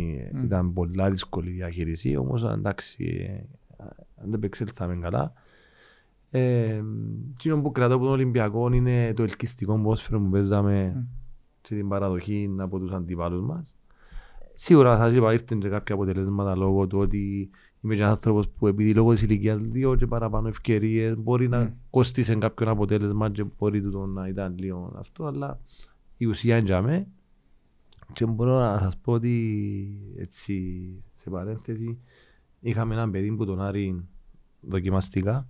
Ήταν 0.44 0.72
πολλά 0.72 1.10
δύσκολη 1.10 1.50
η 1.50 1.52
διαχείριση. 1.52 2.16
Όμως 2.16 2.44
εντάξει, 2.44 3.04
ε, 3.28 3.84
αν 4.16 4.24
δεν 4.24 4.34
επεξέλθαμε 4.34 4.96
καλά. 4.96 5.32
Ε, 6.30 6.82
εκείνο 7.34 7.60
που 7.60 7.72
κρατώ 7.72 7.94
από 7.94 8.04
τον 8.04 8.12
Ολυμπιακό 8.12 8.72
είναι 8.72 9.12
το 9.14 9.22
ελκυστικό 9.22 9.78
ποδόσφαιρο 9.78 10.20
που 10.20 10.28
παίζαμε 10.28 10.92
Μμ. 10.94 11.04
Και 11.68 11.74
την 11.74 11.88
παραδοχή 11.88 12.54
από 12.58 12.78
τους 12.78 12.92
αντιπάλους 12.92 13.42
μας. 13.42 13.76
Σίγουρα 14.54 14.96
θα 14.96 15.04
σας 15.04 15.14
είπα 15.14 15.32
ήρθαν 15.32 15.60
και 15.60 15.68
κάποια 15.68 15.94
αποτελέσματα 15.94 16.56
λόγω 16.56 16.86
του 16.86 16.98
ότι 16.98 17.50
είμαι 17.80 17.94
και 17.94 18.00
ένας 18.00 18.12
άνθρωπος 18.12 18.48
που 18.48 18.66
επειδή 18.66 18.94
λόγω 18.94 19.12
της 19.12 19.22
ηλικίας 19.22 19.58
δύο 19.60 19.94
και 19.94 20.06
παραπάνω 20.06 20.48
ευκαιρίες 20.48 21.16
μπορεί 21.18 21.48
να 21.48 21.58
Μμ. 21.58 21.70
κοστίσει 21.90 22.36
κάποιο 22.36 22.70
αποτέλεσμα 22.70 23.30
και 23.30 23.44
μπορεί 23.58 23.82
τούτο 23.82 24.06
να 24.06 24.28
ήταν 24.28 24.54
λίγο 24.58 24.92
αυτό 24.98 25.24
αλλά 25.24 25.60
η 26.16 26.26
ουσία 26.26 26.56
είναι 26.56 26.66
για 26.66 26.82
μέ. 26.82 27.06
και 28.12 28.26
μπορώ 28.26 28.58
να 28.58 28.78
σας 28.78 28.96
πω 28.96 29.12
ότι 29.12 29.34
έτσι 30.16 30.84
σε 31.14 31.30
παρένθεση 31.30 31.98
είχαμε 32.60 32.94
έναν 32.94 33.10
παιδί 33.10 33.32
που 33.32 33.44
τον 33.44 33.60
Άρη 33.60 34.04
δοκιμαστικά 34.60 35.48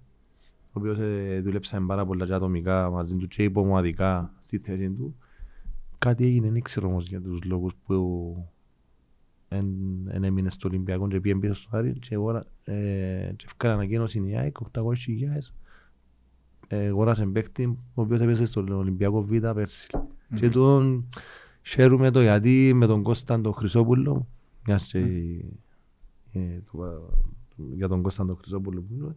ο 0.77 0.79
οποίος 0.79 0.99
ε, 0.99 1.41
δούλεψε 1.45 1.81
πάρα 1.87 2.07
πολλά 2.07 2.27
και 2.27 2.33
ατομικά 2.33 2.91
μαζί 2.91 3.17
του 3.17 3.27
και 3.27 3.43
υπομοναδικά 3.43 4.35
στη 4.41 4.59
θέση 4.59 4.91
του. 4.91 5.17
Κάτι 6.07 6.25
έγινε, 6.25 6.51
δεν 6.51 6.63
ξέρω 6.63 6.89
όμως 6.89 7.07
για 7.09 7.21
τους 7.21 7.43
λόγους 7.45 7.73
που 7.87 8.47
εν, 9.49 9.67
εν 10.09 10.25
έμεινε 10.25 10.51
στο 10.51 10.69
Ολυμπιακό 10.69 11.09
και 11.09 11.21
πήγαινε 11.21 11.41
πίσω 11.41 11.55
στο 11.55 11.77
Άρη 11.77 11.93
και 11.93 12.15
εγώ 12.15 12.31
ε, 12.65 13.33
και 13.37 13.45
έφκανα 13.45 13.75
ανακοίνωση 13.75 14.23
η 14.29 14.37
ΑΕΚ 14.37 14.57
800.000 14.73 14.83
ε, 16.69 16.87
αγόρασε 16.87 17.27
παίκτη 17.27 17.65
ο 17.95 18.03
οποίος 18.03 18.21
έπαιζε 18.21 18.47
στο 18.47 18.65
Ολυμπιακό 18.71 19.23
Β 19.23 19.31
πέρσι. 19.39 19.89
Και 20.35 20.49
τον 20.49 21.09
χαίρομαι 21.63 22.11
το 22.11 22.21
γιατί 22.23 22.73
με 22.75 22.87
τον 22.87 23.03
Κώσταν 23.03 23.43
τον 23.43 23.53
Χρυσόπουλο 23.53 24.27
μιας 24.67 24.91
και 24.91 24.99
ε, 26.33 26.59
του- 26.67 27.73
για 27.75 27.89
τον 27.89 28.03
Κώσταν 28.03 28.27
τον 28.27 28.37
Χρυσόπουλο 28.37 28.81
που 28.81 28.95
είναι, 28.95 29.17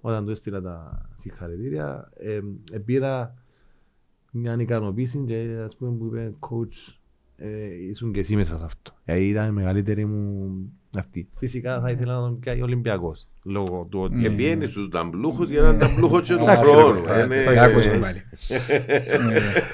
όταν 0.00 0.24
του 0.24 0.30
έστειλα 0.30 0.60
τα 0.60 1.02
συγχαρητήρια 1.16 2.10
ε, 2.16 2.40
ε, 2.72 2.78
πήρα 2.78 3.34
μια 4.30 4.56
ικανοποίηση 4.58 5.24
και 5.26 5.46
ας 5.64 5.76
πούμε 5.76 5.90
που 5.98 6.06
είπε 6.06 6.32
coach 6.40 6.94
ε, 7.36 7.48
ήσουν 7.88 8.12
και 8.12 8.20
εσύ 8.20 8.36
μέσα 8.36 8.58
σε 8.58 8.64
αυτό. 8.64 8.92
Γιατί 9.04 9.28
ήταν 9.28 9.48
η 9.48 9.52
μεγαλύτερη 9.52 10.04
μου 10.06 10.50
αυτή. 10.98 11.28
Φυσικά 11.36 11.80
θα 11.80 11.90
ήθελα 11.90 12.14
να 12.14 12.20
τον 12.20 12.38
πιάει 12.38 12.60
ο 12.60 12.64
Ολυμπιακός 12.64 13.28
λόγω 13.44 13.86
του 13.90 14.00
ότι 14.00 14.14
Ναι. 14.14 14.20
Και 14.22 14.30
πιένει 14.30 14.66
στους 14.66 14.88
ταμπλούχους 14.88 15.50
για 15.50 15.62
να 15.62 15.76
ταμπλούχο 15.76 16.20
και 16.20 16.34
του 16.34 16.42
Εντάξει, 16.42 16.70
χρόνου. 16.70 16.88
εντάξει, 16.98 17.20
Ε, 17.20 17.26
ναι. 17.26 17.44
τα 17.54 17.62
άκουσα 17.62 17.98
πάλι. 17.98 18.22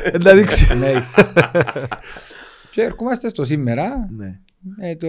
Ε, 0.05 0.19
να 0.19 0.35
δείξει. 0.35 0.79
Ναι, 0.79 0.87
έχεις. 0.87 1.15
Και 2.73 2.83
ερχόμαστε 2.83 3.29
στο 3.29 3.45
σήμερα. 3.45 4.09
Ναι. 4.17 4.41
Ε, 4.81 4.97
το... 4.97 5.07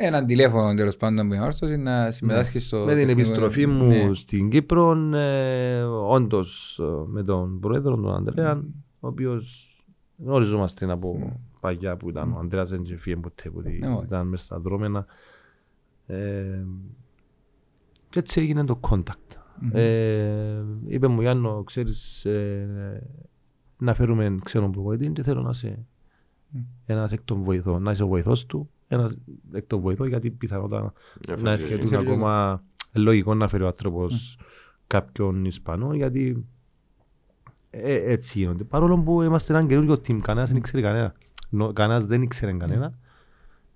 Έναν 0.00 0.26
τηλέφωνο 0.26 0.74
τέλος 0.74 0.96
πάντων 0.96 1.28
που 1.28 1.36
όρθωσε 1.42 1.76
να 1.76 2.10
συμμετάσχει 2.10 2.58
στο. 2.58 2.76
Με 2.76 2.84
την 2.84 3.06
τεχνικό- 3.06 3.18
επιστροφή 3.18 3.66
μου 3.66 3.84
Ναι. 3.86 4.14
στην 4.14 4.50
Κύπρο, 4.50 4.92
ε, 5.16 5.82
όντως 5.82 6.80
με 7.06 7.22
τον 7.22 7.60
πρόεδρο, 7.60 7.94
τον 7.96 8.14
Ανδρέα, 8.14 8.62
ο 9.00 9.06
οποίος 9.08 9.64
γνωριζόμαστε 10.24 10.90
από 10.92 11.40
παγιά 11.60 11.96
που 11.96 12.08
ήταν 12.08 12.32
ο 12.32 12.38
Ανδρέας 12.38 12.70
δεν 12.70 12.82
είχε 12.82 12.96
φύγει 12.96 13.16
ποτέ 13.16 13.50
που 13.50 13.60
Ναι, 13.60 13.88
όχι. 13.88 14.04
ήταν 14.04 14.26
μέσα 14.28 14.44
στα 14.44 14.58
δρόμενα. 14.58 15.06
Ε, 16.06 16.62
και 18.10 18.18
έτσι 18.18 18.40
έγινε 18.40 18.64
το 18.64 18.80
contact. 18.90 19.36
Ε, 19.72 20.62
είπε 20.86 21.06
μου 21.06 21.20
Γιάννο, 21.20 21.62
ξέρεις, 21.64 22.24
ε, 22.24 23.02
να 23.78 23.94
φέρουμε 23.94 24.36
ξένον 24.44 24.70
προπονητή 24.72 25.08
και 25.08 25.22
θέλω 25.22 25.42
να 25.42 25.48
είσαι 25.50 25.86
ένας 26.86 27.12
εκ 27.12 27.20
των 27.24 27.42
βοηθών, 27.42 27.82
να 27.82 27.90
είσαι 27.90 28.02
ο 28.02 28.06
βοηθός 28.06 28.46
του, 28.46 28.70
ένας 28.88 29.16
εκ 29.52 29.66
των 29.66 29.80
βοηθών 29.80 30.08
γιατί 30.08 30.30
πιθανότατα 30.30 30.92
Να 31.26 31.36
να 31.36 31.38
φέρεις 31.38 31.52
έρχεται 31.62 31.74
εσύ. 31.74 31.82
Είσαι 31.82 31.98
λίγο. 31.98 32.10
ακόμα 32.12 32.62
λογικό 32.92 33.34
να 33.34 33.48
φέρει 33.48 33.62
ο 33.62 33.66
άνθρωπος 33.66 34.38
κάποιον 34.86 35.44
Ισπανό 35.44 35.94
γιατί 35.94 36.46
ε, 37.70 38.12
έτσι 38.12 38.38
γίνονται. 38.38 38.64
Παρόλο 38.64 38.98
που 38.98 39.22
είμαστε 39.22 39.54
ένα 39.54 39.66
καινούργιο 39.66 39.94
team, 39.94 40.18
κανένας 40.18 40.52
δεν 40.52 40.60
ξέρει 40.60 40.82
κανένα. 40.82 41.14
Νο- 41.50 41.72
Κανένας 41.72 42.06
δεν 42.06 42.22
ήξερε 42.22 42.52
κανένα. 42.52 42.98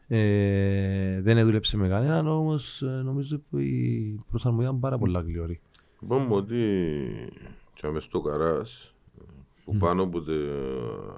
Ε, 0.08 1.20
δεν 1.20 1.40
δούλεψε 1.44 1.76
με 1.76 1.88
κανέναν, 1.88 2.26
όμως 2.26 2.82
ε, 2.82 2.86
νομίζω 3.04 3.40
που 3.50 3.58
η 3.58 4.18
προσαρμογή 4.30 4.64
ήταν 4.64 4.80
πάρα 4.80 4.98
πολλά 4.98 5.20
γλυόρη. 5.20 5.60
Είπαμε 6.02 6.34
ότι 6.34 6.56
και 7.74 7.88
μες 7.88 8.02
στο 8.02 8.20
καράς 8.20 8.94
που 9.64 9.76
πάνω 9.76 10.02
από 10.02 10.20
τα 10.22 10.32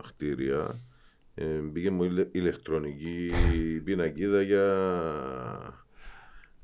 χτίρια 0.05 0.78
ε, 1.35 1.45
μπήκε 1.45 1.91
μου 1.91 2.05
ηλε- 2.05 2.28
ηλεκτρονική 2.35 3.30
πινακίδα 3.85 4.43
για 4.43 4.64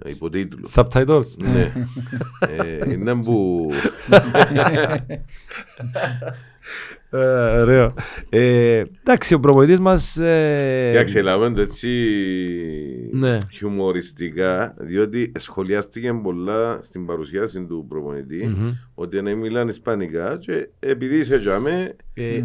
υποτίτλου. 0.05 0.69
Subtitles. 0.75 1.25
Ναι. 1.39 1.73
Ε, 2.59 2.93
Είναι 2.93 3.15
που 3.15 3.69
Ε, 7.13 7.61
Ωραίο. 7.61 7.95
Ε, 8.29 8.83
Εντάξει, 9.01 9.35
ο 9.35 9.41
προπονητής 9.41 9.79
μας... 9.79 10.17
ε, 10.17 10.91
Εντάξει, 10.91 11.21
λάβαμε 11.23 11.55
το 11.55 11.61
έτσι 11.61 11.89
Ναι. 13.13 13.39
χιουμοριστικά, 13.53 14.75
διότι 14.79 15.33
σχολιάστηκε 15.39 16.13
πολλά 16.13 16.79
στην 16.83 17.07
παρουσίαση 17.07 17.65
του 17.67 17.87
προπονητή 17.89 18.47
μμμ. 18.47 18.73
ότι 18.95 19.23
να 19.23 19.35
μιλάνε 19.35 19.71
Ισπανικά 19.71 20.37
και 20.41 20.69
επειδή 20.79 21.17
είσαι 21.17 21.39
τζάμε, 21.39 21.97
Ε, 22.15 22.45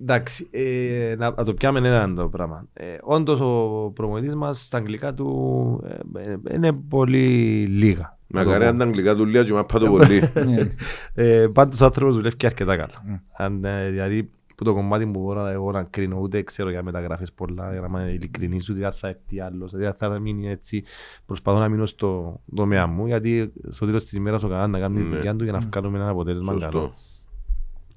Εντάξει, 0.00 0.48
ε, 0.50 1.14
να, 1.18 1.30
να 1.30 1.44
το 1.44 1.54
πιάμε 1.54 1.78
ένα 1.78 2.14
το 2.14 2.28
πράγμα. 2.28 2.66
Ε, 2.72 2.84
Όντως 3.02 3.40
ο 3.40 3.90
προπονητής 3.94 4.34
μας 4.34 4.64
στα 4.64 4.76
αγγλικά 4.78 5.14
του 5.14 5.80
ε, 6.16 6.22
ε, 6.32 6.54
είναι 6.54 6.72
πολύ 6.88 7.26
λίγα. 7.66 8.18
με 8.26 8.38
να 8.40 8.44
το 8.46 8.50
καρέ 8.50 8.64
πω. 8.64 8.70
αν 8.70 8.78
τα 8.78 8.84
αγγλικά 8.84 9.14
του 9.14 9.24
λίγα 9.24 9.44
και 9.44 9.52
μάπα 9.52 9.78
το 9.78 9.90
πολύ. 9.90 10.22
Ναι. 10.48 10.72
Ε, 11.14 11.46
Πάντως 11.52 11.80
ο 11.80 11.84
άνθρωπος 11.84 12.14
δουλεύει 12.16 12.36
και 12.36 12.46
αρκετά 12.46 12.76
καλά. 12.76 12.94
Mm. 13.16 13.20
Αν, 13.36 13.64
ε, 13.64 13.90
δηλαδή 13.90 14.30
που 14.56 14.64
το 14.64 14.74
κομμάτι 14.74 15.04
που 15.04 15.10
μπορώ 15.20 15.42
να- 15.42 15.50
εγώ 15.50 15.70
να 15.72 15.82
κρίνω 15.82 16.18
ούτε 16.20 16.42
ξέρω 16.42 16.70
για 16.70 16.82
μεταγραφές 16.82 17.32
πολλά 17.32 17.70
για 17.72 17.80
να 17.80 17.86
είμαι 17.86 18.10
ειλικρινής 18.10 18.68
ούτε 18.70 18.86
αν 18.86 18.92
θα 18.92 19.08
έρθει 19.08 19.40
άλλος 19.40 19.70
δηλαδή 19.70 19.86
αν 19.86 20.10
θα 20.10 20.18
μείνει 20.18 20.48
έτσι 20.50 20.84
προσπαθώ 21.26 21.58
να 21.58 21.68
μείνω 21.68 21.86
στο 21.86 22.40
τομέα 22.54 22.86
μου 22.86 23.06
γιατί 23.06 23.52
στο 23.68 23.86
τέλος 23.86 24.02
της 24.04 24.12
ημέρας 24.12 24.42
ο 24.42 24.48
καθένας 24.48 24.70
να 24.70 24.78
κάνει 24.78 24.96
τη 24.96 25.02
Ναι. 25.08 25.16
δουλειά 25.16 25.36
του 25.36 25.44
για 25.44 25.52
να 25.52 25.58
βγάλουμε 25.58 25.98
ένα 25.98 26.08
αποτέλεσμα 26.08 26.56
καλό. 26.58 26.94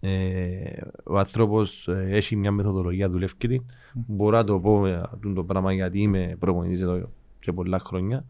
Σωστό. 0.01 0.17
Ε, 0.17 0.81
ο 1.03 1.17
άνθρωπος 1.17 1.87
ε, 1.87 2.07
έχει 2.09 2.35
μια 2.35 2.51
μεθοδολογία 2.51 3.09
δουλεύει 3.09 3.35
την. 3.37 3.63
Μπορώ 3.93 4.37
να 4.37 4.43
το 4.43 4.59
πω 4.59 4.85
ε, 4.85 4.95
αυτό 4.95 5.33
το 5.33 5.43
πράγμα 5.43 5.73
γιατί 5.73 5.99
είμαι 5.99 6.35
προπονητής 6.39 6.81
εδώ 6.81 7.09
και 7.39 7.51
πολλά 7.51 7.79
χρόνια. 7.79 8.25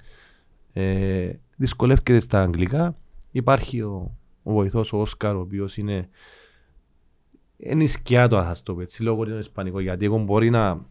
Ε, 0.73 1.31
δυσκολεύεται 1.55 2.19
στα 2.19 2.41
αγγλικά. 2.41 2.95
Υπάρχει 3.31 3.81
ο, 3.81 4.11
ο 4.43 4.51
βοηθός 4.51 4.93
ο 4.93 4.97
Όσκαρ 5.01 5.35
ο 5.35 5.39
οποίος 5.39 5.77
είναι 5.77 6.09
είναι 7.63 7.83
η 7.83 7.87
σκιά 7.87 8.27
του 8.27 8.37
ας 8.37 8.63
το 8.63 8.73
πω 8.73 8.81
έτσι 8.81 9.03
λόγω 9.03 9.23
είναι 9.23 9.35
ισπανικό 9.35 9.79
γιατί 9.79 10.05
εγώ 10.05 10.17
μπορεί 10.17 10.49
να 10.49 10.85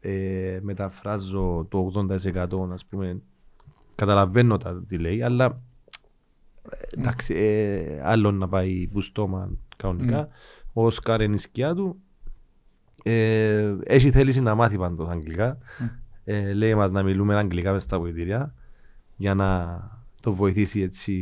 ε, 0.00 0.58
μεταφράζω 0.62 1.66
το 1.68 1.92
80% 2.30 2.72
ας 2.72 2.84
πούμε 2.84 3.20
καταλαβαίνω 3.94 4.56
τα 4.56 4.84
τι 4.88 4.98
λέει 4.98 5.22
αλλά 5.22 5.60
εντάξει, 6.96 7.34
ε, 7.34 8.00
άλλο 8.02 8.30
να 8.30 8.48
πάει 8.48 8.86
που 8.86 9.00
στόμα 9.00 9.50
κανονικά. 9.78 10.28
Ο 10.72 10.86
Όσκαρ 10.86 11.20
είναι 11.20 11.34
η 11.34 11.38
σκιά 11.38 11.74
του. 11.74 12.00
Ε, 13.02 13.74
έχει 13.84 14.10
θέληση 14.10 14.40
να 14.40 14.54
μάθει 14.54 14.78
πάντως 14.78 15.08
αγγλικά. 15.08 15.58
Ε, 16.24 16.52
λέει 16.52 16.74
μας 16.74 16.90
να 16.90 17.02
μιλούμε 17.02 17.36
αγγλικά 17.36 17.72
μες 17.72 17.82
στα 17.82 17.98
βοηθήρια 17.98 18.54
για 19.16 19.34
να 19.34 19.80
το 20.20 20.34
βοηθήσει 20.34 20.80
έτσι 20.80 21.12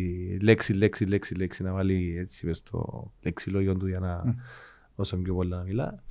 λέξη, 0.42 0.72
λέξη, 0.72 1.04
λέξη, 1.04 1.34
λέξη 1.34 1.62
να 1.62 1.72
βάλει 1.72 2.16
έτσι 2.18 2.46
μες 2.46 2.56
στο 2.56 3.10
λεξιλόγιο 3.22 3.76
του 3.76 3.86
για 3.86 3.98
να 3.98 4.34
όσο 4.94 5.16
πιο 5.16 5.34
πολλά 5.34 5.56
να 5.56 5.62
μιλά. 5.62 6.02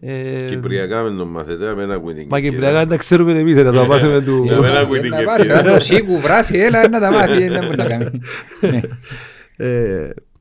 Ε, 0.00 0.46
Κυπριακά 0.48 1.02
με 1.02 1.16
τον 1.16 1.28
μαθητέα 1.28 1.74
με 1.74 1.82
ένα 1.82 1.98
κουινικί. 1.98 2.28
Μα 2.28 2.40
Κυπριακά 2.40 2.78
δεν 2.78 2.88
τα 2.88 2.96
ξέρουμε 2.96 3.38
εμείς, 3.38 3.56
θα 3.56 3.72
τα 3.72 3.86
μάθουμε 3.86 4.20
του... 4.20 4.44
Για 4.44 4.60
μένα 4.60 4.86
που 4.86 4.94
είναι 4.94 5.08
Να 5.08 5.18
και 5.18 5.24
πάρει, 5.24 5.50
αυτή. 5.50 5.68
να 5.68 5.74
το 5.74 5.80
σίγου, 5.80 6.20
βράσει, 6.20 6.58
έλα 6.58 6.88
να 6.88 7.00
τα 7.00 7.12
μάθει, 7.12 7.48
δεν 7.48 7.64
μπορεί 7.64 7.76
να 7.76 7.84
κάνει. 7.84 8.20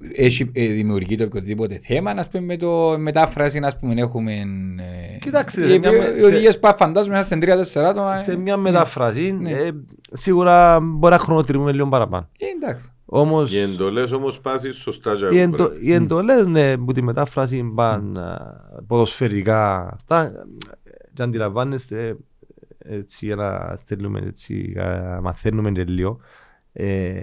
Ναι. 0.00 0.08
Ε, 0.14 0.24
Έχει 0.24 0.50
ε, 0.52 0.66
δημιουργείται 0.66 1.24
οποιοδήποτε 1.24 1.80
θέμα, 1.82 2.10
ας 2.10 2.28
πούμε, 2.28 2.44
με 2.44 2.56
το 2.56 2.98
μετάφραση, 2.98 3.60
ας 3.62 3.78
πούμε, 3.78 3.94
έχουμε... 4.00 4.32
ε, 4.32 5.18
Κοιτάξτε, 5.20 5.60
οι- 5.64 5.68
σε 5.68 5.78
μια- 5.78 6.16
οι 6.16 6.20
σε- 6.20 6.26
οδηγίες 6.26 6.58
που 6.58 6.72
φαντάζομαι 6.76 7.14
μέσα 7.14 7.26
στην 7.26 7.40
3-4 7.40 7.84
άτομα. 7.84 8.16
σε 8.16 8.32
ε, 8.32 8.36
μια 8.36 8.56
μεταφράση, 8.56 9.32
Ναι. 9.32 9.50
ε, 9.50 9.70
σίγουρα 10.12 10.80
μπορεί 10.80 11.12
να 11.12 11.18
χρονοτριβούμε 11.20 11.72
λίγο 11.72 11.88
παραπάνω. 11.88 12.28
ε, 12.38 12.46
Εντάξει. 12.66 12.92
Όμως, 13.10 13.52
Οι 13.54 13.58
εντολές 13.58 14.12
όμως 14.12 14.40
πάθεις 14.40 14.76
σωστά 14.76 15.14
για 15.14 15.28
οι, 15.30 15.38
εγώ, 15.38 15.42
εντο, 15.54 15.64
πρέπει. 15.68 15.86
οι 15.86 15.92
εντολές, 15.92 16.46
ναι, 16.46 16.76
που 16.76 16.92
τη 16.92 17.02
μετάφραση 17.02 17.72
πάνε 17.74 18.20
α, 18.20 18.36
ποδοσφαιρικά, 18.86 19.88
αυτά, 19.94 20.32
και 21.14 21.22
αντιλαμβάνεστε, 21.22 22.16
έτσι, 22.78 23.26
για 23.26 23.36
να 23.36 23.76
στέλνουμε, 23.76 24.20
έτσι, 24.26 24.74
α, 24.78 25.18
μαθαίνουμε 25.22 25.70
και 25.70 25.84
λίγο, 25.84 26.18
ε, 26.72 27.20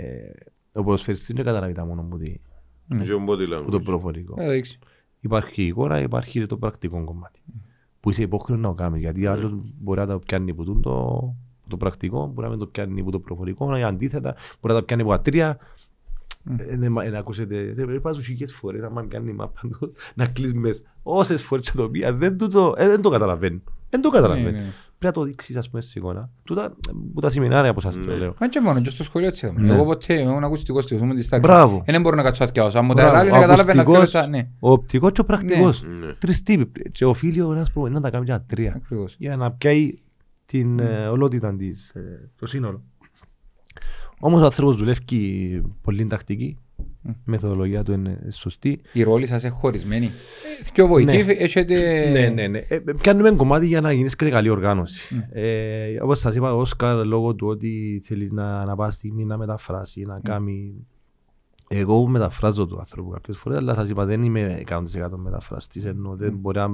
ο 0.74 0.84
ποδοσφαιριστής 0.84 1.36
δεν 1.36 1.46
καταλάβει 1.46 1.74
τα 1.74 1.86
μόνο 1.86 2.02
που, 2.10 2.18
τη, 2.18 2.26
Και 2.26 2.32
ο 2.32 2.36
body 2.36 2.45
που 2.88 3.72
το 3.72 3.78
language. 3.78 3.84
προφορικό. 3.84 4.34
Θα 4.38 4.50
δείξει. 4.50 4.80
Υπάρχει 5.20 5.62
η 5.64 5.66
εικόνα, 5.68 6.00
υπάρχει 6.02 6.40
και 6.40 6.46
το 6.46 6.58
πρακτικό 6.58 7.04
κομμάτι. 7.04 7.40
Που 8.00 8.10
είσαι 8.10 8.22
υπόχρεο 8.22 8.58
να 8.58 8.68
το 8.68 8.74
κάνεις, 8.74 9.00
γιατί 9.02 9.26
άλλος 9.26 9.54
μπορεί 9.82 10.00
να 10.00 10.08
το 10.08 10.20
πιάνει 10.20 10.54
που 10.54 10.80
το, 10.80 11.36
το 11.68 11.78
πρακτικό, 11.78 12.28
μπορεί 12.28 12.42
να 12.42 12.50
μην 12.50 12.60
το 12.60 12.66
πιάνει 12.68 13.04
που 13.04 13.12
το 13.12 13.20
προφορικό, 13.20 13.78
ή 13.78 13.84
αντίθετα, 13.84 14.36
μπορεί 14.62 14.74
να 14.74 14.80
το 14.80 14.86
πιάνει 14.86 15.02
από 15.02 15.12
τα 15.12 15.22
τρία, 15.22 15.58
Ε, 16.58 16.76
ναι, 16.76 16.90
μα- 16.90 17.04
ε, 17.04 17.10
να 17.10 17.20
ακούσετε, 17.20 17.62
ρε, 17.62 17.86
πρέπει 17.86 18.02
να 18.04 18.14
σου 18.14 18.22
χιλιές 18.22 18.54
φορές, 18.54 18.84
άμα 18.84 19.06
κάνει 19.06 19.34
μάπα 19.34 19.62
του, 19.68 19.92
να 20.16 20.28
κλείσει 20.28 20.58
μέσα. 20.58 20.82
Όσες 21.04 21.42
φορές 21.44 21.72
και 21.72 21.78
το 21.78 21.90
πει, 21.90 22.12
δεν, 22.12 22.38
του 22.38 22.48
το, 22.48 22.74
ε, 22.78 22.88
δεν 22.88 23.02
το 23.02 23.10
καταλαβαίνει. 23.10 23.64
Δεν 23.90 24.02
το 24.02 24.10
Ναι, 24.10 24.16
καταλαβαίνει. 24.16 24.58
Ναι. 24.96 25.12
Πρέπει 25.12 25.18
να 25.18 25.24
το 25.24 25.24
δείξεις, 25.24 25.56
ας 25.58 25.70
πούμε, 25.70 25.82
σε 25.82 26.00
εικόνα. 26.00 26.30
Τούτα, 26.44 26.66
ε, 26.66 26.92
που 27.14 27.22
τα 27.22 27.30
σεμινάρια 27.30 27.74
που 27.74 27.82
σας 27.82 27.96
το 27.96 28.00
Ναι. 28.10 28.16
λέω. 28.16 28.34
Μα 28.40 28.48
και 28.50 28.62
μόνο, 28.62 28.82
και 28.82 28.90
στο 28.90 29.04
σχολείο 29.04 29.28
έτσι 29.28 29.46
έκαμε. 29.46 29.68
Ναι. 29.68 29.74
Εγώ 29.74 29.86
ποτέ 29.86 30.14
ήμουν 30.20 30.44
ακουστικός 30.44 30.86
της, 30.86 31.00
ήμουν 31.00 31.16
της 31.16 31.28
τάξης. 31.30 31.50
Μπράβο. 31.52 31.82
Ε, 31.86 31.92
Δεν 31.92 32.02
μπορώ 32.02 32.16
να 32.16 32.24
κάτσω 32.24 32.44
να 32.44 32.48
θυκιάσω. 32.50 32.78
Αν 32.80 32.86
μου 32.86 32.94
τα 32.94 33.02
Μπράβο. 33.02 33.18
άλλα 33.18 33.30
είναι 33.30 33.40
κατάλαβε 33.40 33.74
να 33.74 33.82
Ακουστικός, 33.82 34.06
θυκιάσω. 34.12 34.30
Ναι, 34.30 34.48
Ο 34.60 34.72
οπτικός 34.72 35.12
και 35.12 35.22
ο 35.22 35.26
πρακτικός. 35.26 35.84
Ναι. 35.84 36.14
Τρεις 36.14 36.44
τύποι. 36.44 36.92
Και 36.92 37.06
οφείλει 37.06 37.42
ο 37.42 37.52
ένας 37.52 37.72
προπονητής 37.72 38.02
να 38.02 38.10
τα 38.10 38.10
κάνει 38.12 38.26
για 38.26 38.44
τρία. 38.48 38.74
ακριβώς. 38.76 39.16
για 39.20 39.36
να 39.38 39.52
πιάει 39.52 39.94
την 40.46 40.80
ε, 40.80 41.08
ολότητα 41.08 41.56
της, 41.56 41.90
ε, 41.90 42.30
το 42.40 42.46
σύνολο. 42.46 42.82
Όμως 44.20 44.42
ο 44.42 44.46
άνθρωπος 44.46 44.76
δουλεύει 44.76 45.62
πολύ 45.82 46.06
τακτική, 46.06 46.58
η 47.08 47.14
μεθοδολογία 47.24 47.84
του 47.84 47.92
είναι 47.92 48.28
σωστή. 48.32 48.82
Η 48.94 49.04
ρόλη 49.04 49.28
σας 49.28 49.44
είναι 49.44 49.52
χωρισμένη. 49.52 50.06
Ε, 50.06 50.70
Πιο 50.74 50.88
βοηθή, 50.88 51.24
Ναι. 51.24 51.32
έχετε... 51.32 52.10
Ναι, 52.12 52.28
ναι, 52.28 52.48
ναι. 52.48 52.58
Ε, 52.68 52.80
πιάνουμε 53.02 53.32
κομμάτι 53.32 53.68
για 53.68 53.82
να 53.82 53.92
γίνεις 53.92 54.16
και 54.16 54.30
καλή 54.30 54.50
οργάνωση. 54.50 55.26
Ε, 55.32 56.02
όπως 56.02 56.20
σας 56.20 56.36
είπα, 56.36 56.54
ο 56.54 56.60
Όσκαρ 56.60 57.06
λόγω 57.06 57.34
του 57.34 57.48
ότι 57.48 58.02
θέλεις 58.04 58.32
να, 58.32 58.66
να 58.66 58.76
πάει 58.76 58.92
στιγμή 58.92 59.26
να 59.26 59.38
μεταφράσει, 59.38 60.02
να 60.02 60.20
κάνει... 60.24 60.74
Εγώ 61.68 62.08
μεταφράζω 62.08 62.66
του 62.66 62.80
άνθρωπου 62.80 63.10
κάποιες 63.10 63.38
φορές, 63.38 63.58
αλλά 63.58 63.74
σας 63.74 63.90
είπα 63.90 64.06
δεν 64.06 64.24
είμαι 64.24 64.64
100% 64.70 64.84
μεταφραστής, 65.16 65.86
ενώ 65.86 66.16
δεν 66.16 66.34
μπορεί 66.34 66.58
να... 66.58 66.70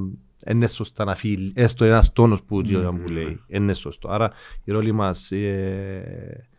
Είναι 0.48 0.68
σωστά 0.68 1.04
να 1.04 1.16
φύγει 1.16 1.52
έστω 1.56 1.86
ένας 1.86 2.14
τόνος 2.14 2.44
που, 2.44 2.58
mm. 2.58 2.94
που 3.04 3.12
λέει. 3.12 3.40
Είναι 3.48 3.74
σωστό. 3.74 4.10
Άρα 4.10 4.32
η 4.64 4.72
ρόλη 4.72 4.92
μας 4.92 5.32
ε, 5.32 5.38
ε, 5.38 6.51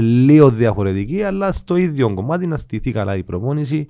λίγο 0.00 0.50
διαφορετική, 0.50 1.22
αλλά 1.22 1.52
στο 1.52 1.76
ίδιο 1.76 2.14
κομμάτι 2.14 2.46
να 2.46 2.56
στηθεί 2.58 2.92
καλά 2.92 3.16
η 3.16 3.22
προπόνηση. 3.24 3.86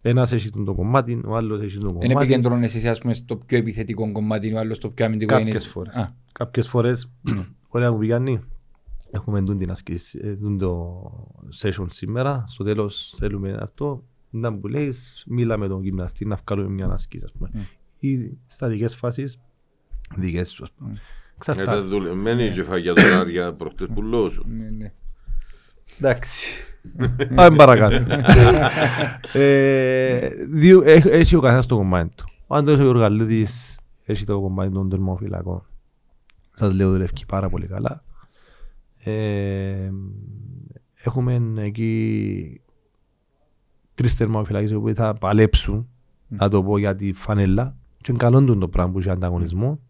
Ένας 0.00 0.32
έχει 0.32 0.50
το 0.50 0.74
κομμάτι, 0.74 1.20
ο 1.26 1.36
άλλος 1.36 1.60
έχει 1.60 1.78
το 1.78 1.86
Δεν 1.86 1.92
κομμάτι. 2.08 2.12
επικεντρώνεσαι 2.26 2.76
εσύ, 2.76 2.88
ας 2.88 2.98
πούμε, 3.00 3.14
στο 3.14 3.36
πιο 3.36 3.58
επιθετικό 3.58 4.12
κομμάτι, 4.12 4.52
ο 4.54 4.58
άλλος 4.58 4.76
στο 4.76 4.90
πιο 4.90 5.04
αμυντικό. 5.04 5.34
Κάποιες 5.34 5.50
είναι- 5.62 5.72
φορές. 5.72 5.94
Α, 5.94 6.14
Κάποιες 6.32 6.68
φορές, 6.68 7.10
ωραία 7.68 7.92
που 7.92 7.98
πηγαίνει, 7.98 8.40
έχουμε 9.10 9.42
τούν 9.42 9.58
την 9.58 9.70
ασκήση, 9.70 10.20
ε, 10.22 10.34
τούν 10.36 10.58
το 10.58 11.00
session 11.62 11.86
σήμερα, 11.90 12.44
στο 12.48 12.64
τέλος 12.64 13.14
θέλουμε 13.18 13.58
αυτό, 13.60 14.04
να 14.30 14.54
που 14.58 14.68
λέεις, 14.68 15.24
μίλα 15.26 15.56
με 15.56 15.68
τον 15.68 15.82
γυμναστή 15.82 16.24
να 16.24 16.38
βγάλουμε 16.46 16.70
μια 16.74 16.86
ασκήση, 16.88 17.24
ας 17.24 17.32
πούμε. 17.32 17.50
Ή 18.00 18.36
στατικές 18.46 18.94
φάσεις, 18.94 19.38
δικές 20.16 20.50
σου, 20.50 20.62
ας 20.62 20.70
πούμε. 20.72 20.90
Ήταν 21.42 21.54
Εξαρτάται. 21.58 21.80
δουλεμένη 21.80 22.44
η 22.44 22.50
κεφαγιά 22.50 22.92
δολάρια 22.92 23.52
προχτές 23.58 23.86
που 23.94 24.02
λέω 24.02 24.28
σου. 24.28 24.44
ναι, 24.48 24.70
ναι. 24.70 24.92
Εντάξει. 26.00 26.62
Πάμε 27.34 27.56
παρακάτω. 27.56 28.04
Ε, 29.32 30.28
δύο- 30.48 30.82
έχ- 30.84 31.06
Έχει 31.06 31.36
ο 31.36 31.40
καθένας 31.40 31.66
το 31.66 31.76
κομμάτι 31.76 32.14
του. 32.14 32.24
Ο 32.46 32.54
Άντωνης 32.54 32.80
ο 32.80 32.82
Γιωργαλίδης 32.82 33.78
έχει 34.04 34.24
το 34.24 34.40
κομμάτι 34.40 34.72
των 34.72 34.88
τερμοφυλακών. 34.88 35.62
Σας 36.54 36.72
λέω 36.72 36.90
δουλεύει 36.90 37.12
πάρα 37.26 37.48
πολύ 37.48 37.66
καλά. 37.66 38.02
Ε, 39.04 39.90
Έχουμε 41.02 41.42
εκεί 41.56 42.60
τρεις 43.94 44.14
τερμοφυλακές 44.14 44.72
που 44.72 44.92
θα 44.94 45.14
παλέψουν, 45.14 45.88
να 46.28 46.48
το 46.48 46.62
πω 46.62 46.78
για 46.78 46.96
τη 46.96 47.12
φανέλα. 47.12 47.76
Και 48.00 48.06
είναι 48.10 48.18
καλό 48.18 48.44
του 48.44 48.58
το 48.58 48.68
πράγμα 48.68 48.92
που 48.92 48.98
έχει 48.98 49.10
ανταγωνισμό. 49.10 49.80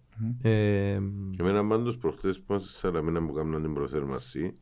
Ε, 0.42 0.98
Και 1.30 1.42
εμένα 1.42 1.66
πάντως 1.66 1.96
προχτές 1.96 2.36
που 2.38 2.44
είμαστε 2.48 2.68
στη 2.68 2.78
Σαλαμίνα 2.78 3.26
που 3.26 3.32
κάναμε 3.32 3.60
την 3.60 3.74
προθέρμανση 3.74 4.52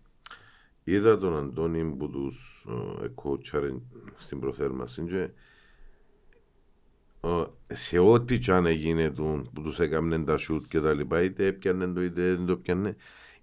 είδα 0.88 1.18
τον 1.18 1.36
Αντώνη 1.36 1.84
που 1.98 2.10
τους 2.10 2.66
ε, 3.00 3.04
εκότσαρε 3.04 3.68
στην 4.16 4.40
προθέρμανση 4.40 5.02
και 5.02 5.28
ε, 7.20 7.74
σε 7.74 7.98
ό,τι 7.98 8.38
κι 8.38 8.50
αν 8.50 8.66
έγινε 8.66 9.10
του, 9.10 9.50
που 9.54 9.62
τους 9.62 9.78
έκαμνε 9.80 10.18
τα 10.18 10.36
σούτ 10.36 10.64
και 10.68 10.80
τα 10.80 10.92
λοιπά 10.94 11.22
είτε 11.22 11.46
έπιανε 11.46 11.86
το 11.86 12.02
είτε 12.02 12.22
δεν 12.22 12.46
το 12.46 12.52
έπιανε 12.52 12.96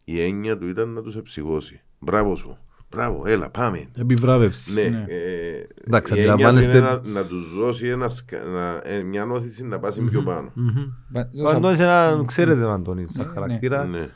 η 0.03 0.21
έννοια 0.21 0.57
του 0.57 0.67
ήταν 0.67 0.89
να 0.89 1.01
τους 1.01 1.15
εψηγώσει. 1.15 1.81
Μπράβο 1.99 2.35
σου. 2.35 2.57
Μπράβο, 2.89 3.23
έλα, 3.27 3.49
πάμε. 3.49 3.85
Επιβράβευσης. 3.97 4.73
Ναι, 4.73 4.81
Ναι. 4.87 5.05
ε, 5.07 5.67
Εντάξει, 5.87 6.13
η 6.15 6.19
έννοια 6.19 6.35
του 6.35 6.43
αντιλαμβάνεστε- 6.43 6.73
είναι 6.75 6.85
να, 6.85 7.21
να 7.21 7.25
τους 7.27 7.53
δώσει 7.53 7.87
ένα, 7.87 8.09
σκα- 8.09 8.45
να, 8.45 8.81
ε, 8.83 9.03
μια 9.03 9.25
όθηση 9.25 9.65
να 9.65 9.79
πάσει 9.79 10.01
πιο 10.01 10.23
πάνω. 10.23 10.51
Μμμ. 10.53 10.69
Μα- 11.09 11.29
Ο 11.45 11.49
Αντώνης 11.55 11.77
είναι 11.79 11.87
ένα, 11.87 12.23
ξέρετε 12.25 12.61
τον 12.61 12.71
Αντώνη 12.71 13.07
σαν 13.07 13.25
Ναι, 13.25 13.31
χαρακτήρα. 13.31 13.85
Ναι. 13.85 14.09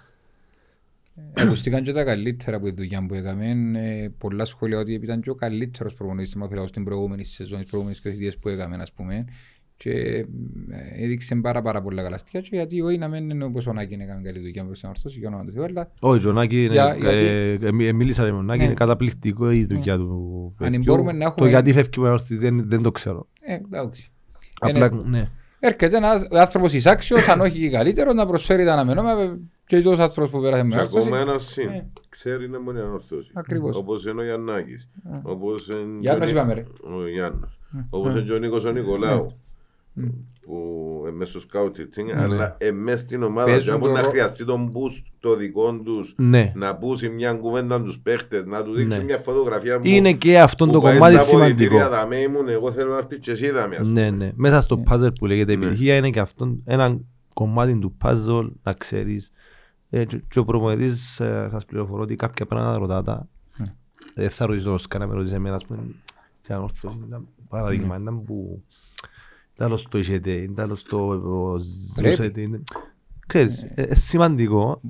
Ακουστήκαν 1.34 1.84
και 1.84 1.92
τα 1.92 2.04
καλύτερα 2.04 2.58
από 2.58 2.66
τη 2.66 2.72
δουλειά 2.72 3.06
που 3.08 3.14
έκαμε. 3.14 3.46
Ε, 3.76 4.10
πολλά 4.18 4.46
σχόλια 4.46 4.80
ότι 4.80 4.94
ήταν 4.94 5.22
και 5.22 5.30
ο 5.30 5.36
καλύτερος 5.36 5.94
προπονητής 5.94 6.32
του 6.32 6.40
Μαφυλάου 6.40 6.68
στην 6.68 6.84
προηγούμενη 6.84 7.24
σεζόν, 7.24 7.60
τις 7.60 7.68
προηγούμενες 7.70 8.00
θητείες 8.02 8.38
που 8.38 8.50
έκαμε, 8.50 8.76
ας 8.76 8.92
πούμε. 8.94 9.26
Και 9.80 9.92
ε, 9.92 10.26
έδειξε 11.04 11.36
πάρα 11.36 11.62
πάρα 11.62 11.82
πολλά 11.82 12.04
καλά 12.04 12.18
στοιχεία 12.18 12.42
και 12.42 12.50
γιατί 12.52 12.82
όχι 12.82 12.98
να 12.98 13.08
μην 13.08 13.30
είναι 13.30 13.44
όπως 13.44 13.68
ο 13.68 13.74
Νάκη 13.74 13.94
έκαμε 13.94 14.22
καλή 14.24 14.40
δουλειά 14.40 14.66
προς 14.66 14.80
την 14.80 14.90
ορθώση 14.90 15.20
για 15.20 15.28
όνομα 15.28 15.46
του 15.46 15.52
Θεού, 15.52 15.64
αλλά 15.64 15.92
Όχι, 16.00 16.28
ο 16.28 16.32
Νάκη 16.32 16.64
είναι, 16.64 16.74
Για- 16.74 16.98
ε, 17.04 17.52
ε, 17.62 17.72
μι- 17.72 17.88
ε, 17.88 17.94
μίλησα 17.94 18.24
με 18.24 18.30
τον 18.30 18.46
Νάκη, 18.46 18.60
Ναι. 18.60 18.66
είναι 18.66 18.74
καταπληκτικό 18.74 19.52
η 19.52 19.66
δουλειά 19.66 19.98
του 19.98 20.54
Αν 20.60 20.68
παιδιού. 20.70 20.84
μπορούμε 20.86 21.12
να 21.12 21.20
Το 21.20 21.26
έχουμε- 21.26 21.50
γιατί 21.50 21.74
φεύγει 21.74 22.00
ο 22.00 22.12
Ορθής 22.12 22.40
δεν, 22.40 22.70
δεν 22.70 22.82
το 22.82 22.92
ξέρω. 22.92 23.28
ε, 23.42 23.54
εντάξει. 23.54 24.12
Απλά, 24.60 24.86
Είναι- 24.94 25.04
ναι. 25.10 25.30
Έρχεται 25.60 25.98
ένας 25.98 26.28
άνθρωπος 26.32 26.74
εισάξιος, 26.74 27.28
αν 27.28 27.42
όχι 27.42 27.60
και 27.60 27.70
καλύτερος, 27.70 28.14
να 28.14 28.26
προσφέρει 28.26 28.66
τα 28.66 28.74
αναμενόμενα 28.74 29.38
και 29.66 29.82
τόσο 29.82 30.02
άνθρωπος 30.02 30.32
που 30.32 30.42
πέρασε 30.42 30.64
με 30.64 30.70
Και 30.70 30.80
ορθώση. 30.80 30.98
ακόμα 31.08 31.20
ένας 31.20 31.44
συν. 31.44 31.70
Ναι. 31.70 31.86
Ξέρει 32.10 32.50
να 32.50 32.60
μπορεί 32.60 32.78
να 32.78 32.84
ορθώσει. 32.84 33.32
Ακριβώς. 33.34 33.76
Όπως 33.78 34.06
είναι 34.06 34.22
ο 34.22 34.24
Γιαννάκης. 34.24 34.90
Όπως 35.24 35.68
είναι 35.68 35.98
Γιάννος 36.00 36.28
και 36.32 36.34
ο- 36.34 36.38
είπαμε, 36.38 36.54
ρε. 36.54 36.64
Ο 36.84 37.08
Γιάννος. 37.08 37.60
Όπως 37.90 38.12
είναι 38.14 38.22
και 38.22 38.34
ο 38.34 38.38
Νίκος 38.38 38.66
ο 38.66 38.72
Νικολάου. 38.72 39.28
Που 40.48 41.04
εμείς 41.08 41.30
στο 41.30 41.40
scouting, 41.52 42.12
αλλά 42.16 42.56
εμείς 42.60 43.00
στην 43.00 43.24
ομάδα 43.24 43.52
Παίζουν 43.52 43.74
και 43.74 43.80
μπορεί 43.80 43.92
το 43.92 43.98
να 43.98 44.02
ρο- 44.04 44.10
χρειαστεί 44.12 44.46
τον 44.46 44.72
boost 44.74 45.02
το 45.20 45.36
δικό 45.36 45.74
τους 45.86 46.14
Ναι. 46.18 46.52
να 46.56 46.76
πούσει 46.76 47.10
μια 47.10 47.34
κουβέντα 47.34 47.82
τους 47.82 48.00
παίχτες, 48.00 48.46
να 48.46 48.64
του 48.64 48.74
δείξει 48.74 48.98
Ναι. 48.98 49.04
μια 49.04 49.18
φωτογραφία 49.18 49.80
που 49.80 49.88
Είναι 49.88 50.14
και 50.14 50.40
αυτό 50.40 50.66
που 50.66 50.72
το 50.72 50.82
πάει 50.82 50.94
κομμάτι 50.98 51.18
στα 51.18 51.36
αποδυτήρια, 51.38 51.70
σημαντικό. 51.70 51.90
δαμέ 51.96 52.16
ήμουν, 52.18 52.48
εγώ 52.50 52.72
θέλω 52.72 52.92
να 52.92 52.98
έρθει 52.98 53.20
και 53.20 53.32
εσύ 53.32 53.50
δαμέ, 53.50 53.76
ας 53.76 53.88
Ναι, 53.88 54.10
ναι. 54.10 54.32
Μέσα 54.36 54.62
στο 54.62 54.84
puzzle 54.90 55.10
που 55.20 55.26
λέγεται 55.26 55.56
Ναι. 55.56 55.66
επιτυχία 55.66 55.96
είναι 55.96 56.10
και 56.10 56.20
αυτό 56.20 56.56
ένα 56.66 56.98
κομμάτι 57.34 57.80
του 57.80 57.98
puzzle 58.04 58.50
να 58.64 58.74
ξέρεις. 58.74 59.32
Ε, 59.90 60.06
και- 60.06 60.22
Και 60.30 60.40
ο 60.40 60.46
προπονητής 60.46 61.20
ε, 61.20 61.48
σας 61.52 61.66
πληροφορώ 61.66 62.02
ότι 62.02 62.16
κάποια 62.16 62.46
πράγματα 62.46 62.78
ρωτά 62.78 63.04
τα. 63.04 63.28
Ναι. 63.58 63.74
Δεν 64.16 64.30
θα 64.30 64.46
ρωτήσω 64.46 64.66
τον 64.66 64.74
Όσκαρ 64.74 65.02
να 65.02 65.08
με 65.08 65.14
ρωτήσει 65.14 65.36
εμένα, 65.36 65.56
ας 65.56 65.66
πούμε, 65.66 65.80
τι 66.42 66.54
ανόρθωση, 66.54 67.00
ήταν 67.08 67.28
παράδειγμα, 67.50 67.98
Ναι. 67.98 68.02
ήταν 68.04 68.24
που 68.24 68.64
ήταν 69.58 69.68
άλλο 69.72 69.80
το 69.90 69.98
είχετε, 69.98 70.32
ήταν 70.32 70.66
άλλο 70.66 70.78
το 70.90 71.20
Πρέπει. 71.96 72.16
ζούσετε. 72.16 72.42
είναι- 72.42 72.64
Ξέρεις, 73.28 73.64
ε, 73.76 73.82
ε, 73.82 73.96
σημαντικό. 73.96 74.82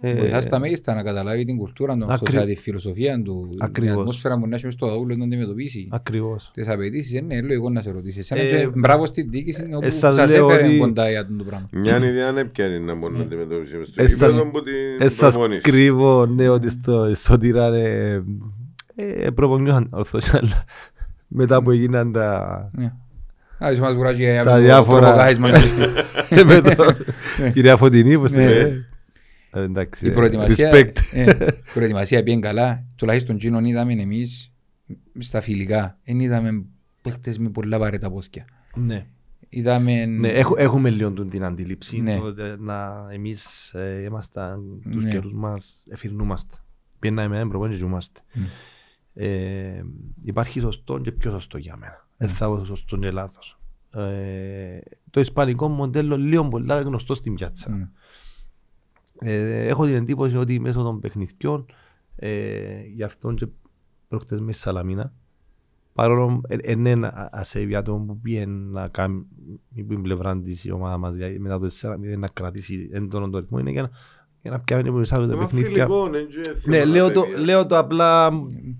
Ε, 0.00 0.14
Βοηθάς 0.14 0.44
στα 0.44 0.58
μέγιστα 0.58 0.94
να 0.94 1.02
καταλάβει 1.02 1.44
την 1.44 1.56
κουλτούρα 1.56 1.96
του, 1.96 2.04
Ακρι- 2.12 2.44
τη 2.44 2.54
φιλοσοφία 2.56 3.22
του, 3.22 3.46
την 3.50 3.58
Ακριβώς. 3.62 3.96
ατμόσφαιρα 3.98 4.38
που 4.38 4.46
να 4.48 4.54
έχει 4.54 4.64
μες 4.64 4.74
στο 4.74 4.86
δαούλο 4.86 5.16
να 5.16 5.24
αντιμετωπίσει. 5.24 5.88
Ακριβώς. 5.90 6.50
Τις 6.54 6.68
απαιτήσεις, 6.68 7.12
είναι 7.12 7.40
λογικό 7.40 7.70
να 7.70 7.82
σε 7.82 7.90
ρωτήσεις. 7.90 8.18
Εσένα 8.18 8.40
Ε, 8.40 8.64
και 8.64 8.70
μπράβο 8.78 9.06
στην 9.06 9.30
διοίκηση 9.30 9.62
όπου 9.74 9.86
ε, 9.86 9.90
σας 9.90 10.14
σας 10.14 10.30
λέω 10.30 10.50
έφερε 10.50 10.66
ότι- 10.66 10.78
κοντά 10.78 11.10
για 11.10 11.20
αυτό 11.20 11.36
το 11.36 11.44
πράγμα. 11.44 11.68
Μια 11.72 11.96
ιδέα 11.96 12.30
είναι 12.30 12.44
πιάνει 12.44 12.78
να 12.80 12.94
μπορεί 12.94 13.14
να 13.16 13.22
αντιμετωπίσει 13.22 13.76
μες 13.76 13.88
στο 13.88 14.02
Ε, 14.02 14.06
σας- 14.06 14.30
γήπεδο 14.32 14.48
από 14.48 14.62
την 14.62 14.72
Ε, 14.98 15.08
σας 15.08 15.32
προπόνηση. 15.34 15.60
κρύβω, 15.60 16.26
ναι, 16.26 16.48
ότι 16.48 16.68
στο 16.70 17.14
Σωτήρα 17.14 17.74
ε, 17.74 18.22
ε, 18.94 19.30
προπονιούσαν 19.30 19.88
ορθώς, 19.92 20.34
αλλά 20.34 20.64
μετά 21.28 21.62
που 21.62 21.70
έγιναν 21.70 22.12
τα... 22.12 22.70
Τα 23.58 24.52
το 24.54 24.58
διάφορα- 24.60 25.00
προβοκάρισμα. 25.00 25.48
με 26.46 26.60
το 26.60 26.96
κυρία 27.52 27.76
Φωτεινή, 27.76 28.18
πώς 28.18 28.32
Ναι. 28.32 28.42
είναι. 28.42 28.86
Ε, 29.52 29.60
Εντάξει, 29.62 30.06
Η 30.06 30.08
ε, 30.08 30.12
προετοιμασία, 30.12 30.70
respect. 30.72 30.92
ε, 31.12 31.22
η 31.22 31.52
προετοιμασία 31.74 32.22
πήγαινε 32.22 32.40
καλά. 32.42 32.84
Τουλάχιστον 32.96 33.34
εκείνον 33.36 33.64
είδαμε 33.64 33.92
εμείς 33.92 34.52
στα 35.18 35.40
φιλικά. 35.40 35.98
Δεν 36.04 36.20
είδαμε 36.20 36.64
παίχτες 37.02 37.38
με 37.38 37.48
πολλά 37.48 37.78
βαρέτα 37.78 38.10
πόθηκια. 38.10 38.44
Ναι. 38.74 39.06
Είδαμε... 39.48 40.04
Ναι, 40.06 40.28
έχ- 40.28 40.54
έχουμε 40.56 40.90
λίγο 40.90 41.10
τούτη 41.10 41.30
την 41.30 41.44
αντίληψη 41.44 42.00
Ναι. 42.00 42.18
ότι 42.22 42.42
να 42.58 43.06
εμείς 43.12 43.72
ε, 43.74 44.02
ήμασταν 44.04 44.60
τους 44.90 45.04
Ναι. 45.04 45.10
καιρούς 45.10 45.32
μας, 45.34 45.86
εφηρνούμαστε. 45.90 46.56
Πιέναμε 46.98 47.36
έναν 47.36 47.48
προπόνηση 47.48 47.80
και 47.80 47.86
είμαστε. 47.86 48.20
Μμ. 48.32 48.42
Ε, 49.14 49.84
υπάρχει 50.22 50.60
σωστό 50.60 50.98
και 50.98 51.12
πιο 51.12 51.30
σωστό 51.30 51.58
για 51.58 51.76
μένα. 51.76 52.05
Δεν 52.16 52.28
θα 52.28 52.46
πω 52.46 52.64
σωστό 52.64 52.96
και 52.96 53.10
λάθος. 53.10 53.58
Ε, 53.90 54.78
το 55.10 55.20
ισπανικό 55.20 55.68
μοντέλο 55.68 56.16
λίγο 56.16 56.48
πολλά 56.48 56.80
γνωστό 56.80 57.14
στην 57.14 57.34
πιάτσα. 57.34 57.70
Ναι. 57.70 57.88
Ε, 59.18 59.66
έχω 59.66 59.84
την 59.86 59.94
εντύπωση 59.94 60.36
ότι 60.36 60.60
μέσω 60.60 60.82
των 60.82 61.00
παιχνιδιών 61.00 61.66
ε, 62.16 62.80
γι' 62.94 63.02
αυτό 63.02 63.32
και 63.32 63.46
προχτές 64.08 64.40
μες 64.40 64.54
στη 64.54 64.64
Σαλαμίνα 64.64 65.12
παρόλο 65.92 66.40
είναι 66.66 66.90
ένα 66.90 67.28
ασέβεια 67.32 67.82
το 67.82 67.94
που 67.94 68.18
πήγαινε 68.20 68.70
να 68.70 68.88
κάνει 68.88 69.26
που 69.86 69.92
είναι 69.92 70.02
πλευρά 70.02 70.40
της 70.40 70.64
η 70.64 70.70
ομάδα 70.70 70.96
μας 70.98 71.14
για- 71.16 71.40
μετά 71.40 71.58
το 71.58 71.66
4-0 71.66 72.18
να 72.18 72.28
κρατήσει 72.28 72.88
έντονο 72.92 73.28
το 73.30 73.38
ρυθμό 73.38 73.58
είναι 73.58 73.70
για 73.70 73.82
να, 73.82 73.90
για 74.42 74.50
να 74.50 74.60
πιάμε 74.60 74.90
που 74.90 75.00
τα 75.02 75.20
Μα 75.20 75.36
παιχνίδια. 75.36 75.66
φιλικό, 75.72 76.08
ναι, 76.08 76.18
και 76.18 76.40
Ναι, 76.64 76.76
θέμα 76.76 76.84
λέω 76.90 77.12
το, 77.12 77.20
αφαιρεία. 77.20 77.44
λέω 77.44 77.66
το 77.66 77.78
απλά, 77.78 78.30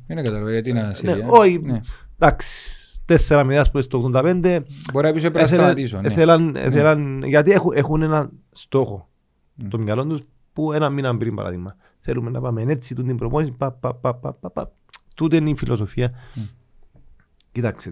Δεν 0.06 0.16
κατάλαβα 0.16 0.50
γιατί 0.50 0.72
να 0.72 0.94
σε 0.94 1.06
ναι, 1.06 1.24
όχι, 1.28 1.58
ναι. 1.58 1.80
εντάξει, 2.18 2.46
4-0 3.08 3.54
ας 3.60 3.70
πούμε 3.70 3.82
στο 3.82 3.98
85, 3.98 4.62
Μπορεί 4.92 5.06
να 5.06 5.12
πεις 5.12 5.20
πρέπει 5.20 5.36
να 5.36 5.42
Έθελαν- 5.42 5.48
σταματήσω. 5.48 6.00
ναι. 6.00 6.06
έθελαν- 6.06 6.56
έθελαν- 6.56 7.24
γιατί 7.24 7.50
έχουν, 7.52 7.72
έχουν 7.74 8.02
έναν 8.02 8.30
στόχο 8.52 9.08
Mm. 9.62 9.66
το 9.68 9.78
μυαλό 9.78 10.06
τους 10.06 10.20
που 10.52 10.72
ένα 10.72 10.90
μήνα 10.90 11.16
πριν 11.16 11.34
παράδειγμα. 11.34 11.76
Θέλουμε 12.00 12.30
να 12.30 12.40
πάμε 12.40 12.62
έτσι, 12.62 12.94
τούτη 12.94 13.08
την 13.08 13.16
προπόνηση, 13.16 13.52
πα, 13.52 13.72
πα, 13.72 13.94
πα, 13.94 14.14
πα, 14.14 14.32
πα, 14.32 14.50
πα. 14.50 14.72
Τούτη 15.14 15.36
είναι 15.36 15.50
η 15.50 15.56
φιλοσοφία. 15.56 16.10
Mm. 16.34 16.48
Κοιτάξτε, 17.52 17.90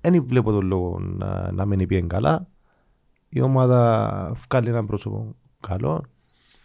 δεν 0.00 0.24
βλέπω 0.26 0.50
τον 0.50 0.66
λόγο 0.66 0.98
να, 0.98 1.52
να 1.52 1.66
μένει 1.66 1.86
πιέν 1.86 2.08
καλά. 2.08 2.46
Η 3.28 3.40
ομάδα 3.40 4.32
βγάλει 4.48 4.68
έναν 4.68 4.86
πρόσωπο 4.86 5.34
καλό. 5.60 6.04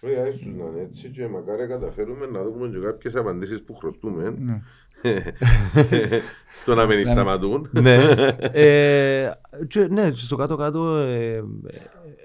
Ρε, 0.01 0.21
άιστος 0.21 0.53
να 0.57 0.63
είναι 0.65 0.81
έτσι 0.81 1.09
και 1.09 1.27
μακάρι 1.27 1.67
καταφέρουμε 1.67 2.25
να 2.25 2.43
δούμε 2.43 2.67
και 2.67 2.77
κάποιες 2.79 3.15
απαντήσεις 3.15 3.63
που 3.63 3.75
χρωστούμε 3.75 4.35
Ναι. 4.39 4.61
στο 6.61 6.75
να 6.75 6.85
μην 6.85 7.05
σταματούν. 7.05 7.69
ναι. 7.71 7.95
ε, 8.51 9.31
και, 9.67 9.87
ναι, 9.87 10.11
στο 10.13 10.35
κάτω-κάτω 10.35 10.95
ε, 10.95 11.35
ε, 11.35 11.41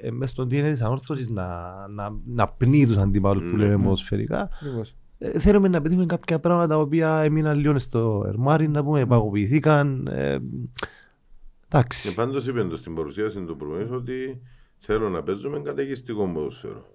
ε, 0.02 0.10
μες 0.10 0.30
στον 0.30 0.46
DNA 0.46 0.50
της 0.62 0.82
ανόρθωσης 0.82 1.28
να, 1.28 1.46
να, 1.88 2.16
να 2.24 2.48
πνίγει 2.48 2.86
τους 2.86 2.96
αντιπάλους 2.96 3.50
που 3.50 3.56
Ναι. 3.56 3.62
λέμε 3.64 3.76
Mm. 3.76 3.82
ποδοσφαιρικά. 3.82 4.48
Ακριβώς. 4.60 4.94
Ε, 5.18 5.38
θέλουμε 5.38 5.68
να 5.68 5.80
πετύχουμε 5.82 6.06
κάποια 6.06 6.38
πράγματα 6.38 6.66
τα 6.66 6.78
οποία 6.80 7.20
έμειναν 7.20 7.58
λίγο 7.58 7.78
στο 7.78 8.24
ερμάρι, 8.26 8.68
να 8.68 8.84
πούμε, 8.84 9.06
παγωποιηθήκαν. 9.06 10.06
Ε, 10.06 10.38
Και 10.38 10.86
εντάξει. 11.68 12.14
πάντως 12.14 12.46
είπε 12.46 12.64
το 12.64 12.76
στην 12.76 12.94
παρουσίαση 12.94 13.40
του 13.40 13.52
ο 13.52 13.56
προπονητής 13.56 13.90
ότι 13.92 14.40
θέλω 14.78 15.08
να 15.08 15.22
παίζουμε 15.22 15.60
καταιγιστικό 15.60 16.30
ποδοσφαίρο. 16.34 16.86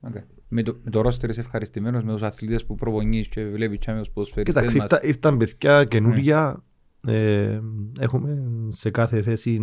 Οκ. 0.00 0.14
Με 0.48 0.62
το, 0.62 0.76
με 0.84 0.90
το 0.90 1.00
ρόστερ 1.00 1.30
είσαι 1.30 1.40
ευχαριστημένος 1.40 2.02
με 2.02 2.12
τους 2.12 2.22
αθλητές 2.22 2.64
που 2.66 2.74
προπονείς 2.74 3.28
και 3.28 3.46
βλέπεις 3.46 3.78
και 3.78 3.92
με 3.92 3.98
τους 3.98 4.10
ποδοσφαιριστές 4.10 4.54
Κοίταξε, 4.62 4.78
μας. 4.78 4.90
ήρθα- 4.90 5.06
ήρθαν 5.06 5.36
παιδιά 5.38 5.84
καινούργια. 5.84 6.62
Ε, 7.06 7.60
έχουμε 8.00 8.42
σε 8.68 8.90
κάθε 8.90 9.22
θέση 9.22 9.60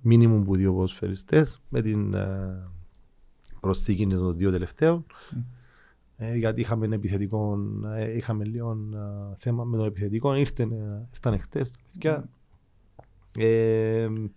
μίνιμουμ 0.00 0.42
που 0.42 0.56
δύο 0.56 0.72
ποδοσφαιριστές 0.72 1.60
με 1.68 1.82
την 1.82 2.14
ε, 2.14 2.68
προσθήκη 3.60 4.06
των 4.06 4.36
δύο 4.36 4.50
τελευταίων. 4.50 5.06
Ε, 6.16 6.36
γιατί 6.36 6.60
είχαμε 6.60 6.86
επιθετικό, 6.94 7.58
ε, 7.96 8.16
είχαμε 8.16 8.44
λίγο 8.44 8.70
ε, 8.94 9.34
θέμα 9.38 9.64
με 9.64 9.76
το 9.76 9.84
επιθετικό. 9.84 10.34
Ήρθαν, 10.34 10.70
ε, 10.72 11.08
ήρθαν 11.12 11.38
χτες 11.38 11.70
τα 11.70 11.78
παιδιά. 11.92 12.12
Ε, 12.12 12.24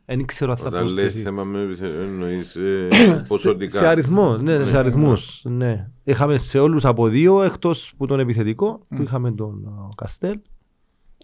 δεν 0.06 0.26
ξέρω 0.26 0.52
αν 0.52 0.58
θα 0.58 0.68
Όταν 0.68 0.84
λες 0.84 0.94
προσθέσει. 0.94 1.20
θέμα 1.24 1.44
με 1.44 1.62
επιθετικό, 1.62 2.02
εννοείς 2.02 2.56
ε, 2.56 2.88
σε, 2.92 3.24
ποσοτικά. 3.28 3.78
σε 3.78 3.88
αριθμό, 3.88 4.38
ναι, 4.38 4.58
Ναι. 4.58 4.66
σε 4.66 4.78
αριθμούς, 4.78 5.42
ναι. 5.44 5.88
Είχαμε 6.04 6.38
σε 6.38 6.60
όλους 6.60 6.86
από 6.86 7.08
δύο, 7.08 7.44
εκτός 7.44 7.94
που 7.98 8.06
τον 8.06 8.20
επιθετικό, 8.20 8.86
που 8.96 9.02
είχαμε 9.02 9.32
τον 9.32 9.64
ε, 9.66 9.94
Καστέλ. 9.96 10.40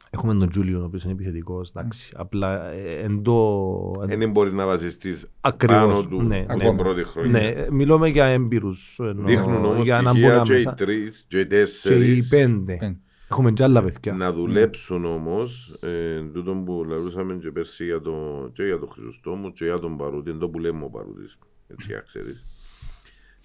Έχουμε 0.10 0.36
τον 0.36 0.50
Τζούλιο, 0.50 0.82
ο 0.82 0.84
οποίος 0.84 1.04
είναι 1.04 1.12
επιθετικός, 1.14 1.70
εντάξει. 1.70 2.14
Απλά 2.18 2.72
ε, 2.72 3.04
εντό... 3.04 3.91
Δεν 4.06 4.32
μπορείς 4.32 4.54
να 4.54 4.66
βασιστείς 4.66 5.26
Ακριβώς, 5.41 5.78
πάνω 5.78 6.04
του 6.04 6.22
ναι, 6.22 6.45
την 6.45 6.58
ναι. 6.58 6.76
πρώτη 6.76 7.04
χρονιά. 7.04 7.32
Ναι, 7.41 7.66
μιλούμε 7.72 8.08
για 8.10 8.26
έμπειρους. 8.26 9.00
εννοώ, 9.00 9.26
Δείχνουν 9.26 9.66
όμως 9.66 9.84
για 9.86 10.02
να 10.02 10.12
μπουν 10.14 10.22
στοιχεία 10.22 10.41
και 10.44 10.54
οι 10.54 10.58
μέσα. 10.58 10.74
τρεις 10.74 11.26
και 11.28 11.40
οι 11.40 11.45
Και 11.48 11.56
οι 11.56 11.60
τέσσερις 11.60 12.28
πέντε. 12.28 12.98
Πέντε. 13.35 13.41
Έχουμε 13.41 13.51
κι 13.51 13.64
άλλα 13.64 13.84
παιδιά. 13.84 14.14
να 14.14 14.31
δουλέψουν 14.31 15.05
όμως 15.05 15.76
ε, 15.81 16.22
τούτο 16.34 16.53
που 16.65 16.85
λαλούσαμε 16.89 17.34
και 17.34 17.51
πέρσι 17.51 17.85
για 17.85 18.01
το, 18.01 18.14
και 18.53 18.64
για 18.64 18.80
τον 18.80 18.89
Χρυσοστόμου 18.91 19.51
και 19.51 19.65
για 19.65 19.80
τον 19.80 19.97
Παρούτη, 19.97 20.30
είναι 20.30 20.39
το 20.39 20.49
που 20.49 20.60
λέμε 20.60 20.84
ο 20.84 20.89
Παρούτης, 20.89 21.38
έτσι 21.68 21.88
για 21.89 22.03
ξέρεις. 22.07 22.43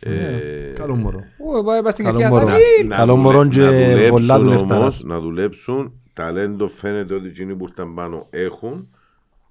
Ε, 0.01 0.73
Καλό 0.75 0.97
μωρό. 0.97 1.19
Ω, 1.59 1.65
πάει- 1.65 1.83
πάει 1.83 1.93
στην 1.93 2.05
Καλό 2.05 2.19
κακιά 2.19 2.35
μωρό. 2.35 2.47
τάκη. 2.47 2.87
να 2.87 2.97
Καλό 2.97 3.13
δουλε- 3.15 3.25
μωρό 3.27 3.45
να 3.45 3.51
και 3.51 3.61
δουλέψουν 3.61 4.11
πολλά 4.11 4.39
δουλευταράς. 4.41 5.03
όμως, 5.03 5.03
να 5.05 5.21
δουλέψουν, 5.21 5.93
ταλέντο 6.13 6.69
φαίνεται 6.69 7.15
ότι 7.15 7.27
εκείνοι 7.27 7.55
που 7.57 7.65
ήρθαν 7.69 7.95
πάνω 7.95 8.27
έχουν, 8.31 8.89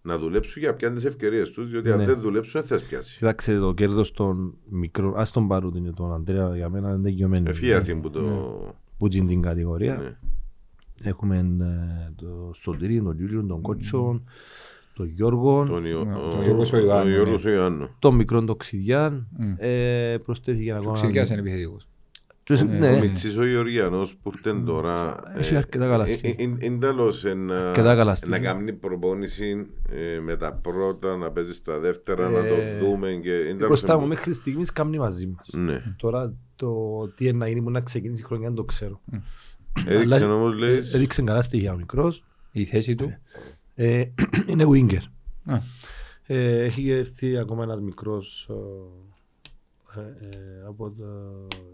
να 0.02 0.18
δουλέψουν 0.18 0.62
για 0.62 0.74
πιάνε 0.76 0.96
τις 0.96 1.06
ευκαιρίες 1.06 1.50
τους, 1.52 1.70
διότι 1.70 1.92
αν 1.92 1.98
Ναι. 1.98 2.06
δεν 2.06 2.20
δουλέψουν 2.22 2.62
δεν 2.62 2.80
θα 2.80 2.86
πιάσεις. 2.88 3.18
Κοιτάξτε 3.18 3.58
το 3.60 3.74
κέρδος 3.74 4.12
των 4.12 4.54
μικρών, 4.70 5.14
ας 5.18 5.32
τον 5.32 5.48
πάρουν 5.48 5.76
είναι 5.76 5.92
τον 5.92 6.14
Αντρέα 6.14 6.56
για 6.56 6.70
μένα 6.70 6.90
είναι 6.90 7.02
τελειωμένο. 7.04 7.50
Εφίαση 7.50 7.96
που 7.96 8.10
το... 8.10 8.22
Που 8.98 9.08
είναι 9.12 9.26
την 9.28 9.42
κατηγορία. 9.42 9.96
ναι. 9.96 10.16
Έχουμε 11.10 11.38
ε, 11.62 12.12
το 12.16 12.52
Σωτηρί, 12.54 13.02
τον 13.02 13.16
Γιούλιο, 13.18 13.44
τον 13.44 13.62
Κότσο, 13.62 14.22
τον 14.94 15.08
Γιώργο, 15.08 15.66
Τον 15.66 15.86
Ιω- 15.86 16.04
Ναι, 16.04 16.16
ο- 16.16 16.30
τον 16.30 16.44
Γιώργος 16.44 16.74
ο 16.74 16.78
Ιωάννου, 16.78 17.04
τον 17.04 17.12
Γιώργος 17.14 17.44
ναι. 17.44 17.52
ο 17.52 17.54
Ιωάννου. 17.54 17.90
τον 18.00 18.16
μικρό 18.16 18.44
τον 18.44 18.58
Ξηδιάν. 18.58 19.28
Μμ. 19.38 19.54
Ε, 19.58 20.18
προσθέθηκε 20.26 20.72
Ο 20.74 20.76
ακόμα. 20.76 20.94
Ξυλιάς 20.94 21.30
είναι 21.30 21.40
επιθετικός. 21.40 21.88
Και- 22.56 22.64
Ναι, 22.64 22.78
ναι, 22.80 22.90
Ο 22.96 23.00
Μιτσής 23.00 23.38
ο 23.38 23.46
Γεωργιανός 23.46 24.16
που 24.16 24.32
ήρθε 24.36 24.62
τώρα 24.66 25.20
Έχει 25.38 25.54
ε, 25.54 25.58
αρκετά 25.58 25.88
καλά 25.88 26.04
ε, 26.04 26.08
στοιχεία. 26.08 26.30
ε, 26.38 26.44
ε, 26.44 26.66
Είναι 26.66 26.78
τέλος 26.80 27.26
ε, 27.26 27.34
να- 27.34 27.68
Αρκετά 27.70 27.96
καλά 27.96 28.16
στοιχεία. 28.16 28.38
να 28.38 28.44
κάνει 28.44 28.74
προπόνηση 28.74 29.66
ε, 29.90 30.20
με 30.20 30.38
τα 30.38 30.54
πρώτα, 30.54 31.18
να 31.18 31.32
παίζει 31.32 31.54
στα 31.54 31.80
δεύτερα, 31.80 32.30
να 32.30 32.38
Ε, 32.40 32.50
το 32.50 32.86
δούμε 32.86 33.10
και 33.24 33.32
είναι 33.32 33.46
τέλος 33.54 33.68
Μπροστά 33.68 33.94
εν- 33.94 34.00
μου 34.00 34.08
μέχρι 34.08 34.34
στιγμής 34.34 34.72
κάνει 34.72 34.98
μαζί 34.98 35.28
μας. 35.28 35.50
Ναι. 35.54 35.84
Τώρα 35.98 36.34
το 36.56 36.74
τι 37.16 37.28
είναι 37.28 37.38
να 37.38 37.48
γίνει 37.48 37.62
που 37.62 37.72
να 37.72 37.82
ξεκινήσει 37.82 38.22
η 38.22 38.26
χρονιά 38.26 38.48
δεν 38.48 38.56
το 38.56 38.64
ξέρω. 38.64 39.02
Έδειξε 39.88 40.16
Αλλά- 40.16 40.34
όμως 40.34 40.58
λέει 40.58 40.76
Έδειξε 40.78 41.22
καλά 41.22 41.42
στοιχεία 41.42 41.74
ο 41.74 41.76
μικρός. 41.78 42.24
Η 42.52 42.64
θέση 42.64 42.96
του. 42.96 43.14
Ε, 43.76 44.04
είναι 44.48 44.66
winger. 44.74 45.02
Α, 45.46 45.58
Ε, 46.30 46.64
έχει 46.64 46.90
έρθει 46.90 47.38
ακόμα 47.38 47.64
ένας 47.64 47.80
μικρός 47.82 48.50
ε, 48.50 48.54
ε, 48.54 48.58
από 50.68 50.90
το, 50.92 51.06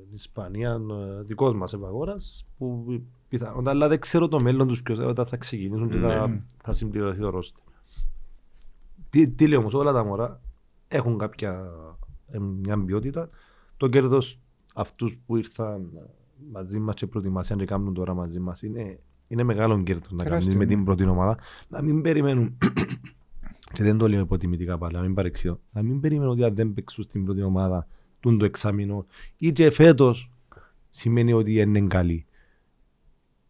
την 0.05 0.15
Ισπανία, 0.15 0.71
ε, 0.71 1.21
δικός 1.23 1.55
μας 1.55 1.73
επαγόρας, 1.73 2.45
που 2.57 2.85
πιθανότατα, 3.27 3.69
αλλά 3.69 3.87
δεν 3.87 3.99
ξέρω 3.99 4.27
το 4.27 4.39
μέλλον 4.41 4.67
τους 4.67 4.81
ποιος 4.81 4.99
όταν 4.99 5.25
θα 5.25 5.37
ξεκινήσουν 5.37 5.89
και 5.89 5.97
θα, 5.97 6.27
Ναι. 6.27 6.41
θα 6.63 6.73
συμπληρωθεί 6.73 7.19
το 7.19 7.29
ρόστερ. 7.29 7.63
Τι, 9.09 9.29
τι 9.29 9.47
λέω 9.47 9.59
όμως, 9.59 9.73
όλα 9.73 9.91
τα 9.91 10.03
μωρά 10.03 10.41
έχουν 10.87 11.17
κάποια 11.17 11.71
ε, 12.27 12.39
μια 12.39 12.83
ποιότητα. 12.83 13.29
Το 13.77 13.87
κέρδος 13.87 14.39
αυτούς 14.73 15.17
που 15.25 15.37
ήρθαν 15.37 15.89
μαζί 16.51 16.79
μας 16.79 16.95
και 16.95 17.07
προετοιμασίαν 17.07 17.59
και 17.59 17.65
κάνουν 17.65 17.93
τώρα 17.93 18.13
μαζί 18.13 18.39
μας 18.39 18.61
είναι, 18.61 18.99
είναι 19.27 19.43
μεγάλο 19.43 19.83
κέρδος 19.83 20.11
να 20.11 20.23
Τεράστιο, 20.23 20.51
κάνεις 20.51 20.55
με 20.55 20.63
ναι. 20.63 20.75
την 20.75 20.85
πρώτη 20.85 21.05
ομάδα. 21.05 21.37
Να 21.69 21.81
μην 21.81 22.01
περιμένουν 22.01 22.57
και 23.73 23.83
δεν 23.83 23.97
το 23.97 24.07
λέω 24.07 24.19
υποτιμητικά 24.19 24.77
πάλι, 24.77 24.95
να 24.95 25.01
μην 25.01 25.13
παρεξηγώ. 25.13 25.59
Να 25.71 25.81
μην 25.81 25.99
περιμένω 25.99 26.31
ότι 26.31 26.43
αν 26.43 26.55
δεν 26.55 26.73
παίξουν 26.73 27.03
στην 27.03 27.25
πρώτη 27.25 27.41
ομάδα 27.41 27.87
τούν 28.23 28.37
το 28.37 28.45
εξάμεινο 28.45 29.05
ή 29.37 29.51
και 29.51 29.69
φέτος 29.69 30.31
σημαίνει 30.89 31.33
ότι 31.33 31.53
είναι 31.59 31.81
καλή. 31.81 32.25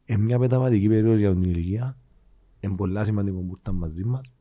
Ε, 0.05 0.17
μια 0.17 0.39
μεταβατική 0.39 0.87
περίοδος 0.87 1.19
για 1.19 1.31
την 1.31 1.43
ηλικία 1.43 1.97
είναι 2.59 2.75
πολλά 2.75 3.03
σημαντικό 3.03 3.39
που 3.39 3.53
ήταν 3.59 3.75
μαζί 3.75 4.03
μας, 4.03 4.33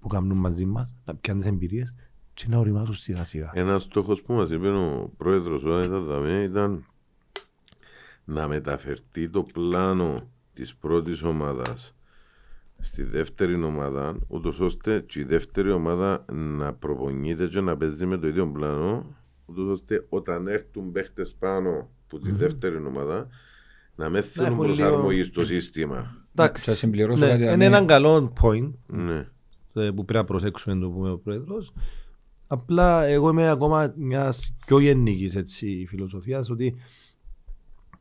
που 0.00 0.08
κάνουν 0.08 0.38
μαζί 0.38 0.66
μας, 0.66 0.94
να 1.04 1.14
πιάνουν 1.14 1.42
τις 1.42 1.50
εμπειρίες 1.50 1.94
και 2.34 2.44
να 2.48 2.58
οριμάσουν 2.58 2.94
σιγά 2.94 3.24
σιγά. 3.24 3.50
Ένας 3.54 3.82
στόχος 3.82 4.22
που 4.22 4.32
μας 4.32 4.50
είπε 4.50 4.68
ο 4.68 5.12
πρόεδρος 5.16 5.64
όταν 5.64 5.84
ήταν 5.84 6.04
δαμέ 6.04 6.42
ήταν 6.42 6.84
να 8.24 8.48
μεταφερθεί 8.48 9.28
το 9.28 9.42
πλάνο 9.42 10.28
της 10.54 10.76
πρώτης 10.76 11.22
ομάδας 11.22 11.94
στη 12.78 13.02
δεύτερη 13.02 13.62
ομάδα, 13.62 14.16
ούτως 14.28 14.60
ώστε 14.60 15.00
και 15.00 15.20
η 15.20 15.24
δεύτερη 15.24 15.70
ομάδα 15.70 16.24
να 16.32 16.72
προπονείται 16.72 17.46
και 17.46 17.60
να 17.60 17.76
παίζει 17.76 18.06
με 18.06 18.16
το 18.16 18.26
ίδιο 18.26 18.46
πλάνο, 18.46 19.16
ούτως 19.50 19.68
ώστε 19.68 20.06
όταν 20.08 20.46
έρθουν 20.46 20.92
παίχτες 20.92 21.34
πάνω 21.34 21.90
από 22.06 22.18
τη 22.18 22.30
δεύτερη 22.32 22.76
ομάδα, 22.76 23.28
να 23.94 24.08
μην 24.08 24.22
θέλουν 24.22 24.52
έχουν 24.52 24.64
λίγο- 24.64 24.76
προσαρμογή 24.76 25.22
στο 25.22 25.44
σύστημα. 25.44 26.14
Θα 26.34 26.74
συμπληρώσω 26.74 27.20
κάτι 27.26 27.42
είναι 27.42 27.50
άλλο. 27.50 27.62
έναν 27.64 27.86
καλό 27.86 28.32
point 28.42 28.70
Ναι. 28.86 29.28
ε, 29.72 29.90
που 29.90 30.04
πρέπει 30.04 30.12
να 30.12 30.24
προσέξουμε 30.24 30.74
να 30.74 30.80
το 30.80 30.90
πούμε 30.90 31.10
ο 31.10 31.18
Πρόεδρος. 31.18 31.72
Απλά 32.46 33.04
εγώ 33.04 33.30
είμαι 33.30 33.50
ακόμα 33.50 33.92
μιας 33.96 34.54
πιο 34.66 34.78
γενικής 34.78 35.36
έτσι, 35.36 35.86
φιλοσοφίας 35.88 36.50
ότι 36.50 36.74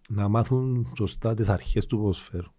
να 0.10 0.28
μάθουν 0.28 0.88
σωστά 0.98 1.34
τις 1.34 1.50
αρχές 1.50 1.86
του 1.86 1.98
ποδοσφαίρου. 1.98 2.52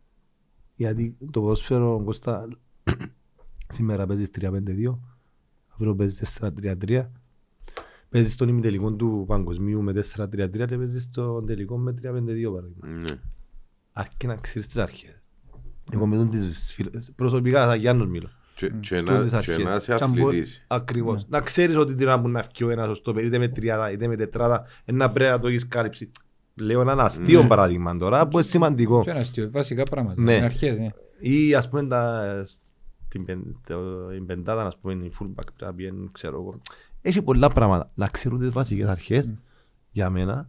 Γιατί 0.75 1.17
το 1.31 1.41
ποδοσφαίρο, 1.41 2.03
Κώστα, 2.05 2.49
σήμερα 3.75 4.07
παίζεις 4.07 4.31
3-5-2, 4.41 4.99
αύριο 5.69 5.95
παίζεις 5.95 6.39
4-3-3, 6.41 7.11
παίζεις 8.11 8.32
στον 8.32 8.49
ημιτελικό 8.49 8.93
του 8.93 9.24
παγκοσμίου 9.27 9.82
με 9.82 9.93
4-3-3 9.93 10.66
και 10.66 10.77
παίζεις 10.77 11.03
στον 11.03 11.47
τελικό 11.47 11.78
με 11.78 11.95
3-5-2 12.03 12.03
παράδειγμα. 12.53 12.87
Ναι. 12.87 13.19
Αρκεί 13.93 14.27
να 14.27 14.35
ξέρεις 14.37 14.66
τις 14.69 14.77
αρχές. 14.77 15.23
Εγώ 15.93 16.07
με 16.07 16.16
τον 16.16 16.31
τις 16.31 16.73
φιλ- 16.73 16.95
προσωπικά 17.16 17.65
σαν 17.65 17.78
Γιάννος 17.78 18.09
μιλώ. 18.09 18.28
Και, 18.55 18.69
και, 18.81 18.99
Τούτες 18.99 19.32
να, 19.32 19.41
και 19.41 19.51
αρχές. 19.53 19.59
να 19.59 19.74
είσαι 19.74 19.95
Και 19.97 20.05
αν 20.05 20.12
μπο- 20.12 20.27
αθλητής. 20.28 20.65
Ακριβώς. 20.69 21.27
Να 21.28 21.41
ξέρεις 21.41 21.77
ότι 21.77 21.95
την 21.95 22.07
ώρα 22.07 22.20
που 22.20 22.28
να 22.28 22.43
φύγει 22.43 22.65
ο 22.65 22.70
ένας 22.70 22.99
στο 22.99 23.12
παιδί, 23.12 23.27
είτε 23.27 23.39
με 23.39 23.49
τριάδα 23.49 23.91
είτε 23.91 24.07
με 24.07 24.16
τετράδα, 24.16 24.65
ένα 24.85 25.11
πρέπει 25.11 25.31
να 25.31 25.39
το 25.39 25.49
έχεις 25.49 25.69
κάλυψη. 25.69 26.11
Λέω 26.55 26.81
έναν 26.81 27.01
αστείο 27.01 27.43
Ναι. 27.43 27.49
παράδειγμα 27.49 27.97
τώρα, 27.97 28.28
που 28.28 28.39
είναι 28.39 28.47
σημαντικό. 28.47 29.01
Ποιο 29.01 29.11
είναι 29.11 29.20
αστείο, 29.20 29.51
βασικά 29.51 29.82
πράγματα. 29.82 30.23
Ναι. 30.23 30.35
Είναι 30.35 30.45
αρχές, 30.45 30.78
ναι. 30.78 30.89
Ή 31.20 31.55
ας 31.55 31.69
πούμε 31.69 31.87
τα, 31.87 32.24
στην 32.45 33.24
πεν- 33.24 33.57
το- 33.66 34.12
η 34.16 34.20
πεντάδα, 34.20 34.66
ας 34.66 34.77
πούμε, 34.81 34.93
η 34.93 35.12
fullback 35.20 35.35
πρέπει 35.35 35.65
να 35.65 35.74
πιένει, 35.74 36.09
ξέρω 36.12 36.37
εγώ. 36.41 36.61
Έχει 37.02 37.22
πολλά 37.22 37.48
πράγματα. 37.48 37.90
Να 37.94 38.06
ξέρουν 38.06 38.39
τις 38.39 38.51
βασικές 38.51 38.89
αρχές 38.89 39.35
για 39.90 40.10
μένα, 40.10 40.48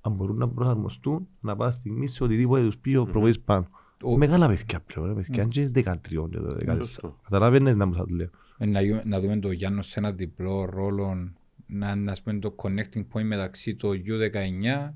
αν 0.00 0.12
μπορούν 0.12 0.36
να 0.36 0.48
προσαρμοστούν, 0.48 1.28
να 1.40 1.56
πάνε 1.56 1.72
στιγμή 1.72 2.06
σε 2.08 2.24
οτιδήποτε 2.24 2.64
τους 2.64 2.78
πει 2.78 2.96
ο 2.96 3.04
προπονητής 3.04 3.40
πάνω. 3.40 3.66
Ο- 4.02 4.16
Μεγάλα 4.16 4.46
παιδιά 4.48 4.80
πλέον, 4.86 5.08
ρε 5.08 5.14
παιδιά, 5.14 5.42
αν 5.42 5.48
και 5.48 5.68
13 5.74 6.28
και 6.30 6.38
το 6.38 6.56
14. 6.58 6.74
Σωστό. 6.76 7.16
Καταλαβαίνετε 7.24 7.76
να 7.76 7.86
μου 7.86 7.94
θα 7.94 8.06
το 8.06 8.14
λέω. 8.14 8.28
Ε, 8.58 8.66
Να, 8.66 8.80
γιου- 8.80 9.04
να 9.04 9.20
δούμε 9.20 9.36
το 9.38 9.50
Γιάννο 9.50 9.82
σε 9.82 9.98
ένα 9.98 10.12
διπλό 10.12 10.64
ρόλο 10.64 11.30
να 11.66 11.90
είναι 11.90 12.10
ας 12.10 12.22
πούμε, 12.22 12.38
το 12.38 12.54
connecting 12.62 13.04
point 13.12 13.24
μεταξύ 13.24 13.74
του 13.74 13.88
U19 14.06 14.94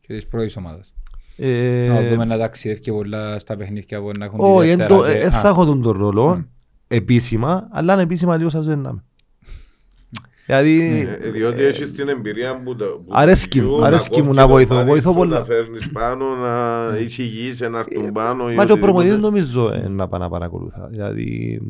και 0.00 0.14
της 0.14 0.26
πρώτης 0.26 0.56
ομάδας. 0.56 0.94
Ε, 1.36 1.88
Να 1.88 2.08
δούμε 2.08 2.24
να 2.24 2.38
ταξιδεύει 2.38 2.80
και 2.80 2.92
πολλά 2.92 3.38
στα 3.38 3.56
παιχνίδια 3.56 4.00
που 4.00 4.10
να 4.18 4.24
έχουν 4.24 4.38
τη 4.38 4.44
Όχι, 4.44 4.68
εν 4.68 4.76
Δευτέρα 4.76 5.00
το- 5.00 5.06
και- 5.06 5.18
ε, 5.18 5.26
Α, 5.26 5.30
θα 5.30 5.48
έχω 5.48 5.64
τον 5.64 5.82
τον 5.82 5.92
ρόλο 5.96 6.36
Μμ. 6.36 6.42
επίσημα, 6.88 7.68
αλλά 7.70 7.92
ανεπίσημα 7.92 8.36
λίγο 8.36 8.48
σας 8.48 8.66
δεν 8.66 8.78
είμαι. 8.78 9.04
Δηλαδή, 10.46 11.06
Ε, 11.22 11.30
Διότι 11.30 11.62
έχεις 11.62 11.92
την 11.92 12.08
εμπειρία 12.08 12.60
που, 12.62 12.76
τα- 12.76 12.84
που 12.86 13.04
Αρέσκει 13.08 13.60
μου, 13.60 13.68
γιου, 13.74 13.84
αρέσκει 13.84 14.10
μου 14.22 14.24
κόφκει 14.26 14.36
να 14.40 14.46
το 14.46 14.52
βοηθώ, 14.52 14.74
μάτι 14.74 14.88
βοηθώ 14.88 15.10
σου, 15.10 15.16
πολλά. 15.16 15.38
Να 15.38 15.44
φέρνεις 15.44 15.90
πάνω, 15.90 16.34
να 16.36 16.82
εισηγείς, 16.98 17.60
να 17.60 17.78
έρθουν 17.78 18.12
πάνω. 18.12 18.50
ή 18.50 18.54
Μα 18.54 18.64
και 18.64 18.72
ο 18.72 18.74
οτιδήποτε. 18.74 18.80
προπονητής 18.80 19.16
νομίζω 19.18 19.70
ε, 19.72 19.88
να 19.88 20.08
πάει 20.08 20.20
να 20.20 20.28
παρακολουθά. 20.28 20.88
Δηλαδή, 20.90 21.60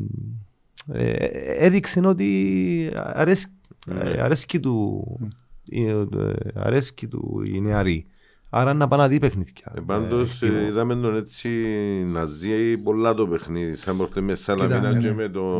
ε, 0.93 1.11
έδειξε 1.57 2.01
ότι 2.05 2.89
αρέσκει, 2.93 3.51
Ναι. 3.85 4.09
ε, 4.09 4.21
αρέσκει 4.21 4.59
του, 4.59 5.03
ε, 5.71 5.89
ε, 5.91 6.05
αρέσκει 6.55 7.07
του 7.07 7.41
η 7.53 7.61
νεαρή. 7.61 8.05
Άρα 8.49 8.73
να 8.73 8.87
πάει 8.87 8.99
να 8.99 9.07
δει 9.07 9.19
παιχνίδια. 9.19 9.73
Ε, 9.75 9.79
Πάντως 9.85 10.41
Ε, 10.41 10.45
ε, 10.45 10.49
εκτιμώ. 10.49 10.67
είδαμε 10.67 10.95
τον 10.95 11.15
έτσι 11.17 11.49
να 12.05 12.25
ζει 12.25 12.77
πολλά 12.77 13.13
το 13.13 13.27
παιχνίδι. 13.27 13.75
Σαν 13.75 13.97
προχτές 13.97 14.23
με 14.23 14.35
Σαλαμίνα 14.35 14.77
Κοίτα, 14.79 14.97
και 14.99 15.07
ναι, 15.07 15.13
με 15.13 15.29
τον 15.29 15.59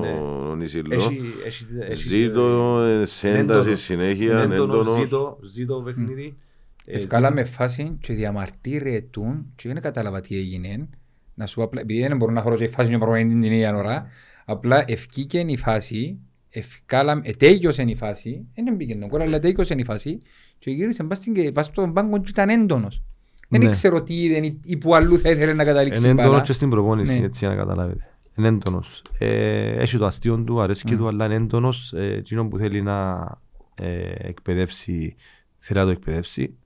ναι. 0.58 0.64
Ισηλό. 0.64 0.94
Έχει- 0.94 1.22
έχει- 1.46 1.66
έχει- 1.80 2.08
Ζήτω 2.08 2.80
ε, 2.82 3.06
σε 3.06 3.30
ένταση 3.30 3.60
έντονο. 3.60 3.76
συνέχεια, 3.76 4.44
Είναι 4.44 4.56
έντονο, 4.56 4.74
έντονος. 4.74 5.02
ζήτω- 5.02 5.38
ζήτω 5.44 5.82
παιχνίδι. 5.86 6.38
Ε, 6.86 6.98
Ευκάλαμε 6.98 7.44
φάση 7.44 7.98
και 8.02 8.14
διαμαρτύρετουν 8.14 9.46
και 9.56 9.74
δεν 9.74 9.82
κατάλαβα 9.82 10.22
τι 10.22 10.36
έγινε. 10.38 10.88
Να 11.34 11.46
σου 11.46 11.56
πω 11.56 11.64
απλά, 11.64 11.82
επειδή 11.82 12.00
δεν 12.02 12.18
μπορώ 12.18 12.32
να 12.32 12.42
χωρώ 12.42 12.56
και 12.56 12.64
η 12.64 12.68
φάση 12.68 12.90
και 12.90 12.96
ο 12.96 13.00
προπονητής 13.00 13.32
την 13.34 13.42
ίδια 13.52 13.76
ώρα, 13.76 14.08
απλά 14.46 14.84
ευκήκε 14.88 15.40
η 15.40 15.58
φάση, 15.58 16.18
ευκάλαμε, 16.50 17.22
ετέγιωσε 17.26 17.84
η 17.88 17.96
φάση, 17.96 18.46
δεν 18.56 18.76
μπήκε 18.76 18.96
τον 18.96 19.10
κόρα, 19.10 19.24
αλλά 19.24 19.36
ετέγιωσε 19.36 19.74
η 19.78 19.84
φάση 19.84 20.20
και 20.60 20.72
γύρισε 20.72 21.04
πας 21.04 21.18
στην- 21.18 21.54
πας 21.54 21.66
στον 21.66 21.94
πάγκο 21.94 22.18
και 22.22 22.30
ήταν 22.30 22.50
έντονος. 22.50 23.02
Δεν 23.50 23.62
Ναι. 23.64 23.70
ξέρω 23.70 24.04
τι 24.04 24.24
είδε 24.24 24.46
ή- 24.46 24.60
ή 24.64 24.78
που 24.78 24.96
αλλού 24.96 25.20
θα 25.20 25.30
ήθελε 25.30 25.54
να 25.54 25.64
καταλήξει 25.66 26.00
Είναι 26.02 26.10
η 26.10 26.14
μπάλα. 26.14 26.28
έντονος 26.28 26.48
και 26.48 26.54
στην 26.54 26.70
προπόνηση, 26.70 27.20
Ναι. 27.20 27.26
έτσι 27.26 27.46
για 27.46 27.56
να 27.56 27.62
καταλάβετε. 27.62 28.10
Είναι 28.36 28.48
έντονος. 28.48 29.02
Ε, 29.18 29.82
έχει 29.82 29.98
το 29.98 30.06
αστείο 30.06 30.38
του, 30.44 30.62
αρέσκει 30.62 30.94
Mm. 30.94 30.98
του, 30.98 31.08
αλλά 31.08 31.26
είναι 31.26 31.36
έντονος. 31.36 31.94
Ε, 31.94 32.14
εκείνο 32.14 32.48
που 32.48 32.58
θέλει 32.58 32.82
να 32.82 33.28
ε, 33.76 34.12
εκπαιδεύσει, 34.18 35.16
θέλει 35.60 35.80
να 35.80 35.86
το 35.86 35.92
εκπαιδεύσει 35.92 36.58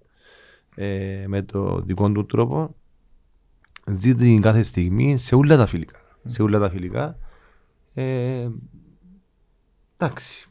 ε, 0.76 1.24
με 1.28 1.42
το 1.42 1.82
δικό 1.82 2.12
του 2.12 2.26
τρόπο. 2.26 2.76
Ζει 3.92 4.16
την 4.16 4.42
κάθε 4.42 4.64
στιγμή 4.64 5.18
σε 5.18 5.36
όλα 5.36 5.58
τα 5.58 5.66
φιλικά. 5.66 6.00
Σε 6.26 6.42
όλα 6.42 6.60
τα 6.60 6.70
φιλικά. 6.70 7.18
Ε, 7.94 8.48
εντάξει. 9.98 10.50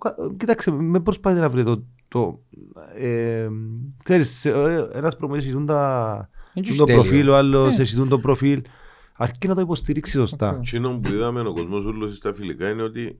Κα- 0.00 0.16
Κοίταξε, 0.36 0.70
με 0.70 1.00
προσπάθησε 1.00 1.40
να 1.42 1.48
βρει 1.48 1.64
το... 1.64 1.84
το 2.08 2.40
ε, 2.96 3.48
ξέρεις, 4.04 4.44
ε, 4.44 4.88
ένας 4.92 5.16
προπονητής 5.16 5.48
ζητούν 5.48 5.66
τα, 5.66 6.30
Είναι 6.54 6.66
και 6.66 6.74
το 6.74 6.84
τέλειο. 6.84 7.02
προφίλ, 7.02 7.28
ο 7.28 7.36
άλλος 7.36 7.76
Ναι. 7.78 7.84
ζητούν 7.84 8.08
το 8.08 8.18
προφίλ. 8.18 8.62
Αρκεί 9.20 9.48
να 9.48 9.54
το 9.54 9.60
υποστηρίξει 9.60 10.12
σωστά. 10.12 10.48
Αυτό. 10.48 10.60
Εκείνο 10.60 10.98
που 11.00 11.08
είδαμε 11.12 11.40
ο 11.40 11.52
κόσμος 11.52 11.84
όλος 11.84 12.16
στα 12.16 12.34
φιλικά 12.34 12.70
είναι 12.70 12.82
ότι 12.82 13.16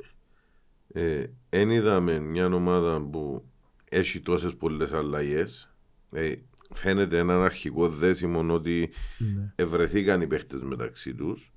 δεν 1.49 1.71
είδαμε 1.71 2.19
μια 2.21 2.47
ομάδα 2.47 3.01
που 3.01 3.45
έχει 3.91 4.21
τόσες 4.21 4.55
πολλές 4.55 4.93
αλλαγές. 4.93 5.73
Ε, 6.13 6.33
φαίνεται 6.75 7.19
έναν 7.19 7.43
αρχικό 7.43 7.89
δέσιμο 7.89 8.55
ότι 8.55 8.91
Ναι. 9.19 9.53
ευρεθήκαν 9.57 10.21
οι 10.21 10.27
παίχτες 10.27 10.61
μεταξύ 10.63 11.15
τους. 11.15 11.53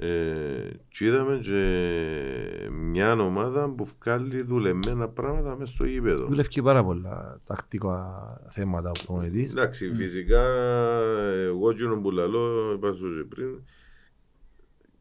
Ε, 0.00 0.70
και 0.88 1.04
είδαμε 1.04 1.38
και 1.42 2.68
μια 2.70 3.12
ομάδα 3.12 3.68
που 3.70 3.88
βγάλει 4.00 4.42
δουλεμένα 4.42 5.08
πράγματα 5.08 5.56
μέσα 5.56 5.72
στο 5.72 5.84
γήπεδο. 5.84 6.26
Δουλεύει 6.26 6.62
πάρα 6.62 6.84
πολλά 6.84 7.40
τακτικά 7.46 8.40
θέματα 8.50 8.88
ο 8.88 8.92
προπονητής. 9.04 9.50
Εντάξει, 9.50 9.94
φυσικά 9.94 10.42
εγώ 11.44 11.70
εκείνο 11.70 12.00
που 12.00 12.10
λαλώ, 12.10 12.72
είπα 12.72 12.92
σου 12.92 13.16
και 13.16 13.24
πριν, 13.34 13.48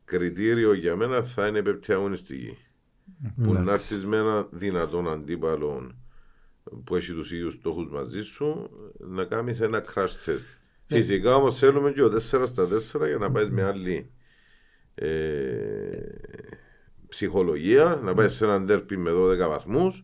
κριτήριο 0.06 0.74
για 0.74 0.96
μένα 0.96 1.24
θα 1.24 1.48
είναι 1.48 1.62
πέπτια 1.62 1.96
αγωνιστική. 1.96 2.58
Που 3.44 3.54
Ναι. 3.54 3.60
να 3.60 3.72
έρθεις 3.74 4.06
με 4.06 4.18
ένα 4.18 4.48
δυνατόν 4.52 5.08
αντίπαλο 5.10 5.92
που 6.84 6.96
έχει 6.96 7.12
τους 7.14 7.32
ίδιους 7.32 7.54
στόχους 7.54 7.90
μαζί 7.90 8.22
σου, 8.22 8.70
να 9.00 9.24
κάνεις 9.24 9.60
ένα 9.62 9.84
crash 9.94 10.30
test. 10.30 10.58
Φυσικά 10.86 11.36
όμως 11.36 11.58
θέλουμε 11.58 11.92
και 11.92 12.04
ο 12.04 12.10
4 12.10 12.46
στα 12.46 12.68
4 12.68 13.08
για 13.08 13.18
να 13.18 13.32
πάεις 13.32 13.52
με 13.52 13.64
άλλη 13.64 14.12
ε, 15.02 15.98
ψυχολογία, 17.08 18.00
να 18.04 18.14
πάει 18.14 18.30
σε 18.30 18.46
έναν 18.46 18.66
τέρπι 18.66 18.98
με 18.98 19.12
12 19.14 19.48
βαθμούς. 19.50 20.04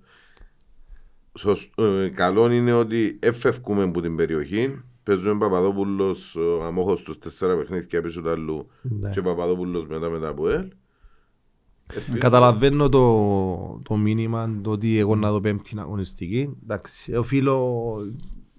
Σωσ- 1.38 1.80
ε, 1.80 2.10
καλό 2.10 2.52
είναι 2.52 2.74
ότι 2.74 3.20
εφευκούμε 3.22 3.84
από 3.84 4.02
την 4.02 4.16
περιοχή. 4.16 4.82
Παίζουμε 5.04 5.38
Παπαδόπουλος, 5.38 6.36
ο 6.36 6.64
αμόχος 6.64 7.02
τους 7.04 7.20
τέσσερα 7.20 7.58
παιχνίδια 7.58 8.02
πίσω 8.02 8.22
του 8.22 8.30
αλλού 8.30 8.68
Ναι. 8.82 9.10
και 9.10 9.22
Παπαδόπουλος 9.22 9.88
μετά 9.88 10.10
μετά 10.10 10.28
από 10.28 10.50
ελ. 10.50 10.68
Ελπίζω- 11.94 12.18
Καταλαβαίνω 12.18 12.90
το, 12.90 13.80
το 13.84 13.96
μήνυμα 13.96 14.60
το 14.62 14.72
ότι 14.72 14.98
εγώ 14.98 15.16
να 15.16 15.32
δω 15.32 15.42
πέμπτη 15.42 15.76
αγωνιστική. 15.80 16.58
Εντάξει, 16.64 17.16
οφείλω, 17.16 17.96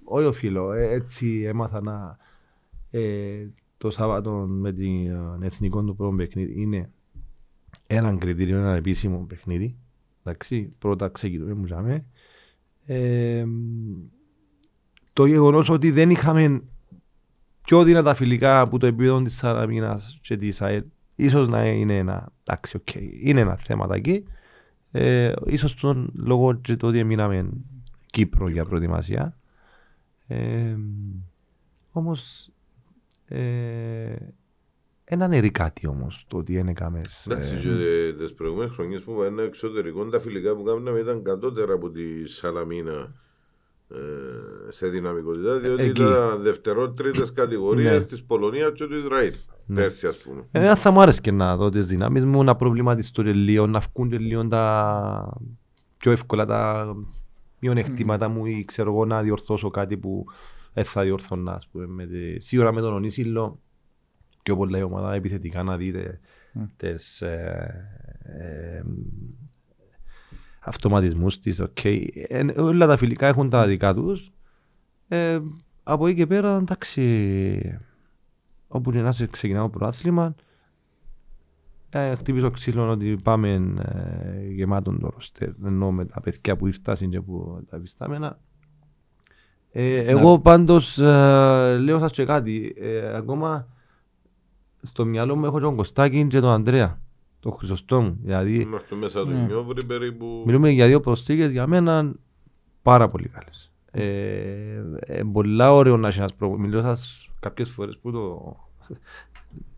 όχι 0.05 0.27
οφείλω, 0.27 0.73
ε, 0.73 0.93
έτσι 0.93 1.43
έμαθα 1.47 1.83
να 1.83 2.17
ε, 2.91 3.47
το 3.85 3.91
Σάββατο 3.91 4.31
με 4.33 4.73
την 4.73 5.07
ε, 5.07 5.39
εθνικό 5.41 5.83
του 5.83 5.97
πρώτο 5.97 6.17
παιχνίδι 6.17 6.61
είναι 6.61 6.91
έναν 7.87 8.19
κριτήριο, 8.19 8.59
ένα 8.59 8.75
επίσημο 8.75 9.19
παιχνίδι. 9.19 9.77
Εντάξει, 10.23 10.73
πρώτα 10.79 11.09
ξεκινούμε 11.09 11.55
μου 11.55 11.67
ζάμε. 11.67 12.05
Ε, 12.87 13.47
το 15.13 15.27
γεγονός 15.27 15.69
ότι 15.69 15.91
δεν 15.91 16.11
είχαμε 16.11 16.63
πιο 17.63 17.83
δυνατά 17.83 18.15
φιλικά 18.15 18.61
από 18.61 18.79
το 18.79 18.87
επίπεδο 18.87 19.23
της 19.23 19.37
Σαλαμίνα 19.37 20.01
και 20.21 20.37
της 20.37 20.63
ΑΕΛ, 20.63 20.85
ίσως 21.15 21.49
να 21.49 21.67
είναι 21.67 21.97
ένα. 21.99 22.33
Εντάξει, 22.45 22.77
οκ, 22.77 22.95
είναι 23.23 23.41
ένα 23.41 23.57
θέμα 23.57 23.89
εκεί. 23.93 24.25
Ε, 24.91 25.33
ίσως 25.47 25.75
τον 25.75 26.11
λόγο 26.15 26.55
και 26.55 26.77
το 26.77 26.87
ότι 26.87 26.99
έμειναμε 26.99 27.51
Κύπρο 28.07 28.49
για 28.49 28.65
προετοιμασία. 28.65 29.37
Ε, 30.27 30.77
όμως 31.93 32.49
ε, 32.49 32.54
έναν 35.05 35.33
ερεί 35.33 35.51
κάτι 35.51 35.87
όμως 35.87 36.25
το 36.29 36.37
ότι 36.37 36.55
δεν 36.55 36.69
έκαμε. 36.69 37.01
Εντάξει, 37.27 37.57
και 37.57 38.15
τις 38.19 38.35
προηγούμενες 38.35 38.75
χρονιές 38.75 39.03
που 39.03 39.15
πάνε 39.17 39.43
εξωτερικό, 39.43 40.05
τα 40.05 40.21
φιλικά 40.21 40.55
που 40.57 40.63
κάναμε 40.63 40.99
ήταν 40.99 41.23
κατώτερα 41.23 41.73
από 41.73 41.91
τη 41.91 42.29
Σαλαμίνα 42.29 43.15
ε, 43.89 43.97
σε 44.71 44.87
δυναμικότητα, 44.89 45.59
διότι 45.59 45.83
Εκεί. 45.83 46.03
ήταν 46.03 46.43
δευτερό-τρίτες 46.43 47.33
κατηγορίες 47.33 47.99
Ναι. 48.01 48.07
της 48.07 48.23
Πολωνίας 48.25 48.73
και 48.73 48.87
του 48.87 48.97
Ισραήλ. 48.97 49.35
Πέρσι, 49.75 50.07
ας 50.07 50.17
πούμε. 50.17 50.49
Εμένα 50.51 50.77
θα 50.77 50.91
μου 50.91 51.01
άρεσε 51.01 51.21
και 51.21 51.31
να 51.31 51.57
δω 51.57 51.71
τις 51.71 51.87
δυνάμεις 51.87 52.25
μου, 52.25 52.45
να 52.45 52.57
προβληματιστώ 52.57 53.23
και 53.23 53.33
λίγο, 53.33 53.67
να 53.67 53.81
βγουν 53.81 54.11
και 54.11 54.19
λίγο 54.19 54.49
τα 54.49 55.39
πιο 55.97 56.11
εύκολα 56.13 56.47
τα 56.47 56.95
μειονεκτήματα 57.61 58.29
μου 58.29 58.47
ή 58.47 58.65
ξέρω 58.67 58.91
εγώ 58.91 59.05
να 59.05 59.23
διορθώσω 59.23 59.71
κάτι 59.71 59.97
που 59.97 60.25
δεν 60.75 60.85
θα 60.85 61.03
διορθώνα. 61.03 61.55
Ας 61.55 61.69
πούμε, 61.69 61.87
με 61.87 62.07
τη... 62.07 62.41
Σίγουρα 62.41 62.73
με 62.73 62.81
τον 62.81 62.93
Ονίσιλο 62.93 63.61
πιο 64.43 64.57
πολλά 64.57 64.79
η 64.79 64.83
ομάδα 64.83 65.15
επιθετικά 65.15 65.63
να 65.63 65.77
δείτε 65.77 66.21
Μμ. 66.53 66.65
τις 66.77 67.23
ε, 67.23 67.99
ε, 68.23 68.83
αυτοματισμούς 70.61 71.39
της. 71.39 71.63
Okay. 71.63 72.07
όλα 72.57 72.87
τα 72.87 72.97
φιλικά 72.97 73.27
έχουν 73.27 73.51
τα 73.51 73.67
δικά 73.67 73.95
τους. 73.95 74.33
Ε, 75.09 75.41
από 75.83 76.07
εκεί 76.07 76.17
και 76.17 76.27
πέρα 76.27 76.57
εντάξει 76.57 77.79
όπου 78.69 78.91
είναι 78.91 79.03
να 79.03 79.13
σε 79.13 79.27
ξεκινάω 79.27 79.69
προάθλημα 79.69 80.35
ε, 81.91 82.15
χτύπησε 82.15 82.47
ο 82.47 82.51
ξύλο 82.51 82.91
ότι 82.91 83.17
πάμε 83.23 83.75
ε, 83.79 84.49
γεμάτον 84.51 85.01
το 85.01 85.09
ροστερ 85.09 85.51
ενώ 85.65 85.93
με 85.93 86.05
τα 86.05 86.21
παιδιά 86.21 86.57
που 86.57 86.67
ήρθαν 86.67 87.11
και 87.11 87.21
που 87.21 87.65
τα 87.71 87.79
πιστάμενα 87.79 88.29
ε, 88.29 88.39
εγώ 89.77 90.39
πάντως 90.39 90.99
ε, 90.99 91.79
λέω 91.79 91.99
σας 91.99 92.11
και 92.11 92.25
κάτι 92.25 92.75
ε, 92.79 93.17
ακόμα 93.17 93.67
στο 94.83 95.05
μυαλό 95.05 95.37
μου 95.37 95.47
έχω 95.47 95.61
τον 95.61 95.77
Κωστάκη 95.77 96.27
και 96.27 96.41
τον 96.41 96.51
Ανδρέα 96.51 97.01
τον 97.41 97.53
Χρυσοστόμου 97.53 98.19
δηλαδή 98.23 98.61
Είμαστε 98.61 98.95
μέσα 98.95 99.21
του 99.21 99.31
Ναι. 99.31 99.45
Νιόβρη 99.47 99.85
περίπου. 99.85 100.43
Μιλούμε 100.47 100.71
για 100.71 100.87
δύο 100.87 101.01
προσθήκες 101.01 101.53
για 101.53 101.67
μένα 101.67 102.13
πάρα 102.83 103.09
πολύ 103.09 103.29
καλές. 103.29 103.73
Ε, 103.91 104.83
ε, 105.01 105.23
πολλά 105.33 105.73
ωραίο 105.73 105.97
να 105.97 106.09
έχει 106.09 106.19
ένας 106.19 106.35
προ... 106.35 106.59
Μιλώ 106.59 106.83
σας 106.83 107.31
κάποιες 107.41 107.71
φορές 107.71 107.99
που 108.03 108.13
το... 108.13 108.57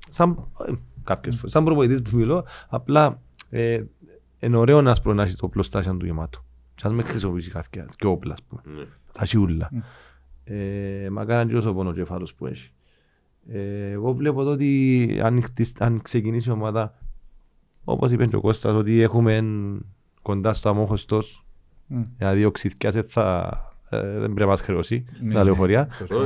Σαν, 0.08 0.48
ε, 0.68 0.72
κάποιες 1.04 1.34
φορές, 1.34 1.52
σαν 1.52 1.64
προπονητής 1.64 2.02
που 2.02 2.16
μιλώ, 2.16 2.44
απλά 2.68 3.20
ε, 3.50 3.82
είναι 4.38 4.56
ωραίο 4.56 4.82
να 4.82 4.94
σπρώει 4.94 5.14
να 5.14 5.22
έχει 5.22 5.36
το 5.36 5.48
πλωστάσιο 5.48 5.96
του 5.96 6.04
γεμάτο. 6.04 6.44
Και 6.74 6.82
ας 6.86 6.92
με 6.92 7.02
χρησιμοποιήσει 7.02 7.50
κάτι 7.50 7.68
και 7.96 8.06
όπλα, 8.06 8.32
ας 8.32 8.42
πούμε. 8.42 8.86
Ναι. 9.16 9.18
Τα 9.18 9.24
σιούλα. 9.24 9.70
Mm. 9.74 9.78
Ε, 10.44 11.08
μακάρι 11.10 11.48
και 11.48 11.56
όσο 11.56 11.72
πόνο 11.74 11.92
κεφάλος 11.92 12.34
που 12.34 12.46
έχει. 12.46 12.70
Ε, 13.52 13.90
εγώ 13.90 14.12
βλέπω 14.14 14.42
το 14.44 14.50
ότι 14.50 15.20
αν, 15.22 15.42
χτισ- 15.42 15.82
αν 15.82 16.02
ξεκινήσει 16.02 16.48
η 16.48 16.52
ομάδα, 16.52 16.94
όπως 17.84 18.10
είπε 18.10 18.26
και 18.26 18.36
ο 18.36 18.40
Κώστας, 18.40 18.74
ότι 18.74 19.00
έχουμε 19.00 19.44
κοντά 20.22 20.52
στο 20.52 20.68
αμόχωστος, 20.68 21.44
Μμ. 21.86 22.02
δηλαδή 22.18 22.44
ο 22.44 22.50
Ξηθκιάς 22.50 22.94
θα, 23.06 23.50
ε, 23.90 24.00
δεν 24.00 24.20
πρέπει 24.20 24.40
να 24.40 24.46
μας 24.46 24.60
χρεώσει 24.60 25.04
Ναι, 25.20 25.32
τα 25.32 25.38
ναι. 25.38 25.44
λεωφορεία. 25.44 25.88
Σωστό. 25.96 26.20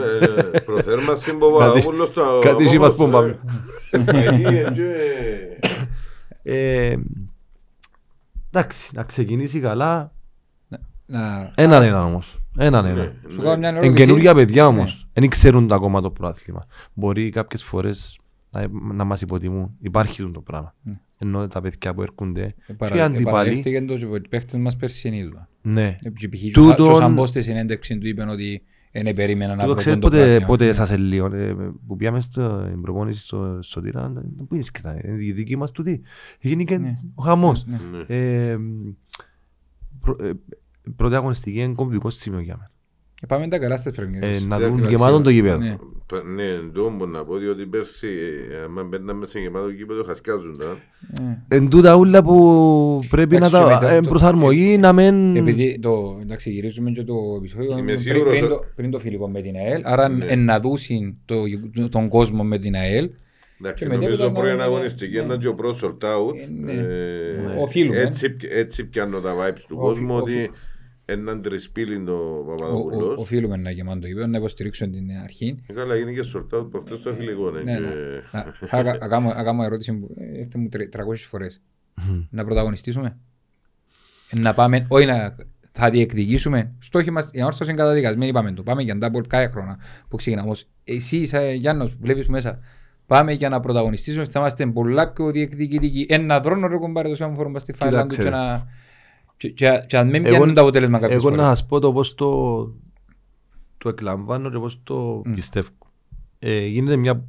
Ε, 0.53 0.59
Προθέρμανση 0.61 1.35
Παπαδόπουλος 1.39 2.09
στο... 2.09 2.39
κάτι 2.43 2.65
εσύ 2.65 2.79
μας 2.79 2.95
πούμε, 2.95 3.13
πάμε. 3.13 3.39
Εκεί, 3.91 4.45
έτσι, 4.45 4.83
Ε, 6.43 6.97
εντάξει, 8.51 8.91
να 8.95 9.03
ξεκινήσει 9.03 9.61
καλά, 9.61 10.13
Να- 11.07 11.53
έναν 11.55 11.83
ένα 11.83 12.05
όμως. 12.05 12.40
Έναν 12.59 12.85
ναι, 12.85 12.91
ένα. 12.91 13.13
Σου 13.31 13.37
ναι. 13.39 13.43
κάνω 13.45 13.59
μια 13.59 13.69
Είναι 13.69 13.79
ερώτηση. 13.79 14.05
καινούργια 14.05 14.35
παιδιά 14.35 14.63
Ναι. 14.63 14.69
όμως. 14.69 15.09
Δεν 15.13 15.29
ξέρουν 15.29 15.67
το 15.69 15.75
ακόμα 15.75 16.01
το 16.01 16.11
πρόθλημα. 16.11 16.67
Μπορεί 16.95 17.31
κάποιες 17.31 17.63
φορές 17.65 18.19
να, 18.51 18.67
να 18.95 19.05
μας 19.05 19.21
υποτιμούν. 19.21 19.77
Υπάρχει 19.81 20.31
το 20.31 20.41
πράγμα. 20.41 20.75
Ναι. 20.83 21.01
Ενώ 21.19 21.47
τα 21.47 21.61
παιδιά 21.61 21.95
που 21.95 22.03
έρχονται 22.03 22.55
Ε, 22.67 22.73
παρα- 22.73 22.93
και 22.93 22.99
οι 22.99 23.03
αντιπάλοι. 23.03 23.29
επαναδέχτηκε 23.29 23.83
το 23.83 23.97
και 23.97 24.05
οι 24.25 24.29
παίχτες 24.29 24.61
μας 24.61 24.77
περσινοί 24.77 25.29
του. 25.29 25.47
Ναι. 25.63 25.99
Ε, 26.03 26.11
και 26.11 26.29
π.χ. 26.29 26.41
Τούτον- 26.53 26.75
Και 26.75 26.83
ο 26.83 26.95
Σαμπός 26.95 27.29
στη 27.29 27.43
συνέντευξη 27.43 27.99
του 27.99 28.07
είπε 28.07 28.23
ότι 28.23 28.63
δεν 28.93 29.15
περίμενα 29.15 29.55
να 29.55 29.61
Το 29.61 29.67
βρω 29.67 29.75
ξέρεις 29.79 29.99
το 29.99 30.09
πότε, 30.09 30.27
πράγμα. 30.27 30.47
πότε 30.47 30.67
Ναι. 30.67 30.73
σας 30.73 30.97
λίγο. 30.99 31.35
ε, 31.35 31.55
Που 31.87 31.97
πήγαμε 31.97 32.21
στην 32.21 32.81
προπόνηση 32.83 33.21
στο 33.23 33.59
Σωτήρα. 33.63 34.13
Πού 34.49 34.55
είναι 34.55 34.63
σκητά. 34.65 35.01
Είναι 35.05 35.25
η 35.25 35.33
δική 35.33 35.57
μας 35.57 35.71
τούτη. 35.71 36.01
Έγινε 36.41 36.63
και 36.65 36.79
Ναι. 36.79 36.97
ο 37.15 37.23
χαμός. 37.23 37.65
Ναι. 40.97 40.97
Ναι. 40.97 40.97
Ε, 40.97 40.97
προ- 40.97 40.97
ε, 40.97 40.97
Πρώτη 40.97 41.15
αγωνιστική 41.15 41.61
είναι 41.61 41.73
κομβικό 41.75 42.11
σημείο 42.11 42.41
για 42.41 42.55
μένα. 42.57 42.71
Και 43.15 43.27
πάμε 43.27 43.49
τα 43.49 43.59
καλά 43.59 43.77
στις 43.77 43.93
πρεμιέρες. 43.97 44.29
Ε, 44.29 44.47
Να 44.47 44.57
Εντάξει, 44.57 44.65
δουν 44.69 44.79
εντάξει, 44.79 44.97
γεμάτον 44.97 45.23
το 45.23 45.31
γήπεδο. 45.31 45.57
Ναι. 45.57 45.77
Π- 46.07 46.25
Ναι, 46.35 46.45
το 46.75 46.91
μπορώ 46.91 47.11
να 47.11 47.25
πω 47.25 47.37
διότι 47.37 47.67
πέρσι, 47.67 48.09
ε, 48.61 48.65
άμα 48.65 48.83
μπαίναμε 48.85 49.27
σε 49.27 49.39
γεμάτο 49.39 49.69
γήπεδο, 49.69 50.05
χασκάζονταν. 50.05 50.79
Ε. 51.49 51.57
Εν 51.57 51.69
τούτα 51.69 51.95
ούλα 51.97 52.23
που 52.23 53.01
πρέπει 53.11 53.39
να 53.39 53.47
Εντάξει, 53.47 53.63
τα 53.63 53.67
μετά 53.69 53.91
ε, 53.91 54.01
το- 54.01 54.09
προσαρμογή 54.09 54.79
να 54.79 54.93
μεν... 54.93 55.37
Επειδή 55.37 55.79
το, 55.79 56.19
εντάξει, 56.23 56.51
γυρίζουμε 56.51 56.91
και 56.91 57.03
το 57.05 57.15
επεισόδιο 57.39 57.71
Είμαι 57.73 57.83
πριν, 57.83 57.99
σίγουρος 57.99 58.31
πριν, 58.33 58.45
ότι- 58.45 58.53
το, 58.53 58.65
πριν 58.77 58.91
το 58.91 58.99
φιλικό 58.99 59.29
με 59.29 59.41
την 59.43 59.57
ΑΕΛ, 59.57 59.81
άρα 59.85 60.09
Ναι. 60.09 60.25
ναι. 60.25 60.35
να 60.35 60.61
δούσει 60.61 61.17
το, 61.25 61.35
τον 61.89 62.09
κόσμο 62.09 62.45
με 62.45 62.59
την 62.59 62.75
ΑΕΛ. 62.75 63.11
Εντάξει, 63.61 63.85
Και 63.85 63.91
μετά 63.91 64.03
νομίζω 64.03 64.23
ήταν 64.23 64.35
πρωί 64.35 64.55
να- 64.57 64.65
αγωνιστική 64.65 65.17
ναι. 65.17 65.23
ήταν 65.25 65.39
και 65.39 65.47
ο 65.47 65.55
πρώτος 65.55 65.81
sold 65.85 66.05
out. 66.05 66.35
Ε, 66.43 66.49
ναι. 66.65 66.73
Ε, 66.73 67.61
Οφείλουμε. 67.61 67.99
Έτσι, 67.99 68.37
έτσι 68.51 68.85
πιάνω 68.85 69.19
τα 69.21 69.33
vibes 69.35 69.61
του 69.69 69.77
Οφει- 69.79 69.99
κόσμου 69.99 70.15
οφει- 70.15 70.23
ότι 70.37 70.51
έναν 71.11 71.43
τρισπίλιν 71.43 72.05
το 72.05 72.13
Ο- 72.13 72.39
ο- 72.39 72.55
Παπαδόπουλος. 72.57 73.19
Οφείλουμε 73.19 73.57
να 73.57 73.71
γεμάτο 73.71 74.01
το 74.01 74.07
γήπεδο, 74.07 74.27
να 74.27 74.39
υποστηρίξουμε 74.39 74.91
την 74.91 75.11
αρχή. 75.23 75.59
Ε, 75.67 75.73
Καλά, 75.73 75.97
γίνει 75.97 76.15
και 76.15 76.25
sold 76.35 76.59
out 76.59 76.71
προχτές 76.71 76.99
στο 76.99 77.13
φιλικό. 77.13 77.51
ναι, 77.51 77.63
Ναι, 77.63 77.75
και- 77.75 77.81
ναι. 77.81 77.89
Να- 78.33 78.55
θα 78.67 78.83
κα- 78.83 78.99
θα 78.99 79.09
κάνω- 79.09 79.33
θα 79.33 79.43
κάνω 79.43 79.63
ερώτηση 79.63 79.93
που 79.93 80.15
ε, 80.19 80.25
έφτασε 80.41 80.59
μου 80.59 80.69
τρε- 80.69 80.89
300 80.89 81.27
φορές. 81.29 81.63
Να 82.31 82.45
πρωταγωνιστήσουμε; 82.45 83.17
Ε, 84.31 84.39
Να 84.39 84.55
πάμε, 84.55 84.87
όχι 84.89 85.07
να 85.07 85.35
θα 85.73 85.91
διεκδικήσουμε. 85.91 86.73
Στόχοι 86.79 87.11
μας, 87.11 87.29
η 87.33 87.41
ανόρθωση 87.41 87.71
είναι 87.71 87.81
καταδικασμένη, 87.81 88.33
πάμε 88.33 88.53
το. 88.53 88.63
Πάμε 88.63 88.83
για 88.83 88.99
double 89.03 89.27
κάθε 89.27 89.47
χρόνο 89.49 89.77
που 90.09 90.17
ξεκινάμε. 90.17 90.47
Όμως 90.47 90.65
εσύ 90.85 91.17
είσαι 91.17 91.53
Γιάννος 91.53 91.91
που 91.91 91.99
βλέπεις 92.01 92.27
που 92.27 92.33
μέσα. 92.33 92.59
Πάμε 93.07 93.33
για 93.33 93.49
να 93.49 93.61
πρωταγωνιστήσουμε, 93.61 94.25
θα 94.25 94.39
είμαστε 94.41 94.67
πολλά 94.67 95.13
πιο 95.13 95.31
διεκδικητικοί. 95.31 96.07
Ένα 96.09 96.41
δρόνο 96.41 96.67
ρε 96.67 96.77
κομπάρε 96.77 97.09
το 97.09 97.15
σέμα 97.17 97.35
φορούμε 97.35 97.59
στη 97.59 97.73
φάλα 97.73 98.03
του 98.03 98.09
Κοίταξε. 98.09 98.23
και 98.23 98.37
να... 98.37 98.67
Και, 99.41 99.49
και, 99.51 99.85
και 99.87 99.97
αν 99.99 100.09
μην 100.09 100.25
Εγώ- 100.25 100.37
πιάνουν 100.37 100.55
το 100.55 100.61
αποτέλεσμα 100.61 100.99
κάποιες 100.99 101.19
Εγώ 101.19 101.31
να 101.31 101.37
φορές. 101.37 101.49
σας 101.59 101.67
πω 101.67 101.79
το 101.79 101.93
πώς 101.93 102.15
το, 102.15 102.55
το 103.79 103.89
εκλαμβάνω 103.89 104.51
και 104.51 104.59
πώς 104.59 104.81
το 104.83 105.23
Μμ. 105.25 105.33
πιστεύω. 105.35 105.69
Ε, 106.39 106.67
γίνεται 106.67 106.97
μια 106.97 107.25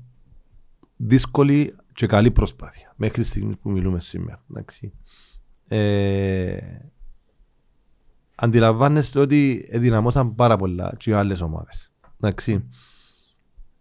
δύσκολη 0.98 1.76
και 1.94 2.08
καλή 2.08 2.32
προσπάθεια 2.32 2.94
μέχρι 2.96 3.22
τη 3.22 3.28
στιγμής 3.28 3.58
που 3.58 3.70
μιλούμε 3.70 4.00
σήμερα. 4.00 4.44
Εντάξει. 4.50 4.94
Ε, 5.68 6.58
αντιλαμβάνεστε 8.36 9.20
ότι 9.20 9.68
ενδυναμώσαν 9.70 10.36
πάρα 10.36 10.58
πολλά 10.58 10.94
και 10.98 11.10
οι 11.10 11.14
άλλες 11.14 11.42
ομάδες. 11.42 11.92
Εντάξει. 12.20 12.52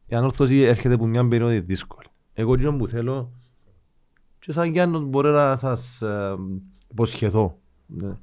Η 0.06 0.14
ανόρθωση 0.14 0.58
έρχεται 0.58 0.94
από 0.94 1.06
μια 1.06 1.28
περίοδο 1.28 1.60
δύσκολη. 1.60 2.06
Εγώ 2.32 2.56
τι 2.56 2.72
που 2.72 2.86
θέλω 2.86 3.32
και 4.38 4.52
σαν 4.52 4.72
Γιάννος 4.72 5.04
μπορεί 5.04 5.30
να 5.30 5.56
σας 5.56 6.02
ε, 6.02 6.36
υποσχεθώ. 6.90 7.58
Ναι. 7.96 8.16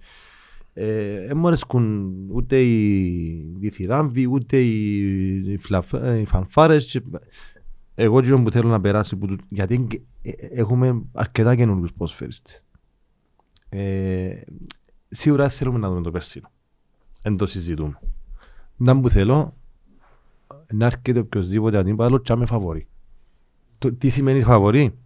Ε, 0.73 1.27
δεν 1.27 1.38
μου 1.38 1.48
αρέσκουν 1.48 2.14
ούτε 2.30 2.61
οι 2.64 3.56
διθυράμβοι, 3.57 4.27
ούτε 4.27 4.61
οι, 4.61 5.52
οι, 5.52 5.57
φλαφ, 5.57 5.94
ε, 5.94 6.19
οι 6.19 6.26
φανφάρες. 6.26 6.85
Και... 6.85 7.02
Εγώ 7.95 8.22
τι 8.22 8.31
που 8.41 8.52
θέλω 8.52 8.69
να 8.69 8.81
περάσει, 8.81 9.15
που, 9.15 9.26
του- 9.27 9.39
γιατί 9.49 9.73
είναι 9.73 9.85
και- 9.88 10.02
ε, 10.22 10.30
ε, 10.30 10.48
έχουμε 10.52 11.02
αρκετά 11.14 11.56
καινούργιους 11.56 11.94
ποδοσφαιριστές. 11.94 12.64
Ε, 13.69 14.41
σίγουρα 15.10 15.49
θέλουμε 15.49 15.77
να 15.80 15.89
δούμε 15.89 16.02
το 16.02 16.11
περσίνο. 16.11 16.52
Δεν 17.22 17.38
το 17.38 17.45
συζητούμε. 17.45 17.99
Να 18.77 18.99
που 18.99 19.10
θέλω 19.10 19.56
να 20.73 20.85
έρχεται 20.85 21.19
οποιοδήποτε 21.19 21.77
αντίπαλο 21.77 22.18
και 22.18 22.34
να 22.34 22.39
με 22.39 22.45
φαβορεί. 22.45 22.88
Το, 23.77 23.94
τι 23.94 24.10
σημαίνει 24.10 24.41
φαβορεί; 24.41 24.98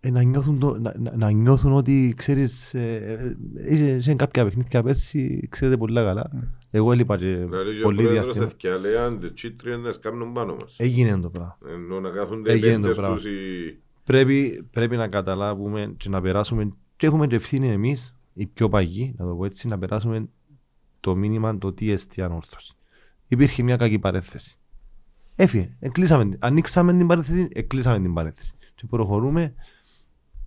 Ε, 0.00 0.10
να, 0.10 0.22
νιώθουν 0.22 0.58
το, 0.58 0.78
να, 0.78 0.94
να, 0.98 1.16
να 1.16 1.30
νιώθουν 1.30 1.72
ότι 1.72 2.14
ξέρεις 2.16 2.74
ε, 2.74 3.36
ε, 3.64 3.74
είσαι 3.74 4.00
σε 4.00 4.14
κάποια 4.14 4.44
παιχνίδια 4.44 4.82
πέρσι 4.82 5.46
ξέρετε 5.50 5.76
πολύ 5.76 5.94
καλά. 5.94 6.30
Εγώ 6.70 6.92
έλειπα 6.92 7.16
και 7.16 7.24
Δηλαδή 7.24 7.72
και 7.72 7.80
ο 7.80 7.82
πολύ 7.82 8.02
πρόεδρος 8.02 8.24
διάστημα. 8.24 8.44
εθιάλε 8.44 8.98
αν 9.00 9.20
τις 9.20 9.32
τσίτριες 9.32 9.78
να 9.78 9.92
σκάμνουν 9.92 10.32
πάνω 10.32 10.56
μας. 10.60 10.74
Έγινε 10.78 11.18
το 11.20 11.28
πράγμα. 11.28 11.58
Ενώ 11.68 12.00
να 12.00 12.10
κάθονται 12.10 12.50
οι 12.50 12.54
Έγινε 12.54 12.74
το 12.74 12.80
παίκτες 12.80 12.96
πράγμα. 12.96 13.16
τους 13.16 13.24
οι... 13.24 13.78
Πρέπει, 14.04 14.66
πρέπει 14.70 14.96
να 14.96 15.08
καταλάβουμε 15.08 15.94
και 15.96 16.08
να 16.08 16.20
περάσουμε 16.20 16.72
και 16.96 17.06
έχουμε 17.06 17.26
και 17.26 17.34
ευθύνη 17.34 17.68
εμείς, 17.72 18.14
οι 18.34 18.46
πιο 18.46 18.68
παγιοί, 18.68 19.14
να 19.18 19.26
το 19.26 19.34
πω 19.34 19.44
έτσι, 19.44 19.68
να 19.68 19.78
περάσουμε 19.78 20.28
το 21.00 21.16
μήνυμα 21.16 21.58
το 21.58 21.72
τι 21.72 21.90
εστί 21.90 22.22
ανόρθωση. 22.22 22.74
Υπήρχε 23.28 23.62
μια 23.62 23.76
κακή 23.76 23.98
παρέθεση. 23.98 24.58
Έφυγε. 25.36 25.76
Εκλείσαμε, 25.80 26.36
ανοίξαμε 26.38 26.96
την 26.96 27.06
παρέθεση, 27.06 27.48
εκλείσαμε 27.52 28.00
την 28.00 28.14
παρέθεση. 28.14 28.52
Και 28.74 28.86
προχωρούμε 28.88 29.54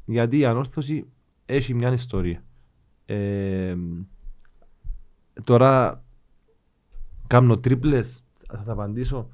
γιατί 0.05 0.37
η 0.37 0.45
ανόρθωση 0.45 1.05
έχει 1.45 1.73
μια 1.73 1.91
ιστορία. 1.93 2.43
Ε, 3.05 3.75
τώρα 5.43 6.03
κάνω 7.27 7.57
τρίπλες, 7.57 8.23
θα 8.51 8.63
τα 8.65 8.71
απαντήσω. 8.71 9.29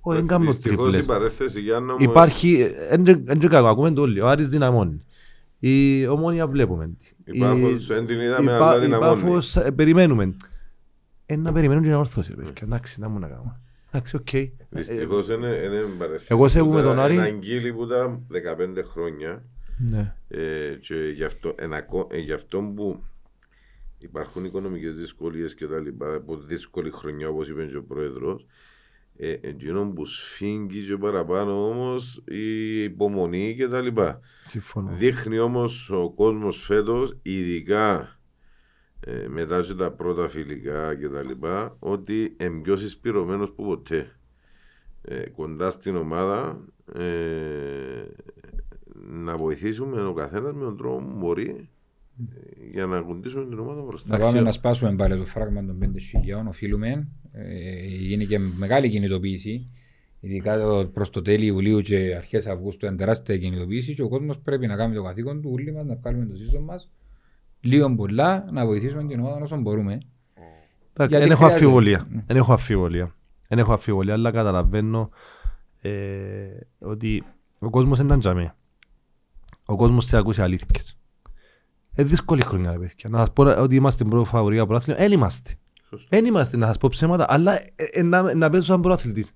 Όχι, 0.00 0.18
δεν 0.18 0.26
κάνω 0.26 0.44
Δυστυχώς 0.44 0.76
τρίπλες. 0.84 1.04
η 1.04 1.08
παρέθεση 1.08 1.60
Γιάννα 1.60 1.92
μου... 1.92 1.98
Υπάρχει, 2.00 2.70
δεν 3.24 3.38
και 3.38 3.48
κακό, 3.48 3.66
ακούμε 3.66 3.90
το 3.90 4.00
όλοι, 4.00 4.20
ο 4.20 4.28
Άρης 4.28 4.48
δυναμώνει. 4.48 5.00
Η 5.58 6.06
ομόνια 6.06 6.46
βλέπουμε. 6.46 6.90
Η 7.24 7.38
Πάφος 7.38 7.86
δεν 7.86 8.06
την 8.06 8.20
είδαμε, 8.20 8.50
η 8.50 8.54
αλλά 8.54 8.64
Πά- 8.70 8.76
η 8.76 8.80
δυναμώνει. 8.80 9.20
Πάφος, 9.20 9.56
ε, 9.56 9.70
περιμένουμε. 9.70 10.34
Ε, 11.26 11.36
να 11.36 11.52
περιμένουν 11.52 11.82
την 11.82 11.92
ορθώση, 11.92 12.30
ρε 12.30 12.36
παιδιά. 12.36 12.52
Εντάξει, 12.62 13.00
να 13.00 13.08
μου 13.08 13.18
να 13.18 13.28
κάνουμε. 13.28 13.60
Εντάξει, 13.90 14.16
οκ. 14.16 14.32
Ε, 14.32 14.50
Δυστυχώς 14.68 15.28
είναι 15.28 15.46
είναι 15.64 15.82
παρέθεση. 15.98 16.26
Εγώ 16.30 16.48
σέβομαι 16.48 16.82
τον 16.82 16.98
Άρη. 16.98 17.14
Ένα 17.14 17.22
αγγίλι 17.22 17.72
που 17.72 17.82
ήταν 17.84 18.26
15 18.32 18.82
χρόνια 18.92 19.42
Ναι. 19.78 20.14
ε, 20.28 20.74
και 20.80 20.94
γι' 20.94 21.24
αυτό, 21.24 21.54
ένα, 21.58 21.76
ακο- 21.76 22.08
ε, 22.10 22.18
γι' 22.18 22.32
αυτό 22.32 22.72
που 22.76 23.02
υπάρχουν 23.98 24.44
οικονομικές 24.44 24.96
δυσκολίες 24.96 25.54
και 25.54 25.66
τα 25.66 25.80
λοιπά 25.80 26.14
από 26.14 26.36
δύσκολη 26.36 26.90
χρονιά 26.90 27.28
όπως 27.28 27.48
είπε 27.48 27.66
και 27.66 27.76
ο 27.76 27.82
πρόεδρος 27.84 28.46
ε, 29.16 29.36
εκείνο 29.40 29.86
που 29.86 30.04
σφίγγει 30.06 30.86
και 30.86 30.96
παραπάνω 30.96 31.68
όμως 31.68 32.22
η 32.26 32.82
υπομονή 32.82 33.54
και 33.56 33.68
τα 33.68 33.80
λοιπά. 33.80 34.20
Συμφωνώ. 34.46 34.92
Δείχνει 34.92 35.38
όμως 35.38 35.90
ο 35.90 36.10
κόσμος 36.10 36.64
φέτος, 36.64 37.18
ειδικά 37.22 38.18
ε, 39.00 39.28
μετά 39.28 39.62
και 39.62 39.74
τα 39.74 39.90
πρώτα 39.92 40.28
φιλικά 40.28 40.94
και 40.94 41.08
τα 41.08 41.22
λοιπά, 41.22 41.76
ότι 41.78 42.36
είναι 42.40 42.60
πιο 42.62 42.76
συσπηρωμένος 42.76 43.52
που 43.52 43.64
ποτέ. 43.64 44.10
Ε, 45.02 45.28
κοντά 45.28 45.70
στην 45.70 45.96
ομάδα 45.96 46.64
ε, 46.94 47.02
να 49.08 49.36
βοηθήσουμε 49.36 50.02
ο 50.06 50.12
καθένας 50.12 50.54
με 50.54 50.60
τον 50.64 50.76
τρόπο 50.76 50.98
που 51.04 51.16
μπορεί 51.18 51.68
ε, 52.20 52.68
για 52.72 52.86
να 52.86 53.00
κουντήσουμε 53.00 53.44
την 53.46 53.58
ομάδα 53.58 53.80
μπροστά. 53.82 54.08
Να 54.08 54.14
Εντάξει, 54.14 54.32
πάμε 54.32 54.42
ο- 54.42 54.46
να 54.46 54.52
σπάσουμε 54.52 54.94
πάλι 54.96 55.16
το 55.18 55.24
φράγμα 55.24 55.64
των 55.64 55.78
5.000, 55.82 56.48
οφείλουμε. 56.48 57.08
Ε, 57.32 57.86
γίνει 57.86 58.26
και 58.26 58.38
μεγάλη 58.38 58.90
κινητοποίηση. 58.90 59.70
Ειδικά 60.20 60.58
το- 60.60 60.90
προς 60.92 61.10
το 61.10 61.22
τέλη 61.22 61.46
Ιουλίου 61.46 61.80
και 61.80 62.14
αρχές 62.16 62.46
Αυγούστου 62.46 62.86
είναι 62.86 62.96
τεράστια 62.96 63.38
κινητοποίηση 63.38 63.94
και 63.94 64.02
ο 64.02 64.08
κόσμος 64.08 64.38
πρέπει 64.38 64.66
να 64.66 64.76
κάνει 64.76 64.94
το 64.94 65.02
καθήκον 65.02 65.42
του, 65.42 65.50
όλοι 65.52 65.72
μας 65.72 65.84
να 65.86 65.94
βγάλουμε 65.94 66.26
το 66.26 66.36
σύστημα 66.36 66.64
μας 66.64 66.90
λίγο 67.60 67.94
πολλά 67.94 68.48
να 68.52 68.66
βοηθήσουμε 68.66 69.04
την 69.04 69.20
ομάδα 69.20 69.40
όσο 69.42 69.56
μπορούμε. 69.56 69.92
Εντάξει, 69.92 71.16
Γιατί 71.16 71.16
Δεν 71.22 71.30
έχω 71.30 71.36
χρειάζεται. 71.44 71.64
αμφιβολία. 71.64 72.06
Ναι. 72.10 72.22
Δεν 72.26 72.36
έχω 72.36 72.52
αμφιβολία. 72.52 73.14
Δεν 73.48 73.58
έχω 73.58 73.72
αμφιβολία, 73.72 74.12
αλλά 74.12 74.30
καταλαβαίνω 74.30 75.10
ε, 75.80 75.90
ότι 76.78 77.24
ο 77.58 77.70
κόσμος 77.70 77.96
δεν 77.96 78.06
ήταν 78.06 78.20
τζαμί. 78.20 78.50
Ο 79.66 79.76
κόσμος 79.76 80.04
θέλει 80.04 80.14
να 80.14 80.18
ακούσει 80.20 80.42
αλήθειες. 80.42 80.96
Ε, 81.94 82.02
δύσκολη 82.04 82.42
χρονιά, 82.42 82.70
ρε 82.72 82.78
παιδιά. 82.78 83.08
Να 83.08 83.18
σας 83.18 83.32
πω 83.32 83.42
ότι 83.62 83.74
είμαστε 83.74 84.04
πρώτο 84.04 84.24
φαβορία 84.24 84.66
προάθλημα. 84.66 84.98
Δεν 84.98 85.12
είμαστε. 85.12 85.50
Σωστό. 85.88 86.06
Δεν 86.10 86.24
είμαστε, 86.24 86.56
να 86.56 86.66
σας 86.66 86.78
πω 86.78 86.88
ψέματα, 86.88 87.26
αλλά 87.28 87.60
ε, 87.60 87.84
ε, 87.92 88.02
να, 88.02 88.34
να 88.34 88.50
παίζω 88.50 88.62
σαν 88.62 88.80
προαθλητής. 88.80 89.32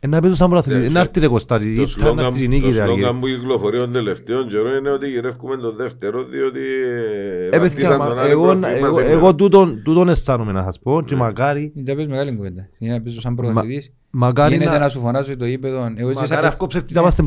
Ε, 0.00 0.06
να 0.06 0.20
παίζω 0.20 0.34
σαν 0.34 0.50
προαθλητής. 0.50 0.82
Ναι, 0.82 0.88
Να 0.88 1.00
έρθει 1.00 1.20
ρε 1.20 1.28
Κωστάρι, 1.28 1.74
Το 1.74 1.80
ήρθα 1.82 2.14
να 2.14 2.22
έρθει 2.26 2.44
η 2.44 2.48
νίκη. 2.48 2.60
το 2.62 2.66
ρε, 2.68 2.72
σλόγγαν 2.74 3.04
Αργύρι. 3.04 3.18
που 3.34 3.40
κυκλοφορεί 3.40 3.78
τον 3.78 3.92
τελευταίο 3.92 4.44
καιρό 4.46 4.76
είναι 4.76 4.90
ότι 4.90 5.08
γυρεύουμε 5.08 5.56
το 5.56 5.72
δεύτερο 5.74 6.24
διότι 6.24 6.58
ε, 6.60 7.44
Ε, 7.46 7.48
παιδιά, 7.48 7.60
βαφτίσαν 7.60 7.96
μα, 7.98 8.08
τον 8.08 8.18
Άρη 8.18 8.30
εγώ, 8.30 8.42
πρόθυμα 8.42 8.68
εγώ, 8.68 8.86
σήμερα. 8.86 9.08
εγώ 9.10 9.34
τούτον, 9.34 9.82
τούτον 9.84 10.08
αισθάνομαι 10.08 10.52
να 10.52 10.62
σας 10.62 10.78
πω 10.78 11.02
και 11.02 11.14
Ναι. 11.14 11.20
μακάρι, 11.20 11.72
Δεν 11.74 11.96
πες 11.96 12.06
μεγάλη 12.06 12.36
κουβέντα. 12.36 12.68
Είναι 12.78 12.92
να 12.92 13.02
παίζω 13.02 13.20
σαν 13.20 13.34
πρωταθλητής. 13.34 13.92
μακάρι 14.10 14.54
Γίνεται 14.54 14.70
να, 14.70 14.78
να 14.78 14.88
σου 14.88 15.00
φωνάζω 15.00 15.36
το 15.36 15.44
ύπεδο. 15.44 15.92
Εγώ 15.96 16.08
ζήσα- 16.08 16.20
μακάρι 16.20 16.46
αυτό 16.46 16.66
ψεύτης 16.66 16.92
να 16.94 17.00
Ναι. 17.00 17.06
είμαστε 17.06 17.22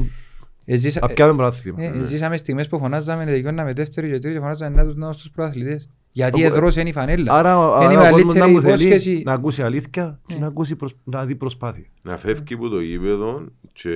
Εζήσα- 0.69 1.01
να 1.01 1.07
πιάμε 1.07 1.33
πρωτάθλημα. 1.35 1.83
ε, 1.83 1.85
ε, 1.85 2.03
Ζήσαμε 2.03 2.37
στιγμές 2.37 2.67
που 2.67 2.79
φωνάζαμε 2.79 3.25
τελειώναμε 3.25 3.73
δεύτερη 3.73 4.07
και 4.11 4.19
τρίτη 4.19 4.35
και 4.35 4.41
φωνάζαμε 4.41 4.75
να 4.75 4.85
τους 4.85 4.95
να 4.95 5.13
στους 5.13 5.31
πρωταθλητές. 5.31 5.89
Γιατί 6.17 6.43
Εγώ- 6.43 6.55
εδρός 6.55 6.75
είναι 6.75 6.89
η 6.89 6.93
φανέλα. 6.93 7.33
Άρα, 7.33 7.53
Είναι 7.83 7.93
η 7.93 7.95
άρα 7.95 8.07
ο 8.07 8.11
κόσμος 8.11 8.33
μεγαλύτερη 8.33 8.39
να 8.39 8.47
μου 8.47 8.61
θέλει 8.61 8.87
υπόσχεση. 8.87 9.21
να 9.25 9.33
ακούσει 9.33 9.61
αλήθεια 9.61 10.19
και 10.25 10.33
Ναι. 10.33 10.39
να, 10.39 10.47
ακούσει 10.47 10.75
προσ... 10.75 10.95
να 11.03 11.25
δει 11.25 11.35
προσπάθεια. 11.35 11.83
Να 12.01 12.17
φεύγει 12.17 12.53
από 12.53 12.69
το 12.69 12.79
γήπεδο 12.79 13.41
και 13.73 13.89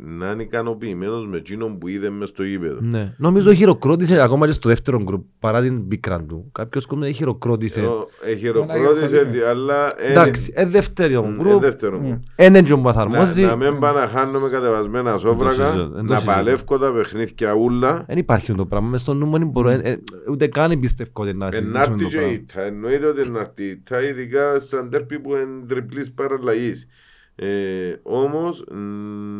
να 0.00 0.30
είναι 0.30 0.42
ικανοποιημένος 0.42 1.26
με 1.26 1.36
εκείνον 1.36 1.78
που 1.78 1.88
είδε 1.88 2.10
μες 2.10 2.28
στο 2.28 2.42
γήπεδο. 2.44 2.78
Ναι. 2.80 3.14
Νομίζω 3.16 3.52
χειροκρότησε 3.54 4.20
ακόμα 4.22 4.46
και 4.46 4.52
στο 4.52 4.68
δεύτερο 4.68 5.02
γκρουπ 5.02 5.24
παρά 5.38 5.62
την 5.62 5.88
πίκρα 5.88 6.22
του. 6.22 6.48
Κάποιος 6.52 6.86
κόσμος 6.86 7.08
χειροκρότησε. 7.10 7.80
Εδώ, 7.80 8.06
ε, 8.24 8.26
Μαλάκα, 8.26 8.38
χειροκρότησε, 8.40 9.16
χωρίς. 9.16 9.32
δι- 9.32 9.42
αλλά 9.42 9.86
ε, 9.98 10.10
Εντάξει, 10.10 10.52
ε, 10.54 10.66
δεύτερο 10.66 11.24
ε, 11.38 11.42
γκρουπ, 11.42 11.60
δεύτερο. 11.60 12.00
Mm. 12.04 12.18
ένα 12.34 12.58
έτσι 12.58 12.74
που 12.74 12.80
Να, 12.82 13.00
αρμόζει. 13.00 13.42
να 13.42 13.56
μην 13.56 13.78
πάνε 13.78 14.00
να 14.00 14.06
χάνουμε 14.06 14.48
κατεβασμένα 14.48 15.18
σόβρακα, 15.18 15.54
συζητώ, 15.66 15.88
δεν 15.88 16.06
το 16.06 16.12
να 16.12 16.14
συζητώ. 16.18 16.32
παλεύω 16.34 16.78
τα 16.78 16.92
παιχνίδια 16.92 17.54
ούλα. 17.54 18.04
Δεν 18.08 18.18
υπάρχει 18.18 18.52
το 18.54 18.66
πράγμα. 18.66 18.88
Μες 18.88 19.00
στο 19.00 19.14
νου 19.14 19.26
μου 19.26 19.38
δεν 19.38 19.48
μπορώ, 19.48 19.68
ε, 19.68 19.80
ε, 19.82 19.96
ούτε 20.30 20.46
καν 20.46 20.80
πιστεύω 20.80 21.10
ότι 21.14 21.32
να 21.34 21.46
συζητήσουμε 21.50 21.59
Ενάρτη 21.66 22.02
το 22.02 22.08
και 22.08 22.16
πράγμα. 22.16 22.32
η 22.32 22.34
ήττα. 22.34 22.62
Εννοείται 22.62 23.06
ότι 23.06 23.20
ενάρτη 23.20 23.62
η 23.62 23.68
ήττα, 23.68 24.02
ειδικά 24.02 24.58
στα 24.58 24.84
ντέρπι 24.84 25.20
που 25.20 25.36
είναι 25.36 25.66
τριπλής 25.66 26.12
παραλλαγής. 26.12 26.86
Ε, 27.34 27.96
όμως, 28.02 28.64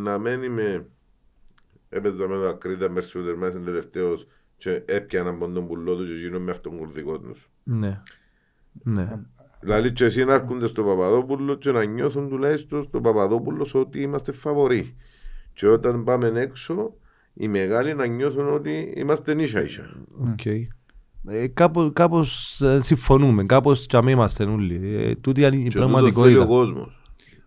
να 0.02 0.18
μένει 0.18 0.48
με... 0.48 0.86
Έπαιζα 1.88 2.28
με 2.28 2.34
το 2.34 2.48
Ακρίτα 2.48 2.90
μέρς 2.90 3.12
που 3.12 3.22
τερμάσαι 3.22 3.58
τελευταίος 3.58 4.26
και 4.56 4.82
έπιανα 4.86 5.30
από 5.30 5.48
τον 5.48 5.66
πουλό 5.66 5.96
τους 5.96 6.08
και 6.08 6.14
γίνω 6.14 6.40
με 6.40 6.50
αυτόν 6.50 6.76
κουρδικό 6.76 7.18
τους. 7.18 7.50
Ναι. 7.62 7.96
Ναι. 8.72 9.18
Δηλαδή 9.60 9.92
και 9.92 10.04
εσύ 10.04 10.24
να 10.24 10.34
έρχονται 10.34 10.66
στο 10.66 10.84
Παπαδόπουλο 10.84 11.54
και 11.54 11.70
να 11.70 11.84
νιώθουν 11.84 12.28
τουλάχιστον 12.28 12.82
στο 12.82 13.00
Παπαδόπουλο 13.00 13.70
ότι 13.72 14.00
είμαστε 14.00 14.32
φαβοροί. 14.32 14.96
Και 15.52 15.66
όταν 15.66 16.04
πάμε 16.04 16.32
έξω, 16.40 16.94
οι 17.34 17.48
μεγάλοι 17.48 17.94
να 17.94 18.06
νιώθουν 18.06 18.52
ότι 18.52 18.92
είμαστε 18.96 19.32
ίσα 19.32 19.62
ίσα. 19.62 20.06
Οκ. 20.18 20.40
Ε, 21.28 21.46
κάπως, 21.46 21.90
κάπως 21.92 22.60
ε, 22.60 22.80
συμφωνούμε, 22.82 23.44
κάπως 23.44 23.86
και 23.86 23.96
αμέ 23.96 24.10
είμαστε 24.10 24.44
όλοι. 24.44 24.80
Ε, 24.94 25.14
τούτη 25.14 25.40
είναι 25.40 25.48
η 25.56 25.62
Και 25.62 25.68
τούτο 25.68 25.70
θέλει 25.70 25.84
ο 25.84 25.88
πραγματικότητα. 25.88 26.44
κόσμος. 26.46 26.94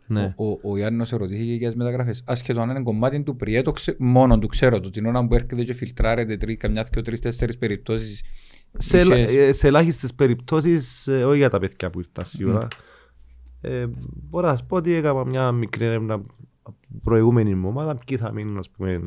Ναι. 0.07 0.33
Ο, 0.37 0.69
ο 0.71 0.77
Γιάννος 0.77 1.11
ερωτήθηκε 1.11 1.53
για 1.53 1.67
τις 1.67 1.77
μεταγραφές. 1.77 2.23
Άσχετο 2.25 2.61
αν 2.61 2.69
είναι 2.69 2.81
κομμάτι 2.83 3.23
του 3.23 3.35
Πριέ, 3.35 3.61
το 3.61 3.71
ξε... 3.71 3.95
μόνο 3.99 4.39
του 4.39 4.47
ξέρω 4.47 4.79
το. 4.79 4.89
Την 4.89 5.05
ώρα 5.05 5.27
που 5.27 5.33
έρχεται 5.35 5.63
και 5.63 5.73
φιλτράρεται 5.73 6.37
τρί, 6.37 6.57
καμιά 6.57 6.83
και 6.91 7.01
τρεις, 7.01 7.19
τέσσερις 7.19 7.57
περιπτώσεις. 7.57 8.21
Σε, 8.77 8.97
είχες- 8.99 9.09
ελα- 9.11 9.29
ε, 9.29 9.51
σε 9.51 9.67
ελάχιστες 9.67 10.13
περιπτώσεις, 10.13 11.07
ε, 11.07 11.23
όχι 11.25 11.37
για 11.37 11.49
τα 11.49 11.59
παιδιά 11.59 11.89
που 11.89 11.99
ήρθαν 11.99 12.25
σίγουρα, 12.25 12.67
ε, 13.61 13.85
μπορώ 14.29 14.45
να 14.47 14.51
σας 14.51 14.65
πω 14.65 14.75
ότι 14.75 14.93
έκανα 14.93 15.25
μια 15.25 15.51
μικρή 15.51 15.85
έρευνα 15.85 16.13
από 16.13 16.75
την 16.87 17.01
προηγούμενη 17.03 17.55
μου 17.55 17.67
ομάδα, 17.67 17.95
ποιοι 18.05 18.17
θα 18.17 18.31
μείνουν 18.31 18.57
ας 18.57 18.69
πούμε 18.69 19.01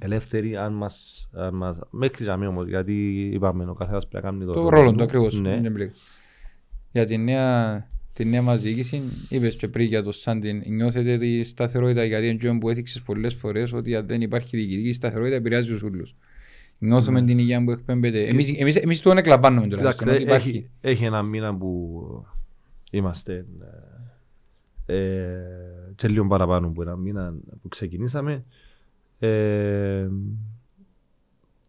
ελεύθεροι 0.00 0.56
αν 0.56 0.72
μας, 0.72 1.28
αν 1.32 1.54
μας 1.54 1.80
μέχρι 1.90 2.24
να 2.24 2.36
μην 2.36 2.48
όμως, 2.48 2.68
γιατί 2.68 3.28
είπαμε 3.32 3.64
ο 3.64 3.74
καθένας 3.74 4.08
πρέπει 4.08 4.24
να 4.24 4.30
κάνει 4.30 4.44
το, 4.44 4.52
Το 4.52 4.68
ρόλο 4.68 4.92
του 4.92 5.02
ακριβώς. 5.02 5.40
Ναι. 5.40 5.50
είναι 5.50 5.70
μπλεκ. 5.70 5.90
Για 6.92 7.04
τη 7.04 7.18
νέα, 7.18 7.86
τη 8.12 8.24
νέα 8.24 8.42
μας 8.42 8.62
διοίκηση, 8.62 9.02
είπες 9.28 9.56
και 9.56 9.68
πριν 9.68 9.86
για 9.86 10.02
το 10.02 10.12
Σάντιν, 10.12 10.62
νιώθετε 10.66 11.18
τη 11.18 11.42
σταθερότητα 11.42 12.04
γιατί 12.04 12.26
είναι 12.26 12.36
αυτό 12.36 12.58
που 12.60 12.68
έθιξες 12.70 13.02
πολλές 13.02 13.34
φορές 13.34 13.72
ότι 13.72 13.94
αν 13.96 14.06
δεν 14.06 14.20
υπάρχει 14.20 14.56
διοικητική 14.56 14.92
σταθερότητα 14.92 15.36
επηρεάζει 15.36 15.68
τους 15.68 15.82
ούλους. 15.82 16.14
Νιώθουμε 16.78 17.22
την 17.24 17.38
υγεία 17.38 17.64
που 17.64 17.70
εκπέμπεται. 17.70 18.26
Εμείς, 18.26 18.58
εμείς, 18.58 18.76
εμείς 18.76 19.00
τον 19.00 19.18
εκλαμβάνουμε 19.18 19.68
τουλάχιστον. 19.68 19.92
Κοιτάξτε, 19.92 20.14
ότι 20.14 20.22
υπάρχει. 20.22 20.48
έχει, 20.48 20.70
έχει 20.80 21.04
ένα 21.04 21.22
μήνα 21.22 21.56
που 21.56 22.24
είμαστε 22.90 23.46
ε, 24.86 24.96
ε, 24.96 25.92
και 25.94 26.08
λίγο 26.08 26.26
παραπάνω 26.26 26.66
από 26.66 26.82
ένα 26.82 26.96
μήνα 26.96 27.34
που 27.62 27.68
ξεκινήσαμε. 27.68 28.44
Ε, 29.22 30.08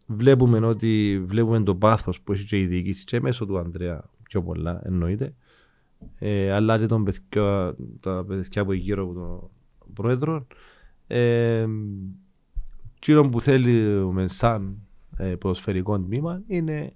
βλέπουμε 0.06 0.66
ότι 0.66 1.22
βλέπουμε 1.26 1.62
το 1.62 1.74
πάθος 1.74 2.20
που 2.20 2.32
έχει 2.32 2.44
και 2.44 2.58
η 2.58 2.66
διοίκηση 2.66 3.04
και 3.04 3.20
μέσω 3.20 3.46
του 3.46 3.58
Ανδρέα 3.58 4.04
πιο 4.22 4.42
πολλά 4.42 4.80
εννοείται 4.84 5.34
ε, 6.18 6.52
αλλά 6.52 6.78
και 6.78 6.86
των 6.86 7.04
παιδιά, 7.04 7.74
τα 8.00 8.24
παιδιά 8.24 8.64
που 8.64 8.72
είναι 8.72 8.82
γύρω 8.82 9.02
από 9.02 9.14
τον 9.14 9.50
πρόεδρο 9.94 10.46
ε, 11.06 11.66
εκείνο 12.96 13.28
που 13.28 13.40
θέλουμε 13.40 14.28
σαν 14.28 14.78
ε, 15.16 15.34
ποδοσφαιρικό 15.34 16.00
τμήμα 16.00 16.42
είναι 16.46 16.92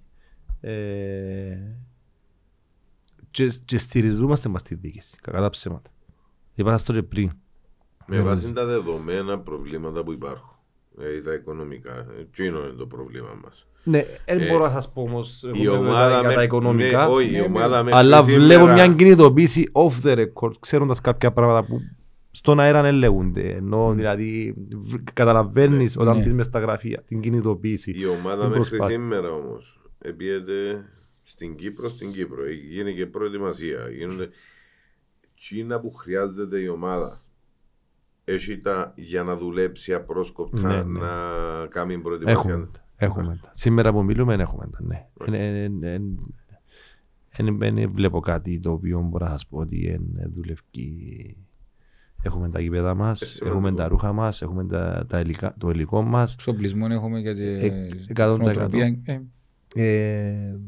ε, 0.59 1.57
και, 3.31 3.51
και 3.65 3.77
στηριζόμαστε 3.77 4.49
μας 4.49 4.63
τη 4.63 4.75
διοίκηση, 4.75 5.17
κακά 5.21 5.39
τα 5.39 5.49
ψέματα. 5.49 5.89
Είπα 6.55 6.71
σας 6.71 6.83
το 6.83 6.93
και 6.93 7.03
πριν. 7.03 7.31
Με 8.07 8.21
βάση 8.21 8.53
τα 8.53 8.65
δεδομένα 8.65 9.39
προβλήματα 9.39 10.03
που 10.03 10.11
υπάρχουν. 10.11 10.55
Δηλαδή 10.95 11.21
τα 11.21 11.33
οικονομικά. 11.33 12.05
Εκείνο 12.19 12.59
είναι 12.59 12.73
το 12.77 12.85
πρόβλημα 12.85 13.39
μας. 13.43 13.67
Ναι, 13.83 14.03
δεν 14.25 14.39
Ε, 14.41 14.47
μπορώ 14.51 14.63
να 14.63 14.69
σας 14.71 14.91
πω 14.91 15.01
όμως 15.01 15.43
Η 15.53 15.63
εγώ, 15.65 15.77
ομάδα 15.77 16.07
για 16.09 16.21
τα 16.21 16.27
μέχρι- 16.27 16.43
οικονομικά, 16.43 17.05
ναι, 17.07 17.11
όχι, 17.13 17.27
η 17.27 17.31
Ναι, 17.31 17.41
ομάδα 17.41 17.83
μέχρι 17.83 17.99
αλλά 17.99 18.23
σήμερα- 18.23 18.43
βλέπω 18.45 18.65
μια 18.65 18.87
κινητοποίηση 18.87 19.69
off 19.71 20.05
the 20.05 20.17
record, 20.25 20.51
ξέροντας 20.59 21.01
κάποια 21.01 21.31
πράγματα 21.31 21.67
που 21.67 21.79
στον 22.31 22.59
αέρα 22.59 22.81
δεν 22.81 22.95
λέγονται. 22.95 23.41
Ενώ 23.49 23.93
δηλαδή 23.95 24.53
β- 24.69 24.95
καταλαβαίνεις 25.13 25.97
όταν 25.97 26.17
Ναι. 26.17 26.23
μπεις 26.23 26.33
μες 26.33 26.45
στα 26.45 26.59
γραφεία 26.59 27.03
την 27.07 27.19
κινητοποίηση. 27.21 27.91
Η 27.91 28.05
ομάδα 28.05 28.41
την 28.41 28.49
μέχρι 28.49 28.57
προσπάθεια. 28.69 28.95
σήμερα 28.95 29.31
όμως 29.31 29.79
επίεται 30.01 30.85
στην 31.23 31.55
Κύπρο, 31.55 31.89
στην 31.89 32.11
Κύπρο. 32.11 32.49
Γίνει 32.49 32.93
και 32.95 33.05
προετοιμασία. 33.05 33.89
Γίνονται 33.97 34.29
Τσίνα 35.35 35.79
που 35.79 35.93
χρειάζεται 35.93 36.59
η 36.59 36.67
ομάδα. 36.67 37.21
Έχει 38.29 38.57
τα 38.59 38.93
για 38.95 39.23
να 39.23 39.35
δουλέψει 39.37 39.93
απρόσκοπτα 39.93 40.67
Ναι, 40.67 40.83
ναι. 40.83 40.99
να 40.99 41.07
κάνει 41.69 41.97
προετοιμασία. 41.97 42.39
Έχουμε 42.51 42.69
τα. 42.71 42.85
Έχουμε 43.05 43.39
τα. 43.41 43.49
Σήμερα 43.53 43.91
που 43.91 44.03
μιλούμε 44.03 44.33
έχουμε 44.33 44.69
τα, 44.71 44.79
ναι. 44.81 45.07
Δεν 47.57 47.89
βλέπω 47.93 48.19
κάτι 48.19 48.59
το 48.59 48.71
οποίο 48.71 48.99
μπορώ 49.01 49.25
να 49.25 49.31
σας 49.31 49.47
πω 49.47 49.57
ότι 49.57 49.77
είναι 49.85 50.29
δουλευκή. 50.35 51.37
Έχουμε 52.21 52.49
τα 52.49 52.59
γήπεδα 52.59 52.93
μας, 52.95 53.17
σημαντικό. 53.19 53.47
έχουμε 53.57 53.73
τα 53.77 53.87
ρούχα 53.87 54.13
μας, 54.13 54.41
έχουμε 54.41 54.65
τα, 54.65 55.05
τα 55.09 55.19
υλικά, 55.19 55.55
το 55.57 55.69
υλικό 55.69 56.01
μας. 56.01 56.33
Εξοπλισμό 56.33 56.87
έχουμε 56.89 57.19
για 57.19 57.31
Ε, 57.31 57.35
την 57.35 57.65
εκατό 57.65 57.91
τοις 57.95 58.07
εκατό. 58.09 58.37
νοοτροπία. 58.37 58.97
Ε, 59.03 59.21
Ε, 59.75 60.59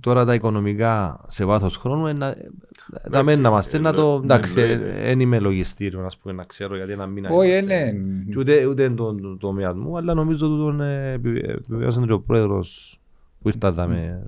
τώρα 0.00 0.24
τα 0.24 0.34
οικονομικά 0.34 1.24
σε 1.26 1.44
βάθος 1.44 1.76
χρόνου 1.76 2.06
ε, 2.06 2.12
να, 2.12 2.34
να 3.10 3.22
μην 3.22 3.40
να 3.40 3.48
είμαστε 3.48 3.78
να 3.78 3.92
το... 3.92 4.02
εννοείται. 4.02 4.24
Εντάξει, 4.34 4.60
Εννοείται. 4.60 5.00
δεν 5.02 5.20
είμαι 5.20 5.38
λογιστήριο 5.38 6.00
να 6.00 6.08
πούμε 6.22 6.34
να 6.34 6.42
ξέρω 6.44 6.76
γιατί 6.76 6.92
ένα 6.92 7.06
μήνα 7.06 7.30
Όχι, 7.30 7.48
είμαστε. 7.48 7.92
ναι. 7.92 7.92
Και 8.32 8.38
ούτε, 8.38 8.66
ούτε 8.66 8.84
είναι 8.84 8.94
το, 8.94 9.14
το, 9.14 9.36
τομέα 9.36 9.74
μου, 9.74 9.96
αλλά 9.96 10.14
νομίζω 10.14 10.46
ότι 10.46 10.56
τον 10.56 10.80
ε, 10.80 11.12
επιβε- 11.12 11.48
επιβεβαίωσε 11.48 12.00
και 12.06 12.12
ο 12.12 12.20
πρόεδρος 12.20 13.00
που 13.42 13.48
ήρθα 13.48 13.68
εδώ 13.68 13.86
με... 13.86 14.22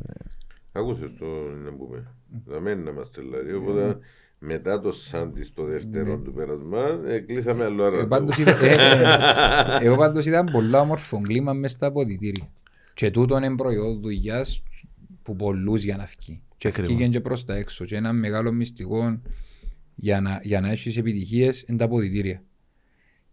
Άκουσες 0.72 1.10
το 1.18 1.24
να 1.64 1.70
πούμε. 1.72 2.06
Θα 2.50 2.60
μένει 2.60 2.82
να 2.82 2.90
είμαστε 2.90 3.20
δηλαδή. 3.20 3.52
Οπότε 3.52 3.98
μετά 4.38 4.80
το 4.80 4.92
Σάντι 4.92 5.42
στο 5.42 5.64
δεύτερο 5.64 6.16
του 6.18 6.32
πέρασμα 6.32 6.78
ε, 7.06 7.18
κλείσαμε 7.18 7.64
άλλο 7.64 7.84
Ε, 7.84 7.86
άρα. 7.86 8.06
πάντως 8.06 8.38
είδα- 8.38 8.58
ε, 8.64 8.72
ε, 9.80 9.86
Εγώ 9.86 9.96
πάντως 9.96 10.26
είδα 10.26 10.44
πολλά 10.44 10.80
όμορφο 10.80 11.20
κλίμα 11.20 11.52
μες 11.52 11.70
στα 11.72 11.86
αποδητήρια. 11.86 12.48
Και 12.94 13.10
τούτο 13.10 13.36
είναι 13.36 13.54
προϊόν 13.56 14.00
δουλειάς 14.00 14.62
που 15.22 15.36
πολλούς 15.36 15.82
για 15.82 15.96
να 15.96 16.06
φύγει. 16.06 16.40
Και 16.56 16.68
Ακριβώς. 16.68 16.94
φύγει 16.96 17.08
και 17.08 17.20
προς 17.20 17.44
τα 17.44 17.54
έξω. 17.54 17.84
Και 17.84 17.96
ένα 17.96 18.12
μεγάλο 18.12 18.52
μυστικό 18.52 19.20
για 19.94 20.20
να, 20.20 20.40
για 20.42 20.60
να 20.60 20.70
έχεις 20.70 20.96
επιτυχίες 20.96 21.64
είναι 21.68 21.78
τα 21.78 21.84
αποδητήρια. 21.84 22.42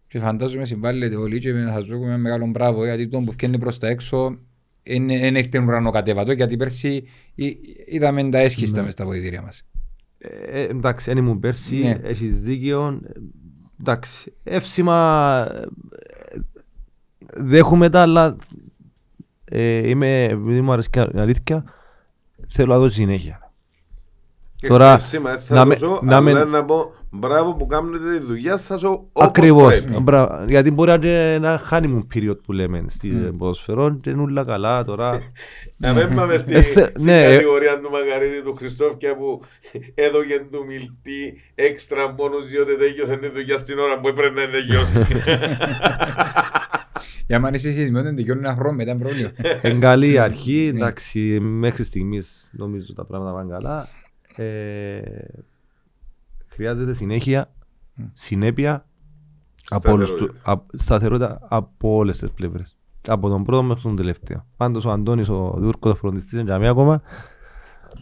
Και 0.08 0.18
φαντάζομαι 0.18 0.64
συμβάλλετε 0.64 1.16
όλοι 1.16 1.38
και 1.38 1.52
να 1.52 1.72
σας 1.72 1.84
δώσουμε 1.84 2.06
ένα 2.06 2.18
μεγάλο 2.18 2.46
μπράβο 2.46 2.84
γιατί 2.84 3.08
το 3.08 3.20
που 3.20 3.32
φκένει 3.32 3.58
προς 3.58 3.78
τα 3.78 3.88
έξω 3.88 4.38
δεν 5.06 5.36
έχετε 5.36 5.58
ουρανοκατέβατο 5.58 6.32
γιατί 6.32 6.56
πέρσι 6.56 7.04
εί- 7.34 7.58
είδαμε 7.86 8.28
τα 8.28 8.38
έσχιστα 8.38 8.78
Ναι. 8.78 8.84
μες 8.84 8.92
στα 8.92 9.02
αποδητήρια 9.02 9.42
μας. 9.42 9.64
Ε, 10.18 10.62
εντάξει, 10.62 11.08
δεν 11.12 11.18
ήμουν 11.24 11.40
πέρσι, 11.40 11.76
Ναι. 11.76 11.98
έχεις 12.02 12.40
δίκαιο. 12.42 12.88
Ε, 12.88 13.20
Εντάξει, 13.80 14.32
εύσημα 14.44 15.46
ε, 15.54 15.66
δέχομαι 17.36 17.88
τα, 17.88 18.02
αλλά 18.02 18.36
ε, 19.44 19.88
είμαι, 19.88 20.24
επειδή 20.24 20.60
μου 20.60 20.72
αρέσει 20.72 20.90
και 20.90 21.00
η 21.00 21.18
αλήθεια, 21.18 21.64
θέλω 22.52 22.72
να 22.72 22.78
δώσω 22.78 22.94
συνέχεια. 22.94 23.44
Τώρα, 24.68 24.92
Εκπαίδευμα, 24.92 25.30
δεν 25.30 25.40
θα 25.40 25.54
να 25.54 25.64
με- 25.64 25.74
δώσω, 25.74 26.00
να 26.02 26.20
με- 26.20 26.30
αλλά 26.30 26.44
να 26.44 26.64
πω 26.64 26.92
μπράβο 27.10 27.54
που 27.54 27.66
κάνετε 27.66 28.18
τη 28.18 28.24
δουλειά 28.24 28.56
σας 28.56 28.82
ο- 28.82 28.90
όπως 29.12 29.26
Ακριβώς. 29.28 29.82
πρέπει. 29.84 30.00
Μπρα- 30.00 30.44
Γιατί 30.48 30.70
μπορεί 30.70 30.88
να 30.88 30.94
είναι 30.94 31.32
ένα 31.34 31.60
honeymoon 31.70 32.06
period 32.14 32.36
που 32.44 32.52
λέμε 32.52 32.84
στη 32.88 33.12
Mm. 33.28 33.34
ποδοσφαιρό 33.38 33.94
και 34.00 34.10
είναι 34.10 34.22
όλα 34.22 34.44
καλά 34.44 34.84
τώρα. 34.84 35.20
Να 35.76 35.92
μην 35.92 36.14
πάμε 36.14 36.36
στη, 36.36 36.54
Ε, 36.54 36.62
θε- 36.62 36.88
στην 36.88 37.04
ναι, 37.04 37.24
ε- 37.24 37.32
κατηγορία 37.34 37.80
του 37.80 37.90
Μαγαρίτη 37.90 38.42
του 38.42 38.54
Χριστόφια 38.58 39.16
που 39.16 39.42
έδωκε 39.94 40.46
του 40.50 40.64
μιλτή 40.66 41.40
έξτρα 41.54 42.14
πόνους 42.14 42.46
διότι 42.46 42.76
τέλειωσε 42.76 43.16
τη 43.16 43.28
δουλειά 43.28 43.56
στην 43.56 43.78
ώρα 43.78 44.00
που 44.00 44.08
έπρεπε 44.08 44.40
να 44.40 44.50
τελειώσει. 44.50 44.92
Για 47.30 47.40
μάνα 47.40 47.56
είσαι 47.56 47.70
σχεδισμένο 47.70 48.10
να 48.10 48.14
τελειώνει 48.16 48.40
ένα 48.40 48.54
χρόνο 48.54 48.76
μετά 48.76 48.90
είναι 48.90 49.00
πρόβλημα. 49.00 49.30
Εν 49.62 49.80
καλή 49.80 50.18
αρχή, 50.18 50.70
Ναι. 50.72 50.78
εντάξει, 50.78 51.40
μέχρι 51.40 51.84
στιγμής 51.84 52.50
νομίζω 52.52 52.92
τα 52.92 53.04
πράγματα 53.04 53.32
πάνε 53.32 53.50
καλά. 53.52 53.88
Ε, 54.36 55.00
χρειάζεται 56.48 56.94
συνέχεια, 56.94 57.50
συνέπεια, 58.12 58.84
από 59.68 59.92
όλους 59.92 60.10
του- 60.10 60.16
Σταθερότητα. 60.16 60.50
α- 60.52 60.78
σταθερότητα 60.78 61.38
από 61.48 61.94
όλες 61.96 62.18
τις 62.18 62.30
πλευρές. 62.30 62.76
Από 63.08 63.28
τον 63.28 63.44
πρώτο 63.44 63.62
μέχρι 63.62 63.82
τον 63.82 63.96
τελευταίο. 63.96 64.46
Πάντως 64.56 64.84
ο 64.84 64.90
Αντώνης 64.90 65.28
ο 65.28 65.54
Διούρκος 65.58 65.92
ο 65.92 65.94
φροντιστής 65.94 66.32
είναι 66.32 66.42
για 66.42 66.58
μένα 66.58 66.70
ακόμα. 66.70 67.02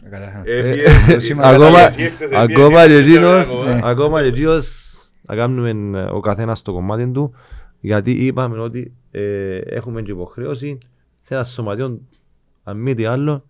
Κατάλαβα. 0.09 0.41
Έφυγε, 0.45 0.83
το 1.13 1.19
σήμα- 1.19 1.41
ήταν 1.53 1.61
Ακόμα, 1.63 1.81
ήρθες, 1.81 1.97
ήρθες, 1.97 2.31
ακόμα 2.31 2.85
και 2.87 2.93
ήρθες, 2.93 3.07
εκείνος, 3.07 3.39
ήρθες, 3.39 3.67
ακόμα. 3.67 3.87
ακόμα 3.89 4.21
και 4.21 4.27
εκείνος 4.27 4.93
θα 5.25 5.35
κάνουμε 5.35 5.99
ε, 5.99 6.03
ο 6.03 6.19
καθένας 6.19 6.61
το 6.61 6.73
κομμάτι 6.73 7.11
του 7.11 7.33
γιατί 7.79 8.11
είπαμε 8.11 8.59
ότι 8.59 8.93
ε, 9.11 9.57
έχουμε 9.57 10.01
και 10.01 10.11
υποχρέωση 10.11 10.77
σε 11.21 11.33
ένα 11.33 11.43
σωματιό 11.43 12.01
αν 12.63 12.77
μη 12.77 12.93
τι 12.93 13.05
άλλο 13.05 13.45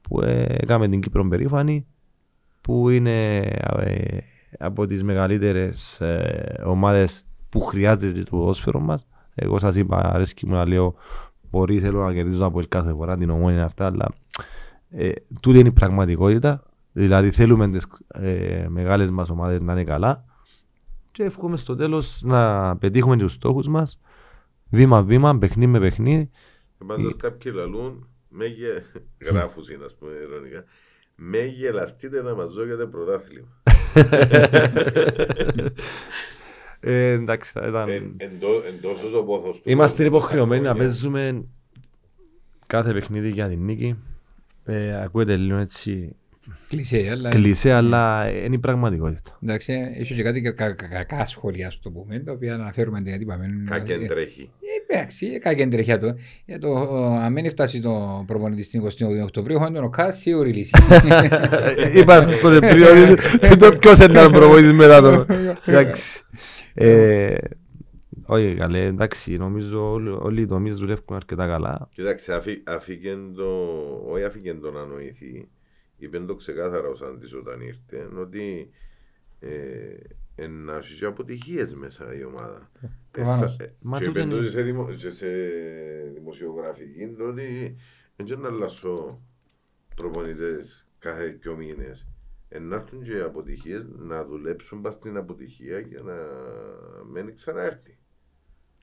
που 0.00 0.20
ε, 0.22 0.44
έκαμε 0.48 0.88
την 0.88 1.00
Κύπρο 1.00 1.28
περήφανη 1.28 1.86
που 2.60 2.88
είναι 2.88 3.36
ε, 3.36 4.18
από 4.58 4.86
τις 4.86 5.02
μεγαλύτερες 5.02 6.00
ε, 6.00 6.62
ομάδες 6.64 7.26
που 7.48 7.60
χρειάζεται 7.60 8.22
το 8.22 8.36
ποδόσφαιρο 8.36 8.80
μας. 8.80 9.06
Εγώ 9.34 9.58
σας 9.58 9.76
είπα, 9.76 10.10
αρέσκει 10.14 10.46
μου 10.46 10.54
να 10.54 10.66
λέω 10.66 10.94
μπορεί 11.50 11.80
θέλω 11.80 12.04
να 12.04 12.12
κερδίζω 12.12 12.44
από 12.44 12.62
κάθε 12.68 12.92
φορά 12.92 13.16
την 13.16 13.30
ομόνια 13.30 13.64
αυτά, 13.64 13.86
αλλά 13.86 14.08
ε, 14.90 15.10
τούτη 15.40 15.58
είναι 15.58 15.68
η 15.68 15.72
πραγματικότητα. 15.72 16.62
Δηλαδή 16.92 17.30
θέλουμε 17.30 17.68
τις 17.68 17.86
ε, 18.08 18.66
μεγάλες 18.68 19.10
μας 19.10 19.30
ομάδες 19.30 19.60
να 19.60 19.72
είναι 19.72 19.84
καλά 19.84 20.24
και 21.18 21.24
εύχομαι 21.24 21.56
στο 21.56 21.76
τέλος 21.76 22.22
να 22.22 22.76
πετύχουμε 22.76 23.16
τους 23.16 23.32
στόχους 23.32 23.68
μας 23.68 24.00
βήμα-βήμα, 24.70 25.38
παιχνίδι 25.38 25.70
με 25.70 25.78
παιχνίδι. 25.78 26.30
Πάντως 26.86 27.16
κάποιοι 27.16 27.52
λαλούν, 27.54 28.08
με 28.28 28.46
γε... 28.46 28.84
γράφους 29.30 29.70
είναι 29.70 29.84
ας 29.84 29.94
πούμε 29.94 30.12
ειρωνικά, 30.12 30.64
με 31.14 31.44
γελαστείτε 31.44 32.22
να 32.22 32.34
μας 32.34 32.52
δώκετε 32.52 32.86
πρωτάθλημα. 32.86 33.48
Ε, 36.80 37.10
εντάξει, 37.10 37.52
θα 37.52 37.66
ήταν... 37.66 37.88
Εν- 37.88 38.14
εν 38.16 38.40
τό- 38.40 38.62
εν 38.66 38.80
τόσος 38.80 39.12
ο 39.12 39.24
πόθος 39.24 39.56
του. 39.56 39.70
Είμαστε 39.70 40.04
υποχρεωμένοι 40.04 40.62
να 40.62 40.68
χρόνια. 40.68 40.88
παίζουμε 40.88 41.44
κάθε 42.66 42.92
παιχνίδι 42.92 43.30
για 43.30 43.48
την 43.48 43.64
νίκη. 43.64 43.96
Ε, 44.64 45.02
ακούγεται 45.02 45.36
λίγο 45.36 45.56
έτσι 45.56 46.16
Κλεισέ, 46.68 47.08
αλλά... 47.10 47.28
κλεισέ, 47.28 47.70
αλλά 47.72 48.30
είναι 48.44 48.54
η 48.54 48.58
πραγματικότητα. 48.58 49.38
Εντάξει, 49.42 49.72
έχει 49.98 50.14
και 50.14 50.22
κάτι 50.22 50.40
κα- 50.40 50.52
κα- 50.52 50.72
κα- 50.74 50.86
κακά 50.86 51.26
σχόλια 51.26 51.70
στο 51.70 51.90
πούμε, 51.90 52.18
τα 52.18 52.32
οποία 52.32 52.54
αναφέρουμε 52.54 53.00
γιατί 53.04 53.22
είπαμε. 53.22 53.46
Κακέν 53.70 54.08
τρέχει. 54.08 54.50
Ε, 54.90 54.94
Εντάξει, 54.96 55.38
κακέν 55.38 55.70
τρέχει 55.70 55.96
το. 55.98 56.14
Για 56.46 56.58
το, 56.58 56.74
αν 57.14 57.32
μην 57.32 57.48
φτάσει 57.50 57.80
το 57.80 58.24
προπονητή 58.26 58.62
στην 58.62 58.82
28 58.84 58.88
Οκτωβρίου, 59.22 59.56
έχουμε 59.56 59.70
τον 59.70 59.84
ΟΚΑ 59.84 60.12
σίγουρη 60.12 60.52
λύση. 60.52 60.72
Είπα 61.98 62.32
στο 62.32 62.52
Σεπτρίο 62.52 62.86
ότι 62.92 63.56
το 63.60 63.76
ποιος 63.78 63.98
είναι 63.98 64.12
να 64.22 64.30
προβοήθης 64.30 64.72
μετά 64.72 65.00
το. 65.00 65.26
Εντάξει. 65.64 66.22
Ε, 66.74 67.34
Όχι 68.26 68.54
καλέ, 68.58 68.84
εντάξει, 68.84 69.36
νομίζω 69.36 69.90
όλοι- 69.90 70.16
όλοι 70.20 70.40
οι 70.40 70.46
τομείς 70.46 70.76
δουλεύουν 70.76 71.16
αρκετά 71.16 71.46
καλά. 71.46 71.88
Κοίταξε, 71.94 72.34
αφή- 72.34 72.68
αφήκεν 72.68 73.34
το, 73.36 73.44
όχι 74.12 74.24
αφήκεν 74.24 74.60
το 74.60 74.70
να 74.70 74.84
νοηθεί, 74.84 75.48
είπε 75.98 76.18
το 76.18 76.34
ξεκάθαρα 76.34 76.88
ο 76.88 76.94
Σάντης 76.94 77.34
όταν 77.34 77.60
ήρθε, 77.60 78.08
ότι 78.18 78.70
ε, 79.40 79.48
ε, 80.34 80.46
να 80.46 80.76
έχει 80.76 80.98
και 80.98 81.04
αποτυχίες 81.04 81.74
μέσα 81.74 82.14
η 82.14 82.24
ομάδα. 82.24 82.70
Ε, 82.82 82.86
Προφανώς. 83.10 83.56
θα- 83.56 83.64
ε, 83.64 83.68
Μα 83.82 83.98
και 83.98 84.04
τούτο 84.04 84.20
είπε 84.20 84.34
είναι- 84.34 84.42
το 84.44 84.50
σε, 84.50 84.62
δημο, 84.62 84.88
και 84.90 85.10
σε 85.10 85.26
δημοσιογραφική 86.14 87.06
το 87.18 87.24
ότι 87.24 87.76
δεν 88.16 88.26
ξέρω 88.26 88.40
να 88.40 88.48
αλλάσω 88.48 89.22
προπονητές 89.96 90.86
κάθε 90.98 91.26
δυο 91.26 91.56
μήνες. 91.56 92.06
Ε, 92.48 92.58
να 92.58 92.76
έρθουν 92.76 93.02
και 93.02 93.20
αποτυχίες 93.20 93.86
να 93.98 94.24
δουλέψουν 94.24 94.80
πας 94.80 94.94
στην 94.94 95.16
αποτυχία 95.16 95.82
και 95.82 96.00
να 96.00 96.14
μην 97.12 97.34
ξαναέρθει. 97.34 97.98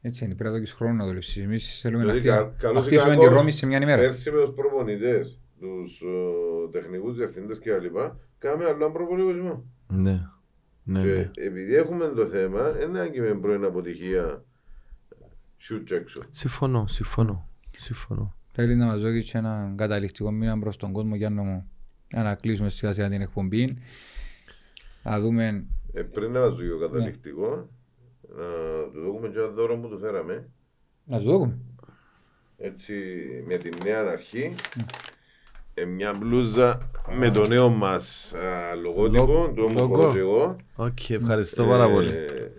Έτσι 0.01 0.25
είναι, 0.25 0.35
πρέπει 0.35 0.49
να 0.53 0.57
δώσεις 0.59 0.75
χρόνο 0.75 0.93
να 0.93 1.05
δουλέψεις. 1.05 1.43
Εμείς 1.43 1.79
θέλουμε 1.81 2.03
να 2.03 2.11
Δηλαδή, 2.13 2.27
χτια- 2.29 2.43
κα- 2.43 2.55
καλώς 2.67 2.75
να 2.75 2.87
ή 2.87 2.89
χτίσουμε 2.89 3.13
τη 3.15 3.19
κακώς, 3.21 3.35
Ρώμη 3.37 3.51
σε 3.51 3.65
μια 3.65 3.77
ημέρα. 3.81 4.01
Πέρσι 4.01 4.31
με 4.31 4.39
τους 4.41 4.53
προπονητές, 4.55 5.39
τους 5.59 6.01
ε, 6.01 6.05
τεχνικούς 6.67 7.15
διευθυντές 7.15 7.59
και 7.59 7.69
τα 7.69 7.77
λοιπά, 7.77 8.19
κάναμε 8.37 8.65
άλλο 8.65 8.91
προπολογισμό. 8.91 9.65
Ναι. 9.87 10.29
Ναι, 10.87 10.99
και 11.01 11.05
ναι. 11.05 11.45
επειδή 11.45 11.75
έχουμε 11.75 12.07
το 12.07 12.25
θέμα, 12.25 12.71
δεν 12.71 12.89
είναι 12.89 13.07
και 13.07 13.21
με 13.21 13.33
πρώην 13.33 13.63
αποτυχία 13.63 14.43
shoot 15.61 15.81
και 15.85 15.95
έξω. 15.95 16.21
Συμφωνώ, 16.31 16.87
συμφωνώ. 16.87 17.49
Συμφωνώ. 17.77 18.35
Θέλει 18.51 18.75
να 18.75 18.85
μας 18.85 19.01
δώσει 19.01 19.23
και 19.23 19.37
ένα 19.37 19.73
καταληκτικό 19.75 20.31
μήνα 20.31 20.59
προς 20.59 20.77
τον 20.77 20.91
κόσμο 20.91 21.15
για 21.15 21.29
να, 21.29 21.65
για 22.07 22.23
να 22.23 22.35
κλείσουμε 22.35 22.69
σιγά 22.69 22.93
σιγά 22.93 23.09
την 23.09 23.21
εκπομπή. 23.21 23.77
Να 25.03 25.19
δούμε 25.19 25.65
Ε, 25.93 26.01
πριν 26.01 26.31
να 26.31 26.39
μας 26.39 26.57
δει 26.57 26.69
ο 26.69 26.79
καταληκτικό, 26.79 27.69
να 28.35 28.91
του 28.93 29.01
δούμε 29.01 29.27
και 29.29 29.37
ένα 29.37 29.47
δώρο 29.47 29.77
που 29.77 29.87
του 29.87 29.99
φέραμε. 29.99 30.49
να 31.05 31.19
του 31.19 31.23
δούμε. 31.25 31.57
Έτσι, 32.57 32.93
με 33.47 33.57
τη 33.57 33.69
νέα 33.83 33.99
αρχή, 33.99 34.43
ε, 34.43 34.81
μια 35.83 36.13
μπλούζα 36.19 36.89
με 37.17 37.29
το 37.31 37.47
νέο 37.47 37.69
μας 37.69 38.33
α, 38.33 38.75
λογότυπο, 38.75 39.53
το 39.55 39.67
μου 39.67 39.75
Λογό. 39.79 39.95
χωρίζω 40.01 40.17
εγώ. 40.19 40.55
Οκ, 40.75 41.09
ευχαριστώ 41.09 41.65
πάρα 41.65 41.89
πολύ. 41.89 42.11
Ε, 42.11 42.51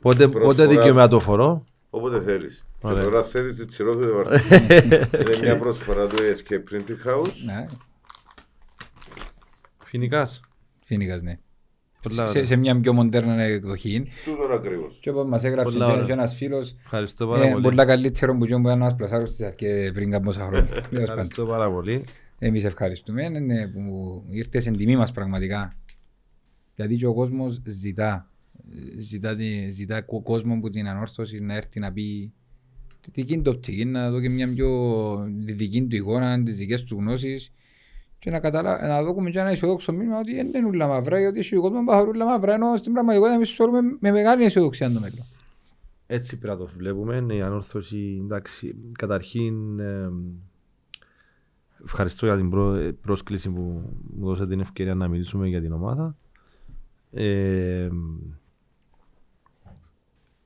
Πότε, 0.00 0.16
προσφορά- 0.28 0.44
πότε 0.46 0.66
δικαιούμαι 0.66 1.08
το 1.08 1.20
φορώ; 1.20 1.64
Όποτε 1.90 2.20
θέλεις. 2.20 2.64
Και 2.80 2.86
Ωραία. 2.92 3.02
τώρα 3.02 3.22
θέλεις 3.22 3.54
τη 3.56 3.66
τσιρόθου 3.66 4.14
βαρτί. 4.14 4.54
Είναι 5.20 5.38
μια 5.42 5.58
προσφορά 5.58 6.06
του 6.06 6.14
Escape 6.16 6.74
Printing 6.74 7.08
House. 7.10 7.30
Ναι, 7.46 7.66
Φινικάς. 9.84 10.40
φίνικας 10.84 11.22
ναι. 11.22 11.38
Πολλά 12.02 12.26
Σε, 12.26 12.30
ωραία. 12.30 12.46
σε 12.46 12.56
μια 12.56 12.80
πιο 12.80 12.92
μοντέρνα 12.92 13.42
εκδοχή. 13.42 14.06
Τούτον 14.24 14.52
ακριβώς. 14.52 14.98
Και 15.00 15.10
όπως 15.10 15.26
μας 15.26 15.44
έγραψε 15.44 15.72
Πολλά 15.72 15.86
και- 15.86 15.92
ωραία. 15.92 16.04
και 16.04 16.12
ένας 16.12 16.34
φίλος, 16.34 16.76
Ευχαριστώ 16.84 17.26
πάρα 17.26 17.44
ε, 17.46 17.50
πολύ. 17.50 17.62
πολλά 17.62 17.84
καλύτερο 17.84 18.36
που 18.36 18.44
και 18.46 18.56
να 18.56 18.76
μας 18.76 18.94
πλασάρουν 18.94 19.26
στις 19.26 19.46
αρχές 19.46 19.92
πριν 19.92 20.10
κάμποσα 20.10 20.40
χρόνια. 20.46 20.64
Τέλος 20.66 20.82
πάντων. 20.90 21.02
Ευχαριστώ 21.02 21.44
πάρα 21.46 21.70
πολύ. 21.70 22.04
Εμείς 22.38 22.64
ευχαριστούμε 22.64 23.22
ε, 23.24 23.28
ναι, 23.28 23.68
που 23.68 24.24
ήρθες 24.28 24.66
εν 24.66 24.76
τιμή 24.76 24.96
μας 24.96 25.12
πραγματικά. 25.12 25.76
Γιατί 26.76 26.96
και 26.96 27.06
ο 27.06 27.14
κόσμος 27.14 27.62
ζητά. 27.66 28.30
Ε, 28.96 29.00
Ζητά, 29.00 29.34
τη- 29.34 29.70
ζητά 29.70 30.04
ο 30.06 30.22
κόσμο 30.22 30.60
που 30.60 30.70
την 30.70 30.88
ανόρθωση 30.88 31.40
να 31.40 31.54
έρθει 31.54 31.80
να 31.80 31.92
πει 31.92 32.32
τη 33.00 33.10
δική 33.14 33.38
του 33.40 33.52
οπτική, 33.54 33.84
να 33.84 34.10
δω 34.10 34.20
και 34.20 34.28
μια 34.28 34.52
πιο 34.52 34.68
τη 35.46 35.52
δική 35.52 35.82
του 35.86 35.96
εικόνα, 35.96 36.42
τις 36.42 36.56
δικές 36.56 36.84
του 36.84 36.96
γνώσεις 36.96 37.52
και 38.18 38.30
να, 38.30 38.40
καταλα... 38.40 38.86
να 38.86 39.04
δούμε 39.04 39.30
και 39.30 39.38
ένα 39.38 39.48
αισιοδόξο 39.48 39.92
μήνυμα 39.92 40.18
ότι 40.18 40.34
δεν 40.34 40.46
είναι 40.46 40.66
ούλα 40.66 40.86
μαύρα, 40.86 41.20
γιατί 41.20 41.56
ο 41.56 41.60
κόσμος 41.60 41.84
παχαρούν 41.86 42.08
ούλα 42.08 42.24
μαύρα, 42.24 42.54
ενώ 42.54 42.76
στην 42.76 42.92
πραγματικότητα 42.92 43.34
εμείς 43.34 43.54
θεωρούμε 43.54 43.80
με 44.00 44.10
μεγάλη 44.10 44.44
αισιοδοξία 44.44 44.92
το 44.92 45.00
μέλλον. 45.00 45.26
Έτσι 46.06 46.38
πρέπει 46.38 46.58
να 46.58 46.64
το 46.66 46.70
βλέπουμε. 46.76 47.26
Η 47.34 47.40
ανόρθωση, 47.40 48.20
εντάξει, 48.22 48.74
καταρχήν 48.98 49.78
ε, 49.80 50.10
ευχαριστώ 51.86 52.26
για 52.26 52.36
την 52.36 52.50
πρό- 52.50 52.92
πρόσκληση 53.00 53.50
που 53.50 53.60
μου 54.16 54.26
δώσατε 54.26 54.48
την 54.48 54.60
ευκαιρία 54.60 54.94
να 54.94 55.08
μιλήσουμε 55.08 55.48
για 55.48 55.60
την 55.60 55.72
ομάδα. 55.72 56.16
Ε, 57.10 57.88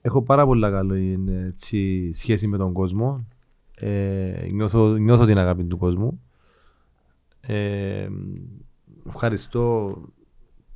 έχω 0.01 0.23
πάρα 0.23 0.47
πολλά 0.47 0.71
καλή 0.71 1.25
ε, 1.29 1.47
έτσι, 1.47 2.11
σχέση 2.13 2.47
με 2.47 2.57
τον 2.57 2.73
κόσμο. 2.73 3.27
Ε, 3.75 4.49
νιώθω, 4.53 4.87
νιώθω 4.97 5.25
την 5.25 5.39
αγάπη 5.39 5.65
του 5.65 5.79
κόσμου. 5.79 6.23
Ε, 7.41 8.09
ευχαριστώ 9.07 9.97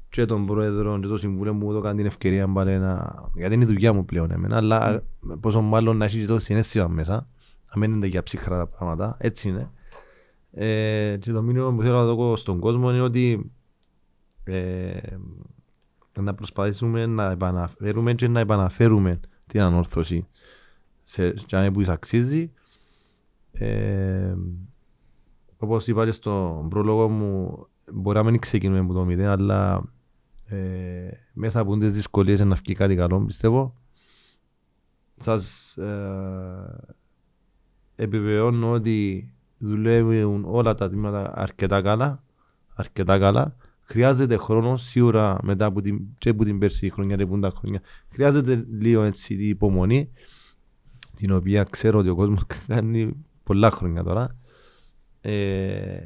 και 0.08 0.24
τον 0.24 0.46
πρόεδρο 0.46 1.00
και 1.00 1.06
το 1.06 1.18
συμβούλιο 1.18 1.54
μου 1.54 1.70
έδωκαν 1.70 1.96
την 1.96 2.06
ευκαιρία 2.06 2.48
πάλι 2.48 2.78
να... 2.78 3.14
γιατί 3.34 3.54
είναι 3.54 3.64
η 3.64 3.66
δουλειά 3.66 3.92
μου 3.92 4.04
πλέον 4.04 4.30
εμένα, 4.30 4.56
αλλά 4.56 5.02
πόσο 5.40 5.60
μάλλον 5.60 5.96
να 5.96 6.04
έχει 6.04 6.20
και 6.20 6.26
το 6.26 6.38
συνέστημα 6.38 6.88
μέσα, 6.88 7.28
να 7.74 7.80
μην 7.80 7.92
είναι 7.92 8.06
για 8.06 8.22
ψυχρά 8.22 8.58
τα 8.58 8.66
πράγματα, 8.66 9.16
έτσι 9.18 9.48
είναι. 9.48 9.70
Ε, 10.56 11.16
και 11.20 11.32
το 11.32 11.42
μήνυμα 11.42 11.74
που 11.74 11.82
θέλω 11.82 11.94
να 11.94 12.04
δω 12.04 12.36
στον 12.36 12.58
κόσμο 12.58 12.90
είναι 12.90 13.00
ότι 13.00 13.52
ε, 14.44 14.98
να 16.20 16.34
προσπαθήσουμε 16.34 17.06
να 17.06 17.30
επαναφέρουμε 17.30 18.14
και 18.14 18.28
να 18.28 18.40
επαναφέρουμε 18.40 19.20
την 19.46 19.60
ανόρθωση 19.60 20.26
σε 21.04 21.32
τζάμε 21.32 21.70
που 21.70 21.78
της 21.78 21.88
αξίζει. 21.88 22.52
Ε, 23.52 24.34
όπως 25.58 25.86
είπα 25.86 26.04
και 26.04 26.10
στον 26.10 26.68
πρόλογο 26.68 27.08
μου, 27.08 27.66
μπορεί 27.92 28.16
να 28.16 28.24
μην 28.24 28.38
ξεκινούμε 28.38 28.80
από 28.80 28.92
το 28.92 29.04
μηδέν, 29.04 29.28
αλλά 29.28 29.84
ε, 30.46 31.08
μέσα 31.32 31.60
από 31.60 31.76
τις 31.76 31.94
δυσκολίες 31.94 32.40
να 32.40 32.54
βγει 32.54 32.74
κάτι 32.74 32.94
καλό, 32.94 33.20
πιστεύω. 33.20 33.74
Σας 35.20 35.76
ε, 35.76 36.96
επιβεβαιώνω 37.96 38.70
ότι 38.70 39.28
δουλεύουν 39.64 40.44
όλα 40.46 40.74
τα 40.74 40.88
τμήματα 40.88 41.32
αρκετά 41.34 41.82
καλά, 41.82 42.22
αρκετά 42.74 43.18
καλά. 43.18 43.56
Χρειάζεται 43.80 44.36
χρόνο 44.36 44.76
σίγουρα 44.76 45.38
μετά 45.42 45.64
από 45.64 45.80
την, 45.80 46.00
και 46.18 46.28
από 46.28 46.44
την 46.44 46.58
περσή 46.58 46.90
χρονιά 46.90 47.16
και 47.16 47.22
από 47.22 47.38
τα 47.38 47.52
χρόνια. 47.56 47.80
Χρειάζεται 48.10 48.64
λίγο 48.70 49.02
έτσι 49.02 49.34
η 49.34 49.48
υπομονή, 49.48 50.12
την 51.16 51.32
οποία 51.32 51.64
ξέρω 51.64 51.98
ότι 51.98 52.08
ο 52.08 52.14
κόσμος 52.14 52.46
κάνει 52.66 53.24
πολλά 53.42 53.70
χρόνια 53.70 54.02
τώρα. 54.02 54.36
Ε, 55.20 55.98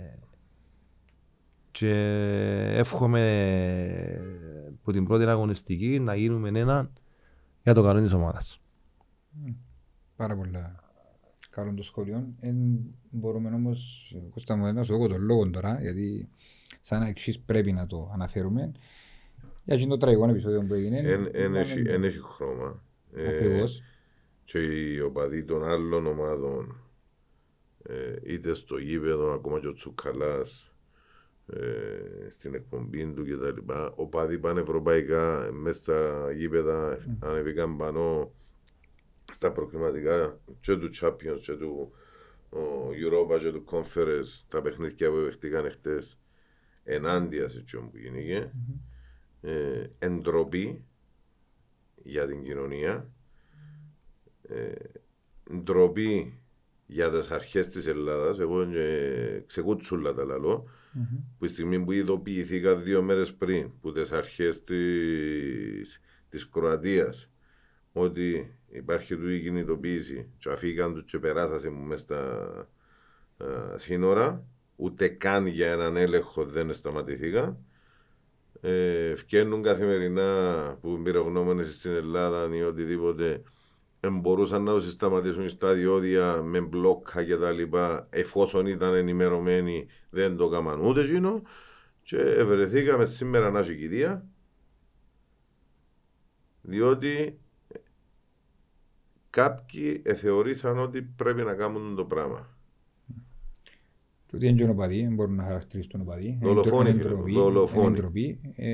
και 1.71 1.91
εύχομαι 2.75 3.23
από 4.81 4.93
την 4.93 5.05
πρώτη 5.05 5.25
αγωνιστική 5.25 5.99
να 5.99 6.15
γίνουμε 6.15 6.49
ένα 6.61 6.91
για 7.63 7.75
το 7.75 7.83
καλό 7.83 8.01
της 8.01 8.13
ομάδας. 8.13 8.61
Πάρα 10.17 10.37
πολλά 10.37 10.88
καλό 11.59 11.75
το 11.75 11.83
σχόλιο. 11.83 12.27
Εν 12.41 12.57
μπορούμε 13.11 13.51
όμως, 13.51 14.15
Κώστα 14.31 14.57
μου, 14.57 14.73
να 14.73 14.83
σου 14.85 14.99
δω 14.99 15.09
τον 15.09 15.23
λόγο 15.23 15.51
τώρα, 15.51 15.79
γιατί 15.81 16.29
σαν 16.81 17.03
εξής 17.03 17.41
πρέπει 17.41 17.73
να 17.73 17.87
το 17.87 18.11
αναφέρουμε. 18.13 18.73
Για 19.65 19.75
εκείνο 19.77 19.91
το 19.91 19.97
τραγικό 19.97 20.29
επεισόδιο 20.29 20.65
που 20.69 20.75
έγινε. 20.75 20.99
Εν- 20.99 21.29
εν 21.33 21.41
είπαμε- 21.41 21.59
έχει- 21.59 21.85
εν 21.89 22.05
έχει 22.05 22.19
χρώμα. 22.23 22.83
Ε, 23.15 23.29
Ακριβώς. 23.29 23.83
και 24.45 24.59
οι 24.59 25.01
οπαδοί 25.01 25.45
των 25.45 25.65
άλλων 25.65 26.07
ομάδων 26.07 26.77
ε, 27.83 28.15
είτε 28.33 28.55
στο 28.55 28.77
γήπεδο 28.79 29.33
ακόμα 29.33 29.61
και 29.61 29.67
ο 29.67 29.73
Τσουκαλάς 29.73 30.73
ε, 31.53 32.29
στην 32.31 32.55
εκπομπή 32.55 33.13
του 33.13 33.25
και 33.25 33.37
τα 33.37 33.53
λοιπά 33.53 33.93
οπαδοί 33.97 34.39
πανευρωπαϊκά 34.39 35.49
μέσα 35.53 35.81
στα 35.81 36.33
γήπεδα 36.37 36.99
ανεβήκαν 37.21 37.77
πάνω 37.77 38.33
στα 39.33 39.53
προκριματικά 39.53 40.41
και 40.61 40.77
του 40.77 40.91
Champions 41.01 41.39
και 41.41 41.53
του 41.53 41.93
ο, 42.51 42.89
Europa 42.89 43.39
και 43.39 43.51
του 43.51 43.65
Conference 43.71 44.45
τα 44.49 44.63
παιχνίδια 44.63 45.11
που 45.11 45.23
παίχτηκαν 45.25 45.65
εχθές 45.65 46.19
ενάντια 46.85 47.49
σε 47.49 47.59
αυτό 47.59 47.79
που 47.79 47.97
γίνηκε 47.99 48.53
ε, 49.41 49.87
εντροπή 49.99 50.85
για 52.03 52.27
την 52.27 52.43
κοινωνία. 52.43 53.11
Ε, 54.43 54.73
ντροπή 55.55 56.41
για 56.87 57.11
τις 57.11 57.31
αρχές 57.31 57.69
της 57.69 57.87
Ελλάδας. 57.87 58.39
Εγώ 58.39 58.65
και 58.65 59.43
ξεκούτσουλα 59.47 60.15
τα 60.15 60.25
λαλώ. 60.25 60.69
Μμμ. 60.93 61.05
που 61.39 61.45
η 61.45 61.49
στιγμή 61.49 61.85
που 61.85 61.93
ειδοποιηθήκα 61.93 62.77
δύο 62.77 63.03
μέρες 63.03 63.35
πριν 63.35 63.79
που 63.81 63.93
τις 63.93 64.13
αρχές 64.13 64.65
της, 64.65 66.01
της 66.29 66.49
Κροατίας 66.49 67.31
ότι 67.93 68.58
υπάρχει 68.71 69.17
του 69.17 69.29
η 69.29 69.41
κινητοποίηση. 69.41 70.31
Και 70.39 70.51
αφήκαν 70.51 70.95
τους 70.95 71.05
και 71.05 71.19
περάσασαν 71.19 71.73
μου 71.73 71.85
μες 71.85 72.01
στα 72.01 72.49
α, 73.37 73.79
σύνορα. 73.79 74.45
Ούτε 74.77 75.09
καν 75.09 75.47
για 75.47 75.71
έναν 75.71 75.97
έλεγχο 75.97 76.45
δεν 76.45 76.73
σταματηθήκα. 76.73 77.59
Ε, 78.61 79.15
φκαίνουν 79.17 79.63
καθημερινά 79.63 80.79
που 80.81 80.91
εμπειρογνώμονες 80.91 81.75
στην 81.75 81.91
Ελλάδα 81.91 82.57
ή 82.57 82.63
οτιδήποτε 82.63 83.43
ε, 84.01 84.09
μπορούσαν 84.09 84.63
να 84.63 84.73
τους 84.73 84.91
σταματήσουν 84.91 85.49
στα 85.49 85.73
διόδια 85.75 86.43
με 86.43 86.61
μπλόκα 86.61 87.25
και 87.25 87.37
τα 87.37 87.51
λοιπά 87.51 88.07
εφόσον 88.11 88.67
ήταν 88.67 88.95
ενημερωμένοι 88.95 89.87
δεν 90.11 90.37
το 90.37 90.45
έκαναν 90.45 90.81
ούτε 90.81 91.01
εκείνο. 91.01 91.43
Και 92.03 92.43
βρεθήκαμε 92.45 93.05
σήμερα 93.05 93.51
να 93.51 93.59
έχει 93.59 93.77
κηδεία. 93.77 94.27
Διότι 96.63 97.39
κάποιοι 99.43 100.03
θεωρήσαν 100.15 100.79
ότι 100.79 101.03
πρέπει 101.17 101.43
να 101.43 101.55
κάνουν 101.55 101.97
το 101.97 102.05
πράγμα. 102.05 102.49
Τούτοι 104.29 104.47
είναι 104.47 104.57
και 104.57 104.69
οπαδοί, 104.71 105.03
δεν 105.03 105.15
μπορούν 105.15 105.35
να 105.35 105.43
χαρακτηρίσουν 105.43 106.01
οπαδοί. 106.01 106.39
Δολοφόνοι, 106.43 106.89
Είναι 106.91 106.99
φίλε 106.99 107.09
μου, 107.09 107.15
ντροπή, 107.17 107.33
δολοφόνοι. 107.33 107.87
είναι 107.87 107.97
ντροπή. 107.97 108.39
Ε, 108.57 108.71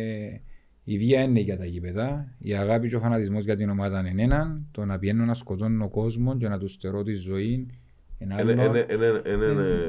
η 0.84 0.98
βία 0.98 1.22
είναι 1.22 1.40
για 1.40 1.56
τα 1.56 1.64
γήπεδα. 1.64 2.34
Η 2.38 2.54
αγάπη 2.54 2.88
και 2.88 2.96
ο 2.96 3.00
φανατισμός 3.00 3.44
για 3.44 3.56
την 3.56 3.68
ομάδα 3.68 4.08
είναι 4.08 4.22
έναν. 4.22 4.66
Το 4.70 4.84
να 4.84 4.98
πιένουν 4.98 5.26
να 5.26 5.34
σκοτώνουν 5.34 5.82
ο 5.82 5.88
κόσμος 5.88 6.36
και 6.38 6.48
να 6.48 6.58
τους 6.58 6.72
στερώ 6.72 7.02
τη 7.02 7.12
ζωή 7.14 7.66
είναι 8.18 8.34
άλλο. 8.34 8.50
Είναι 8.50 8.84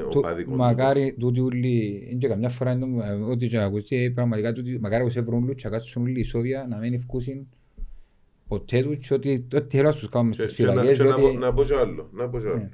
Του- 0.10 0.18
οπαδικό. 0.18 0.56
Μακάρι 0.56 1.16
τούτοι 1.20 1.40
ούλοι, 1.40 2.08
είναι 2.10 2.20
και 2.20 2.28
καμιά 2.28 2.50
φορά 2.50 2.72
είναι 2.72 2.86
το- 2.86 3.02
ε, 3.04 3.12
ότι 3.14 3.48
και 3.48 3.58
ακούσει, 3.60 3.96
ε, 3.96 4.10
πραγματικά 4.10 4.54
τούτοι, 4.54 4.80
μακάρι 4.80 5.04
που 5.04 5.10
σε 5.10 5.22
βρουν 5.22 5.44
ούλους 5.44 5.56
και 5.56 5.68
να 5.70 5.78
κάτσουν 5.78 6.02
ούλοι 6.04 6.20
ισόβια 6.20 6.66
να 6.70 6.78
μην 6.78 6.94
ευκούσουν 6.94 7.48
ποτέ 8.48 8.82
τους 8.82 9.08
και 9.08 9.14
ότι 9.14 9.48
ό,τι 9.54 9.78
θέλω 9.78 9.90
να 9.90 9.96
τους 9.96 10.10
κάνουμε 10.10 10.36
Και, 10.36 10.42
στις 10.42 10.56
και 10.56 10.64
να, 10.64 10.70
φυλακές 10.70 10.98
και 10.98 11.04
να, 11.04 11.10
πω- 11.16 11.20
διότι 11.20 11.38
να 11.38 11.54
πω 11.54 11.64
και 11.64 11.76
άλλο. 11.76 12.10
Να 12.14 12.30
πω 12.30 12.40
και 12.40 12.48
άλλο. 12.48 12.58
Ναι. 12.58 12.70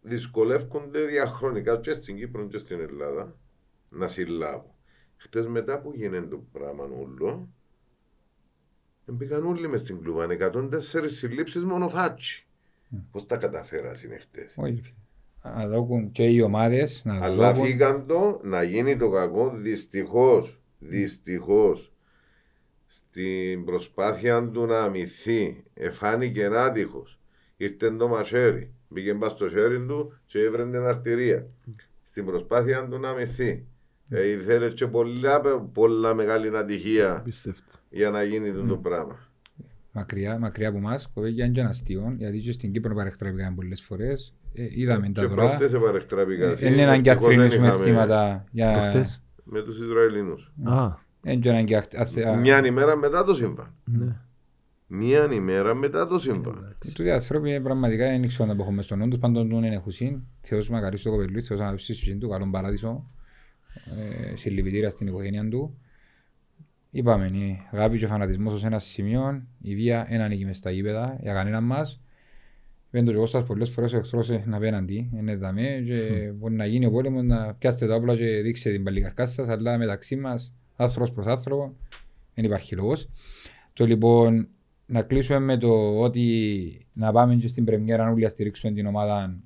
Δυσκολεύονται 0.00 1.04
διαχρονικά 1.04 1.76
και 1.76 1.92
στην 1.92 2.16
Κύπρο 2.16 2.46
και 2.46 2.58
στην 2.58 2.80
Ελλάδα 2.80 3.36
να 3.88 4.08
συλλάβουν. 4.08 4.70
Χτες 5.16 5.46
μετά 5.46 5.80
που 5.80 5.92
γίνεται 5.94 6.26
το 6.26 6.44
πράγμα 6.52 6.84
όλο, 6.84 7.48
μπήκαν 9.04 9.46
όλοι 9.46 9.68
μες 9.68 9.80
στην 9.80 10.00
κλουβάν. 10.02 10.30
104 10.30 11.04
συλλήψεις 11.04 11.64
μόνο 11.64 11.88
φάτσι. 11.88 12.46
Πώς 13.10 13.26
τα 13.26 13.36
καταφέρασαν 13.36 14.10
είναι 14.10 14.18
χτες; 14.18 14.54
όχι, 14.58 14.94
να 15.42 15.66
δώκουν 15.66 16.10
και 16.10 16.24
οι 16.24 16.40
ομάδες 16.40 17.02
να 17.04 17.24
Αλλά 17.24 17.52
δώκουν 17.52 17.66
φύγαν 17.66 18.06
το 18.06 18.40
να 18.42 18.62
γίνει 18.62 18.96
το 18.96 19.10
κακό 19.10 19.50
δυστυχώς, 19.50 20.60
δυστυχώς 20.78 21.93
στην 22.86 23.64
προσπάθεια 23.64 24.48
του 24.50 24.66
να 24.66 24.80
αμυθεί 24.82 25.64
εφάνηκε 25.74 26.44
άτυχος. 26.52 27.18
Ήρθε 27.56 27.90
το 27.90 28.08
μαχαίρι, 28.08 28.72
μπήκε 28.88 29.14
μπας 29.14 29.30
στο 29.32 29.48
χέρι 29.48 29.86
του 29.86 30.18
και 30.26 30.38
έβρεν 30.38 30.70
την 30.70 30.80
αρτηρία. 30.80 31.46
Στην 32.02 32.24
προσπάθεια 32.24 32.88
του 32.88 32.98
να 32.98 33.08
αμυθεί. 33.08 33.66
Ε, 34.08 34.28
ήθελε 34.28 34.70
και 34.70 34.86
πολλά, 34.86 35.40
πολλά 35.72 36.14
μεγάλη 36.14 36.56
ατυχία 36.56 37.20
Πιστεύω. 37.24 37.56
για 37.90 38.10
να 38.10 38.22
γίνει 38.22 38.52
το 38.68 38.76
πράγμα. 38.76 39.18
μακριά, 39.92 40.38
μακριά 40.38 40.68
από 40.68 40.78
εμάς, 40.78 41.10
κοβέγια 41.14 41.44
είναι 41.44 41.54
και 41.54 41.60
ένα 41.60 41.68
αστείο, 41.68 42.14
γιατί 42.18 42.38
και 42.38 42.52
στην 42.52 42.72
Κύπρο 42.72 42.94
παρεκτραπήκαν 42.94 43.54
πολλές 43.54 43.82
φορές. 43.82 44.34
Ε, 44.54 44.66
είδαμε 44.70 45.10
τα 45.10 45.20
Και 45.22 45.28
τώρα. 45.28 45.46
προχτές 45.46 45.72
επαρεκτράπηκα. 45.72 46.46
Ε, 46.60 46.66
Είναι 46.72 46.82
έναν 46.82 47.02
και 47.02 47.10
Ευτυχώς 47.10 47.34
δεν 47.36 47.46
αφήνουμε 47.46 47.66
είχαμε 47.68 47.84
θύματα 47.84 48.44
για... 48.50 48.72
Προχτές; 48.72 49.22
Με 49.44 49.62
τους 49.62 49.78
Ισραηλινούς. 49.80 50.52
Α, 50.64 50.72
Είναι 50.84 50.94
και 51.40 51.48
έναν 51.48 51.64
και 51.64 51.76
αχ- 51.76 51.96
αθ- 51.98 52.36
Μια 52.40 52.66
ημέρα 52.66 52.96
μετά 52.96 53.24
το 53.24 53.34
σύμβαν. 53.34 53.74
ναι. 53.84 54.16
Μια 54.86 55.28
ημέρα 55.32 55.74
μετά 55.74 56.06
το 56.06 56.18
σύμβαν. 56.18 56.76
Τούτοι 56.78 57.04
οι 57.04 57.10
άνθρωποι 57.10 57.48
είναι 57.48 57.60
πραγματικά 57.60 58.08
δεν 58.08 58.26
ξέρω 58.26 58.54
να 58.54 58.62
έχουμε 58.62 58.82
στον 58.82 58.98
νου 58.98 59.08
τους, 59.08 59.18
πάντων 59.18 59.48
τον 59.48 59.64
είναι 59.64 59.76
χουσίν. 59.76 60.20
Θεός 60.40 60.68
μακαρί 60.68 60.96
στο 60.98 61.10
κοπελούι, 61.10 61.42
Θεός 61.42 61.60
να 61.60 61.70
δώσει 61.70 61.94
στη 61.94 62.04
ζωή 62.04 62.16
του 62.16 62.28
καλόν 62.28 62.50
παράδεισο. 62.50 63.06
Ε, 64.32 64.36
συλληπιτήρια 64.36 64.90
στην 64.90 65.06
οικογένεια 65.06 65.48
του. 65.48 65.78
Είπαμε, 66.90 67.26
η 67.26 67.66
αγάπη 67.70 67.98
και 67.98 68.04
ο 68.04 68.08
φανατισμός 68.08 68.54
ως 68.54 68.64
ένα 68.64 68.78
σημείο, 68.78 69.42
η 69.60 69.74
βία 69.74 70.06
δεν 70.10 70.20
ανήκει 70.20 70.44
μες 70.44 70.56
στα 70.56 70.70
γήπεδα 70.70 71.18
για 71.22 71.32
κανέναν 71.34 71.64
μας. 71.64 72.00
Είπεν 72.88 73.04
το 73.04 73.10
και 73.10 73.16
ο 73.16 73.20
Κώστας 73.20 73.44
πολλές 73.44 73.70
φορές 73.70 73.92
ο 73.92 73.96
εχθρός 73.96 74.28
είναι 74.28 74.56
απέναντι, 74.56 75.10
είναι 75.14 75.36
δαμέ 75.36 75.82
και 75.86 76.32
μπορεί 76.34 76.54
να 76.54 76.66
γίνει 76.66 76.86
ο 76.86 76.90
πόλεμος 76.90 77.22
να 77.22 77.54
πιάσετε 77.54 77.86
τα 77.86 77.94
όπλα 77.94 78.16
και 78.16 78.26
δείξετε 78.26 78.74
την 78.74 78.84
παλικαρκά 78.84 79.26
σας, 79.26 79.48
αλλά 79.48 79.78
μεταξύ 79.78 80.16
μας, 80.16 80.52
άνθρωπος 80.76 81.12
προς 81.12 81.26
άνθρωπο, 81.26 81.74
δεν 82.34 82.44
υπάρχει 82.44 82.74
λόγος. 82.76 83.08
Το 83.72 83.86
λοιπόν, 83.86 84.48
να 84.86 85.02
κλείσουμε 85.02 85.38
με 85.38 85.56
το 85.58 86.00
ότι 86.00 86.86
να 86.92 87.12
πάμε 87.12 87.34
και 87.34 87.48
στην 87.48 87.64
πρεμιέρα 87.64 88.10
όλοι 88.10 88.22
να 88.22 88.28
στηρίξουμε 88.28 88.72
την 88.72 88.86
ομάδα. 88.86 89.36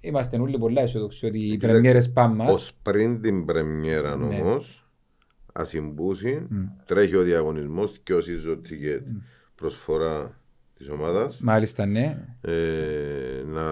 Είμαστε 0.00 0.38
όλοι 0.38 0.58
πολλά 0.58 0.82
αισιοδοξοί 0.82 1.26
ότι 1.26 1.38
οι 1.38 1.50
Κοίταξε, 1.50 1.66
πρεμιέρες 1.72 2.12
πάνε 2.12 2.34
μας. 2.34 2.52
Ως 2.52 2.72
πριν 2.82 3.20
την 3.20 3.44
πρεμιέρα 3.44 4.16
Ναι. 4.16 4.24
όμως, 4.40 4.88
ασυμπούσει, 5.52 6.46
Μμ. 6.48 6.64
τρέχει 6.86 7.16
ο 7.16 7.22
διαγωνισμός 7.22 7.98
και 8.02 8.14
όσοι 8.14 8.32
ticket 8.68 9.00
προσφορά 9.54 10.40
της 10.82 10.90
ομάδας 10.90 11.38
Μάλιστα, 11.40 11.86
ναι. 11.86 12.18
ε, 12.40 12.52
να, 13.46 13.62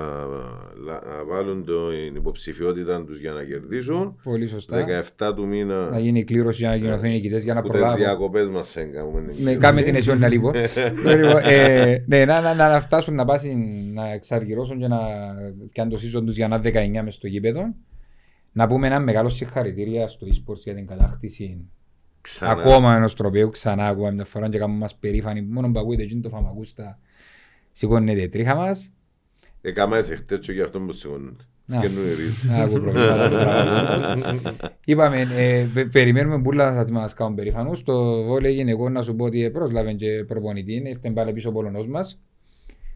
να, 0.87 0.93
να 0.93 1.25
βάλουν 1.29 1.65
το, 1.65 1.91
την 1.91 2.15
υποψηφιότητα 2.17 3.05
τους 3.05 3.21
για 3.21 3.33
να 3.33 3.45
κερδίσουν. 3.45 4.17
Πολύ 4.23 4.47
σωστά. 4.47 4.87
17 5.19 5.33
του 5.37 5.47
μήνα 5.47 5.91
Να 5.91 5.99
γίνει 5.99 6.19
η 6.19 6.25
κλήρωση 6.25 6.61
για 6.61 6.69
να 6.71 6.77
γίνουν 6.77 7.05
οι 7.05 7.09
νικητές 7.09 7.45
για 7.45 7.55
να 7.55 7.61
που 7.61 7.69
τις 7.69 7.77
προλάβουν. 7.79 8.03
διακοπές 8.03 8.49
μας 8.49 8.77
έγκαμε. 8.77 9.25
Ναι, 9.39 9.57
κάμε 9.57 9.83
την 9.83 9.95
αισιόν 9.95 10.19
να 10.19 10.29
λίγο. 10.29 10.53
Λοιπόν, 11.05 11.41
ε, 11.45 12.05
ναι, 12.07 12.25
να, 12.25 12.41
να, 12.41 12.69
να 12.69 12.81
φτάσουν 12.81 13.15
να 13.15 13.25
πάσουν 13.25 13.93
να 13.93 14.13
εξαργυρώσουν 14.13 14.79
και 14.79 14.89
να 14.89 14.99
κάνουν 15.73 15.93
το 15.93 16.01
season 16.03 16.23
τους 16.25 16.37
για 16.37 16.49
να 16.49 16.61
19 16.65 17.01
μες 17.05 17.15
στο 17.15 17.27
γήπεδο. 17.27 17.75
Να 18.53 18.67
πούμε 18.67 18.87
ένα 18.87 19.01
μεγάλο 19.01 19.29
συγχαρητήρια 19.29 20.09
στο 20.09 20.27
eSports 20.27 20.59
για 20.59 20.75
την 20.75 20.87
κατάκτηση 20.87 21.69
Ξανά. 22.21 22.51
ακόμα 22.51 22.95
ενός 22.95 23.15
τροπέου 23.15 23.51
ξανά 23.51 23.87
ακόμα 23.89 24.11
μια 24.11 24.25
φορά 24.25 24.49
και 24.49 24.59
κάνουμε 24.59 24.79
μας 24.79 24.95
περήφανοι 24.95 25.43
μόνο 25.43 25.71
που 25.71 25.79
ακούετε 25.79 26.03
εκείνο 26.03 26.21
το 26.21 26.29
φαμακούστα 26.29 26.99
σηκώνεται 27.73 28.21
η 28.21 28.29
τρίχα 28.29 28.55
μας. 28.55 28.91
Έκαμε 29.63 30.03
σε 30.03 30.17
χτες 30.17 30.39
και 30.39 30.53
για 30.53 30.65
αυτό 30.65 30.81
που 30.81 30.93
σηκώνονται. 30.93 31.45
Να. 31.67 31.81
Και 31.81 31.89
νουηρίζεις. 31.89 32.45
Να 32.51 32.63
ακούω 32.63 32.81
προβλήματα 32.81 33.29
που 33.29 33.35
τραβούν. 33.35 34.43
Είπαμε, 34.85 35.29
ε, 35.37 35.67
πε- 35.75 35.91
περιμένουμε 35.93 36.43
πουλά 36.43 36.73
θα 36.75 36.87
μας 36.93 37.15
κάνουν 37.15 37.35
περήφανους. 37.35 37.83
Το 37.83 38.23
βόλεϊ 38.25 38.53
γυναικών 38.55 38.93
να 38.93 39.03
σου 39.03 39.17
πω 39.17 39.25
ότι 39.25 39.51
πρόσλαβε 39.51 39.93
και 39.93 40.25
προπονητή, 40.27 40.83
ήρθε 40.87 41.11
πάλι 41.11 41.33
πίσω 41.33 41.49
ο 41.49 41.53
Πολωνός 41.53 41.87
μας. 41.87 42.21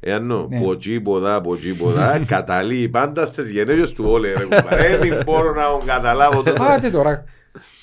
Εάν 0.01 0.26
νο, 0.26 0.46
Ναι. 0.51 0.60
ποτσί 0.60 1.01
ποδά, 1.01 1.40
ποτσί 1.40 1.74
ποδά, 1.74 2.18
καταλήγει 2.26 2.88
πάντα 2.88 3.24
στις 3.24 3.51
γενέργειες 3.51 3.92
του 3.92 4.05
όλε 4.09 4.32
ρε 4.32 4.42
κουμπάρε. 4.44 4.96
Δεν 4.98 5.22
μπορώ 5.24 5.55
να 5.55 5.68
τον 5.78 5.86
καταλάβω 5.86 6.42
το. 6.42 6.52
Πάτε 6.52 6.90
τώρα. 6.90 7.24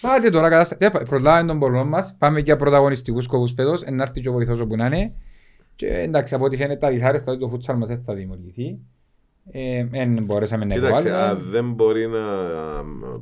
Πάτε 0.02 0.30
τώρα 0.30 0.50
κατάσταση. 0.50 1.06
Προλάβαμε 1.06 1.48
τον 1.48 1.60
Πολωνό 1.60 1.86
μας. 1.86 2.16
Πάμε 2.18 2.40
για 2.40 2.56
πρωταγωνιστικούς 2.56 3.24
σκοπούς 3.24 3.54
φέτος. 3.54 3.82
Εν 3.84 3.96
να 3.96 4.04
έρθει 4.04 4.22
και 4.22 4.30
ο 4.30 4.32
βοηθός 4.32 4.60
όπου 4.60 4.76
να 4.76 4.86
είναι. 4.86 5.14
Και 5.76 5.88
εντάξει, 5.88 6.36
από 6.36 6.46
ό,τι 6.46 6.56
φαίνεται 6.58 6.80
τα 6.80 6.90
δυσάρεστα 6.90 7.32
ότι 7.32 7.42
το 7.42 7.50
φούτσαλ 7.50 7.78
μας 7.78 7.88
δεν 7.88 8.04
θα 8.04 8.14
δημιουργηθεί. 8.14 8.80
Ε, 9.52 9.86
εν 9.92 10.24
μπορέσαμε 10.24 10.66
να 10.66 10.74
Κοίταξε, 10.74 11.08
υποβάλουμε. 11.08 11.32
αν 11.42 11.50
δεν 11.52 11.72
μπορεί 11.74 12.08
να 12.08 12.20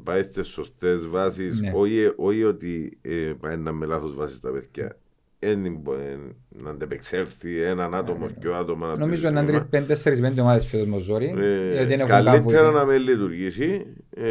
πάει 0.04 0.22
στις 0.22 0.48
σωστές 0.48 1.08
βάσεις, 1.08 1.60
Ναι. 1.60 1.72
όχι, 1.76 2.14
όχι 2.16 2.44
ότι 2.44 2.98
ε, 3.02 3.34
πάει 3.40 3.58
να 3.58 3.72
με 3.72 3.86
λάθος 3.86 4.16
βάσεις 4.16 4.40
τα 4.40 4.52
παιδιά, 4.52 4.98
δεν 5.40 5.76
μπορεί 5.82 6.36
να 6.50 6.70
αντεπεξέλθει 6.70 7.62
έναν 7.62 7.96
άτομο 7.96 8.30
και 8.30 8.48
ο 8.48 8.56
άτομο 8.56 8.86
να 8.86 8.92
Ναι, 8.92 8.98
Νομίζω 9.00 9.18
στήσει 9.18 9.34
να 9.34 9.44
βήμα. 9.46 9.68
είναι 9.74 9.86
τέσσερις-πέντε 9.86 10.42
ομάδες 10.42 10.66
φέτος 10.66 10.88
με 10.88 11.00
ζόρι. 11.00 11.34
Ε, 11.38 11.72
γιατί 11.72 11.88
δεν 11.88 12.00
έχουν 12.00 12.12
καλύτερα 12.12 12.62
κάμβο. 12.62 12.78
να 12.78 12.86
με 12.86 12.98
λειτουργήσει 12.98 13.86
ε, 14.10 14.28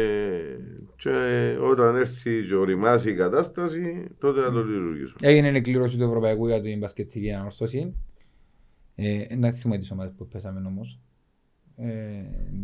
και 0.95 1.09
όταν 1.61 1.95
έρθει 1.95 2.43
και 2.47 2.55
οριμάσει 2.55 3.09
η 3.09 3.13
κατάσταση 3.15 4.07
τότε 4.19 4.39
να 4.39 4.51
το 4.51 4.63
λειτουργήσουμε. 4.63 5.19
Έγινε 5.21 5.57
η 5.57 5.61
κλήρωση 5.61 5.97
του 5.97 6.03
Ευρωπαϊκού 6.03 6.47
για 6.47 6.61
την 6.61 6.77
μπασκετική 6.77 7.31
ανορθώση. 7.31 7.95
Ε, 8.95 9.35
να 9.35 9.51
θυμούμε 9.51 9.79
τις 9.79 9.91
ομάδες 9.91 10.13
που 10.17 10.27
πέσαμε 10.27 10.67
όμως. 10.67 10.99
Ε, 11.77 11.87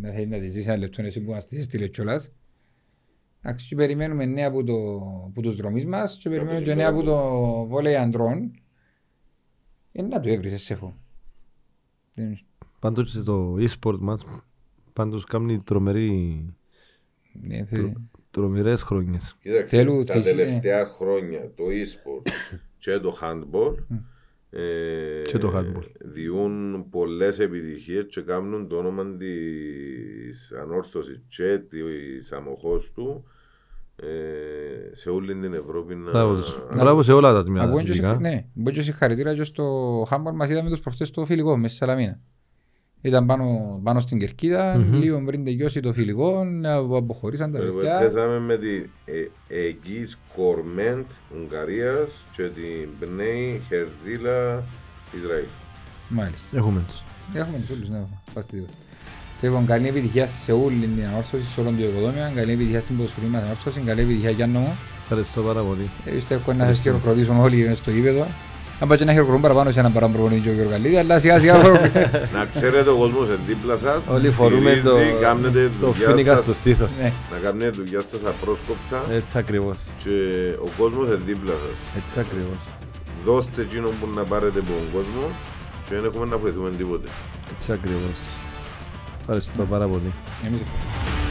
να 0.01 0.11
θέλει 0.11 0.27
να 0.27 0.39
τις 0.39 0.51
ζήσει 0.51 0.67
ένα 0.69 0.77
λεπτό 0.77 1.01
εσύ 1.01 1.21
που 1.21 1.31
μας 1.31 1.45
τις 1.45 1.59
έστειλες 1.59 1.89
κιόλας. 1.89 2.31
Εντάξει, 3.47 3.67
και 3.67 3.75
περιμένουμε 3.75 4.25
νέα 4.25 4.47
από, 4.47 4.63
το, 4.63 4.75
από 5.29 5.41
τους 5.41 5.55
δρομείς 5.55 5.85
μας 5.85 6.17
και 6.17 6.29
περιμένουμε 6.29 6.57
την 6.57 6.67
και 6.67 6.73
νέα 6.73 6.87
ώρα 6.87 6.95
από 6.97 7.05
το 7.05 7.17
βόλεϊ 7.67 7.95
αντρών. 7.95 8.51
Ε, 9.91 10.01
να 10.01 10.19
το 10.19 10.29
έβρισες 10.29 10.61
σεφό. 10.63 10.95
Δεν- 12.13 12.39
Πάντως 12.79 13.11
και 13.11 13.19
το 13.19 13.55
e-sport 13.59 13.97
μας 13.99 14.25
πάντως 14.93 15.23
κάνει 15.25 15.61
τρομερή, 15.63 16.45
ε, 17.49 17.65
θε- 17.65 17.93
τρομερές 18.31 18.81
χρόνιες. 18.83 19.37
Κοίταξε, 19.41 19.77
Θέλουν 19.77 20.05
τα 20.05 20.13
θυσίες. 20.13 20.35
τελευταία 20.35 20.85
χρόνια 20.85 21.41
το 21.53 21.63
e-sport 21.69 22.29
και 22.77 22.99
το 22.99 23.17
handball 23.21 23.75
ε, 24.49 25.21
Και 25.23 25.37
το 25.37 25.51
handball. 25.55 25.83
διούν 26.01 26.85
πολλές 26.89 27.39
επιτυχίες 27.39 28.05
και 28.09 28.21
κάνουν 28.21 28.67
το 28.67 28.77
όνομα 28.77 29.15
της 29.17 30.51
ανόρθωσης 30.61 31.21
και 31.27 31.57
της 31.69 32.31
αμοχώς 32.31 32.91
του 32.93 33.23
ε, 33.27 33.33
σε 34.93 35.09
όλη 35.09 35.35
την 35.35 35.53
Ευρώπη 35.53 35.95
να... 35.95 36.11
Μπράβο 36.11 36.35
τους. 36.35 36.57
Μπράβο 36.75 37.03
σε 37.03 37.13
όλα 37.13 37.33
τα 37.33 37.43
τμήματα 37.43 37.67
Ακούω 37.67 37.79
και 37.79 37.85
φυσικά. 37.87 38.07
συγχα- 38.07 38.29
Ναι, 38.29 38.45
μπορεί 38.53 38.75
και 38.75 38.81
συγχαρητήρια 38.81 39.33
και 39.33 39.43
στο 39.43 39.63
Χάμπορ 40.07 40.33
μας 40.33 40.49
είδαμε 40.49 40.69
τους 40.69 40.79
προχτές 40.79 41.07
στο 41.07 41.25
φιλικό 41.25 41.57
μέσα 41.57 41.75
στη 41.75 41.85
Σαλαμίνα. 41.85 42.19
Ήταν 43.01 43.25
πάνω, 43.25 43.79
πάνω 43.83 43.99
στην 43.99 44.19
κερκίδα, 44.19 44.77
Μμμ. 44.77 44.93
λίγο 44.93 45.23
πριν 45.25 45.43
τελειώσει 45.43 45.79
το 45.79 45.93
φιλικό, 45.93 46.43
να 46.43 46.73
αποχωρήσαν 46.75 47.51
τα 47.51 47.57
Ε, 47.57 47.61
παιδιά. 47.61 47.97
Παίζαμε 47.97 48.39
με 48.39 48.57
την 48.57 48.89
ε, 49.05 49.27
Αιγής 49.47 50.17
Κορμέντ 50.35 51.05
Ουγγαρίας 51.41 52.09
και 52.35 52.43
την 52.43 52.89
Μπνέη 52.99 53.61
Χερζίλα 53.67 54.63
Ισραήλ. 55.15 55.45
Μάλιστα. 56.09 56.57
Έχουμε 56.57 56.81
τους. 56.87 57.01
Έχουμε 57.33 57.57
τους 57.57 57.69
όλους, 57.69 57.89
ναι, 57.89 58.05
πάστε 58.33 58.55
τίποτα. 58.55 58.73
Λοιπόν, 59.45 59.65
καλή 59.65 59.87
επιτυχία 59.87 60.27
σε 60.27 60.51
όλη 60.51 60.75
την 60.95 61.05
ανόρθωση, 61.09 61.45
σε 61.53 61.59
όλο 61.61 61.69
το 61.77 61.83
οικοδόμημα, 61.83 62.31
καλή 62.35 62.51
επιτυχία 62.51 62.81
στην 62.81 62.95
ποδοσφαιρική 62.97 63.31
μας 63.31 63.43
ανόρθωση, 63.43 63.79
καλή 63.79 64.01
επιτυχία 64.01 64.29
Γιάννο 64.29 64.59
μου. 64.59 64.77
Ευχαριστώ 65.03 65.41
πάρα 65.41 65.61
πολύ. 65.61 65.89
Ε, 66.05 66.11
Πιστεύω 66.11 66.53
να 66.53 66.65
σας 66.65 66.79
χειροκροτήσουν 66.79 67.39
όλοι 67.39 67.57
μες 67.67 67.77
στο 67.77 67.91
γήπεδο. 67.91 68.25
Αν 68.79 68.87
πάει 68.87 68.97
και 68.97 69.05
να 69.05 69.11
χειροκροτούν 69.11 69.41
παραπάνω 69.41 69.71
σε 69.71 69.79
έναν 69.79 69.93
παραπροπονητή 69.93 70.41
και 70.41 70.49
ο 70.49 70.53
Γιώργο 70.53 70.71
Καλίδη, 70.71 70.97
αλλά 70.97 71.19
σιγά 71.19 71.39
σιγά 71.39 71.55
Να 72.37 72.45
ξέρετε 72.53 72.89
ο 72.89 72.97
κόσμος 72.97 73.27
είναι 73.27 73.39
δίπλα 73.47 73.77
σας. 73.77 74.03
Όλοι 74.07 74.29
φορούμε 74.29 74.81
το, 74.83 74.89
στηρίζει, 74.91 75.13
κάνετε 75.21 75.71
το 75.81 75.87
δουλειά 75.91 76.07
φίνικα 76.07 76.35
σας, 76.35 76.43
στο 76.43 76.53
στήθος. 76.53 76.91
Ναι. 77.01 77.11
Να 77.31 77.37
κάνετε 77.43 77.69
δουλειά 77.69 78.01
σας 78.01 78.19
απρόσκοπτα 78.33 78.97
Έτσι 79.11 79.37
ακριβώς. 79.37 79.77
και 80.03 80.15
ο 80.65 80.69
κόσμος 80.77 81.07
είναι 81.07 81.19
δίπλα 81.25 81.53
σας. 81.63 81.75
Έτσι 81.99 82.19
ακριβώς. 82.19 82.61
Δώστε 83.25 83.61
εκείνο 83.61 83.87
που 83.99 84.05
να 84.15 84.23
πάρετε 84.23 84.59
από 84.59 84.71
τον 84.79 84.87
κόσμο 84.95 85.25
και 85.85 85.95
δεν 85.95 86.03
έχουμε 86.09 86.25
να 86.25 86.37
βοηθούμε 86.37 86.69
τίποτε. 86.79 87.07
Έτσι 87.53 87.71
ακριβώς. 87.71 88.17
Ευχαριστώ 89.27 89.63
πάρα 89.63 89.87
πολύ. 89.87 90.13
Εμείς 90.45 90.59
ευχαριστούμε. 90.61 91.24